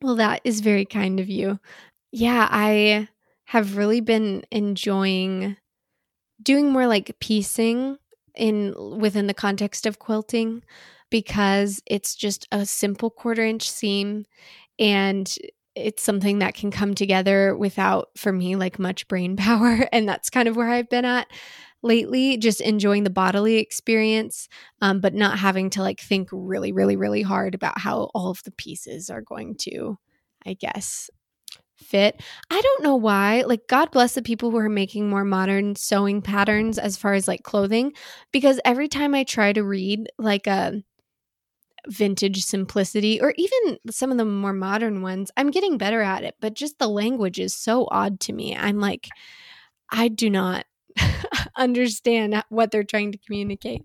Well, 0.00 0.16
that 0.16 0.40
is 0.44 0.60
very 0.60 0.84
kind 0.84 1.20
of 1.20 1.28
you. 1.28 1.58
Yeah, 2.10 2.46
I 2.50 3.08
have 3.46 3.76
really 3.76 4.00
been 4.00 4.44
enjoying 4.50 5.56
doing 6.42 6.70
more 6.70 6.86
like 6.86 7.18
piecing 7.20 7.98
in 8.36 8.74
within 8.98 9.26
the 9.26 9.34
context 9.34 9.86
of 9.86 9.98
quilting 9.98 10.62
because 11.10 11.82
it's 11.86 12.14
just 12.14 12.48
a 12.52 12.64
simple 12.64 13.10
quarter 13.10 13.44
inch 13.44 13.70
seam 13.70 14.24
and 14.78 15.36
it's 15.74 16.02
something 16.02 16.38
that 16.40 16.54
can 16.54 16.70
come 16.70 16.94
together 16.94 17.56
without 17.56 18.10
for 18.16 18.32
me 18.32 18.56
like 18.56 18.78
much 18.78 19.08
brain 19.08 19.36
power. 19.38 19.88
And 19.92 20.08
that's 20.08 20.30
kind 20.30 20.48
of 20.48 20.56
where 20.56 20.68
I've 20.68 20.88
been 20.88 21.04
at 21.04 21.28
lately 21.82 22.36
just 22.36 22.60
enjoying 22.60 23.04
the 23.04 23.10
bodily 23.10 23.56
experience 23.56 24.48
um, 24.80 25.00
but 25.00 25.14
not 25.14 25.38
having 25.38 25.68
to 25.70 25.82
like 25.82 26.00
think 26.00 26.28
really 26.32 26.72
really 26.72 26.96
really 26.96 27.22
hard 27.22 27.54
about 27.54 27.78
how 27.78 28.10
all 28.14 28.30
of 28.30 28.42
the 28.44 28.52
pieces 28.52 29.10
are 29.10 29.20
going 29.20 29.56
to 29.56 29.98
i 30.46 30.54
guess 30.54 31.10
fit 31.82 32.20
i 32.50 32.60
don't 32.60 32.82
know 32.82 32.96
why 32.96 33.42
like 33.46 33.66
god 33.68 33.90
bless 33.90 34.14
the 34.14 34.22
people 34.22 34.50
who 34.50 34.56
are 34.56 34.68
making 34.68 35.08
more 35.08 35.24
modern 35.24 35.76
sewing 35.76 36.22
patterns 36.22 36.78
as 36.78 36.96
far 36.96 37.14
as 37.14 37.28
like 37.28 37.42
clothing 37.42 37.92
because 38.32 38.60
every 38.64 38.88
time 38.88 39.14
i 39.14 39.24
try 39.24 39.52
to 39.52 39.62
read 39.62 40.08
like 40.18 40.46
a 40.46 40.82
vintage 41.88 42.44
simplicity 42.44 43.20
or 43.20 43.34
even 43.36 43.76
some 43.90 44.12
of 44.12 44.16
the 44.16 44.24
more 44.24 44.52
modern 44.52 45.02
ones 45.02 45.32
i'm 45.36 45.50
getting 45.50 45.76
better 45.76 46.00
at 46.00 46.22
it 46.22 46.36
but 46.40 46.54
just 46.54 46.78
the 46.78 46.88
language 46.88 47.40
is 47.40 47.54
so 47.54 47.88
odd 47.90 48.20
to 48.20 48.32
me 48.32 48.56
i'm 48.56 48.78
like 48.78 49.08
i 49.90 50.08
do 50.08 50.30
not 50.30 50.64
understand 51.56 52.42
what 52.48 52.70
they're 52.70 52.84
trying 52.84 53.12
to 53.12 53.18
communicate. 53.18 53.84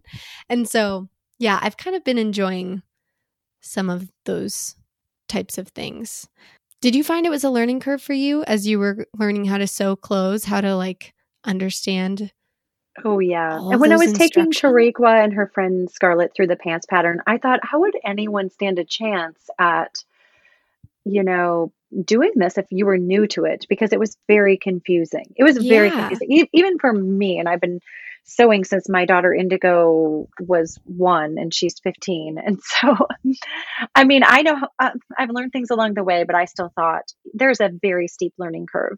And 0.49 0.67
so, 0.67 1.09
yeah, 1.39 1.59
I've 1.61 1.77
kind 1.77 1.95
of 1.95 2.03
been 2.03 2.17
enjoying 2.17 2.81
some 3.61 3.89
of 3.89 4.11
those 4.25 4.75
types 5.27 5.57
of 5.57 5.69
things. 5.69 6.27
Did 6.81 6.95
you 6.95 7.03
find 7.03 7.25
it 7.25 7.29
was 7.31 7.43
a 7.43 7.49
learning 7.49 7.79
curve 7.79 8.01
for 8.01 8.13
you 8.13 8.43
as 8.43 8.67
you 8.67 8.79
were 8.79 9.07
learning 9.17 9.45
how 9.45 9.57
to 9.57 9.67
sew 9.67 9.95
clothes, 9.95 10.45
how 10.45 10.61
to 10.61 10.75
like 10.75 11.13
understand? 11.43 12.31
Oh 13.03 13.19
yeah. 13.19 13.57
And 13.57 13.79
when 13.79 13.91
I 13.91 13.97
was 13.97 14.13
taking 14.13 14.51
Tariqua 14.51 15.23
and 15.23 15.33
her 15.33 15.47
friend 15.47 15.89
Scarlett 15.89 16.33
through 16.35 16.47
the 16.47 16.55
pants 16.55 16.85
pattern, 16.85 17.21
I 17.27 17.37
thought, 17.37 17.59
how 17.63 17.79
would 17.81 17.95
anyone 18.03 18.49
stand 18.49 18.79
a 18.79 18.83
chance 18.83 19.49
at, 19.59 20.03
you 21.05 21.23
know, 21.23 21.71
doing 22.03 22.31
this 22.35 22.57
if 22.57 22.65
you 22.69 22.85
were 22.85 22.97
new 22.97 23.27
to 23.27 23.45
it 23.45 23.65
because 23.69 23.93
it 23.93 23.99
was 23.99 24.17
very 24.27 24.57
confusing. 24.57 25.33
It 25.35 25.43
was 25.43 25.57
very 25.57 25.87
yeah. 25.87 25.99
confusing, 25.99 26.31
e- 26.31 26.49
even 26.53 26.79
for 26.79 26.91
me. 26.91 27.39
And 27.39 27.47
I've 27.47 27.61
been 27.61 27.81
sewing 28.27 28.65
since 28.65 28.89
my 28.89 29.05
daughter 29.05 29.33
Indigo 29.33 30.27
was 30.39 30.77
one 30.83 31.37
and 31.37 31.53
she's 31.53 31.79
15. 31.79 32.37
And 32.47 32.59
so, 32.61 32.95
I 33.95 34.03
mean, 34.03 34.21
I 34.25 34.41
know 34.41 34.59
uh, 34.79 34.91
I've 35.17 35.29
learned 35.29 35.51
things 35.51 35.69
along 35.69 35.95
the 35.95 36.03
way, 36.03 36.23
but 36.23 36.35
I 36.35 36.45
still 36.45 36.71
thought 36.75 37.03
there's 37.33 37.59
a 37.59 37.71
very 37.81 38.07
steep 38.07 38.33
learning 38.37 38.67
curve. 38.71 38.97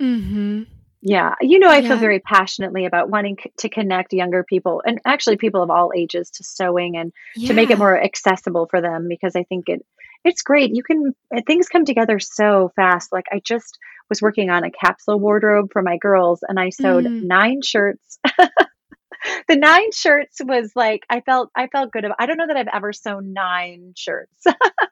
Mm-hmm. 0.00 0.64
Yeah. 1.02 1.34
You 1.40 1.58
know, 1.58 1.68
I 1.68 1.78
yeah. 1.78 1.88
feel 1.88 1.98
very 1.98 2.20
passionately 2.20 2.84
about 2.84 3.08
wanting 3.10 3.38
c- 3.42 3.52
to 3.58 3.68
connect 3.68 4.12
younger 4.12 4.44
people 4.44 4.82
and 4.84 5.00
actually 5.04 5.36
people 5.36 5.62
of 5.62 5.70
all 5.70 5.92
ages 5.94 6.30
to 6.30 6.44
sewing 6.44 6.96
and 6.96 7.12
yeah. 7.34 7.48
to 7.48 7.54
make 7.54 7.70
it 7.70 7.78
more 7.78 8.00
accessible 8.00 8.66
for 8.68 8.80
them 8.80 9.06
because 9.08 9.36
I 9.36 9.44
think 9.44 9.68
it 9.68 9.84
it's 10.24 10.42
great. 10.42 10.74
You 10.74 10.82
can 10.82 11.14
things 11.46 11.68
come 11.68 11.84
together 11.84 12.18
so 12.18 12.72
fast. 12.74 13.12
Like 13.12 13.26
I 13.32 13.40
just 13.44 13.78
was 14.08 14.22
working 14.22 14.50
on 14.50 14.64
a 14.64 14.70
capsule 14.70 15.18
wardrobe 15.18 15.70
for 15.72 15.82
my 15.82 15.96
girls 15.98 16.40
and 16.46 16.58
I 16.58 16.70
sewed 16.70 17.04
mm. 17.04 17.22
nine 17.22 17.60
shirts. 17.62 18.18
the 19.48 19.56
nine 19.56 19.92
shirts 19.92 20.38
was 20.42 20.72
like 20.74 21.02
I 21.10 21.20
felt 21.20 21.50
I 21.56 21.68
felt 21.68 21.92
good 21.92 22.04
about 22.04 22.16
I 22.20 22.26
don't 22.26 22.36
know 22.36 22.46
that 22.46 22.56
I've 22.56 22.68
ever 22.72 22.92
sewn 22.92 23.32
nine 23.32 23.92
shirts. 23.96 24.44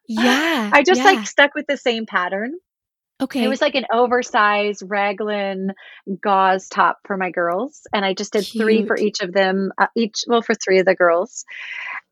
yeah. 0.09 0.71
I 0.73 0.83
just 0.83 1.01
yeah. 1.01 1.07
like 1.07 1.27
stuck 1.27 1.55
with 1.55 1.67
the 1.67 1.77
same 1.77 2.07
pattern. 2.07 2.53
Okay. 3.23 3.45
It 3.45 3.49
was 3.49 3.61
like 3.61 3.77
an 3.77 3.87
oversized 3.93 4.83
raglan 4.85 5.73
gauze 6.21 6.69
top 6.69 6.99
for 7.07 7.17
my 7.17 7.31
girls 7.31 7.83
and 7.93 8.05
I 8.05 8.13
just 8.13 8.33
did 8.33 8.45
Cute. 8.45 8.63
3 8.63 8.87
for 8.87 8.97
each 8.97 9.21
of 9.21 9.33
them 9.33 9.71
uh, 9.79 9.87
each 9.97 10.25
well 10.27 10.43
for 10.43 10.55
3 10.55 10.81
of 10.81 10.87
the 10.87 10.95
girls. 10.97 11.45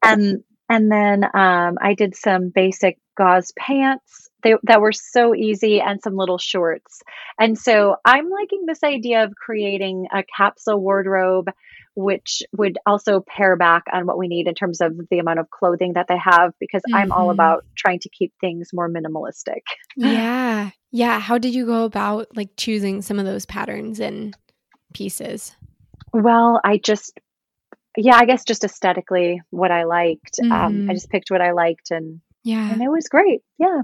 And 0.03 0.45
and 0.69 0.91
then 0.91 1.25
um, 1.25 1.77
I 1.81 1.95
did 1.95 2.15
some 2.15 2.51
basic 2.55 2.99
gauze 3.17 3.53
pants 3.59 4.31
they, 4.43 4.55
that 4.65 4.81
were 4.81 4.93
so 4.93 5.35
easy 5.35 5.81
and 5.81 6.03
some 6.03 6.17
little 6.17 6.39
shorts. 6.39 7.01
And 7.39 7.59
so 7.59 7.97
I'm 8.05 8.29
liking 8.29 8.65
this 8.67 8.83
idea 8.83 9.25
of 9.25 9.35
creating 9.35 10.09
a 10.13 10.25
capsule 10.37 10.81
wardrobe, 10.81 11.51
which 11.95 12.43
would 12.57 12.79
also 12.87 13.21
pare 13.21 13.57
back 13.57 13.85
on 13.93 14.07
what 14.07 14.19
we 14.19 14.29
need 14.29 14.49
in 14.49 14.55
terms 14.55 14.81
of 14.81 14.99
the 15.11 15.19
amount 15.19 15.39
of 15.39 15.51
clothing 15.51 15.95
that 15.95 16.07
they 16.09 16.19
have, 16.19 16.53
because 16.59 16.83
mm-hmm. 16.89 16.97
I'm 16.97 17.13
all 17.13 17.29
mm-hmm. 17.29 17.31
about 17.31 17.65
trying 17.77 18.01
to 18.01 18.09
keep 18.09 18.33
things 18.41 18.71
more 18.73 18.89
minimalistic. 18.89 19.61
Yeah. 19.97 20.71
Yeah. 20.91 21.21
How 21.21 21.39
did 21.39 21.55
you 21.55 21.67
go 21.67 21.85
about 21.85 22.37
like 22.37 22.51
choosing 22.57 23.03
some 23.03 23.19
of 23.19 23.25
those 23.25 23.47
patterns 23.47 24.01
and 24.01 24.37
pieces? 24.95 25.55
Well, 26.13 26.61
I 26.65 26.79
just 26.79 27.19
yeah, 27.97 28.17
I 28.17 28.25
guess 28.25 28.45
just 28.45 28.65
aesthetically 28.65 29.43
what 29.51 29.71
I 29.71 29.85
liked. 29.85 30.39
Mm-hmm. 30.41 30.53
Um, 30.53 30.61
I 30.61 30.69
mm-hmm. 30.71 30.93
just 30.93 31.11
picked 31.11 31.31
what 31.31 31.43
I 31.43 31.53
liked 31.53 31.91
and 31.91 32.21
yeah, 32.45 32.73
and 32.73 32.83
it 32.83 32.89
was 32.89 33.09
great. 33.09 33.43
Yeah, 33.59 33.83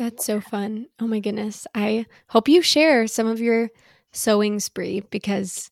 that's 0.00 0.24
so 0.24 0.40
fun. 0.40 0.86
Oh 0.98 1.06
my 1.06 1.20
goodness, 1.20 1.66
I 1.74 2.06
hope 2.28 2.48
you 2.48 2.62
share 2.62 3.06
some 3.06 3.26
of 3.26 3.38
your 3.38 3.68
sewing 4.12 4.58
spree 4.58 5.00
because 5.10 5.70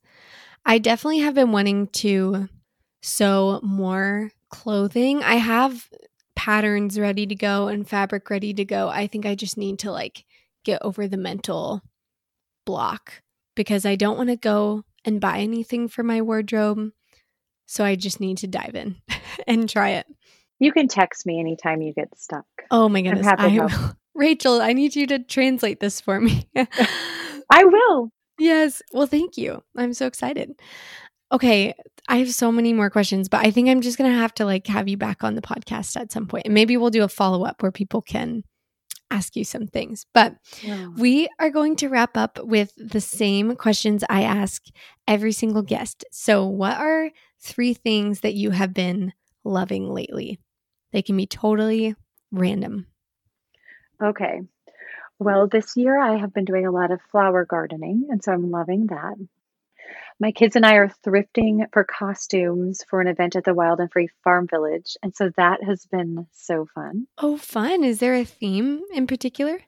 I 0.67 0.77
definitely 0.79 1.21
have 1.21 1.35
been 1.35 1.51
wanting 1.51 1.87
to 1.87 2.47
sew 3.01 3.59
more 3.63 4.31
clothing. 4.51 5.23
I 5.23 5.37
have 5.37 5.89
patterns 6.37 7.01
ready 7.01 7.27
to 7.27 7.35
go 7.35 7.69
and 7.69 7.89
fabric 7.89 8.29
ready 8.29 8.53
to 8.53 8.67
go. 8.67 8.91
I 8.91 9.07
think 9.07 9.25
I 9.25 9.35
just 9.35 9.57
need 9.57 9.79
to 9.81 9.91
like 9.91 10.27
get 10.63 10.83
over 10.83 11.09
the 11.09 11.17
mental 11.17 11.83
block 12.67 13.23
because 13.57 13.87
I 13.87 13.97
don't 13.97 14.19
want 14.19 14.29
to 14.29 14.37
go 14.37 14.85
and 15.07 15.23
buy 15.23 15.39
anything 15.39 15.89
for 15.89 16.03
my 16.03 16.21
wardrobe 16.21 16.91
so 17.65 17.83
I 17.83 17.97
just 17.97 18.21
need 18.21 18.37
to 18.39 18.47
dive 18.47 18.75
in 18.75 18.97
and 19.47 19.71
try 19.71 19.93
it. 19.93 20.07
You 20.59 20.73
can 20.73 20.87
text 20.87 21.25
me 21.25 21.41
anytime 21.41 21.81
you 21.81 21.95
get 21.95 22.19
stuck. 22.19 22.45
Oh 22.71 22.91
my 22.91 23.01
goodness. 23.01 23.27
I 23.27 23.49
will. 23.49 23.71
Rachel, 24.19 24.61
I 24.61 24.73
need 24.73 24.97
you 24.97 25.07
to 25.07 25.21
translate 25.21 25.79
this 25.79 26.01
for 26.01 26.21
me. 26.21 26.49
I 27.51 27.65
will. 27.65 28.11
Yes. 28.39 28.83
Well, 28.93 29.07
thank 29.07 29.39
you. 29.39 29.63
I'm 29.77 29.95
so 29.95 30.07
excited. 30.07 30.51
Okay, 31.31 31.73
I 32.09 32.17
have 32.17 32.35
so 32.35 32.51
many 32.51 32.73
more 32.73 32.91
questions, 32.91 33.29
but 33.29 33.47
I 33.47 33.53
think 33.53 33.69
I'm 33.69 33.81
just 33.81 33.97
going 33.97 34.11
to 34.11 34.19
have 34.19 34.35
to 34.35 34.45
like 34.45 34.67
have 34.67 34.89
you 34.89 34.97
back 34.97 35.23
on 35.23 35.37
the 35.37 35.41
podcast 35.41 35.97
at 35.97 36.11
some 36.11 36.27
point. 36.27 36.47
And 36.47 36.55
maybe 36.55 36.77
we'll 36.77 36.91
do 36.91 37.05
a 37.05 37.09
follow-up 37.09 37.63
where 37.63 37.71
people 37.71 38.03
can 38.03 38.43
ask 39.11 39.37
you 39.37 39.45
some 39.45 39.69
things. 39.69 40.05
But 40.15 40.35
yeah. 40.63 40.89
we 40.89 41.29
are 41.39 41.51
going 41.51 41.77
to 41.77 41.89
wrap 41.89 42.17
up 42.17 42.41
with 42.43 42.73
the 42.77 43.01
same 43.01 43.55
questions 43.55 44.03
I 44.09 44.23
ask 44.23 44.65
every 45.07 45.33
single 45.33 45.63
guest. 45.63 46.05
So, 46.11 46.45
what 46.45 46.77
are 46.77 47.11
three 47.41 47.73
things 47.73 48.21
that 48.21 48.35
you 48.35 48.51
have 48.51 48.75
been 48.75 49.13
loving 49.45 49.89
lately? 49.89 50.41
They 50.93 51.03
can 51.03 51.17
be 51.17 51.27
totally 51.27 51.95
random. 52.33 52.87
Okay. 54.03 54.41
Well, 55.19 55.49
this 55.49 55.77
year 55.77 56.01
I 56.01 56.17
have 56.19 56.33
been 56.33 56.45
doing 56.45 56.67
a 56.67 56.71
lot 56.71 56.93
of 56.93 57.01
flower 57.11 57.45
gardening, 57.45 58.07
and 58.11 58.23
so 58.23 58.33
I'm 58.33 58.51
loving 58.51 58.87
that. 58.87 59.17
My 60.21 60.33
kids 60.33 60.57
and 60.57 60.67
I 60.67 60.75
are 60.75 60.93
thrifting 61.07 61.65
for 61.73 61.85
costumes 61.85 62.85
for 62.89 63.01
an 63.01 63.07
event 63.07 63.37
at 63.37 63.45
the 63.45 63.55
Wild 63.55 63.79
and 63.79 63.91
Free 63.91 64.09
Farm 64.25 64.49
Village. 64.49 64.97
And 65.03 65.15
so 65.15 65.31
that 65.37 65.63
has 65.63 65.87
been 65.87 66.27
so 66.33 66.67
fun. 66.75 67.07
Oh, 67.19 67.37
fun. 67.37 67.85
Is 67.85 68.01
there 68.01 68.15
a 68.15 68.25
theme 68.25 68.83
in 68.93 69.07
particular? 69.07 69.61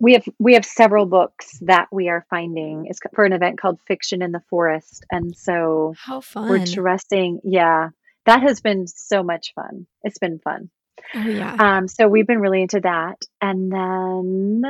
We 0.00 0.14
have 0.14 0.24
we 0.38 0.54
have 0.54 0.64
several 0.64 1.06
books 1.06 1.58
that 1.62 1.88
we 1.92 2.08
are 2.08 2.26
finding. 2.30 2.86
It's 2.86 3.00
for 3.14 3.24
an 3.24 3.32
event 3.32 3.60
called 3.60 3.80
Fiction 3.86 4.22
in 4.22 4.32
the 4.32 4.42
Forest. 4.50 5.04
And 5.10 5.36
so 5.36 5.94
How 5.98 6.20
fun. 6.20 6.48
We're 6.48 6.64
dressing. 6.64 7.40
Yeah. 7.44 7.90
That 8.26 8.42
has 8.42 8.60
been 8.60 8.86
so 8.86 9.22
much 9.22 9.52
fun. 9.54 9.86
It's 10.02 10.18
been 10.18 10.38
fun. 10.40 10.70
Oh 11.14 11.26
yeah. 11.26 11.56
Um 11.58 11.88
so 11.88 12.08
we've 12.08 12.26
been 12.26 12.40
really 12.40 12.62
into 12.62 12.80
that. 12.80 13.24
And 13.40 13.72
then 13.72 14.62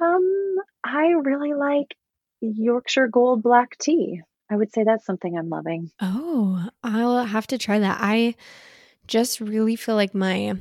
um 0.00 0.56
I 0.84 1.08
really 1.22 1.54
like 1.54 1.94
Yorkshire 2.40 3.08
Gold 3.08 3.42
Black 3.42 3.78
Tea. 3.78 4.20
I 4.50 4.56
would 4.56 4.72
say 4.72 4.84
that's 4.84 5.06
something 5.06 5.36
I'm 5.36 5.48
loving. 5.48 5.90
Oh, 6.00 6.68
I'll 6.82 7.24
have 7.24 7.46
to 7.48 7.58
try 7.58 7.78
that. 7.78 7.98
I 8.00 8.34
just 9.06 9.40
really 9.40 9.76
feel 9.76 9.94
like 9.94 10.14
my 10.14 10.54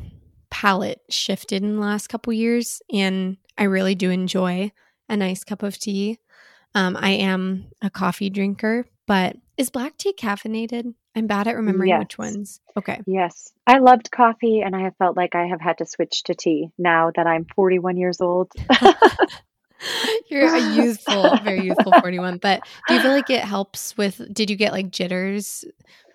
palate 0.50 1.02
shifted 1.10 1.64
in 1.64 1.76
the 1.76 1.82
last 1.82 2.08
couple 2.08 2.32
years 2.34 2.82
and 2.92 3.38
I 3.58 3.64
really 3.64 3.96
do 3.96 4.10
enjoy 4.10 4.72
a 5.10 5.18
nice 5.18 5.44
cup 5.44 5.64
of 5.64 5.78
tea. 5.78 6.20
Um, 6.74 6.96
I 6.98 7.12
am 7.12 7.66
a 7.82 7.90
coffee 7.90 8.30
drinker, 8.30 8.86
but 9.08 9.36
is 9.58 9.70
black 9.70 9.98
tea 9.98 10.14
caffeinated? 10.14 10.94
I'm 11.16 11.28
bad 11.28 11.48
at 11.48 11.56
remembering 11.56 11.90
yes. 11.90 12.00
which 12.00 12.18
ones. 12.18 12.62
Okay. 12.78 13.02
Yes. 13.06 13.52
I 13.68 13.80
loved 13.80 14.12
coffee 14.12 14.62
and 14.62 14.76
I 14.76 14.84
have 14.84 14.96
felt 14.98 15.18
like 15.18 15.36
I 15.36 15.48
have 15.48 15.60
had 15.60 15.80
to 15.80 15.86
switch 15.86 16.24
to 16.24 16.36
tea 16.36 16.70
now 16.78 17.12
that 17.16 17.28
I'm 17.28 17.46
41 17.56 17.98
years 17.98 18.22
old. 18.22 18.52
You're 20.30 20.54
a 20.54 20.74
youthful, 20.76 21.38
very 21.44 21.66
youthful 21.66 21.92
41. 22.00 22.38
But 22.38 22.64
do 22.88 22.94
you 22.94 23.02
feel 23.02 23.12
like 23.12 23.30
it 23.30 23.44
helps 23.44 23.98
with, 23.98 24.22
did 24.34 24.50
you 24.50 24.56
get 24.56 24.72
like 24.72 24.92
jitters 24.92 25.66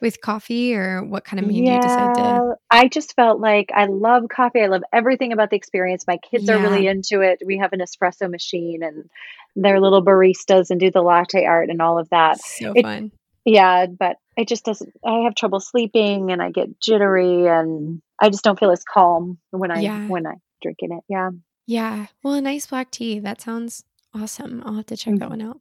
with 0.00 0.20
coffee 0.20 0.74
or 0.74 1.02
what 1.02 1.24
kind 1.24 1.40
of 1.40 1.46
made 1.46 1.66
yeah, 1.66 1.74
you 1.74 1.82
decide 1.82 2.14
to? 2.14 2.54
I 2.70 2.88
just 2.88 3.14
felt 3.16 3.40
like 3.40 3.70
I 3.74 3.86
love 3.86 4.24
coffee. 4.30 4.60
I 4.60 4.66
love 4.66 4.82
everything 4.92 5.32
about 5.32 5.50
the 5.50 5.56
experience. 5.56 6.06
My 6.06 6.18
kids 6.18 6.44
yeah. 6.44 6.54
are 6.54 6.60
really 6.60 6.86
into 6.86 7.20
it. 7.20 7.42
We 7.44 7.58
have 7.58 7.72
an 7.72 7.80
espresso 7.80 8.30
machine 8.30 8.82
and 8.82 9.10
they're 9.56 9.80
little 9.80 10.04
baristas 10.04 10.70
and 10.70 10.78
do 10.78 10.90
the 10.90 11.02
latte 11.02 11.44
art 11.44 11.70
and 11.70 11.82
all 11.82 11.98
of 11.98 12.08
that. 12.10 12.40
So 12.40 12.72
it, 12.74 12.82
fun. 12.82 13.10
Yeah, 13.46 13.86
but 13.86 14.16
it 14.36 14.48
just 14.48 14.64
doesn't, 14.64 14.92
I 15.06 15.20
have 15.20 15.34
trouble 15.34 15.60
sleeping 15.60 16.32
and 16.32 16.42
I 16.42 16.50
get 16.50 16.80
jittery 16.80 17.46
and 17.46 18.02
I 18.20 18.28
just 18.28 18.44
don't 18.44 18.58
feel 18.58 18.72
as 18.72 18.84
calm 18.84 19.38
when 19.50 19.70
I, 19.70 19.80
yeah. 19.80 20.08
when 20.08 20.26
I 20.26 20.34
drinking 20.60 20.92
it. 20.92 21.04
Yeah. 21.08 21.30
Yeah. 21.66 22.06
Well, 22.22 22.34
a 22.34 22.40
nice 22.40 22.66
black 22.66 22.90
tea. 22.90 23.20
That 23.20 23.40
sounds 23.40 23.84
awesome. 24.12 24.62
I'll 24.66 24.74
have 24.74 24.86
to 24.86 24.96
check 24.96 25.14
mm-hmm. 25.14 25.20
that 25.20 25.30
one 25.30 25.42
out. 25.42 25.60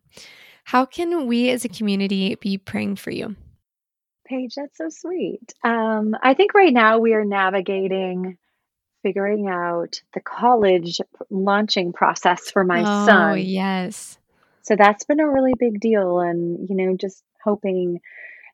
How 0.65 0.83
can 0.83 1.27
we 1.27 1.51
as 1.51 1.63
a 1.63 1.69
community 1.69 2.35
be 2.35 2.57
praying 2.57 2.95
for 2.95 3.11
you? 3.11 3.35
Paige, 4.25 4.55
that's 4.55 4.77
so 4.79 4.89
sweet. 4.89 5.53
Um, 5.63 6.15
I 6.21 6.33
think 6.33 6.55
right 6.55 6.73
now 6.73 6.97
we 6.97 7.13
are 7.13 7.23
navigating 7.23 8.37
figuring 9.03 9.47
out 9.47 10.01
the 10.15 10.19
college 10.21 10.99
launching 11.29 11.93
process 11.93 12.49
for 12.49 12.63
my 12.63 12.79
oh, 12.79 13.05
son. 13.05 13.39
yes. 13.39 14.17
So 14.63 14.75
that's 14.75 15.05
been 15.05 15.19
a 15.19 15.29
really 15.29 15.53
big 15.59 15.79
deal. 15.79 16.19
And, 16.19 16.67
you 16.67 16.75
know, 16.75 16.97
just 16.97 17.21
hoping 17.45 17.99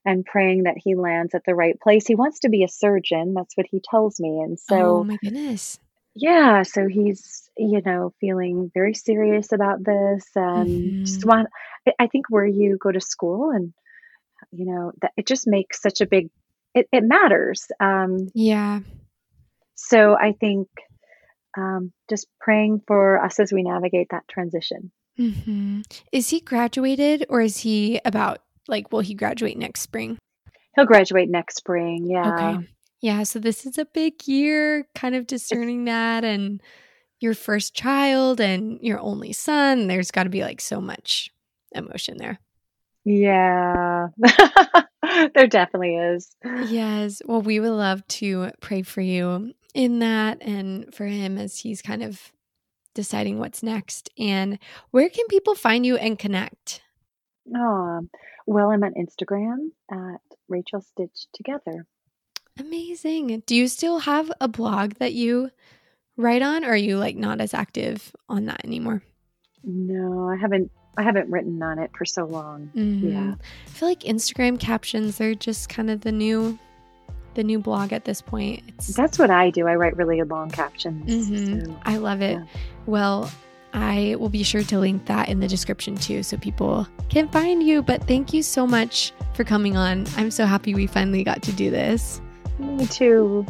and 0.04 0.24
praying 0.24 0.64
that 0.64 0.76
he 0.76 0.94
lands 0.94 1.34
at 1.34 1.42
the 1.46 1.54
right 1.54 1.78
place. 1.80 2.06
He 2.06 2.14
wants 2.14 2.40
to 2.40 2.48
be 2.48 2.64
a 2.64 2.68
surgeon. 2.68 3.34
That's 3.34 3.56
what 3.56 3.66
he 3.70 3.80
tells 3.80 4.18
me. 4.18 4.40
And 4.40 4.58
so, 4.58 4.98
oh 4.98 5.04
my 5.04 5.16
goodness. 5.22 5.78
Yeah, 6.14 6.62
so 6.62 6.88
he's, 6.88 7.48
you 7.56 7.80
know, 7.84 8.12
feeling 8.20 8.70
very 8.74 8.94
serious 8.94 9.52
about 9.52 9.82
this 9.82 10.26
and 10.34 10.68
mm-hmm. 10.68 11.04
just 11.04 11.24
want 11.24 11.48
I 11.98 12.06
think 12.06 12.26
where 12.28 12.46
you 12.46 12.76
go 12.80 12.92
to 12.92 13.00
school 13.00 13.50
and 13.50 13.72
you 14.50 14.66
know, 14.66 14.92
that 15.00 15.12
it 15.16 15.26
just 15.26 15.46
makes 15.46 15.80
such 15.80 16.00
a 16.00 16.06
big 16.06 16.28
it, 16.74 16.86
it 16.92 17.02
matters. 17.02 17.66
Um 17.80 18.28
yeah. 18.34 18.80
So 19.74 20.14
I 20.14 20.32
think 20.32 20.68
um 21.56 21.92
just 22.10 22.26
praying 22.40 22.82
for 22.86 23.22
us 23.24 23.40
as 23.40 23.52
we 23.52 23.62
navigate 23.62 24.08
that 24.10 24.28
transition. 24.28 24.90
Mm-hmm. 25.18 25.82
Is 26.10 26.28
he 26.28 26.40
graduated 26.40 27.26
or 27.30 27.40
is 27.40 27.58
he 27.58 28.00
about 28.04 28.42
like 28.68 28.92
will 28.92 29.00
he 29.00 29.14
graduate 29.14 29.58
next 29.58 29.80
spring? 29.80 30.18
He'll 30.74 30.86
graduate 30.86 31.28
next 31.28 31.56
spring. 31.56 32.06
Yeah. 32.06 32.32
Okay. 32.32 32.68
Yeah, 33.00 33.24
so 33.24 33.40
this 33.40 33.66
is 33.66 33.78
a 33.78 33.84
big 33.84 34.26
year, 34.28 34.86
kind 34.94 35.16
of 35.16 35.26
discerning 35.26 35.86
that 35.86 36.24
and 36.24 36.62
your 37.18 37.34
first 37.34 37.74
child 37.74 38.40
and 38.40 38.78
your 38.80 39.00
only 39.00 39.32
son. 39.32 39.88
There's 39.88 40.12
got 40.12 40.24
to 40.24 40.30
be 40.30 40.42
like 40.42 40.60
so 40.60 40.80
much 40.80 41.30
emotion 41.72 42.18
there. 42.18 42.38
Yeah, 43.04 44.08
there 45.34 45.48
definitely 45.48 45.96
is. 45.96 46.36
Yes. 46.68 47.20
Well, 47.24 47.42
we 47.42 47.58
would 47.58 47.70
love 47.70 48.06
to 48.08 48.52
pray 48.60 48.82
for 48.82 49.00
you 49.00 49.52
in 49.74 49.98
that 49.98 50.40
and 50.40 50.94
for 50.94 51.06
him 51.06 51.38
as 51.38 51.58
he's 51.58 51.82
kind 51.82 52.04
of 52.04 52.30
deciding 52.94 53.40
what's 53.40 53.62
next. 53.62 54.10
And 54.16 54.58
where 54.92 55.08
can 55.08 55.26
people 55.28 55.56
find 55.56 55.84
you 55.84 55.96
and 55.96 56.16
connect? 56.18 56.82
Oh, 57.56 58.02
well, 58.46 58.70
I'm 58.70 58.84
on 58.84 58.94
Instagram 58.94 59.70
at 59.90 60.20
Rachel 60.48 60.80
Stitch 60.80 61.26
Together. 61.32 61.86
Amazing. 62.58 63.42
Do 63.46 63.56
you 63.56 63.68
still 63.68 64.00
have 64.00 64.30
a 64.40 64.48
blog 64.48 64.94
that 64.94 65.14
you 65.14 65.50
write 66.16 66.42
on 66.42 66.64
or 66.64 66.68
are 66.68 66.76
you 66.76 66.98
like 66.98 67.16
not 67.16 67.40
as 67.40 67.54
active 67.54 68.14
on 68.28 68.46
that 68.46 68.64
anymore? 68.64 69.02
No, 69.64 70.28
I 70.28 70.36
haven't 70.36 70.70
I 70.96 71.02
haven't 71.02 71.30
written 71.30 71.62
on 71.62 71.78
it 71.78 71.90
for 71.96 72.04
so 72.04 72.24
long. 72.24 72.70
Mm-hmm. 72.74 73.08
Yeah. 73.08 73.34
I 73.66 73.70
feel 73.70 73.88
like 73.88 74.00
Instagram 74.00 74.60
captions 74.60 75.20
are 75.20 75.34
just 75.34 75.68
kind 75.68 75.88
of 75.88 76.02
the 76.02 76.12
new 76.12 76.58
the 77.34 77.42
new 77.42 77.58
blog 77.58 77.94
at 77.94 78.04
this 78.04 78.20
point. 78.20 78.62
It's 78.68 78.88
That's 78.88 79.18
what 79.18 79.30
I 79.30 79.48
do. 79.48 79.66
I 79.66 79.76
write 79.76 79.96
really 79.96 80.22
long 80.22 80.50
captions. 80.50 81.30
Mm-hmm. 81.30 81.64
So, 81.64 81.80
I 81.84 81.96
love 81.96 82.20
it. 82.20 82.34
Yeah. 82.34 82.44
Well, 82.84 83.30
I 83.74 84.16
will 84.18 84.28
be 84.28 84.42
sure 84.42 84.62
to 84.62 84.78
link 84.78 85.06
that 85.06 85.28
in 85.28 85.40
the 85.40 85.48
description 85.48 85.96
too 85.96 86.22
so 86.22 86.36
people 86.36 86.86
can 87.08 87.28
find 87.28 87.62
you. 87.62 87.82
But 87.82 88.06
thank 88.06 88.32
you 88.32 88.42
so 88.42 88.66
much 88.66 89.12
for 89.34 89.44
coming 89.44 89.76
on. 89.76 90.06
I'm 90.16 90.30
so 90.30 90.44
happy 90.44 90.74
we 90.74 90.86
finally 90.86 91.24
got 91.24 91.42
to 91.42 91.52
do 91.52 91.70
this. 91.70 92.20
Me 92.58 92.86
too. 92.86 93.46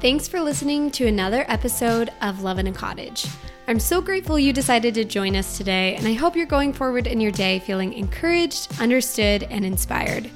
Thanks 0.00 0.28
for 0.28 0.40
listening 0.40 0.90
to 0.92 1.06
another 1.06 1.44
episode 1.48 2.12
of 2.20 2.42
Love 2.42 2.58
in 2.58 2.66
a 2.66 2.72
Cottage. 2.72 3.26
I'm 3.66 3.80
so 3.80 4.02
grateful 4.02 4.38
you 4.38 4.52
decided 4.52 4.92
to 4.94 5.04
join 5.04 5.34
us 5.34 5.56
today, 5.56 5.96
and 5.96 6.06
I 6.06 6.12
hope 6.12 6.36
you're 6.36 6.44
going 6.44 6.74
forward 6.74 7.06
in 7.06 7.18
your 7.18 7.32
day 7.32 7.60
feeling 7.60 7.94
encouraged, 7.94 8.78
understood, 8.78 9.44
and 9.44 9.64
inspired. 9.64 10.30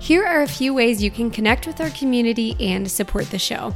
Here 0.00 0.26
are 0.26 0.42
a 0.42 0.48
few 0.48 0.74
ways 0.74 1.00
you 1.00 1.12
can 1.12 1.30
connect 1.30 1.68
with 1.68 1.80
our 1.80 1.90
community 1.90 2.56
and 2.58 2.90
support 2.90 3.30
the 3.30 3.38
show. 3.38 3.72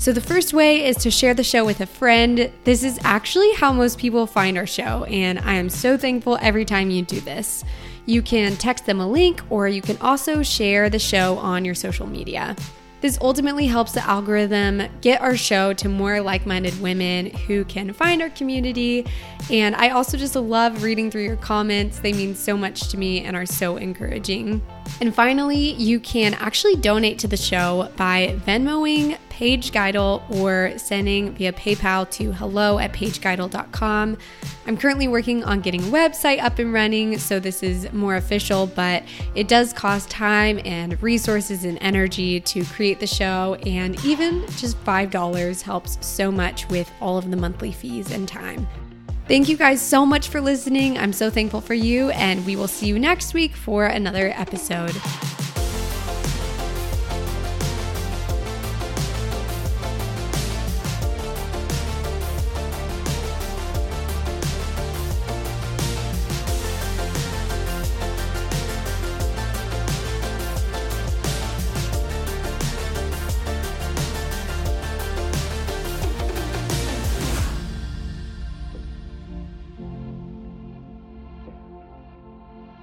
So, 0.00 0.12
the 0.12 0.20
first 0.20 0.54
way 0.54 0.86
is 0.86 0.96
to 0.98 1.10
share 1.10 1.34
the 1.34 1.42
show 1.42 1.64
with 1.64 1.80
a 1.80 1.86
friend. 1.86 2.52
This 2.62 2.84
is 2.84 3.00
actually 3.02 3.52
how 3.54 3.72
most 3.72 3.98
people 3.98 4.28
find 4.28 4.56
our 4.56 4.66
show, 4.66 5.02
and 5.04 5.40
I 5.40 5.54
am 5.54 5.68
so 5.68 5.96
thankful 5.96 6.38
every 6.40 6.64
time 6.64 6.90
you 6.90 7.02
do 7.02 7.20
this. 7.20 7.64
You 8.06 8.22
can 8.22 8.54
text 8.54 8.86
them 8.86 9.00
a 9.00 9.08
link, 9.08 9.42
or 9.50 9.66
you 9.66 9.82
can 9.82 9.98
also 9.98 10.44
share 10.44 10.88
the 10.88 11.00
show 11.00 11.36
on 11.38 11.64
your 11.64 11.74
social 11.74 12.06
media. 12.06 12.54
This 13.00 13.18
ultimately 13.20 13.66
helps 13.66 13.92
the 13.92 14.04
algorithm 14.04 14.82
get 15.00 15.20
our 15.20 15.36
show 15.36 15.72
to 15.74 15.88
more 15.88 16.20
like 16.20 16.46
minded 16.46 16.80
women 16.80 17.26
who 17.26 17.64
can 17.64 17.92
find 17.92 18.22
our 18.22 18.30
community. 18.30 19.06
And 19.50 19.76
I 19.76 19.90
also 19.90 20.16
just 20.16 20.34
love 20.34 20.82
reading 20.82 21.10
through 21.10 21.22
your 21.22 21.36
comments. 21.36 22.00
They 22.00 22.12
mean 22.12 22.34
so 22.34 22.56
much 22.56 22.88
to 22.88 22.96
me 22.96 23.24
and 23.24 23.36
are 23.36 23.46
so 23.46 23.76
encouraging. 23.76 24.62
And 25.00 25.14
finally, 25.14 25.74
you 25.74 26.00
can 26.00 26.34
actually 26.34 26.74
donate 26.76 27.20
to 27.20 27.28
the 27.28 27.36
show 27.36 27.92
by 27.96 28.36
Venmoing 28.44 29.16
Paige 29.38 29.70
or 30.30 30.72
sending 30.76 31.32
via 31.34 31.52
PayPal 31.52 32.10
to 32.10 32.32
hello 32.32 32.80
at 32.80 32.92
paigegeidel.com. 32.92 34.18
I'm 34.66 34.76
currently 34.76 35.06
working 35.06 35.44
on 35.44 35.60
getting 35.60 35.80
a 35.80 35.86
website 35.86 36.42
up 36.42 36.58
and 36.58 36.72
running, 36.72 37.18
so 37.18 37.38
this 37.38 37.62
is 37.62 37.92
more 37.92 38.16
official, 38.16 38.66
but 38.66 39.04
it 39.36 39.46
does 39.46 39.72
cost 39.72 40.10
time 40.10 40.60
and 40.64 41.00
resources 41.00 41.64
and 41.64 41.78
energy 41.80 42.40
to 42.40 42.64
create 42.64 42.98
the 42.98 43.06
show, 43.06 43.56
and 43.64 44.04
even 44.04 44.44
just 44.56 44.76
$5 44.84 45.62
helps 45.62 46.04
so 46.04 46.32
much 46.32 46.68
with 46.68 46.90
all 47.00 47.16
of 47.16 47.30
the 47.30 47.36
monthly 47.36 47.70
fees 47.70 48.10
and 48.10 48.26
time. 48.26 48.66
Thank 49.28 49.48
you 49.48 49.56
guys 49.56 49.80
so 49.80 50.04
much 50.04 50.28
for 50.28 50.40
listening. 50.40 50.98
I'm 50.98 51.12
so 51.12 51.30
thankful 51.30 51.60
for 51.60 51.74
you, 51.74 52.10
and 52.10 52.44
we 52.44 52.56
will 52.56 52.66
see 52.66 52.86
you 52.86 52.98
next 52.98 53.34
week 53.34 53.54
for 53.54 53.86
another 53.86 54.32
episode. 54.34 54.96